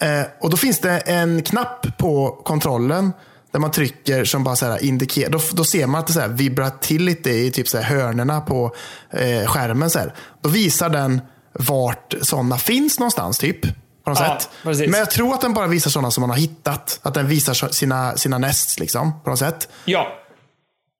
Eh, 0.02 0.22
och 0.40 0.50
då 0.50 0.58
finns 0.58 0.80
det 0.80 0.98
en 0.98 1.42
knapp 1.42 1.98
på 1.98 2.42
kontrollen 2.44 3.14
där 3.52 3.60
man 3.60 3.72
trycker 3.72 4.26
som 4.26 4.44
bara 4.44 4.56
så 4.56 4.66
här 4.66 4.84
indikerar. 4.84 5.30
Då, 5.30 5.40
då 5.52 5.64
ser 5.64 5.88
man 5.88 6.00
att 6.00 6.08
det 6.08 6.14
så 6.14 6.20
här 6.20 6.28
vibrar 6.28 6.70
till 6.70 7.04
lite 7.04 7.30
i 7.30 7.52
typ 7.52 7.68
så 7.68 7.78
här 7.78 7.96
hörnerna 7.96 8.42
på 8.42 8.76
eh, 9.10 9.46
skärmen. 9.46 9.90
Så 9.90 10.00
här. 10.00 10.14
Då 10.42 10.50
visar 10.50 10.90
den 10.90 11.22
vart 11.54 12.14
sådana 12.22 12.58
finns 12.58 13.00
någonstans. 13.00 13.38
typ 13.38 13.66
på 14.04 14.10
något 14.10 14.20
ja, 14.20 14.40
sätt. 14.40 14.50
Precis. 14.64 14.90
Men 14.90 15.00
jag 15.00 15.12
tror 15.12 15.34
att 15.34 15.42
den 15.42 15.54
bara 15.54 15.68
visar 15.68 15.92
sådana 15.92 16.12
som 16.12 16.22
man 16.22 16.30
har 16.30 16.38
hittat. 16.38 17.00
Att 17.02 17.14
den 17.14 17.28
visar 17.28 17.54
sina, 17.54 18.18
sina 18.18 18.38
nests 18.38 18.80
liksom, 18.80 19.24
på 19.24 19.30
något 19.30 19.40
sätt. 19.40 19.70
Ja. 19.86 20.08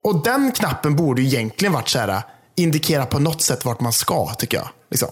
Och 0.04 0.22
den 0.22 0.52
knappen 0.52 0.96
borde 0.96 1.22
ju 1.22 1.28
egentligen 1.28 1.72
varit 1.72 1.88
så 1.88 1.98
här, 1.98 2.22
indikera 2.56 3.06
på 3.06 3.18
något 3.18 3.42
sätt 3.42 3.64
vart 3.64 3.80
man 3.80 3.92
ska, 3.92 4.34
tycker 4.38 4.56
jag. 4.56 4.68
Liksom. 4.90 5.08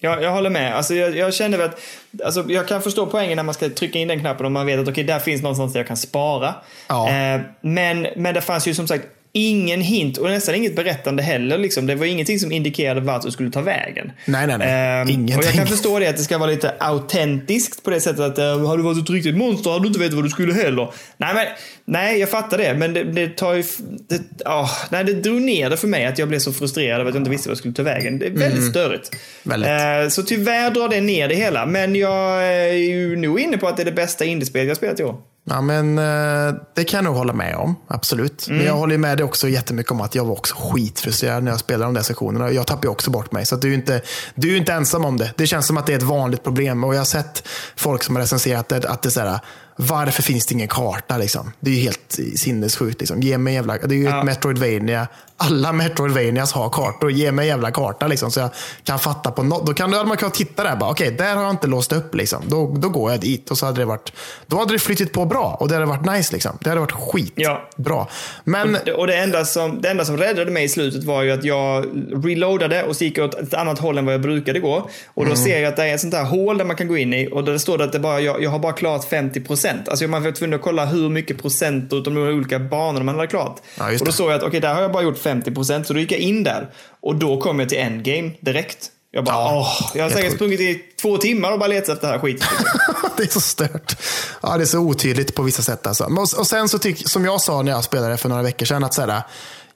Jag, 0.00 0.22
jag 0.22 0.32
håller 0.32 0.50
med. 0.50 0.76
Alltså, 0.76 0.94
jag, 0.94 1.16
jag 1.16 1.34
känner 1.34 1.58
att, 1.58 1.80
alltså, 2.24 2.44
jag 2.48 2.68
kan 2.68 2.82
förstå 2.82 3.06
poängen 3.06 3.36
när 3.36 3.42
man 3.42 3.54
ska 3.54 3.68
trycka 3.68 3.98
in 3.98 4.08
den 4.08 4.20
knappen 4.20 4.46
och 4.46 4.52
man 4.52 4.66
vet 4.66 4.80
att 4.80 4.88
okay, 4.88 5.04
där 5.04 5.18
finns 5.18 5.42
någonstans 5.42 5.72
där 5.72 5.80
jag 5.80 5.86
kan 5.86 5.96
spara. 5.96 6.54
Ja. 6.88 7.10
Eh, 7.10 7.40
men, 7.60 8.06
men 8.16 8.34
det 8.34 8.40
fanns 8.40 8.68
ju 8.68 8.74
som 8.74 8.88
sagt 8.88 9.04
ingen 9.38 9.80
hint 9.80 10.18
och 10.18 10.30
nästan 10.30 10.54
inget 10.54 10.76
berättande 10.76 11.22
heller. 11.22 11.58
Liksom. 11.58 11.86
Det 11.86 11.94
var 11.94 12.06
ingenting 12.06 12.38
som 12.38 12.52
indikerade 12.52 13.00
vart 13.00 13.22
du 13.22 13.30
skulle 13.30 13.50
ta 13.50 13.60
vägen. 13.60 14.12
Nej, 14.24 14.46
nej, 14.46 14.58
nej. 14.58 15.02
Um, 15.02 15.08
ingenting. 15.08 15.38
Och 15.38 15.44
jag 15.44 15.52
kan 15.52 15.66
förstå 15.66 15.98
det 15.98 16.08
att 16.08 16.16
det 16.16 16.22
ska 16.22 16.38
vara 16.38 16.50
lite 16.50 16.74
autentiskt 16.78 17.82
på 17.82 17.90
det 17.90 18.00
sättet 18.00 18.20
att 18.20 18.38
uh, 18.38 18.66
har 18.66 18.76
du 18.76 18.82
varit 18.82 19.02
ett 19.02 19.10
riktigt 19.10 19.36
monster 19.36 19.70
hade 19.70 19.84
du 19.84 19.88
inte 19.88 20.00
vetat 20.00 20.14
vad 20.14 20.24
du 20.24 20.30
skulle 20.30 20.54
heller. 20.54 20.92
Nej, 21.16 21.34
men, 21.34 21.46
nej 21.84 22.18
jag 22.18 22.28
fattar 22.28 22.58
det. 22.58 22.74
Men 22.74 22.94
det, 22.94 23.04
det 23.04 23.28
tar 23.28 23.54
ju... 23.54 23.64
Det, 24.08 24.44
oh, 24.44 24.70
nej, 24.90 25.04
det 25.04 25.12
drog 25.12 25.42
ner 25.42 25.70
det 25.70 25.76
för 25.76 25.88
mig 25.88 26.06
att 26.06 26.18
jag 26.18 26.28
blev 26.28 26.38
så 26.38 26.52
frustrerad 26.52 27.00
över 27.00 27.10
att 27.10 27.14
jag 27.14 27.20
inte 27.20 27.30
visste 27.30 27.48
vad 27.48 27.52
jag 27.52 27.58
skulle 27.58 27.74
ta 27.74 27.82
vägen. 27.82 28.18
Det 28.18 28.26
är 28.26 28.30
väldigt 28.30 28.58
mm. 28.58 28.70
störigt. 28.70 29.16
Väldigt. 29.42 29.70
Uh, 29.70 30.08
så 30.08 30.22
tyvärr 30.22 30.70
drar 30.70 30.88
det 30.88 31.00
ner 31.00 31.28
det 31.28 31.34
hela. 31.34 31.66
Men 31.66 31.94
jag 31.94 32.44
är 32.46 32.72
ju 32.72 33.16
nog 33.16 33.40
inne 33.40 33.58
på 33.58 33.68
att 33.68 33.76
det 33.76 33.82
är 33.82 33.84
det 33.84 33.92
bästa 33.92 34.24
indiespelet 34.24 34.68
jag 34.68 34.76
spelat 34.76 35.00
i 35.00 35.04
år. 35.04 35.16
Ja, 35.50 35.60
men 35.60 35.98
eh, 35.98 36.54
det 36.74 36.84
kan 36.84 36.98
jag 36.98 37.04
nog 37.04 37.14
hålla 37.16 37.32
med 37.32 37.54
om. 37.56 37.76
Absolut. 37.88 38.46
Mm. 38.46 38.58
Men 38.58 38.66
jag 38.66 38.74
håller 38.74 38.98
med 38.98 39.18
dig 39.18 39.24
också 39.24 39.48
jättemycket 39.48 39.92
om 39.92 40.00
att 40.00 40.14
jag 40.14 40.24
var 40.24 40.32
också 40.32 40.54
skitfrustrerad 40.58 41.42
när 41.44 41.50
jag 41.50 41.60
spelade 41.60 41.84
de 41.84 41.94
där 41.94 42.02
sektionerna. 42.02 42.50
Jag 42.50 42.66
tappade 42.66 42.88
också 42.88 43.10
bort 43.10 43.32
mig. 43.32 43.46
Så 43.46 43.56
du 43.56 43.70
är 43.70 43.74
inte, 43.74 44.02
du 44.34 44.52
är 44.52 44.56
inte 44.56 44.72
ensam 44.72 45.04
om 45.04 45.16
det. 45.16 45.32
Det 45.36 45.46
känns 45.46 45.66
som 45.66 45.76
att 45.76 45.86
det 45.86 45.92
är 45.92 45.96
ett 45.96 46.02
vanligt 46.02 46.42
problem. 46.44 46.84
Och 46.84 46.94
jag 46.94 47.00
har 47.00 47.04
sett 47.04 47.48
folk 47.76 48.02
som 48.02 48.16
har 48.16 48.22
recenserat 48.22 48.68
det, 48.68 48.88
att 48.88 49.02
det 49.02 49.08
är 49.08 49.10
så 49.10 49.20
här, 49.20 49.38
varför 49.76 50.22
finns 50.22 50.46
det 50.46 50.54
ingen 50.54 50.68
karta? 50.68 51.16
Liksom? 51.16 51.52
Det 51.60 51.70
är 51.70 51.74
ju 51.74 51.80
helt 51.80 52.18
sinnessjukt. 52.36 53.00
Liksom. 53.00 53.20
Ge 53.20 53.38
mig 53.38 53.54
jävla, 53.54 53.78
det 53.78 53.94
är 53.94 53.98
ju 53.98 54.04
Ja. 54.04 54.18
ett 54.18 54.24
Metroidvania. 54.24 55.08
Alla 55.40 55.72
Metroidvanias 55.72 56.52
har 56.52 56.70
kartor. 56.70 57.10
Ge 57.10 57.32
mig 57.32 57.42
en 57.42 57.48
jävla 57.48 57.70
karta 57.70 58.06
liksom, 58.06 58.30
så 58.30 58.40
jag 58.40 58.50
kan 58.84 58.98
fatta 58.98 59.30
på 59.30 59.42
något. 59.42 59.66
Då 59.66 59.74
kan 59.74 59.90
man 59.90 60.16
kunnat 60.16 60.34
titta 60.34 60.64
där. 60.64 60.76
bara, 60.76 60.90
Okej, 60.90 61.10
där 61.10 61.34
har 61.36 61.42
jag 61.42 61.50
inte 61.50 61.66
låst 61.66 61.92
upp. 61.92 62.14
Liksom. 62.14 62.42
Då, 62.46 62.74
då 62.78 62.88
går 62.88 63.10
jag 63.10 63.20
dit. 63.20 63.50
Och 63.50 63.58
så 63.58 63.66
hade 63.66 63.80
det 63.80 63.84
varit, 63.84 64.12
då 64.46 64.58
hade 64.58 64.72
det 64.72 64.78
flyttit 64.78 65.12
på 65.12 65.24
bra 65.24 65.56
och 65.60 65.68
det 65.68 65.74
hade 65.74 65.86
varit 65.86 66.06
nice. 66.06 66.32
Liksom. 66.32 66.58
Det 66.60 66.68
hade 66.68 66.80
varit 66.80 66.92
skitbra. 66.92 67.68
Ja. 67.76 68.08
Men 68.44 68.78
Det- 68.84 68.92
Och 68.92 69.06
det 69.06 69.16
enda, 69.16 69.44
som, 69.44 69.80
det 69.80 69.88
enda 69.88 70.04
som 70.04 70.16
räddade 70.16 70.50
mig 70.50 70.64
i 70.64 70.68
slutet 70.68 71.04
var 71.04 71.22
ju 71.22 71.30
att 71.32 71.44
jag 71.44 71.84
reloadade 72.24 72.82
och 72.84 72.96
så 72.96 73.04
gick 73.04 73.18
jag 73.18 73.24
åt 73.28 73.34
ett 73.34 73.54
annat 73.54 73.78
håll 73.78 73.98
än 73.98 74.04
vad 74.04 74.14
jag 74.14 74.20
brukade 74.20 74.60
gå. 74.60 74.90
Och 75.14 75.22
Mm. 75.22 75.34
då 75.34 75.40
ser 75.40 75.58
jag 75.60 75.68
att 75.68 75.76
det 75.76 75.84
är 75.84 75.94
ett 75.94 76.00
sånt 76.00 76.14
här 76.14 76.24
hål 76.24 76.58
där 76.58 76.64
man 76.64 76.76
kan 76.76 76.88
gå 76.88 76.96
in 76.96 77.14
i 77.14 77.28
och 77.32 77.44
där 77.44 77.52
det 77.52 77.58
står 77.58 77.82
att 77.82 77.92
det 77.92 77.98
bara, 77.98 78.20
jag, 78.20 78.42
jag 78.42 78.50
har 78.50 78.58
bara 78.58 78.72
klarat 78.72 79.10
50%. 79.10 79.88
Alltså 79.88 80.06
man 80.06 80.22
var 80.22 80.30
tvungen 80.30 80.54
att 80.58 80.62
kolla 80.64 80.84
hur 80.84 81.08
mycket 81.08 81.42
procent 81.42 81.92
utav 81.92 82.14
de 82.14 82.16
olika 82.22 82.58
banorna 82.58 83.04
man 83.04 83.14
hade 83.14 83.26
klart. 83.26 83.56
Ja, 83.78 83.84
och 83.92 83.98
då 83.98 84.04
det. 84.04 84.12
såg 84.12 84.30
jag 84.30 84.36
att 84.36 84.42
okej, 84.42 84.60
där 84.60 84.74
har 84.74 84.82
jag 84.82 84.92
bara 84.92 85.02
gjort 85.02 85.18
50%. 85.34 85.84
Så 85.84 85.92
då 85.92 86.00
gick 86.00 86.12
jag 86.12 86.20
in 86.20 86.44
där 86.44 86.70
och 87.00 87.14
då 87.16 87.40
kom 87.40 87.58
jag 87.60 87.68
till 87.68 87.78
endgame 87.78 88.30
direkt. 88.40 88.90
Jag 89.10 89.24
bara, 89.24 89.34
Ja, 89.36 89.78
åh, 89.80 89.90
jag 89.96 90.04
har 90.04 90.10
säkert 90.10 90.34
sprungit 90.34 90.60
i 90.60 90.80
två 91.02 91.16
timmar 91.18 91.52
och 91.52 91.58
bara 91.58 91.66
letat 91.66 91.88
efter 91.94 92.06
det 92.06 92.12
här 92.12 92.20
skiten. 92.20 92.48
det 93.16 93.22
är 93.22 93.26
så 93.28 93.40
stört. 93.40 93.96
Ja, 94.42 94.56
det 94.56 94.62
är 94.62 94.66
så 94.66 94.78
otydligt 94.78 95.34
på 95.34 95.42
vissa 95.42 95.62
sätt. 95.62 95.86
Alltså. 95.86 96.08
Men- 96.08 96.18
Och 96.18 96.46
sen 96.46 96.68
så 96.68 96.78
tyck, 96.78 97.08
som 97.08 97.24
jag 97.24 97.40
sa 97.40 97.62
när 97.62 97.72
jag 97.72 97.84
spelade 97.84 98.16
för 98.16 98.28
några 98.28 98.42
veckor 98.42 98.66
sedan, 98.66 98.84
att 98.84 98.94
så 98.94 99.00
här, 99.06 99.22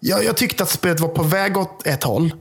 jag, 0.00 0.24
jag 0.24 0.36
tyckte 0.36 0.62
att 0.62 0.70
spelet 0.70 1.00
var 1.00 1.08
på 1.08 1.22
väg 1.22 1.56
åt 1.56 1.86
ett 1.86 2.02
håll. 2.04 2.32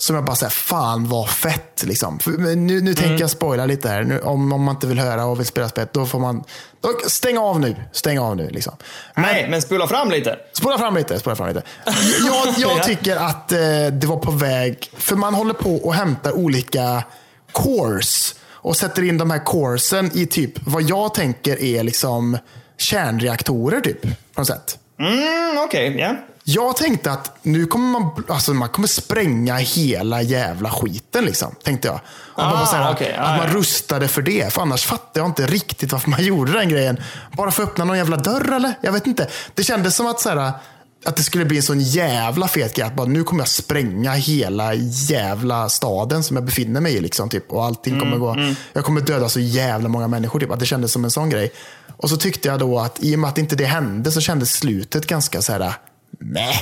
Som 0.00 0.16
jag 0.16 0.24
bara 0.24 0.36
säger, 0.36 0.50
fan 0.50 1.08
vad 1.08 1.28
fett. 1.28 1.82
Liksom. 1.86 2.18
För, 2.18 2.30
men 2.30 2.66
nu 2.66 2.80
nu 2.80 2.94
tänker 2.94 3.20
jag 3.20 3.30
spoila 3.30 3.66
lite 3.66 3.88
här. 3.88 4.02
Nu, 4.02 4.18
om, 4.20 4.52
om 4.52 4.62
man 4.62 4.74
inte 4.74 4.86
vill 4.86 4.98
höra 4.98 5.24
och 5.24 5.38
vill 5.38 5.46
spela 5.46 5.68
spelet, 5.68 5.92
då 5.92 6.06
får 6.06 6.18
man 6.18 6.44
då, 6.80 6.88
stäng 7.08 7.38
av 7.38 7.60
nu. 7.60 7.76
Stäng 7.92 8.18
av 8.18 8.36
nu. 8.36 8.48
Liksom. 8.50 8.72
Nej, 9.14 9.46
men 9.50 9.62
spola 9.62 9.86
fram 9.88 10.10
lite. 10.10 10.38
Spola 10.52 10.78
fram 10.78 10.94
lite. 10.94 11.18
Spola 11.18 11.36
fram 11.36 11.48
lite. 11.48 11.62
Jag, 12.26 12.46
jag 12.58 12.78
Ja. 12.78 12.82
tycker 12.84 13.16
att 13.16 13.52
eh, 13.52 13.58
det 13.92 14.04
var 14.06 14.16
på 14.16 14.30
väg, 14.30 14.90
för 14.96 15.16
man 15.16 15.34
håller 15.34 15.54
på 15.54 15.74
och 15.76 15.94
hämtar 15.94 16.32
olika 16.32 17.04
cores 17.52 18.34
och 18.52 18.76
sätter 18.76 19.02
in 19.02 19.18
de 19.18 19.30
här 19.30 19.44
coresen 19.44 20.10
i 20.14 20.26
typ 20.26 20.52
vad 20.66 20.82
jag 20.82 21.14
tänker 21.14 21.62
är 21.62 21.82
liksom 21.82 22.38
kärnreaktorer 22.78 23.80
typ. 23.80 24.02
På 24.02 24.40
något 24.40 24.46
sätt. 24.46 24.78
Mm, 25.00 25.58
okej, 25.58 25.96
ja. 25.98 26.16
Jag 26.54 26.76
tänkte 26.76 27.12
att 27.12 27.38
nu 27.42 27.66
kommer 27.66 28.00
man, 28.00 28.24
alltså 28.28 28.54
man 28.54 28.68
kommer 28.68 28.88
spränga 28.88 29.56
hela 29.56 30.22
jävla 30.22 30.70
skiten. 30.70 31.24
Liksom, 31.24 31.54
tänkte 31.64 31.88
jag. 31.88 32.00
Ah, 32.34 32.64
här, 32.64 32.92
okej. 32.92 33.16
Ah, 33.18 33.22
att 33.22 33.38
man 33.38 33.48
ja. 33.48 33.54
rustade 33.54 34.08
för 34.08 34.22
det. 34.22 34.52
För 34.52 34.62
annars 34.62 34.84
fattar 34.84 35.20
jag 35.20 35.28
inte 35.28 35.46
riktigt 35.46 35.92
varför 35.92 36.10
man 36.10 36.24
gjorde 36.24 36.52
den 36.52 36.68
grejen. 36.68 37.00
Bara 37.32 37.50
för 37.50 37.62
att 37.62 37.68
öppna 37.68 37.84
någon 37.84 37.96
jävla 37.98 38.16
dörr 38.16 38.52
eller? 38.52 38.74
Jag 38.80 38.92
vet 38.92 39.06
inte. 39.06 39.28
Det 39.54 39.64
kändes 39.64 39.96
som 39.96 40.06
att, 40.06 40.20
så 40.20 40.28
här, 40.28 40.52
att 41.04 41.16
det 41.16 41.22
skulle 41.22 41.44
bli 41.44 41.56
en 41.56 41.62
sån 41.62 41.80
jävla 41.80 42.48
fet 42.48 42.74
grej. 42.74 42.86
Att 42.86 42.94
bara, 42.94 43.06
nu 43.06 43.24
kommer 43.24 43.40
jag 43.40 43.48
spränga 43.48 44.12
hela 44.12 44.74
jävla 44.74 45.68
staden 45.68 46.22
som 46.22 46.36
jag 46.36 46.44
befinner 46.44 46.80
mig 46.80 46.94
i. 46.94 47.00
Liksom, 47.00 47.28
typ. 47.28 47.52
Och 47.52 47.64
allting 47.64 48.00
kommer 48.00 48.16
Mm, 48.16 48.20
gå. 48.20 48.54
Jag 48.72 48.84
kommer 48.84 49.00
döda 49.00 49.28
så 49.28 49.40
jävla 49.40 49.88
många 49.88 50.08
människor. 50.08 50.40
Typ. 50.40 50.50
Att 50.50 50.60
det 50.60 50.66
kändes 50.66 50.92
som 50.92 51.04
en 51.04 51.10
sån 51.10 51.30
grej. 51.30 51.52
Och 51.96 52.10
så 52.10 52.16
tyckte 52.16 52.48
jag 52.48 52.58
då 52.58 52.78
att 52.78 52.98
i 53.04 53.14
och 53.14 53.18
med 53.18 53.30
att 53.30 53.38
inte 53.38 53.56
det 53.56 53.64
hände 53.64 54.12
så 54.12 54.20
kändes 54.20 54.52
slutet 54.52 55.06
ganska 55.06 55.42
så 55.42 55.52
här. 55.52 55.74
Nej. 56.18 56.54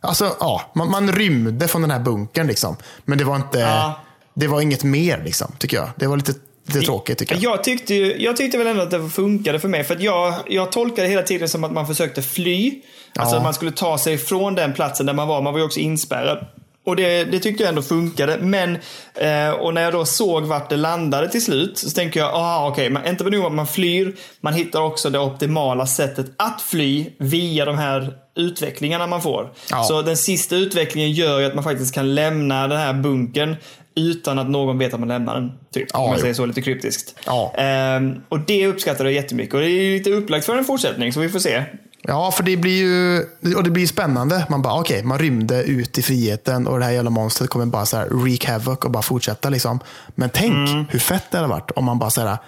Alltså, 0.00 0.36
ja, 0.40 0.62
man, 0.74 0.90
man 0.90 1.12
rymde 1.12 1.68
från 1.68 1.82
den 1.82 1.90
här 1.90 2.00
bunkern 2.00 2.46
liksom. 2.46 2.76
Men 3.04 3.18
det 3.18 3.24
var 3.24 3.36
inte, 3.36 3.58
Ja. 3.58 4.00
det 4.34 4.46
var 4.46 4.60
inget 4.60 4.84
mer 4.84 5.22
liksom, 5.24 5.52
tycker 5.58 5.76
jag. 5.76 5.88
Det 5.96 6.06
var 6.06 6.16
lite, 6.16 6.32
lite 6.66 6.80
tråkigt 6.80 7.18
tycker 7.18 7.34
jag. 7.34 7.42
Jag 7.42 7.64
tyckte, 7.64 7.94
jag 7.94 8.36
tyckte 8.36 8.58
väl 8.58 8.66
ändå 8.66 8.82
att 8.82 8.90
det 8.90 9.08
funkade 9.08 9.60
för 9.60 9.68
mig. 9.68 9.84
För 9.84 9.94
att 9.96 10.02
jag, 10.02 10.34
jag 10.48 10.72
tolkade 10.72 11.08
hela 11.08 11.22
tiden 11.22 11.48
som 11.48 11.64
att 11.64 11.72
man 11.72 11.86
försökte 11.86 12.22
fly. 12.22 12.82
Alltså 13.18 13.34
Ja. 13.34 13.38
att 13.38 13.44
man 13.44 13.54
skulle 13.54 13.72
ta 13.72 13.98
sig 13.98 14.18
från 14.18 14.54
den 14.54 14.72
platsen 14.72 15.06
där 15.06 15.12
man 15.12 15.28
var. 15.28 15.42
Man 15.42 15.52
var 15.52 15.60
ju 15.60 15.66
också 15.66 15.80
inspärrad. 15.80 16.46
Och 16.90 16.96
det, 16.96 17.24
det 17.24 17.38
tyckte 17.38 17.62
jag 17.62 17.68
ändå 17.68 17.82
funkade. 17.82 18.38
Men, 18.38 18.78
eh, 19.14 19.50
och 19.50 19.74
när 19.74 19.82
jag 19.82 19.92
då 19.92 20.04
såg 20.04 20.42
vart 20.42 20.70
det 20.70 20.76
landade 20.76 21.28
till 21.28 21.44
slut 21.44 21.78
så 21.78 21.90
tänker 21.90 22.20
jag, 22.20 22.30
ah 22.34 22.68
okej, 22.68 22.92
okay, 22.92 23.10
inte 23.10 23.24
nog 23.24 23.44
att 23.44 23.52
man 23.52 23.66
flyr, 23.66 24.16
man 24.40 24.54
hittar 24.54 24.82
också 24.82 25.10
det 25.10 25.18
optimala 25.18 25.86
sättet 25.86 26.26
att 26.36 26.62
fly 26.62 27.06
via 27.18 27.64
de 27.64 27.78
här 27.78 28.14
utvecklingarna 28.36 29.06
man 29.06 29.22
får. 29.22 29.52
Ja. 29.70 29.84
Så 29.84 30.02
den 30.02 30.16
sista 30.16 30.56
utvecklingen 30.56 31.12
gör 31.12 31.40
ju 31.40 31.46
att 31.46 31.54
man 31.54 31.64
faktiskt 31.64 31.94
kan 31.94 32.14
lämna 32.14 32.68
den 32.68 32.78
här 32.78 32.92
bunkern 32.92 33.56
utan 33.96 34.38
att 34.38 34.50
någon 34.50 34.78
vet 34.78 34.94
att 34.94 35.00
man 35.00 35.08
lämnar 35.08 35.34
den. 35.34 35.52
Typ, 35.72 35.88
Ja, 35.92 35.98
om 35.98 36.10
man 36.10 36.18
säger 36.18 36.34
så 36.34 36.46
lite 36.46 36.62
kryptiskt. 36.62 37.14
Ja. 37.26 37.54
Ehm, 37.56 38.22
och 38.28 38.40
det 38.40 38.66
uppskattar 38.66 39.04
jag 39.04 39.14
jättemycket. 39.14 39.54
Och 39.54 39.60
det 39.60 39.66
är 39.66 39.82
ju 39.82 39.98
lite 39.98 40.10
upplagt 40.10 40.46
för 40.46 40.56
en 40.56 40.64
fortsättning, 40.64 41.12
så 41.12 41.20
vi 41.20 41.28
får 41.28 41.38
se. 41.38 41.62
Ja, 42.02 42.30
för 42.30 42.42
det 42.42 42.56
blir 42.56 42.78
ju 42.78 43.54
och 43.56 43.62
det 43.64 43.70
blir 43.70 43.86
spännande. 43.86 44.46
Man 44.50 44.62
bara, 44.62 44.80
okej, 44.80 45.02
man 45.04 45.18
rymde 45.18 45.62
ut 45.64 45.98
i 45.98 46.02
friheten 46.02 46.66
och 46.66 46.78
det 46.78 46.84
här 46.84 46.92
jävla 46.92 47.10
monstret 47.10 47.50
kommer 47.50 47.66
bara 47.66 47.86
så 47.86 47.96
här 47.96 48.08
wreak 48.08 48.44
havoc 48.44 48.78
och 48.78 48.90
bara 48.90 49.02
fortsätta. 49.02 49.48
Liksom. 49.48 49.80
Men 50.14 50.30
tänk 50.30 50.52
Mm. 50.70 50.84
hur 50.90 50.98
fett 50.98 51.24
det 51.30 51.36
hade 51.36 51.48
varit 51.48 51.70
om 51.70 51.84
man 51.84 51.98
bara 51.98 52.10
så 52.10 52.20
här, 52.20 52.38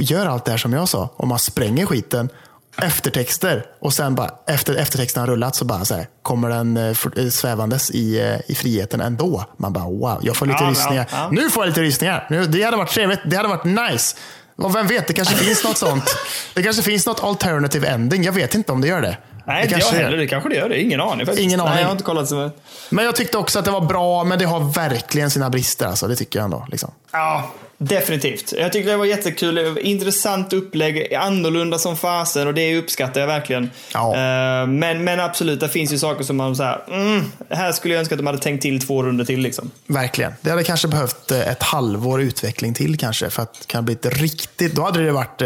gör 0.00 0.26
allt 0.26 0.44
det 0.44 0.50
här 0.50 0.58
som 0.58 0.72
jag 0.72 0.88
sa. 0.88 1.08
Om 1.16 1.28
man 1.28 1.38
spränger 1.38 1.86
skiten, 1.86 2.28
eftertexter 2.82 3.66
och 3.80 3.92
sen 3.94 4.14
bara 4.14 4.30
efter 4.46 4.74
eftertexten 4.74 5.20
har 5.20 5.26
rullat 5.28 5.54
så 5.56 5.64
bara 5.64 5.84
så 5.84 5.94
här, 5.94 6.06
kommer 6.22 6.50
den 6.50 6.76
eh, 6.76 6.96
eh, 7.16 7.28
svävandes 7.30 7.90
i, 7.90 8.20
eh, 8.20 8.50
i 8.50 8.54
friheten 8.54 9.00
ändå. 9.00 9.44
Man 9.56 9.72
bara, 9.72 9.84
wow, 9.84 10.18
jag 10.22 10.36
får 10.36 10.46
lite 10.46 10.64
Ja, 10.64 10.70
rysningar. 10.70 11.06
ja, 11.12 11.18
ja. 11.18 11.28
Nu 11.32 11.50
får 11.50 11.62
jag 11.62 11.68
lite 11.68 11.80
rysningar. 11.82 12.26
Nu, 12.30 12.44
det 12.46 12.62
hade 12.62 12.76
varit 12.76 12.90
trevligt. 12.90 13.20
Det 13.24 13.36
hade 13.36 13.48
varit 13.48 13.64
nice. 13.64 14.16
Och 14.60 14.74
vem 14.74 14.86
vet, 14.86 15.06
det 15.06 15.12
kanske 15.12 15.34
finns 15.34 15.64
något 15.64 15.78
sånt. 15.78 16.16
Det 16.54 16.62
kanske 16.62 16.82
finns 16.82 17.06
något 17.06 17.22
alternative 17.22 17.88
ending. 17.88 18.24
Jag 18.24 18.32
vet 18.32 18.54
inte 18.54 18.72
om 18.72 18.80
det 18.80 18.88
gör 18.88 19.02
det. 19.02 19.16
Nej, 19.50 19.62
inte 19.62 19.78
jag 19.78 19.86
heller. 19.86 20.16
Det 20.16 20.26
kanske 20.26 20.48
det 20.48 20.54
gör. 20.54 20.68
Det 20.68 20.80
ingen 20.80 21.00
aning 21.00 21.26
faktiskt. 21.26 21.42
Ingen 21.42 21.58
Nej, 21.58 21.68
aning. 21.68 21.78
jag 21.78 21.86
har 21.86 21.92
inte 21.92 22.04
kollat 22.04 22.28
så. 22.28 22.50
Men 22.90 23.04
jag 23.04 23.16
tyckte 23.16 23.38
också 23.38 23.58
att 23.58 23.64
det 23.64 23.70
var 23.70 23.80
bra, 23.80 24.24
men 24.24 24.38
det 24.38 24.44
har 24.44 24.72
verkligen 24.72 25.30
sina 25.30 25.50
brister. 25.50 25.86
Alltså. 25.86 26.08
Det 26.08 26.16
tycker 26.16 26.38
jag 26.38 26.44
ändå. 26.44 26.66
Liksom. 26.70 26.90
Ja, 27.12 27.50
definitivt. 27.78 28.52
Jag 28.58 28.72
tyckte 28.72 28.90
det 28.90 28.96
var 28.96 29.04
jättekul. 29.04 29.78
Intressant 29.80 30.52
upplägg. 30.52 31.14
Annorlunda 31.14 31.78
som 31.78 31.96
fasen 31.96 32.48
och 32.48 32.54
det 32.54 32.78
uppskattar 32.78 33.20
jag 33.20 33.28
verkligen. 33.28 33.70
Ja. 33.94 34.10
Eh, 34.10 34.66
men, 34.66 35.04
men 35.04 35.20
absolut, 35.20 35.60
det 35.60 35.68
finns 35.68 35.92
ju 35.92 35.98
saker 35.98 36.24
som 36.24 36.36
man 36.36 36.56
så 36.56 36.62
här, 36.62 36.82
mm, 36.88 37.24
här 37.50 37.72
skulle 37.72 37.94
jag 37.94 38.00
önska 38.00 38.14
att 38.14 38.18
de 38.18 38.26
hade 38.26 38.38
tänkt 38.38 38.62
till 38.62 38.86
två 38.86 39.02
runder 39.02 39.24
till 39.24 39.40
liksom. 39.40 39.70
Verkligen. 39.86 40.32
Det 40.40 40.50
hade 40.50 40.64
kanske 40.64 40.88
behövt 40.88 41.30
eh, 41.30 41.48
ett 41.48 41.62
halvår 41.62 42.22
utveckling 42.22 42.74
till 42.74 42.98
kanske. 42.98 43.30
För 43.30 43.42
att 43.42 43.54
det 43.54 43.66
kan 43.66 43.84
bli 43.84 43.94
ett 43.94 44.20
riktigt... 44.20 44.74
Då 44.74 44.82
hade 44.82 45.04
det 45.04 45.12
varit... 45.12 45.42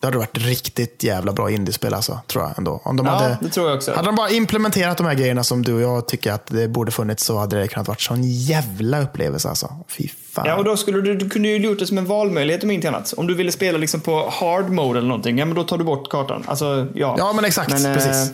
Det 0.00 0.06
hade 0.06 0.18
varit 0.18 0.38
riktigt 0.38 1.04
jävla 1.04 1.32
bra 1.32 1.50
indiespel 1.50 1.94
alltså, 1.94 2.20
tror 2.26 2.44
jag 2.44 2.58
ändå. 2.58 2.80
Om 2.84 2.96
de 2.96 3.06
Ja, 3.06 3.12
hade, 3.12 3.38
det 3.40 3.48
tror 3.48 3.68
jag 3.68 3.76
också. 3.76 3.92
Hade 3.92 4.08
de 4.08 4.14
bara 4.14 4.30
implementerat 4.30 4.96
de 4.96 5.06
här 5.06 5.14
grejerna 5.14 5.44
som 5.44 5.62
du 5.64 5.74
och 5.74 5.80
jag 5.80 6.08
tycker 6.08 6.32
att 6.32 6.46
det 6.46 6.68
borde 6.68 6.90
funnits 6.92 7.24
så 7.24 7.38
hade 7.38 7.60
det 7.60 7.68
kunnat 7.68 7.88
varit 7.88 8.00
sån 8.00 8.22
jävla 8.22 9.00
upplevelse 9.02 9.48
alltså. 9.48 9.74
Fy 9.88 10.08
fan. 10.32 10.44
Ja, 10.48 10.56
och 10.56 10.64
då 10.64 10.76
skulle 10.76 11.00
du, 11.00 11.14
du 11.14 11.28
kunde 11.28 11.48
ju 11.48 11.56
gjort 11.56 11.78
det 11.78 11.86
som 11.86 11.98
en 11.98 12.06
valmöjlighet 12.06 12.62
om 12.64 12.70
inte 12.70 12.88
annat. 12.88 13.12
Om 13.16 13.26
du 13.26 13.34
ville 13.34 13.52
spela 13.52 13.78
liksom 13.78 14.00
på 14.00 14.30
hard 14.40 14.70
mode 14.70 14.98
eller 14.98 15.08
någonting, 15.08 15.38
ja 15.38 15.44
men 15.44 15.54
då 15.54 15.64
tar 15.64 15.78
du 15.78 15.84
bort 15.84 16.10
kartan. 16.10 16.44
Alltså, 16.46 16.86
ja. 16.94 17.14
Ja, 17.18 17.32
men 17.32 17.44
exakt. 17.44 17.70
eh, 17.72 17.94
Precis. 17.94 18.30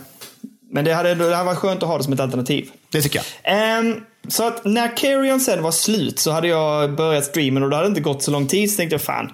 Men 0.71 0.85
det 0.85 0.95
hade, 0.95 1.15
det 1.15 1.35
hade 1.35 1.47
varit 1.47 1.59
skönt 1.59 1.83
att 1.83 1.89
ha 1.89 1.99
det 1.99 2.05
som 2.05 2.13
ett 2.13 2.21
alternativ. 2.21 2.71
Det 2.93 3.03
tycker 3.03 3.19
jag. 3.43 3.55
Ehm, 3.79 3.95
så 4.29 4.47
att 4.47 4.65
när 4.65 4.97
Carrion 4.97 5.41
sen 5.41 5.63
var 5.63 5.71
slut 5.71 6.19
så 6.19 6.31
hade 6.31 6.49
jag 6.49 6.97
börjat 6.97 7.25
streamen 7.25 7.63
och 7.63 7.71
det 7.71 7.77
hade 7.77 7.89
inte 7.89 8.01
gått 8.01 8.23
så 8.23 8.31
lång 8.31 8.47
tid 8.47 8.71
så 8.71 8.77
tänkte 8.77 8.95
jag 8.95 9.01
fan, 9.03 9.33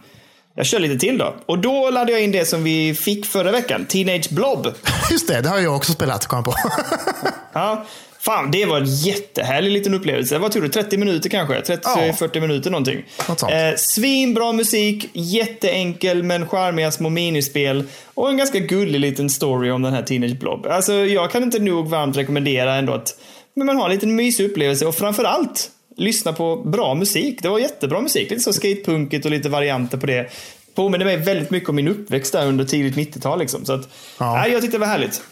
jag 0.54 0.66
kör 0.66 0.78
lite 0.78 0.98
till 0.98 1.18
då. 1.18 1.34
Och 1.46 1.58
då 1.58 1.90
laddade 1.90 2.12
jag 2.12 2.22
in 2.22 2.32
det 2.32 2.44
som 2.44 2.64
vi 2.64 2.94
fick 2.94 3.26
förra 3.26 3.50
veckan, 3.52 3.86
Teenage 3.86 4.30
Blob. 4.30 4.66
Just 5.10 5.28
det, 5.28 5.40
det 5.40 5.48
har 5.48 5.58
jag 5.58 5.76
också 5.76 5.92
spelat, 5.92 6.26
kom 6.26 6.44
på. 6.44 6.54
Ja, 7.54 7.86
fan, 8.20 8.50
det 8.50 8.64
var 8.66 8.76
en 8.80 8.86
jättehärlig 8.86 9.70
liten 9.70 9.94
upplevelse. 9.94 10.38
Vad 10.38 10.52
tror 10.52 10.62
du? 10.62 10.68
30 10.68 10.96
minuter 10.96 11.30
kanske? 11.30 11.60
30-40 11.60 12.30
Ja. 12.34 12.40
minuter 12.40 12.70
någonting. 12.70 13.04
Något 13.28 13.40
sånt. 13.40 13.52
Eh, 13.52 13.58
svinbra 13.76 14.52
musik, 14.52 15.10
jätteenkel 15.12 16.22
men 16.22 16.48
charmiga 16.48 16.90
små 16.90 17.08
minispel 17.08 17.84
och 18.14 18.28
en 18.30 18.36
ganska 18.36 18.58
gullig 18.58 19.00
liten 19.00 19.30
story 19.30 19.70
om 19.70 19.82
den 19.82 19.92
här 19.92 20.02
Teenage 20.02 20.38
Blob. 20.38 20.66
Alltså, 20.66 20.92
jag 20.92 21.30
kan 21.30 21.42
inte 21.42 21.58
nog 21.58 21.88
varmt 21.88 22.16
rekommendera 22.16 22.74
ändå 22.74 22.92
att 22.92 23.14
men 23.54 23.66
man 23.66 23.76
har 23.76 23.84
en 23.84 23.90
liten 23.90 24.16
mysig 24.16 24.44
upplevelse 24.50 24.86
och 24.86 24.94
framförallt 24.94 25.70
lyssna 25.96 26.32
på 26.32 26.56
bra 26.56 26.94
musik. 26.94 27.38
Det 27.42 27.48
var 27.48 27.58
jättebra 27.58 28.00
musik. 28.00 28.30
Lite 28.30 28.42
så 28.42 28.52
skatepunkigt 28.52 29.24
och 29.24 29.30
lite 29.30 29.48
varianter 29.48 29.98
på 29.98 30.06
det. 30.06 30.26
Påminner 30.74 31.04
mig 31.04 31.16
väldigt 31.16 31.50
mycket 31.50 31.68
om 31.68 31.76
min 31.76 31.88
uppväxt 31.88 32.32
där 32.32 32.46
under 32.46 32.64
tidigt 32.64 33.14
90-tal. 33.14 33.38
Liksom. 33.38 33.64
Så 33.64 33.72
att, 33.72 33.88
Ja. 34.18 34.32
nej, 34.36 34.52
jag 34.52 34.60
tyckte 34.62 34.76
det 34.76 34.80
var 34.80 34.86
härligt. 34.86 35.22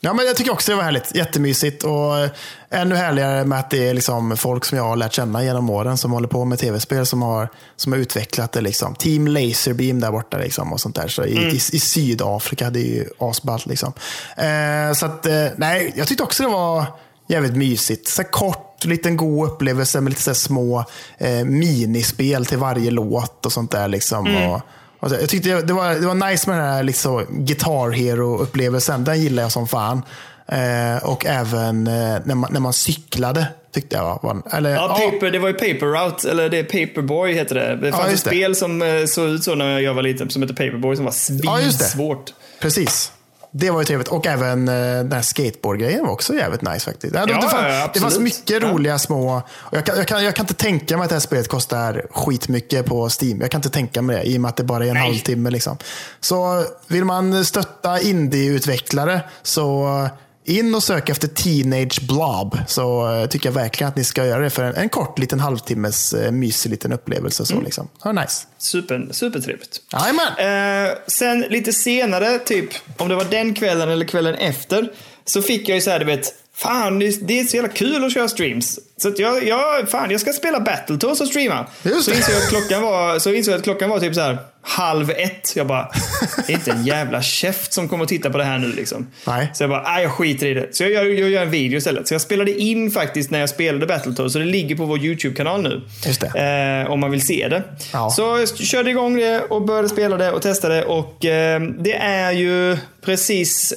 Ja, 0.00 0.14
men 0.14 0.26
jag 0.26 0.36
tycker 0.36 0.52
också 0.52 0.72
det 0.72 0.76
var 0.76 0.82
härligt. 0.82 1.14
Jättemysigt. 1.14 1.84
Och 1.84 2.28
ännu 2.70 2.94
härligare 2.94 3.44
med 3.44 3.58
att 3.58 3.70
det 3.70 3.88
är 3.88 3.94
liksom 3.94 4.36
folk 4.36 4.64
som 4.64 4.78
jag 4.78 4.84
har 4.84 4.96
lärt 4.96 5.12
känna 5.12 5.44
genom 5.44 5.70
åren 5.70 5.96
som 5.96 6.12
håller 6.12 6.28
på 6.28 6.44
med 6.44 6.58
tv-spel 6.58 7.06
som 7.06 7.22
har, 7.22 7.48
som 7.76 7.92
har 7.92 8.00
utvecklat 8.00 8.52
det. 8.52 8.60
Liksom. 8.60 8.94
Team 8.94 9.26
Laserbeam 9.28 10.00
där 10.00 10.10
borta 10.10 10.38
liksom, 10.38 10.72
och 10.72 10.80
sånt 10.80 10.94
där. 10.96 11.08
Så 11.08 11.24
i, 11.24 11.32
i, 11.38 11.54
I 11.56 11.60
Sydafrika, 11.60 12.70
det 12.70 12.80
är 12.80 12.94
ju 12.94 13.08
asballt. 13.18 13.66
Liksom. 13.66 13.92
Eh, 14.36 14.92
så 14.94 15.06
att, 15.06 15.26
eh, 15.26 15.46
nej, 15.56 15.92
jag 15.96 16.08
tyckte 16.08 16.24
också 16.24 16.42
det 16.42 16.48
var 16.48 16.84
jävligt 17.28 17.56
mysigt. 17.56 18.08
Så 18.08 18.24
kort, 18.24 18.84
liten 18.84 19.16
god 19.16 19.48
upplevelse 19.48 20.00
med 20.00 20.10
lite 20.10 20.22
så 20.22 20.34
små 20.34 20.84
eh, 21.18 21.44
minispel 21.44 22.46
till 22.46 22.58
varje 22.58 22.90
låt 22.90 23.46
och 23.46 23.52
sånt 23.52 23.70
där. 23.70 23.88
Liksom. 23.88 24.36
Och, 24.36 24.60
Alltså, 25.00 25.20
Jag 25.20 25.28
tyckte 25.28 25.60
det 25.62 25.72
var, 25.72 25.94
det 25.94 26.06
var 26.06 26.30
nice 26.30 26.50
med 26.50 26.58
den 26.58 26.66
här 26.72 26.82
liksom, 26.82 27.24
Guitar 27.30 27.90
Hero-upplevelsen. 27.90 29.04
Den 29.04 29.20
gillar 29.22 29.42
jag 29.42 29.52
som 29.52 29.68
fan. 29.68 30.02
Eh, 30.48 31.04
och 31.04 31.26
även 31.26 31.86
eh, 31.86 31.92
när, 32.24 32.34
man, 32.34 32.52
när 32.52 32.60
man 32.60 32.72
cyklade 32.72 33.46
tyckte 33.74 33.96
jag 33.96 34.18
var... 34.22 34.42
Eller, 34.52 34.70
Ja, 34.70 34.88
paper, 34.88 35.30
det 35.30 35.38
var 35.38 35.48
ju 35.48 35.54
Paper 35.54 35.86
Route, 35.86 36.30
eller 36.30 36.48
det 36.48 36.58
är 36.58 36.86
Paperboy 36.86 37.32
heter 37.32 37.54
det. 37.54 37.76
Det 37.76 37.92
fanns 37.92 38.04
ett 38.04 38.10
just 38.10 38.24
det. 38.24 38.30
spel 38.30 38.56
som 38.56 38.82
eh, 38.82 39.04
såg 39.06 39.28
ut 39.28 39.44
så 39.44 39.54
när 39.54 39.78
jag 39.78 39.94
var 39.94 40.02
liten, 40.02 40.30
som 40.30 40.42
hette 40.42 40.54
Paperboy, 40.54 40.96
som 40.96 41.04
var 41.04 41.12
Ja, 41.42 41.58
svinsvårt. 41.58 42.32
Precis. 42.60 43.12
Det 43.56 43.70
var 43.70 43.80
ju 43.80 43.84
trevligt. 43.84 44.08
Och 44.08 44.26
även 44.26 44.68
eh, 44.68 44.74
den 44.74 45.12
här 45.12 45.22
skateboardgrejen 45.22 46.04
var 46.04 46.12
också 46.12 46.34
jävligt 46.34 46.62
nice 46.62 46.84
faktiskt. 46.84 47.14
Ja, 47.14 47.26
det, 47.26 47.32
Ja, 47.32 47.40
det, 47.40 47.48
fanns, 47.48 47.64
ja, 47.68 47.90
det 47.94 48.00
fanns 48.00 48.18
mycket 48.18 48.62
roliga 48.62 48.98
små... 48.98 49.42
Jag, 49.72 49.86
kan, 49.86 49.96
jag, 49.96 50.06
kan, 50.06 50.24
jag 50.24 50.34
kan 50.34 50.42
inte 50.42 50.54
tänka 50.54 50.96
mig 50.96 51.04
att 51.04 51.08
det 51.10 51.14
här 51.14 51.20
spelet 51.20 51.48
kostar 51.48 52.06
skitmycket 52.10 52.86
på 52.86 53.08
Steam. 53.20 53.40
Jag 53.40 53.50
kan 53.50 53.58
inte 53.58 53.70
tänka 53.70 54.02
mig 54.02 54.16
det 54.16 54.22
i 54.22 54.36
och 54.36 54.40
med 54.40 54.48
att 54.48 54.56
det 54.56 54.64
bara 54.64 54.84
är 54.84 54.88
en 54.88 54.94
Nej. 54.94 55.02
halvtimme. 55.02 55.50
Liksom. 55.50 55.78
Så 56.20 56.64
vill 56.86 57.04
man 57.04 57.44
stötta 57.44 58.00
indie-utvecklare 58.00 59.20
så 59.42 60.08
in 60.44 60.74
och 60.74 60.82
sök 60.82 61.08
efter 61.08 61.28
Teenage 61.28 62.02
Blob. 62.08 62.58
Så 62.66 63.12
eh, 63.14 63.26
tycker 63.28 63.48
jag 63.48 63.54
verkligen 63.54 63.88
att 63.88 63.96
ni 63.96 64.04
ska 64.04 64.26
göra 64.26 64.42
det 64.42 64.50
för 64.50 64.62
en, 64.64 64.74
en 64.74 64.88
kort 64.88 65.18
liten 65.18 65.40
halvtimmes 65.40 66.12
eh, 66.14 66.30
mysig 66.32 66.70
liten 66.70 66.92
upplevelse. 66.92 67.46
Så, 67.46 67.52
Mm. 67.54 67.64
liksom. 67.64 67.88
ja, 68.04 68.12
nice. 68.12 68.46
Super, 68.58 69.08
supertrevligt. 69.10 69.80
Jajamän. 69.92 70.86
Eh, 70.88 70.94
sen 71.06 71.40
lite 71.40 71.72
senare, 71.72 72.38
typ 72.38 72.68
om 72.96 73.08
det 73.08 73.14
var 73.14 73.24
den 73.24 73.54
kvällen 73.54 73.88
eller 73.88 74.04
kvällen 74.06 74.34
efter, 74.34 74.92
så 75.24 75.42
fick 75.42 75.68
jag 75.68 75.74
ju 75.74 75.80
så 75.80 75.90
här, 75.90 75.98
du 75.98 76.04
vet, 76.04 76.34
fan 76.56 76.98
det 76.98 77.26
det 77.26 77.40
är 77.40 77.44
så 77.44 77.56
jävla 77.56 77.72
kul 77.72 78.04
att 78.04 78.12
köra 78.14 78.28
streams. 78.28 78.78
Så 78.96 79.08
att 79.08 79.18
jag, 79.18 79.46
jag, 79.46 79.88
fan, 79.88 80.10
jag 80.10 80.20
ska 80.20 80.32
spela 80.32 80.60
Battletoads 80.60 81.20
och 81.20 81.28
streama. 81.28 81.66
Just 81.82 82.04
så 82.04 82.10
det. 82.10 82.16
insåg 82.16 82.34
jag 82.34 82.42
att 82.42 82.48
klockan 82.48 82.82
var, 82.82 83.18
så 83.18 83.32
insåg 83.32 83.52
jag 83.52 83.58
att 83.58 83.64
klockan 83.64 83.90
var 83.90 84.00
typ 84.00 84.14
så 84.14 84.20
här 84.20 84.38
halv 84.62 85.10
ett. 85.10 85.56
Jag 85.56 85.66
bara, 85.66 85.90
det 86.46 86.52
är 86.52 86.56
inte 86.56 86.70
en 86.70 86.84
jävla 86.84 87.22
käft 87.22 87.72
som 87.72 87.88
kommer 87.88 88.04
att 88.04 88.08
titta 88.08 88.30
på 88.30 88.38
det 88.38 88.44
här 88.44 88.58
nu 88.58 88.72
liksom. 88.72 89.06
Nej. 89.26 89.50
Så 89.54 89.62
jag 89.62 89.70
bara, 89.70 89.82
nej 89.82 90.02
jag 90.02 90.12
skiter 90.12 90.46
i 90.46 90.54
det. 90.54 90.76
Så 90.76 90.82
jag 90.82 90.92
gör, 90.92 91.04
jag 91.04 91.30
gör 91.30 91.42
en 91.42 91.50
video 91.50 91.78
istället. 91.78 92.08
Så 92.08 92.14
jag 92.14 92.20
spelade 92.20 92.60
in 92.60 92.90
faktiskt 92.90 93.30
när 93.30 93.40
jag 93.40 93.48
spelade 93.48 93.86
Battletoads, 93.86 94.32
så 94.32 94.38
det 94.38 94.44
ligger 94.44 94.76
på 94.76 94.84
vår 94.84 94.98
YouTube-kanal 94.98 95.62
nu. 95.62 95.80
Just 96.06 96.20
det. 96.20 96.82
Eh, 96.84 96.90
om 96.90 97.00
man 97.00 97.10
vill 97.10 97.26
se 97.26 97.48
det. 97.48 97.62
Ja. 97.92 98.10
Så 98.10 98.22
jag 98.22 98.58
körde 98.58 98.90
igång 98.90 99.16
det 99.16 99.40
och 99.40 99.62
började 99.62 99.88
spela 99.88 100.16
det 100.16 100.32
och 100.32 100.42
testade 100.42 100.84
och 100.84 101.24
eh, 101.24 101.60
det 101.60 101.94
är 101.94 102.32
ju 102.32 102.76
precis 103.04 103.74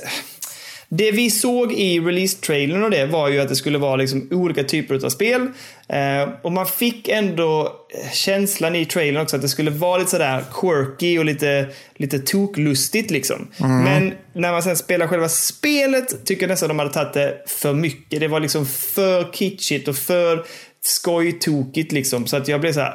det 0.89 1.11
vi 1.11 1.31
såg 1.31 1.73
i 1.73 1.99
release-trailern 1.99 2.83
och 2.83 2.91
det 2.91 3.05
var 3.05 3.29
ju 3.29 3.39
att 3.39 3.49
det 3.49 3.55
skulle 3.55 3.77
vara 3.77 3.95
liksom 3.95 4.27
olika 4.31 4.63
typer 4.63 5.05
av 5.05 5.09
spel. 5.09 5.47
Eh, 5.89 6.29
och 6.41 6.51
man 6.51 6.65
fick 6.65 7.07
ändå 7.07 7.65
eh, 8.03 8.11
känslan 8.11 8.75
i 8.75 8.85
trailern 8.85 9.21
också 9.21 9.35
att 9.35 9.41
det 9.41 9.49
skulle 9.49 9.71
vara 9.71 9.97
lite 9.97 10.11
sådär 10.11 10.43
quirky 10.53 11.19
och 11.19 11.25
lite, 11.25 11.67
lite 11.95 12.19
toklustigt 12.19 13.11
liksom. 13.11 13.47
Men 13.57 14.13
när 14.33 14.51
man 14.51 14.63
sen 14.63 14.77
spelar 14.77 15.07
själva 15.07 15.29
spelet 15.29 16.25
tycker 16.25 16.41
jag 16.43 16.49
nästan 16.49 16.69
de 16.69 16.79
hade 16.79 16.93
tagit 16.93 17.13
det 17.13 17.43
för 17.47 17.73
mycket. 17.73 18.19
Det 18.19 18.27
var 18.27 18.39
liksom 18.39 18.65
för 18.65 19.31
kitschigt 19.33 19.87
och 19.87 19.95
för 19.95 20.45
skojtokigt 20.81 21.91
liksom. 21.91 22.27
Så 22.27 22.37
att 22.37 22.47
jag 22.47 22.61
blev 22.61 22.73
så 22.73 22.79
här, 22.79 22.93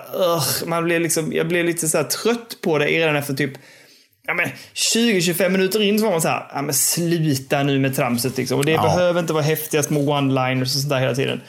man 0.67 0.85
blev 0.85 1.01
liksom, 1.01 1.33
jag 1.33 1.49
blev 1.49 1.65
lite 1.65 1.89
så 1.89 2.05
trött 2.05 2.59
på 2.61 2.79
det 2.79 2.87
redan 2.87 3.17
efter 3.17 3.35
typ 3.35 3.53
Ja, 4.27 4.35
men 4.35 4.49
20-25 4.75 5.49
minuter 5.49 5.83
in 5.83 5.99
så 5.99 6.05
var 6.05 6.13
man 6.13 6.21
så 6.23 6.29
här, 6.29 6.47
ja, 6.55 6.63
men 6.63 6.75
sluta 6.75 7.63
nu 7.63 7.79
med 7.79 7.97
tramset 7.97 8.37
liksom. 8.37 8.59
Och 8.59 8.65
det 8.65 8.73
Ja. 8.73 8.83
behöver 8.83 9.21
inte 9.21 9.33
vara 9.33 9.43
häftiga 9.43 9.83
små 9.83 10.01
one-liners 10.01 10.63
och 10.63 10.69
sånt 10.69 10.89
där 10.89 11.01
hela 11.01 11.15
tiden. 11.15 11.41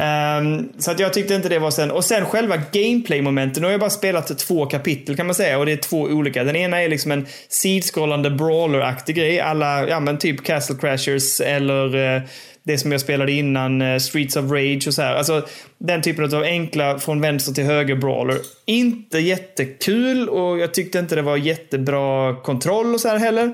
Ehm, 0.00 0.68
så 0.78 0.90
att 0.90 1.00
jag 1.00 1.12
tyckte 1.12 1.34
inte 1.34 1.48
det 1.48 1.58
var 1.58 1.70
sen. 1.70 1.90
Och 1.90 2.04
sen 2.04 2.24
själva 2.24 2.56
gameplay-momenten. 2.72 3.60
Nu 3.60 3.66
har 3.66 3.70
jag 3.72 3.80
bara 3.80 3.90
spelat 3.90 4.38
två 4.38 4.66
kapitel 4.66 5.16
kan 5.16 5.26
man 5.26 5.34
säga. 5.34 5.58
Och 5.58 5.66
det 5.66 5.72
är 5.72 5.76
två 5.76 6.00
olika. 6.00 6.44
Den 6.44 6.56
ena 6.56 6.82
är 6.82 6.88
liksom 6.88 7.12
en 7.12 7.26
sidskrollande 7.48 8.30
brawler-aktig 8.30 9.16
grej. 9.16 9.40
Alla, 9.40 9.88
ja 9.88 10.00
men 10.00 10.18
typ 10.18 10.44
Castle 10.44 10.76
Crashers 10.80 11.40
eller 11.40 12.16
eh, 12.16 12.22
det 12.66 12.78
som 12.78 12.92
jag 12.92 13.00
spelade 13.00 13.32
innan, 13.32 13.82
eh, 13.82 13.98
Streets 13.98 14.36
of 14.36 14.50
Rage 14.50 14.86
och 14.86 14.94
så 14.94 15.02
här. 15.02 15.14
Alltså 15.14 15.46
den 15.78 16.02
typen 16.02 16.34
av 16.34 16.42
enkla 16.42 16.98
från 16.98 17.20
vänster 17.20 17.52
till 17.52 17.64
höger 17.64 17.96
brawler. 17.96 18.36
Inte 18.64 19.18
jättekul 19.18 20.28
och 20.28 20.58
jag 20.58 20.74
tyckte 20.74 20.98
inte 20.98 21.14
det 21.14 21.22
var 21.22 21.36
jättebra 21.36 22.36
kontroll 22.36 22.94
och 22.94 23.00
så 23.00 23.08
här 23.08 23.18
heller. 23.18 23.44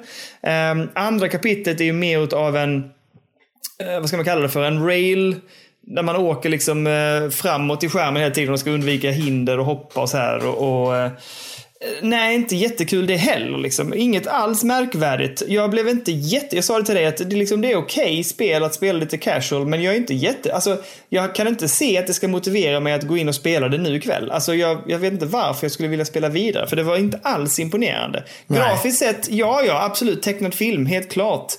Um, 0.73 0.89
andra 0.95 1.29
kapitlet 1.29 1.81
är 1.81 1.85
ju 1.85 1.93
mer 1.93 2.35
av 2.35 2.57
en 2.57 2.77
uh, 2.77 4.01
vad 4.01 4.09
ska 4.09 4.17
man 4.17 4.27
kalla 4.27 4.41
det 4.41 4.49
för, 4.49 4.65
en 4.65 4.87
rail 4.87 5.37
där 5.81 6.03
man 6.03 6.17
åker 6.17 6.49
liksom 6.49 6.87
uh, 6.87 7.31
framåt 7.31 7.85
i 7.85 7.89
skärmen 7.89 8.23
hela 8.23 8.35
tiden 8.35 8.53
och 8.53 8.61
ska 8.61 8.71
undvika 8.71 9.11
hinder 9.11 9.59
och 9.59 9.67
hoppa 9.67 10.01
och 10.01 10.09
så 10.09 10.17
här. 10.17 10.47
Och, 10.47 10.87
och, 10.87 10.95
uh, 10.95 11.11
nej, 12.03 12.35
inte 12.35 12.57
jättekul 12.57 13.07
det 13.07 13.17
heller. 13.17 13.59
Liksom. 13.59 13.95
Inget 13.95 14.27
alls 14.27 14.65
märkvärdigt. 14.65 15.43
Jag 15.49 15.71
blev 15.71 15.89
inte 15.89 16.13
jätte... 16.13 16.57
Jag 16.57 16.65
sa 16.65 16.79
det 16.79 16.85
till 16.85 16.95
dig 16.95 17.07
att 17.07 17.17
det, 17.17 17.37
liksom, 17.37 17.61
det 17.61 17.73
är 17.73 17.77
okej 17.77 18.25
spel 18.25 18.65
att 18.65 18.75
spela 18.75 18.99
lite 18.99 19.19
casual, 19.19 19.67
men 19.67 19.83
jag 19.83 19.95
är 19.95 19.99
inte 19.99 20.15
jätte... 20.15 20.55
Alltså, 20.55 20.83
jag 21.09 21.35
kan 21.35 21.49
inte 21.49 21.69
se 21.69 21.99
att 21.99 22.07
det 22.07 22.15
ska 22.15 22.29
motivera 22.29 22.81
mig 22.81 22.93
att 22.93 23.03
gå 23.03 23.17
in 23.17 23.29
och 23.29 23.35
spela 23.35 23.69
det 23.69 23.79
nu 23.79 23.97
ikväll. 23.97 24.31
Alltså, 24.31 24.55
jag, 24.55 24.83
jag 24.87 24.99
vet 24.99 25.13
inte 25.13 25.27
varför 25.27 25.65
jag 25.65 25.73
skulle 25.73 25.89
vilja 25.89 26.05
spela 26.05 26.29
vidare, 26.29 26.67
för 26.67 26.77
det 26.77 26.83
var 26.83 26.97
inte 26.97 27.21
alls 27.23 27.59
imponerande. 27.59 28.25
Nej. 28.47 28.59
Grafiskt 28.59 28.99
sett, 28.99 29.31
ja, 29.31 29.63
ja, 29.67 29.85
absolut. 29.85 30.23
Tecknad 30.23 30.55
film, 30.55 30.87
helt 30.87 31.11
klart. 31.11 31.53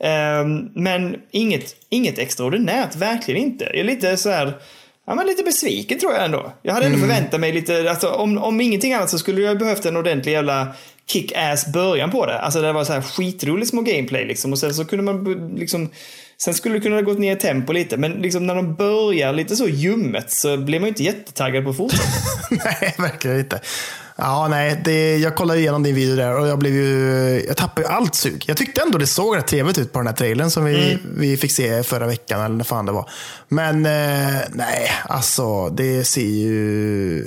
Ehm, 0.00 0.68
men 0.74 1.16
inget, 1.30 1.76
inget 1.88 2.18
extraordinärt, 2.18 2.96
verkligen 2.96 3.42
inte. 3.42 3.64
Jag 3.64 3.76
är 3.76 3.84
lite 3.84 4.16
så 4.16 4.30
här, 4.30 4.52
ja 5.10 5.14
men 5.14 5.26
lite 5.26 5.42
besviken 5.42 5.98
tror 5.98 6.12
jag 6.12 6.24
ändå. 6.24 6.52
Jag 6.62 6.74
hade 6.74 6.86
ändå 6.86 6.98
förväntat 6.98 7.40
mig 7.40 7.52
lite, 7.52 7.90
alltså, 7.90 8.08
om, 8.08 8.38
om 8.38 8.60
ingenting 8.60 8.92
annat 8.92 9.10
så 9.10 9.18
skulle 9.18 9.40
jag 9.40 9.58
behövt 9.58 9.86
en 9.86 9.96
ordentlig 9.96 10.32
jävla 10.32 10.74
kick-ass 11.06 11.72
början 11.72 12.10
på 12.10 12.26
det. 12.26 12.38
Alltså 12.38 12.62
det 12.62 12.72
var 12.72 12.84
så 12.84 12.92
här 12.92 13.02
skitroligt 13.02 13.70
små 13.70 13.82
gameplay 13.82 14.24
liksom 14.24 14.52
och 14.52 14.58
sen 14.58 14.74
så 14.74 14.84
kunde 14.84 15.04
man 15.04 15.48
liksom 15.56 15.90
Sen 16.42 16.54
skulle 16.54 16.74
det 16.74 16.80
kunna 16.80 17.02
gått 17.02 17.18
ner 17.18 17.36
i 17.36 17.38
tempo 17.38 17.72
lite, 17.72 17.96
men 17.96 18.12
liksom 18.12 18.46
när 18.46 18.54
de 18.54 18.74
börjar 18.74 19.32
lite 19.32 19.56
så 19.56 19.68
ljummet 19.68 20.30
så 20.30 20.56
blir 20.56 20.80
man 20.80 20.86
ju 20.86 20.88
inte 20.88 21.02
jättetaggad 21.02 21.64
på 21.64 21.70
att 21.70 21.76
fortsätta. 21.76 22.04
Nej, 22.50 22.94
verkligen 22.98 23.38
inte. 23.38 23.60
Ja, 24.16 24.48
nej, 24.48 24.80
det, 24.84 25.16
jag 25.16 25.36
kollade 25.36 25.60
igenom 25.60 25.82
din 25.82 25.94
video 25.94 26.16
där 26.16 26.40
och 26.40 26.48
jag 26.48 26.58
blev 26.58 26.74
ju, 26.74 27.44
jag 27.46 27.56
tappade 27.56 27.86
ju 27.86 27.92
allt 27.92 28.14
sug. 28.14 28.44
Jag 28.46 28.56
tyckte 28.56 28.82
ändå 28.82 28.98
det 28.98 29.06
såg 29.06 29.36
rätt 29.36 29.46
trevligt 29.46 29.78
ut 29.78 29.92
på 29.92 29.98
den 29.98 30.06
här 30.06 30.14
trailern 30.14 30.50
som 30.50 30.64
vi, 30.64 30.98
vi 31.16 31.36
fick 31.36 31.52
se 31.52 31.82
förra 31.82 32.06
veckan 32.06 32.40
eller 32.40 32.56
när 32.56 32.64
fan 32.64 32.86
det 32.86 32.92
var. 32.92 33.10
Men 33.52 33.86
eh, 33.86 34.40
nej, 34.52 34.90
alltså 35.08 35.68
det 35.68 36.04
ser 36.04 36.20
ju, 36.20 37.26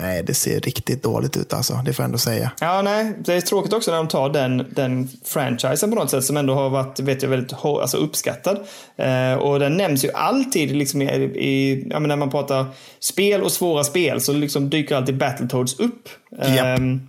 nej 0.00 0.22
det 0.22 0.34
ser 0.34 0.60
riktigt 0.60 1.02
dåligt 1.02 1.36
ut 1.36 1.52
alltså. 1.52 1.80
Det 1.84 1.92
får 1.92 2.02
jag 2.02 2.08
ändå 2.08 2.18
säga. 2.18 2.50
Ja, 2.60 2.82
nej. 2.82 3.12
Det 3.18 3.34
är 3.34 3.40
tråkigt 3.40 3.72
också 3.72 3.90
när 3.90 3.98
de 3.98 4.08
tar 4.08 4.28
den, 4.28 4.66
den 4.70 5.08
franchisen 5.24 5.90
på 5.90 5.96
något 5.96 6.10
sätt 6.10 6.24
som 6.24 6.36
ändå 6.36 6.54
har 6.54 6.70
varit 6.70 7.00
vet 7.00 7.22
jag, 7.22 7.30
väldigt 7.30 7.52
alltså 7.64 7.96
uppskattad. 7.96 8.58
Eh, 8.96 9.34
och 9.34 9.60
den 9.60 9.76
nämns 9.76 10.04
ju 10.04 10.12
alltid 10.12 10.76
liksom 10.76 11.02
i, 11.02 11.06
i 11.24 11.86
ja, 11.90 11.98
när 11.98 12.16
man 12.16 12.30
pratar 12.30 12.66
spel 13.00 13.42
och 13.42 13.52
svåra 13.52 13.84
spel 13.84 14.20
så 14.20 14.32
liksom 14.32 14.70
dyker 14.70 14.96
alltid 14.96 15.16
Battletoads 15.16 15.78
upp. 15.80 16.08
Ehm, 16.42 17.08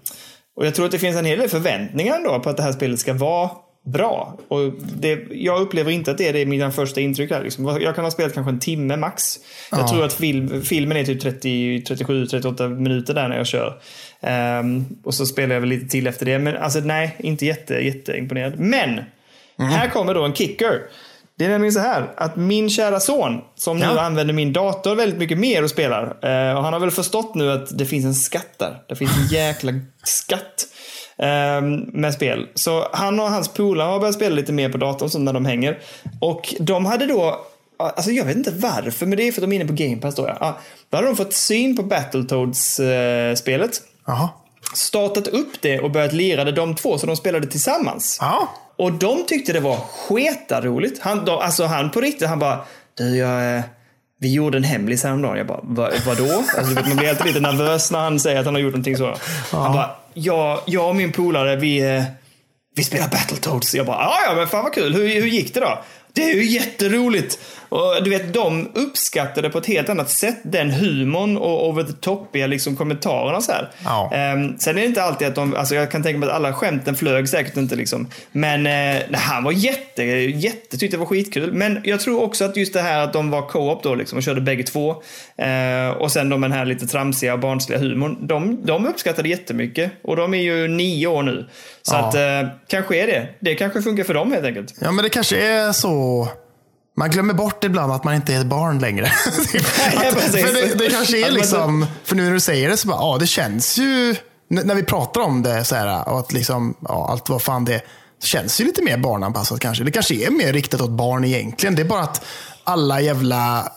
och 0.56 0.66
jag 0.66 0.76
tror 0.76 0.86
att 0.86 0.92
det 0.92 1.00
finns 1.00 1.18
en 1.18 1.26
hel 1.26 1.40
del 1.40 1.50
förväntningar 1.50 2.16
ändå 2.16 2.40
på 2.40 2.50
att 2.50 2.58
det 2.58 2.64
här 2.64 2.72
spelet 2.72 3.00
ska 3.00 3.14
vara 3.14 3.50
bra. 3.86 4.38
Och 4.48 4.74
det, 4.95 5.20
jag 5.32 5.62
upplever 5.62 5.91
inte 5.91 6.12
att 6.12 6.18
det 6.18 6.28
är 6.28 6.34
det 6.34 6.45
mina 6.45 6.72
första 6.72 7.02
intryck 7.02 7.32
här. 7.32 7.44
Liksom. 7.44 7.66
Jag 7.82 7.95
kan 7.95 8.03
ha 8.03 8.12
spelat 8.12 8.34
kanske 8.34 8.52
en 8.52 8.60
timme 8.60 8.98
max. 8.98 9.40
Jag 9.72 9.80
Ja. 9.80 9.88
tror 9.88 10.06
att 10.06 10.14
film, 10.14 10.62
filmen 10.62 10.98
är 10.98 11.03
typ 11.06 11.22
30, 11.22 11.82
37, 11.88 12.26
38 12.28 12.68
minuter 12.68 13.14
där 13.14 13.28
när 13.28 13.38
jag 13.38 13.48
kör. 13.48 13.80
Ehm, 14.22 14.86
och 15.03 15.14
så 15.14 15.26
spelar 15.26 15.53
jag 15.56 15.60
väl 15.62 15.70
lite 15.70 15.88
till 15.88 16.07
efter 16.07 16.26
det. 16.26 16.40
Men 16.40 16.57
alltså 16.57 16.80
nej, 16.80 17.16
inte 17.20 17.45
jätte, 17.45 17.74
jätteimponerad. 17.74 18.60
Men, 18.60 18.99
här 19.57 19.90
kommer 19.90 20.14
då 20.14 20.24
en 20.24 20.34
kicker. 20.34 20.82
Det 21.38 21.45
är 21.45 21.49
nämligen 21.49 21.74
så 21.74 21.80
här 21.80 22.12
att 22.18 22.36
min 22.36 22.70
kära 22.70 22.99
son, 22.99 23.41
som 23.56 23.78
nu 23.78 23.86
Ja. 23.86 24.02
använder 24.02 24.34
min 24.34 24.53
dator 24.53 24.95
väldigt 24.95 25.20
mycket 25.20 25.38
mer 25.38 25.64
och 25.64 25.70
spelar. 25.70 26.03
eh, 26.03 26.57
och 26.57 26.64
han 26.64 26.74
har 26.74 26.80
väl 26.80 26.91
förstått 26.91 27.36
nu 27.36 27.52
att 27.52 27.78
det 27.78 27.86
finns 27.86 28.06
en 28.06 28.14
skatt 28.16 28.60
där. 28.60 28.78
Det 28.90 28.95
finns 28.95 29.12
en 29.18 29.28
jäkla 29.28 29.72
skatt 30.03 30.68
med 31.92 32.14
spel. 32.14 32.48
Så 32.56 32.88
han 32.94 33.20
och 33.20 33.30
hans 33.30 33.48
polare 33.48 33.88
har 33.88 34.00
börjat 34.00 34.16
spela 34.16 34.36
lite 34.36 34.54
mer 34.54 34.70
på 34.70 34.78
datorn 34.78 35.10
så 35.10 35.20
när 35.20 35.34
de 35.34 35.46
hänger. 35.46 35.80
Och 36.20 36.56
de 36.60 36.86
hade 36.86 37.06
då 37.06 37.46
Alltså 37.78 38.12
jag 38.12 38.26
vet 38.26 38.36
inte 38.36 38.52
varför, 38.52 39.06
men 39.06 39.18
det 39.18 39.28
är 39.28 39.32
för 39.32 39.42
att 39.42 39.50
de 39.50 39.52
är 39.52 39.56
inne 39.56 39.66
på 39.66 39.74
Game 39.74 39.98
Pass 39.98 40.16
då. 40.16 40.36
Ja. 40.40 40.58
Då 40.90 40.98
hade 40.98 41.08
de 41.08 41.16
fått 41.16 41.34
syn 41.34 41.76
på 41.76 41.84
Battletoads-spelet. 41.84 43.82
Jaha. 44.06 44.30
Startat 44.74 45.28
upp 45.28 45.62
det 45.62 45.80
och 45.80 45.92
börjat 45.92 46.14
lira 46.14 46.44
det 46.44 46.52
de 46.52 46.76
två, 46.76 46.98
så 46.98 47.08
de 47.08 47.16
spelade 47.16 47.48
tillsammans. 47.48 48.18
Ja. 48.22 48.50
Och 48.76 48.92
de 48.92 49.26
tyckte 49.26 49.54
det 49.54 49.60
var 49.60 49.78
sketaroligt. 49.78 51.02
Han, 51.02 51.26
de, 51.26 51.40
alltså 51.40 51.66
han 51.66 51.92
på 51.92 52.02
riktigt, 52.02 52.28
han 52.28 52.40
bara, 52.40 52.60
du 52.94 53.18
jag, 53.18 53.58
eh, 53.58 53.64
vi 54.26 54.34
gjorde 54.34 54.57
en 54.57 54.64
hemlis 54.64 55.03
häromdagen. 55.03 55.38
Jag 55.38 55.47
bara, 55.47 55.60
Va, 55.64 55.89
vadå? 56.06 56.43
Alltså, 56.57 56.73
man 56.73 56.97
blir 56.97 57.10
alltid 57.10 57.26
lite 57.26 57.39
nervös 57.39 57.91
när 57.91 57.99
han 57.99 58.19
säger 58.19 58.39
att 58.39 58.45
han 58.45 58.56
har 58.56 58.61
gjort 58.61 58.73
någonting 58.73 58.97
så. 58.97 59.15
Han 59.52 59.73
bara, 59.73 59.89
jag, 60.14 60.60
jag 60.65 60.89
och 60.89 60.95
min 60.95 61.11
polare, 61.11 61.56
vi, 61.56 61.95
eh, 61.95 62.03
vi 62.76 62.84
spelar 62.84 63.07
Battletoads. 63.07 63.76
Jag 63.76 63.85
bara, 63.85 63.97
ja 63.97 64.15
ja 64.30 64.35
men 64.35 64.47
fan 64.47 64.64
vad 64.64 64.73
kul, 64.73 64.93
hur, 64.93 65.22
hur 65.22 65.27
gick 65.27 65.53
det 65.53 65.60
då? 65.60 65.80
Det 66.14 66.23
är 66.23 66.35
ju 66.35 66.45
jätteroligt. 66.45 67.39
Och 67.76 68.03
du 68.03 68.10
vet, 68.10 68.34
de 68.34 68.69
uppskattade 68.73 69.49
på 69.49 69.57
ett 69.57 69.65
helt 69.65 69.89
annat 69.89 70.10
sätt 70.10 70.38
den 70.43 70.72
humorn 70.72 71.38
och 71.38 71.69
over 71.69 71.84
the 71.84 71.93
topiga 71.93 72.47
liksom 72.47 72.76
kommentarerna 72.76 73.41
så 73.41 73.52
här. 73.52 73.69
Ja. 73.85 74.11
Ehm, 74.14 74.57
sen 74.60 74.77
är 74.77 74.81
det 74.81 74.88
inte 74.88 75.03
alltid 75.03 75.27
att 75.27 75.35
de, 75.35 75.56
alltså 75.56 75.76
jag 75.76 75.91
kan 75.91 76.03
tänka 76.03 76.19
mig 76.19 76.30
att 76.30 76.35
alla 76.35 76.53
skämten 76.53 76.95
flög 76.95 77.30
säkert 77.30 77.57
inte 77.57 77.76
liksom. 77.76 78.07
Men 78.31 78.68
eh, 78.68 79.02
han 79.19 79.43
var 79.43 79.52
jätte, 79.52 80.03
jätte, 80.03 80.77
tyckte 80.77 80.97
det 80.97 80.99
var 80.99 81.06
skitkul. 81.06 81.53
Men 81.53 81.81
jag 81.84 81.99
tror 81.99 82.23
också 82.23 82.45
att 82.45 82.57
just 82.57 82.73
det 82.73 82.81
här 82.81 82.99
att 82.99 83.14
de 83.14 83.30
var 83.31 83.41
co-op 83.41 83.84
då 83.84 83.95
liksom 83.95 84.18
och 84.18 84.23
körde 84.23 84.41
bägge 84.41 84.64
två. 84.64 84.89
Eh, 85.38 85.89
och 85.97 86.11
sen 86.11 86.30
de 86.30 86.41
den 86.41 86.52
här 86.52 86.65
lite 86.65 86.88
tramsiga 86.88 87.34
och 87.34 87.39
barnsliga 87.39 87.80
humorn. 87.80 88.18
De, 88.27 88.65
de 88.65 88.85
uppskattade 88.88 89.30
jättemycket. 89.30 89.91
Och 90.03 90.15
de 90.15 90.34
är 90.34 90.41
ju 90.41 90.68
nio 90.68 91.07
år 91.07 91.23
nu. 91.23 91.45
Så 91.81 91.95
Ja. 91.95 91.99
att 92.10 92.15
eh, 92.15 92.49
kanske 92.68 92.97
är 93.03 93.07
det. 93.07 93.27
Det 93.39 93.56
kanske 93.56 93.81
funkar 93.81 94.03
för 94.03 94.14
dem 94.14 94.31
helt 94.31 94.45
enkelt. 94.45 94.73
Ja, 94.81 94.91
men 94.91 95.03
det 95.03 95.10
kanske 95.10 95.38
är 95.47 95.72
så. 95.72 96.27
Man 96.97 97.09
glömmer 97.09 97.34
bort 97.34 97.63
ibland 97.63 97.91
att 97.91 98.03
man 98.03 98.15
inte 98.15 98.34
är 98.34 98.39
ett 98.39 98.45
barn 98.45 98.80
längre. 98.80 99.05
att, 99.05 100.13
för 100.31 100.53
det, 100.53 100.76
det 100.76 100.89
kanske 100.89 101.27
är 101.27 101.31
liksom, 101.31 101.85
för 102.03 102.15
nu 102.15 102.23
när 102.23 102.31
du 102.31 102.39
säger 102.39 102.69
det 102.69 102.77
så 102.77 102.88
bara, 102.88 102.97
ja 102.97 103.17
det 103.19 103.27
känns 103.27 103.77
ju, 103.77 104.15
när 104.47 104.76
vi 104.76 104.84
pratar 104.84 105.22
om 105.22 105.43
det 105.43 105.63
så 105.63 105.76
här, 105.76 106.09
och 106.09 106.19
att 106.19 106.31
liksom, 106.34 106.76
ja, 106.80 107.07
allt 107.11 107.30
vad 107.30 107.41
fan 107.41 107.65
det 107.65 107.73
är, 107.73 107.81
det 108.22 108.27
känns 108.27 108.61
ju 108.61 108.65
lite 108.65 108.81
mer 108.84 108.97
barnanpassat 108.97 109.59
kanske. 109.59 109.84
Det 109.84 109.91
kanske 109.91 110.15
är 110.15 110.31
mer 110.31 110.53
riktat 110.53 110.81
åt 110.81 110.89
barn 110.89 111.26
egentligen. 111.26 111.76
Det 111.76 111.81
är 111.81 111.85
bara 111.85 112.01
att 112.03 112.26
alla 112.63 113.01
jävla 113.01 113.72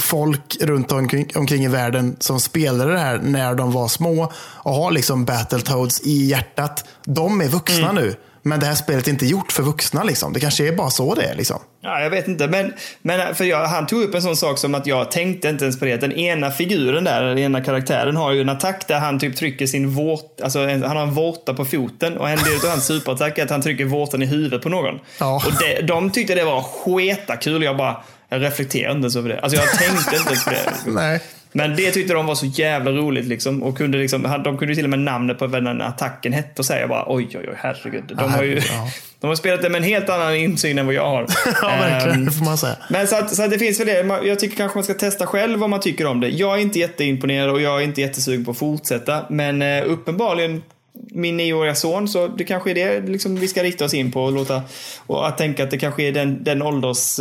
folk 0.00 0.56
runt 0.60 0.92
omkring, 0.92 1.30
omkring 1.34 1.64
i 1.64 1.68
världen 1.68 2.16
som 2.20 2.40
spelade 2.40 2.92
det 2.92 2.98
här 2.98 3.18
när 3.18 3.54
de 3.54 3.72
var 3.72 3.88
små 3.88 4.32
och 4.36 4.74
har 4.74 4.90
liksom 4.90 5.24
Battletoads 5.24 6.00
i 6.00 6.24
hjärtat. 6.26 6.84
De 7.04 7.40
är 7.40 7.48
vuxna 7.48 7.90
Mm. 7.90 7.94
nu. 7.94 8.14
Men 8.46 8.60
det 8.60 8.66
här 8.66 8.74
spelet 8.74 9.06
är 9.06 9.10
inte 9.10 9.26
gjort 9.26 9.52
för 9.52 9.62
vuxna. 9.62 10.02
Liksom. 10.02 10.32
Det 10.32 10.40
kanske 10.40 10.68
är 10.68 10.72
bara 10.72 10.90
så 10.90 11.14
det 11.14 11.22
är. 11.22 11.34
Liksom. 11.34 11.60
Ja, 11.82 12.00
jag 12.00 12.10
vet 12.10 12.28
inte, 12.28 12.46
men, 12.46 12.72
men 13.02 13.34
för 13.34 13.44
jag, 13.44 13.66
han 13.66 13.86
tog 13.86 14.02
upp 14.02 14.14
en 14.14 14.22
sån 14.22 14.36
sak 14.36 14.58
som 14.58 14.74
att 14.74 14.86
jag 14.86 15.10
tänkte 15.10 15.48
inte 15.48 15.64
ens 15.64 15.78
på 15.78 15.84
det. 15.84 15.96
Den 15.96 16.12
ena 16.12 16.50
figuren 16.50 17.04
där, 17.04 17.22
den 17.22 17.38
ena 17.38 17.60
karaktären 17.60 18.16
har 18.16 18.32
ju 18.32 18.40
en 18.40 18.48
attack 18.48 18.88
där 18.88 18.98
han 18.98 19.18
typ 19.18 19.36
trycker 19.36 19.66
sin 19.66 19.90
vårt, 19.90 20.40
alltså 20.40 20.58
en, 20.58 20.82
han 20.82 20.96
har 20.96 21.02
en 21.02 21.14
vårta 21.14 21.54
på 21.54 21.64
foten 21.64 22.18
och 22.18 22.30
en 22.30 22.38
del 22.38 22.54
av 22.64 22.70
hans 22.70 22.86
superattack 22.86 23.38
är 23.38 23.42
att 23.44 23.50
han 23.50 23.62
trycker 23.62 23.84
vårtan 23.84 24.22
i 24.22 24.26
huvudet 24.26 24.62
på 24.62 24.68
någon. 24.68 25.00
Ja. 25.20 25.42
Och 25.46 25.52
det, 25.60 25.86
de 25.86 26.10
tyckte 26.10 26.34
det 26.34 26.44
var 26.44 26.62
sketa 26.62 27.36
kul. 27.36 27.62
Jag 27.62 27.76
bara, 27.76 28.04
jag 28.28 28.42
reflekterar 28.42 28.90
inte 28.90 29.00
ens 29.00 29.16
över 29.16 29.28
det. 29.28 29.40
Alltså 29.40 29.58
jag 29.58 29.70
tänkte 29.70 30.16
inte 30.16 30.30
ens 30.30 30.44
på 30.44 30.50
det. 30.50 30.72
Nej. 30.86 31.20
Men 31.56 31.76
det 31.76 31.90
tyckte 31.90 32.14
de 32.14 32.26
var 32.26 32.34
så 32.34 32.46
jävla 32.46 32.90
roligt 32.90 33.24
liksom. 33.24 33.62
Och 33.62 33.76
kunde 33.76 33.98
liksom, 33.98 34.42
de 34.44 34.58
kunde 34.58 34.74
till 34.74 34.84
och 34.84 34.90
med 34.90 34.98
namnet 34.98 35.38
på 35.38 35.46
vad 35.46 35.64
den 35.64 35.82
attacken 35.82 36.32
hette 36.32 36.62
och 36.62 36.66
säga 36.66 36.88
bara 36.88 37.04
oj, 37.06 37.28
oj, 37.34 37.46
oj, 37.48 37.54
herregud. 37.56 38.04
De 38.18 38.32
har 38.32 38.42
ju 38.42 38.54
ja. 38.54 38.88
de 39.20 39.26
har 39.26 39.34
spelat 39.34 39.62
det 39.62 39.70
med 39.70 39.78
en 39.78 39.84
helt 39.88 40.08
annan 40.08 40.34
insyn 40.36 40.78
än 40.78 40.86
vad 40.86 40.94
jag 40.94 41.06
har. 41.06 41.26
Ja, 41.62 41.68
verkligen. 41.68 42.18
Ehm, 42.18 42.24
Det 42.24 42.32
får 42.32 42.44
man 42.44 42.58
säga. 42.58 42.76
men 42.90 43.06
så 43.06 43.16
att, 43.16 43.34
så 43.34 43.42
att 43.42 43.50
det 43.50 43.58
finns 43.58 43.80
väl 43.80 43.86
det. 43.86 44.26
Jag 44.28 44.38
tycker 44.38 44.56
kanske 44.56 44.76
man 44.76 44.84
ska 44.84 44.94
testa 44.94 45.26
själv 45.26 45.58
vad 45.58 45.70
man 45.70 45.80
tycker 45.80 46.06
om 46.06 46.20
det. 46.20 46.28
Jag 46.28 46.54
är 46.58 46.62
inte 46.62 46.78
jätteimponerad 46.78 47.50
och 47.50 47.60
jag 47.60 47.80
är 47.80 47.84
inte 47.84 48.00
jättesugen 48.00 48.44
på 48.44 48.50
att 48.50 48.58
fortsätta. 48.58 49.24
Men 49.30 49.62
eh, 49.62 49.82
uppenbarligen 49.86 50.62
min 51.10 51.36
nioåriga 51.36 51.74
son, 51.74 52.08
så 52.08 52.26
det 52.28 52.44
kanske 52.44 52.70
är 52.70 52.74
det 52.74 53.00
liksom, 53.00 53.36
vi 53.36 53.48
ska 53.48 53.62
rikta 53.62 53.84
oss 53.84 53.94
in 53.94 54.12
på 54.12 54.22
och 54.24 54.32
låta 54.32 54.62
och 55.06 55.28
att 55.28 55.38
tänka 55.38 55.64
att 55.64 55.70
det 55.70 55.78
kanske 55.78 56.02
är 56.02 56.12
den, 56.12 56.44
den 56.44 56.62
ålders 56.62 57.18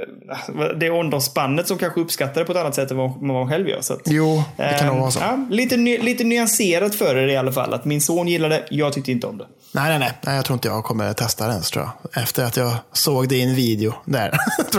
eh, 0.00 0.64
det 0.78 0.90
åldersspannet 0.90 1.68
som 1.68 1.78
kanske 1.78 2.00
uppskattar 2.00 2.40
det 2.40 2.44
på 2.44 2.52
ett 2.52 2.58
annat 2.58 2.74
sätt 2.74 2.90
än 2.90 2.96
vad 2.96 3.22
man 3.22 3.48
själv 3.48 3.68
gör. 3.68 3.80
Så 3.80 3.92
att, 3.92 4.00
Jo, 4.04 4.42
det 4.56 4.76
kan 4.78 4.86
nog 4.86 4.94
ehm, 4.96 5.00
vara 5.00 5.10
så. 5.10 5.20
Ja, 5.20 5.46
lite, 5.50 5.76
lite 5.76 6.24
nyanserat 6.24 6.94
för 6.94 7.16
er 7.16 7.28
i 7.28 7.36
alla 7.36 7.52
fall. 7.52 7.74
Att 7.74 7.84
min 7.84 8.00
son 8.00 8.28
gillade 8.28 8.54
det, 8.54 8.64
jag 8.70 8.92
tyckte 8.92 9.12
inte 9.12 9.26
om 9.26 9.38
det. 9.38 9.46
Nej, 9.72 9.88
nej, 9.88 9.98
nej, 9.98 10.12
nej. 10.22 10.36
Jag 10.36 10.44
tror 10.44 10.54
inte 10.54 10.68
jag 10.68 10.84
kommer 10.84 11.12
testa 11.12 11.46
det 11.46 11.52
ens 11.52 11.70
tror 11.70 11.88
jag. 12.12 12.22
Efter 12.22 12.44
att 12.44 12.56
jag 12.56 12.72
såg 12.92 13.28
det 13.28 13.36
i 13.36 13.42
en 13.42 13.54
video 13.54 13.94
där. 14.04 14.30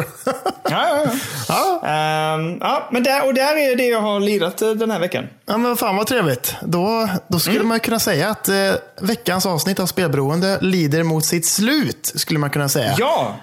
Ja, 0.74 0.88
ja, 0.88 1.06
ja. 1.06 1.80
ja. 1.84 1.88
Ehm, 1.90 2.58
ja, 2.62 2.90
men 2.92 3.04
där, 3.04 3.26
och 3.28 3.34
där 3.34 3.58
är 3.72 3.76
det 3.76 3.86
jag 3.88 4.02
har 4.02 4.20
lirat 4.20 4.62
eh, 4.62 4.70
den 4.70 4.92
här 4.92 5.00
veckan. 5.00 5.28
ja, 5.46 5.58
men 5.58 5.78
fan 5.78 5.96
vad 5.96 6.08
trevligt. 6.08 6.56
Då, 6.62 7.10
då 7.28 7.40
skulle 7.40 7.56
Mm. 7.56 7.68
man 7.68 7.80
kunna 7.80 8.00
säga 8.00 8.30
att 8.30 8.50
eh, 8.50 8.56
veckans 9.02 9.46
avsnitt 9.46 9.80
av 9.80 9.86
Spelberoende 9.86 10.58
lider 10.62 11.04
mot 11.04 11.26
sitt 11.26 11.46
slut. 11.46 12.12
Skulle 12.16 12.40
man 12.40 12.50
kunna 12.50 12.70
säga. 12.70 12.96
Ja, 12.98 13.36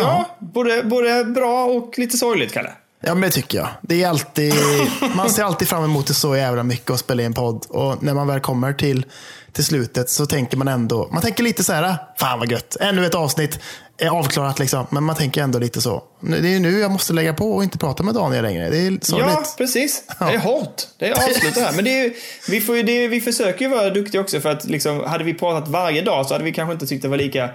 ja, 0.00 0.36
Både, 0.38 0.82
både 0.82 1.24
bra 1.24 1.64
och 1.64 1.98
lite 1.98 2.16
sorgligt, 2.16 2.52
Kalle. 2.52 2.70
Ja, 3.00 3.14
men 3.14 3.22
det 3.22 3.30
tycker 3.30 3.58
jag. 3.58 3.68
Det 3.82 4.02
är 4.02 4.08
alltid, 4.08 4.54
man 5.16 5.30
ser 5.30 5.44
alltid 5.44 5.68
fram 5.68 5.84
emot 5.84 6.06
det 6.06 6.14
så 6.14 6.36
jävla 6.36 6.62
mycket 6.62 6.90
att 6.90 7.00
spela 7.00 7.22
in 7.22 7.34
podd. 7.34 7.66
Och 7.68 8.02
när 8.02 8.14
man 8.14 8.26
väl 8.26 8.40
kommer 8.40 8.72
till, 8.72 9.06
till 9.52 9.64
slutet 9.64 10.10
så 10.10 10.26
tänker 10.26 10.56
man 10.56 10.68
ändå, 10.68 11.08
man 11.12 11.22
tänker 11.22 11.44
lite 11.44 11.64
så 11.64 11.72
här, 11.72 11.96
fan 12.16 12.38
vad 12.38 12.50
gött, 12.50 12.76
ännu 12.80 13.06
ett 13.06 13.14
avsnitt 13.14 13.58
är 14.02 14.08
avklarat 14.10 14.58
liksom. 14.58 14.86
Men 14.90 15.04
man 15.04 15.16
tänker 15.16 15.42
ändå 15.42 15.58
lite 15.58 15.80
så, 15.80 16.02
det 16.20 16.54
är 16.54 16.60
nu 16.60 16.78
jag 16.80 16.90
måste 16.90 17.12
lägga 17.12 17.34
på 17.34 17.52
och 17.52 17.62
inte 17.62 17.78
prata 17.78 18.02
med 18.02 18.14
Daniel 18.14 18.42
längre. 18.42 18.70
Det 18.70 18.76
är 18.76 18.98
sorgligt. 19.02 19.26
Ja, 19.34 19.44
precis. 19.58 20.02
Det 20.18 20.24
är 20.24 20.38
hårt. 20.38 20.82
Det 20.98 21.08
är 21.08 21.12
avslutat 21.12 21.62
här. 21.62 21.72
Men 21.72 21.86
är, 21.86 22.12
vi, 22.50 22.60
får, 22.60 22.82
det, 22.82 23.08
vi 23.08 23.20
försöker 23.20 23.64
ju 23.64 23.70
vara 23.70 23.90
duktiga 23.90 24.20
också 24.20 24.40
för 24.40 24.48
att 24.50 24.64
liksom, 24.64 25.04
hade 25.06 25.24
vi 25.24 25.34
pratat 25.34 25.68
varje 25.68 26.02
dag 26.02 26.26
så 26.26 26.34
hade 26.34 26.44
vi 26.44 26.52
kanske 26.52 26.72
inte 26.72 26.86
tyckt 26.86 27.02
det 27.02 27.08
var 27.08 27.16
lika, 27.16 27.50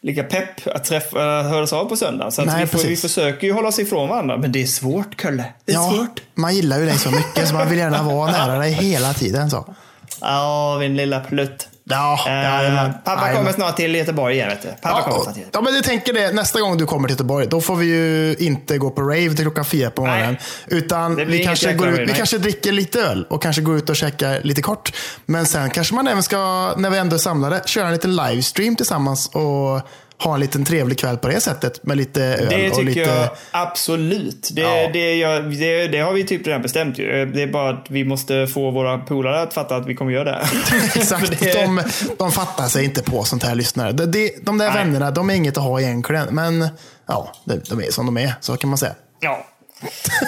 lika 0.00 0.22
pepp 0.22 0.66
att 0.66 0.84
träffa, 0.84 1.38
äh, 1.40 1.44
höras 1.50 1.72
av 1.72 1.84
på 1.84 1.96
söndag. 1.96 2.30
Så 2.30 2.44
Nej, 2.44 2.60
vi, 2.60 2.66
får, 2.66 2.78
vi 2.88 2.96
försöker 2.96 3.46
ju 3.46 3.52
hålla 3.52 3.68
oss 3.68 3.78
ifrån 3.78 4.08
varandra. 4.08 4.36
Men 4.36 4.52
det 4.52 4.62
är 4.62 4.66
svårt, 4.66 5.16
Kalle. 5.16 5.44
Det 5.64 5.72
är 5.72 5.76
Ja, 5.76 5.92
svårt. 5.96 6.22
man 6.34 6.54
gillar 6.54 6.78
ju 6.78 6.86
dig 6.86 6.98
så 6.98 7.10
mycket 7.10 7.48
så 7.48 7.54
man 7.54 7.68
vill 7.68 7.78
gärna 7.78 8.02
vara 8.02 8.30
nära 8.32 8.58
dig 8.58 8.72
hela 8.72 9.14
tiden. 9.14 9.50
Så. 9.50 9.74
Ja, 10.20 10.76
min 10.80 10.96
lilla 10.96 11.20
plutt. 11.20 11.68
Ja, 11.84 12.24
Eh, 12.26 12.32
jajamän. 12.32 12.92
pappa 13.04 13.20
Jajamän. 13.20 13.36
kommer 13.36 13.52
snart 13.52 13.76
till 13.76 13.94
Göteborg 13.94 14.34
igen, 14.34 14.48
vet 14.48 14.62
du. 14.62 14.68
Pappa 14.68 14.98
Ja, 14.98 15.02
kommer 15.02 15.22
snart 15.22 15.34
till 15.34 15.44
ja, 15.52 15.60
men 15.60 15.74
du 15.74 15.80
tänker 15.82 16.12
det, 16.12 16.32
nästa 16.34 16.60
gång 16.60 16.76
du 16.78 16.86
kommer 16.86 17.08
till 17.08 17.14
Göteborg, 17.14 17.46
då 17.46 17.60
får 17.60 17.76
vi 17.76 17.86
ju 17.86 18.34
inte 18.38 18.78
gå 18.78 18.90
på 18.90 19.02
rave 19.02 19.28
till 19.28 19.36
klockan 19.44 19.64
fyra 19.64 19.90
på 19.90 20.02
morgonen. 20.06 20.36
Utan 20.66 21.14
Det 21.16 21.24
blir 21.26 21.38
vi 21.38 21.44
kanske, 21.44 21.72
går 21.72 21.88
ut, 21.88 21.98
vi 21.98 22.06
nej. 22.06 22.14
kanske 22.16 22.38
dricker 22.38 22.72
lite 22.72 23.00
öl 23.00 23.26
och 23.30 23.42
kanske 23.42 23.62
går 23.62 23.76
ut 23.76 23.90
och 23.90 23.96
käkar 23.96 24.40
lite 24.42 24.62
kort. 24.62 24.92
Men 25.26 25.46
sen 25.46 25.70
kanske 25.70 25.94
man 25.94 26.08
även 26.08 26.22
ska, 26.22 26.36
när 26.76 26.90
vi 26.90 26.98
ändå 26.98 27.14
är 27.16 27.18
samlade, 27.18 27.62
köra 27.66 27.86
en 27.86 27.92
liten 27.92 28.16
livestream 28.16 28.76
tillsammans 28.76 29.28
och 29.28 29.80
ha 30.24 30.34
en 30.34 30.40
liten 30.40 30.64
trevlig 30.64 30.98
kväll 30.98 31.18
på 31.18 31.28
det 31.28 31.40
sättet 31.40 31.86
med 31.86 31.96
lite 31.96 32.22
öl 32.24 32.46
Det 32.50 32.70
och 32.70 32.76
tycker 32.76 32.84
lite... 32.88 33.00
jag 33.00 33.28
absolut. 33.50 34.48
Det, 34.52 34.60
Ja. 34.62 34.90
det, 34.92 35.14
jag, 35.16 35.50
det, 35.50 35.88
det 35.88 35.98
har 35.98 36.12
vi 36.12 36.24
typ 36.24 36.46
redan 36.46 36.62
bestämt 36.62 36.98
ju. 36.98 37.26
Det 37.26 37.42
är 37.42 37.46
bara 37.46 37.70
att 37.70 37.86
vi 37.88 38.04
måste 38.04 38.46
få 38.46 38.70
våra 38.70 38.98
polare 38.98 39.42
att 39.42 39.54
fatta 39.54 39.76
att 39.76 39.86
vi 39.86 39.94
kommer 39.94 40.12
göra 40.12 40.24
det. 40.24 40.46
Exakt, 41.00 41.40
det- 41.40 41.52
de, 41.52 41.82
de 42.18 42.32
fattar 42.32 42.68
sig 42.68 42.84
inte 42.84 43.02
på 43.02 43.24
sånt 43.24 43.42
här 43.42 43.54
lyssnare. 43.54 43.92
De, 43.92 44.06
de, 44.06 44.32
de 44.42 44.58
där 44.58 44.70
Nej. 44.70 44.84
vännerna, 44.84 45.10
de 45.10 45.30
är 45.30 45.34
inget 45.34 45.56
att 45.56 45.62
ha 45.64 45.80
egentligen. 45.80 46.34
Men 46.34 46.68
ja, 47.06 47.32
de, 47.44 47.60
de 47.68 47.80
är 47.80 47.90
som 47.90 48.06
de 48.06 48.16
är, 48.18 48.34
så 48.40 48.56
kan 48.56 48.70
man 48.70 48.78
säga. 48.78 48.94
Ja. 49.20 49.46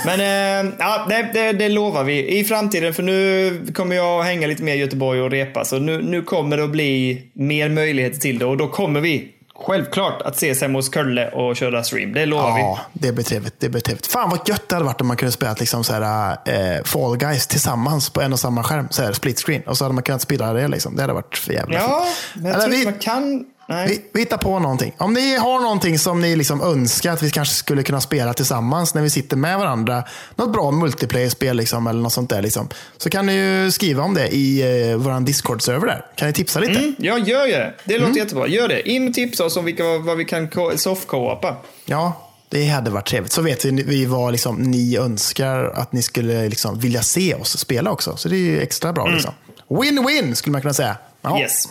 Men 0.05 0.21
eh, 0.21 0.73
ja, 0.79 1.07
det, 1.09 1.31
det, 1.33 1.53
det 1.53 1.69
lovar 1.69 2.05
vi 2.05 2.39
i 2.39 2.45
framtiden. 2.45 2.95
För 2.95 3.03
nu 3.03 3.67
kommer 3.75 3.97
jag 3.97 4.23
hänga 4.23 4.47
lite 4.47 4.63
mer 4.63 4.75
i 4.75 4.79
Göteborg 4.79 5.21
och 5.21 5.31
repa. 5.31 5.65
Så 5.65 5.79
nu, 5.79 6.03
nu 6.03 6.23
kommer 6.23 6.57
det 6.57 6.65
att 6.65 6.71
bli 6.71 7.23
mer 7.35 7.69
möjligheter 7.69 8.21
till 8.21 8.39
det. 8.39 8.45
Och 8.45 8.57
då 8.57 8.69
kommer 8.69 9.01
vi 9.01 9.29
självklart 9.57 10.23
att 10.23 10.35
ses 10.37 10.61
hemma 10.63 10.79
hos 10.79 10.95
Kölle 10.95 11.29
och 11.31 11.57
köra 11.57 11.83
stream. 11.85 12.13
Det 12.13 12.27
lovar 12.27 12.55
vi. 12.55 12.61
Ja, 12.61 12.81
det 12.93 13.13
blir 13.13 13.25
trevligt. 13.25 13.55
Det 13.61 13.69
blir 13.69 13.81
trevligt. 13.81 14.07
Fan 14.07 14.31
vad 14.31 14.49
gött 14.49 14.69
det 14.69 14.75
hade 14.75 14.85
varit 14.87 15.01
om 15.01 15.07
man 15.07 15.17
kunde 15.17 15.33
spela 15.33 15.55
liksom 15.59 15.85
så 15.85 15.93
här, 15.93 16.37
eh, 16.45 16.83
Fall 16.85 17.17
Guys 17.17 17.47
tillsammans 17.47 18.11
på 18.11 18.21
en 18.21 18.33
och 18.33 18.41
samma 18.41 18.63
skärm. 18.63 18.87
Så 18.91 19.03
här, 19.03 19.13
split 19.13 19.39
screen. 19.41 19.63
Och 19.63 19.79
så 19.79 19.85
hade 19.85 19.95
man 19.95 20.03
kunnat 20.03 20.23
spela 20.23 20.53
det. 20.53 20.69
Liksom. 20.69 20.97
Det 20.97 21.03
hade 21.03 21.13
varit 21.15 21.37
för 21.39 21.53
jävla 21.53 21.75
Ja, 21.75 22.07
fint. 22.33 22.43
men 22.43 22.53
jag 22.53 22.55
Eller 22.63 22.69
tror 22.69 22.79
vi, 22.79 22.85
man 22.85 22.95
kan... 22.99 23.45
Nej. 23.69 23.89
vi, 23.89 24.05
vi 24.13 24.21
hittar 24.21 24.37
på 24.37 24.59
någonting. 24.59 24.95
Om 24.99 25.13
ni 25.15 25.37
har 25.37 25.61
någonting 25.61 25.99
som 25.99 26.21
ni 26.21 26.37
liksom 26.37 26.61
önskar 26.63 27.13
att 27.13 27.23
vi 27.23 27.31
kanske 27.31 27.55
skulle 27.55 27.83
kunna 27.83 28.01
spela 28.01 28.35
tillsammans 28.35 28.95
när 28.95 29.03
vi 29.03 29.11
sitter 29.11 29.37
med 29.37 29.59
varandra. 29.59 30.05
Något 30.37 30.53
bra 30.53 30.71
multiplayer-spel 30.71 31.57
liksom, 31.57 31.87
eller 31.87 32.01
något 32.01 32.13
sånt 32.13 32.31
där. 32.31 32.43
Liksom. 32.43 32.69
Så 32.97 33.11
kan 33.11 33.27
ni 33.27 33.35
ju 33.35 33.71
skriva 33.71 34.03
om 34.03 34.15
det 34.15 34.29
i 34.29 34.61
eh, 34.91 34.97
vår 34.97 35.21
Discord-server 35.21 35.87
där. 35.87 36.05
Kan 36.17 36.29
ni 36.29 36.35
tipsa 36.35 36.61
lite? 36.61 36.79
Mm, 36.79 36.95
ja, 36.99 37.19
gör 37.19 37.47
det. 37.47 37.75
Det 37.85 37.95
låter 37.95 38.05
Mm. 38.07 38.17
jättebra. 38.17 38.47
Gör 38.47 38.69
det. 38.69 38.89
In 38.89 39.09
och 39.09 39.15
tipsa 39.15 39.45
oss 39.45 39.57
om 39.57 39.65
vilka, 39.65 39.99
vad 39.99 40.17
vi 40.17 40.25
kan 40.25 40.49
soft-co-opa. 40.77 41.57
Ja, 41.85 42.31
det 42.49 42.67
hade 42.69 42.91
varit 42.91 43.07
trevligt. 43.07 43.33
Så 43.33 43.43
vet 43.43 43.65
vi, 43.65 43.71
vi 43.83 44.05
vad 44.07 44.33
liksom, 44.33 44.57
ni 44.57 44.97
önskar 44.97 45.65
att 45.65 45.93
ni 45.93 46.03
skulle 46.03 46.49
liksom, 46.49 46.79
vilja 46.79 47.03
se 47.03 47.35
oss 47.35 47.59
spela 47.59 47.91
också. 47.91 48.17
Så 48.17 48.29
det 48.29 48.37
är 48.37 48.39
ju 48.39 48.61
extra 48.61 48.93
bra. 48.93 49.07
Liksom. 49.07 49.35
Win-win 49.69 50.35
skulle 50.35 50.53
man 50.53 50.61
kunna 50.61 50.75
säga. 50.75 50.97
Ja. 51.23 51.41
Yes. 51.41 51.69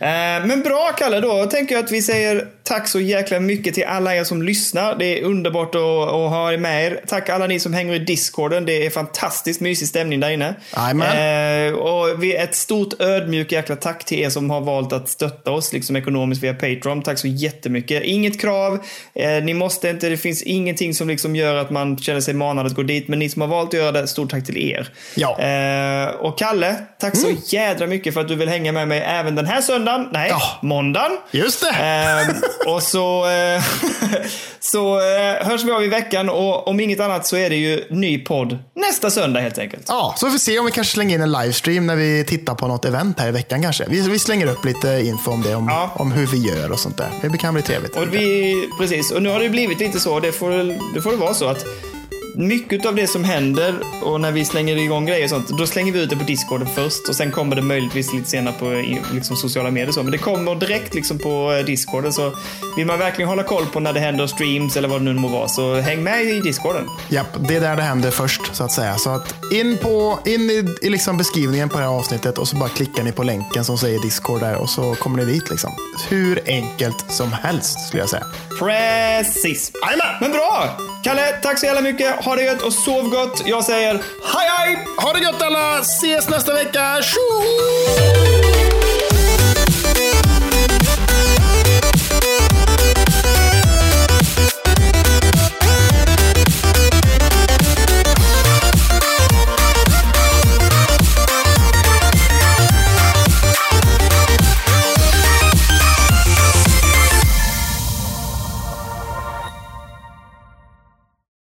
Eh, 0.00 0.46
men 0.46 0.62
bra 0.62 0.92
Kalle, 0.98 1.20
då 1.20 1.44
tänker 1.44 1.74
jag 1.74 1.84
att 1.84 1.90
vi 1.92 2.02
säger 2.02 2.48
tack 2.70 2.88
så 2.88 3.00
jäkla 3.00 3.40
mycket 3.40 3.74
till 3.74 3.84
alla 3.84 4.16
er 4.16 4.24
som 4.24 4.42
lyssnar. 4.42 4.94
Det 4.98 5.18
är 5.18 5.24
underbart 5.24 5.74
att, 5.74 5.80
att 5.82 6.30
ha 6.30 6.52
er 6.52 6.58
med 6.58 6.86
er. 6.86 7.00
Tack 7.06 7.28
alla 7.28 7.46
ni 7.46 7.60
som 7.60 7.72
hänger 7.74 7.94
i 7.94 7.98
discorden. 7.98 8.66
Det 8.66 8.86
är 8.86 8.90
fantastiskt 8.90 9.60
mysig 9.60 9.88
stämning 9.88 10.20
där 10.20 10.30
inne. 10.30 10.54
Eh, 11.68 11.72
och 11.74 12.22
vi, 12.22 12.36
ett 12.36 12.54
stort 12.54 13.00
ödmjukt 13.02 13.52
jäkla 13.52 13.76
tack 13.76 14.04
till 14.04 14.18
er 14.18 14.30
som 14.30 14.50
har 14.50 14.60
valt 14.60 14.92
att 14.92 15.08
stötta 15.08 15.50
oss 15.50 15.72
liksom 15.72 15.96
ekonomiskt 15.96 16.42
via 16.42 16.54
Patreon. 16.54 17.02
Tack 17.02 17.18
så 17.18 17.26
jättemycket. 17.26 18.02
Inget 18.02 18.40
krav. 18.40 18.78
Eh, 19.14 19.30
ni 19.44 19.54
måste 19.54 19.88
inte. 19.88 20.08
Det 20.08 20.16
finns 20.16 20.42
ingenting 20.42 20.94
som 20.94 21.08
liksom 21.08 21.36
gör 21.36 21.54
att 21.54 21.70
man 21.70 21.98
känner 21.98 22.20
sig 22.20 22.34
manad 22.34 22.66
att 22.66 22.74
gå 22.74 22.82
dit. 22.82 23.08
Men 23.08 23.18
ni 23.18 23.28
som 23.28 23.42
har 23.42 23.48
valt 23.48 23.68
att 23.68 23.74
göra 23.80 23.92
det, 23.92 24.06
stort 24.06 24.30
tack 24.30 24.46
till 24.46 24.58
er. 24.58 24.88
Ja. 25.14 25.38
Eh, 25.40 26.08
och 26.14 26.38
Kalle, 26.38 26.74
tack 27.00 27.16
så 27.16 27.28
jädra 27.46 27.86
mycket 27.86 28.14
för 28.14 28.20
att 28.20 28.28
du 28.28 28.34
vill 28.34 28.48
hänga 28.48 28.72
med 28.72 28.88
mig 28.88 29.00
även 29.06 29.34
den 29.34 29.46
här 29.46 29.60
söndagen. 29.60 30.08
Nej, 30.12 30.28
Ja. 30.30 30.40
måndagen. 30.62 31.10
Just 31.30 31.60
det. 31.60 31.76
Och 32.66 32.82
så, 32.82 33.26
eh, 33.30 33.62
så 34.60 35.00
eh, 35.00 35.46
hörs 35.46 35.64
vi 35.64 35.70
av 35.72 35.84
i 35.84 35.88
veckan 35.88 36.28
och 36.28 36.68
om 36.68 36.80
inget 36.80 37.00
annat 37.00 37.26
så 37.26 37.36
är 37.36 37.50
det 37.50 37.56
ju 37.56 37.84
ny 37.90 38.18
podd 38.18 38.58
nästa 38.76 39.10
söndag 39.10 39.40
helt 39.40 39.58
enkelt. 39.58 39.84
Ja, 39.88 40.14
så 40.16 40.26
vi 40.26 40.32
får 40.32 40.38
se 40.38 40.58
om 40.58 40.66
vi 40.66 40.72
kanske 40.72 40.94
slänger 40.94 41.14
in 41.14 41.22
en 41.22 41.32
livestream 41.32 41.86
när 41.86 41.96
vi 41.96 42.24
tittar 42.24 42.54
på 42.54 42.66
något 42.66 42.84
event 42.84 43.20
här 43.20 43.28
i 43.28 43.30
veckan 43.30 43.62
kanske. 43.62 43.84
Vi, 43.88 44.08
vi 44.08 44.18
slänger 44.18 44.46
upp 44.46 44.64
lite 44.64 44.88
info 45.04 45.30
om 45.30 45.42
det, 45.42 45.54
om, 45.54 45.66
Ja. 45.68 45.90
om 45.94 46.12
hur 46.12 46.26
vi 46.26 46.38
gör 46.48 46.72
och 46.72 46.78
sånt 46.80 46.96
där. 46.98 47.10
Det 47.32 47.38
kan 47.38 47.54
bli 47.54 47.62
trevligt. 47.62 47.96
Och 47.96 48.14
vi, 48.14 48.54
precis, 48.80 49.10
och 49.10 49.22
nu 49.22 49.28
har 49.28 49.40
det 49.40 49.48
blivit 49.48 49.80
lite 49.80 50.00
så, 50.00 50.20
det 50.20 50.32
får, 50.32 50.50
det 50.94 51.02
får 51.02 51.10
det 51.10 51.16
vara 51.16 51.34
så 51.34 51.46
att 51.48 51.64
mycket 52.34 52.86
av 52.86 52.94
det 52.94 53.06
som 53.06 53.24
händer 53.24 53.74
och 54.02 54.20
när 54.20 54.32
vi 54.32 54.44
slänger 54.44 54.76
igång 54.76 55.06
grejer 55.06 55.24
och 55.24 55.30
sånt, 55.30 55.48
då 55.58 55.66
slänger 55.66 55.92
vi 55.92 56.02
ut 56.02 56.10
det 56.10 56.16
på 56.16 56.24
Discord 56.24 56.68
först 56.74 57.08
och 57.08 57.16
sen 57.16 57.30
kommer 57.30 57.56
det 57.56 57.62
möjligtvis 57.62 58.12
lite 58.12 58.30
senare 58.30 58.54
på 58.58 58.84
liksom, 59.14 59.36
sociala 59.36 59.70
medier 59.70 59.88
och 59.88 59.94
så. 59.94 60.02
Men 60.02 60.12
det 60.12 60.18
kommer 60.18 60.54
direkt 60.54 60.94
liksom 60.94 61.18
på 61.18 61.52
eh, 61.52 61.64
Discord. 61.64 61.90
Discorden 61.90 62.12
så 62.12 62.32
vill 62.76 62.86
man 62.86 62.98
verkligen 62.98 63.28
hålla 63.28 63.42
koll 63.42 63.66
på 63.66 63.80
när 63.80 63.92
det 63.92 64.00
händer 64.00 64.26
streams 64.26 64.76
eller 64.76 64.88
vad 64.88 65.00
det 65.00 65.04
nu 65.04 65.14
må 65.14 65.28
vara 65.28 65.48
så 65.48 65.74
häng 65.74 66.02
med 66.02 66.24
i 66.24 66.40
Discorden. 66.40 66.86
Japp, 67.08 67.48
det 67.48 67.56
är 67.56 67.60
där 67.60 67.76
det 67.76 67.82
händer 67.82 68.10
först 68.10 68.40
så 68.56 68.64
att 68.64 68.72
säga. 68.72 68.96
Så 68.96 69.10
att 69.10 69.34
in, 69.52 69.78
på, 69.82 70.18
in 70.26 70.40
i, 70.40 70.64
i 70.82 70.90
liksom 70.90 71.16
beskrivningen 71.16 71.68
på 71.68 71.78
det 71.78 71.84
här 71.84 71.90
avsnittet 71.90 72.38
och 72.38 72.48
så 72.48 72.56
bara 72.56 72.68
klickar 72.68 73.02
ni 73.02 73.12
på 73.12 73.22
länken 73.22 73.64
som 73.64 73.78
säger 73.78 74.02
Discord 74.02 74.40
där 74.40 74.56
och 74.56 74.70
så 74.70 74.94
kommer 74.94 75.24
ni 75.24 75.32
dit 75.32 75.50
liksom. 75.50 75.70
Hur 76.08 76.40
enkelt 76.46 77.04
som 77.08 77.32
helst 77.32 77.88
skulle 77.88 78.02
jag 78.02 78.10
säga. 78.10 78.26
Precis. 78.60 79.72
Jajamän! 79.82 80.16
Men 80.20 80.32
bra! 80.32 80.76
Kalle, 81.04 81.32
tack 81.42 81.58
så 81.58 81.66
jävla 81.66 81.80
mycket. 81.80 82.24
Ha 82.24 82.36
det 82.36 82.42
gött 82.42 82.62
och 82.62 82.72
sov 82.72 83.08
gott. 83.08 83.42
Jag 83.46 83.64
säger 83.64 83.92
hej 83.94 84.48
hej! 84.58 84.86
Ha 84.96 85.12
det 85.12 85.20
gött 85.20 85.42
alla! 85.42 85.78
Ses 85.78 86.28
nästa 86.28 86.54
vecka! 86.54 87.02
Tjoho! 87.02 88.39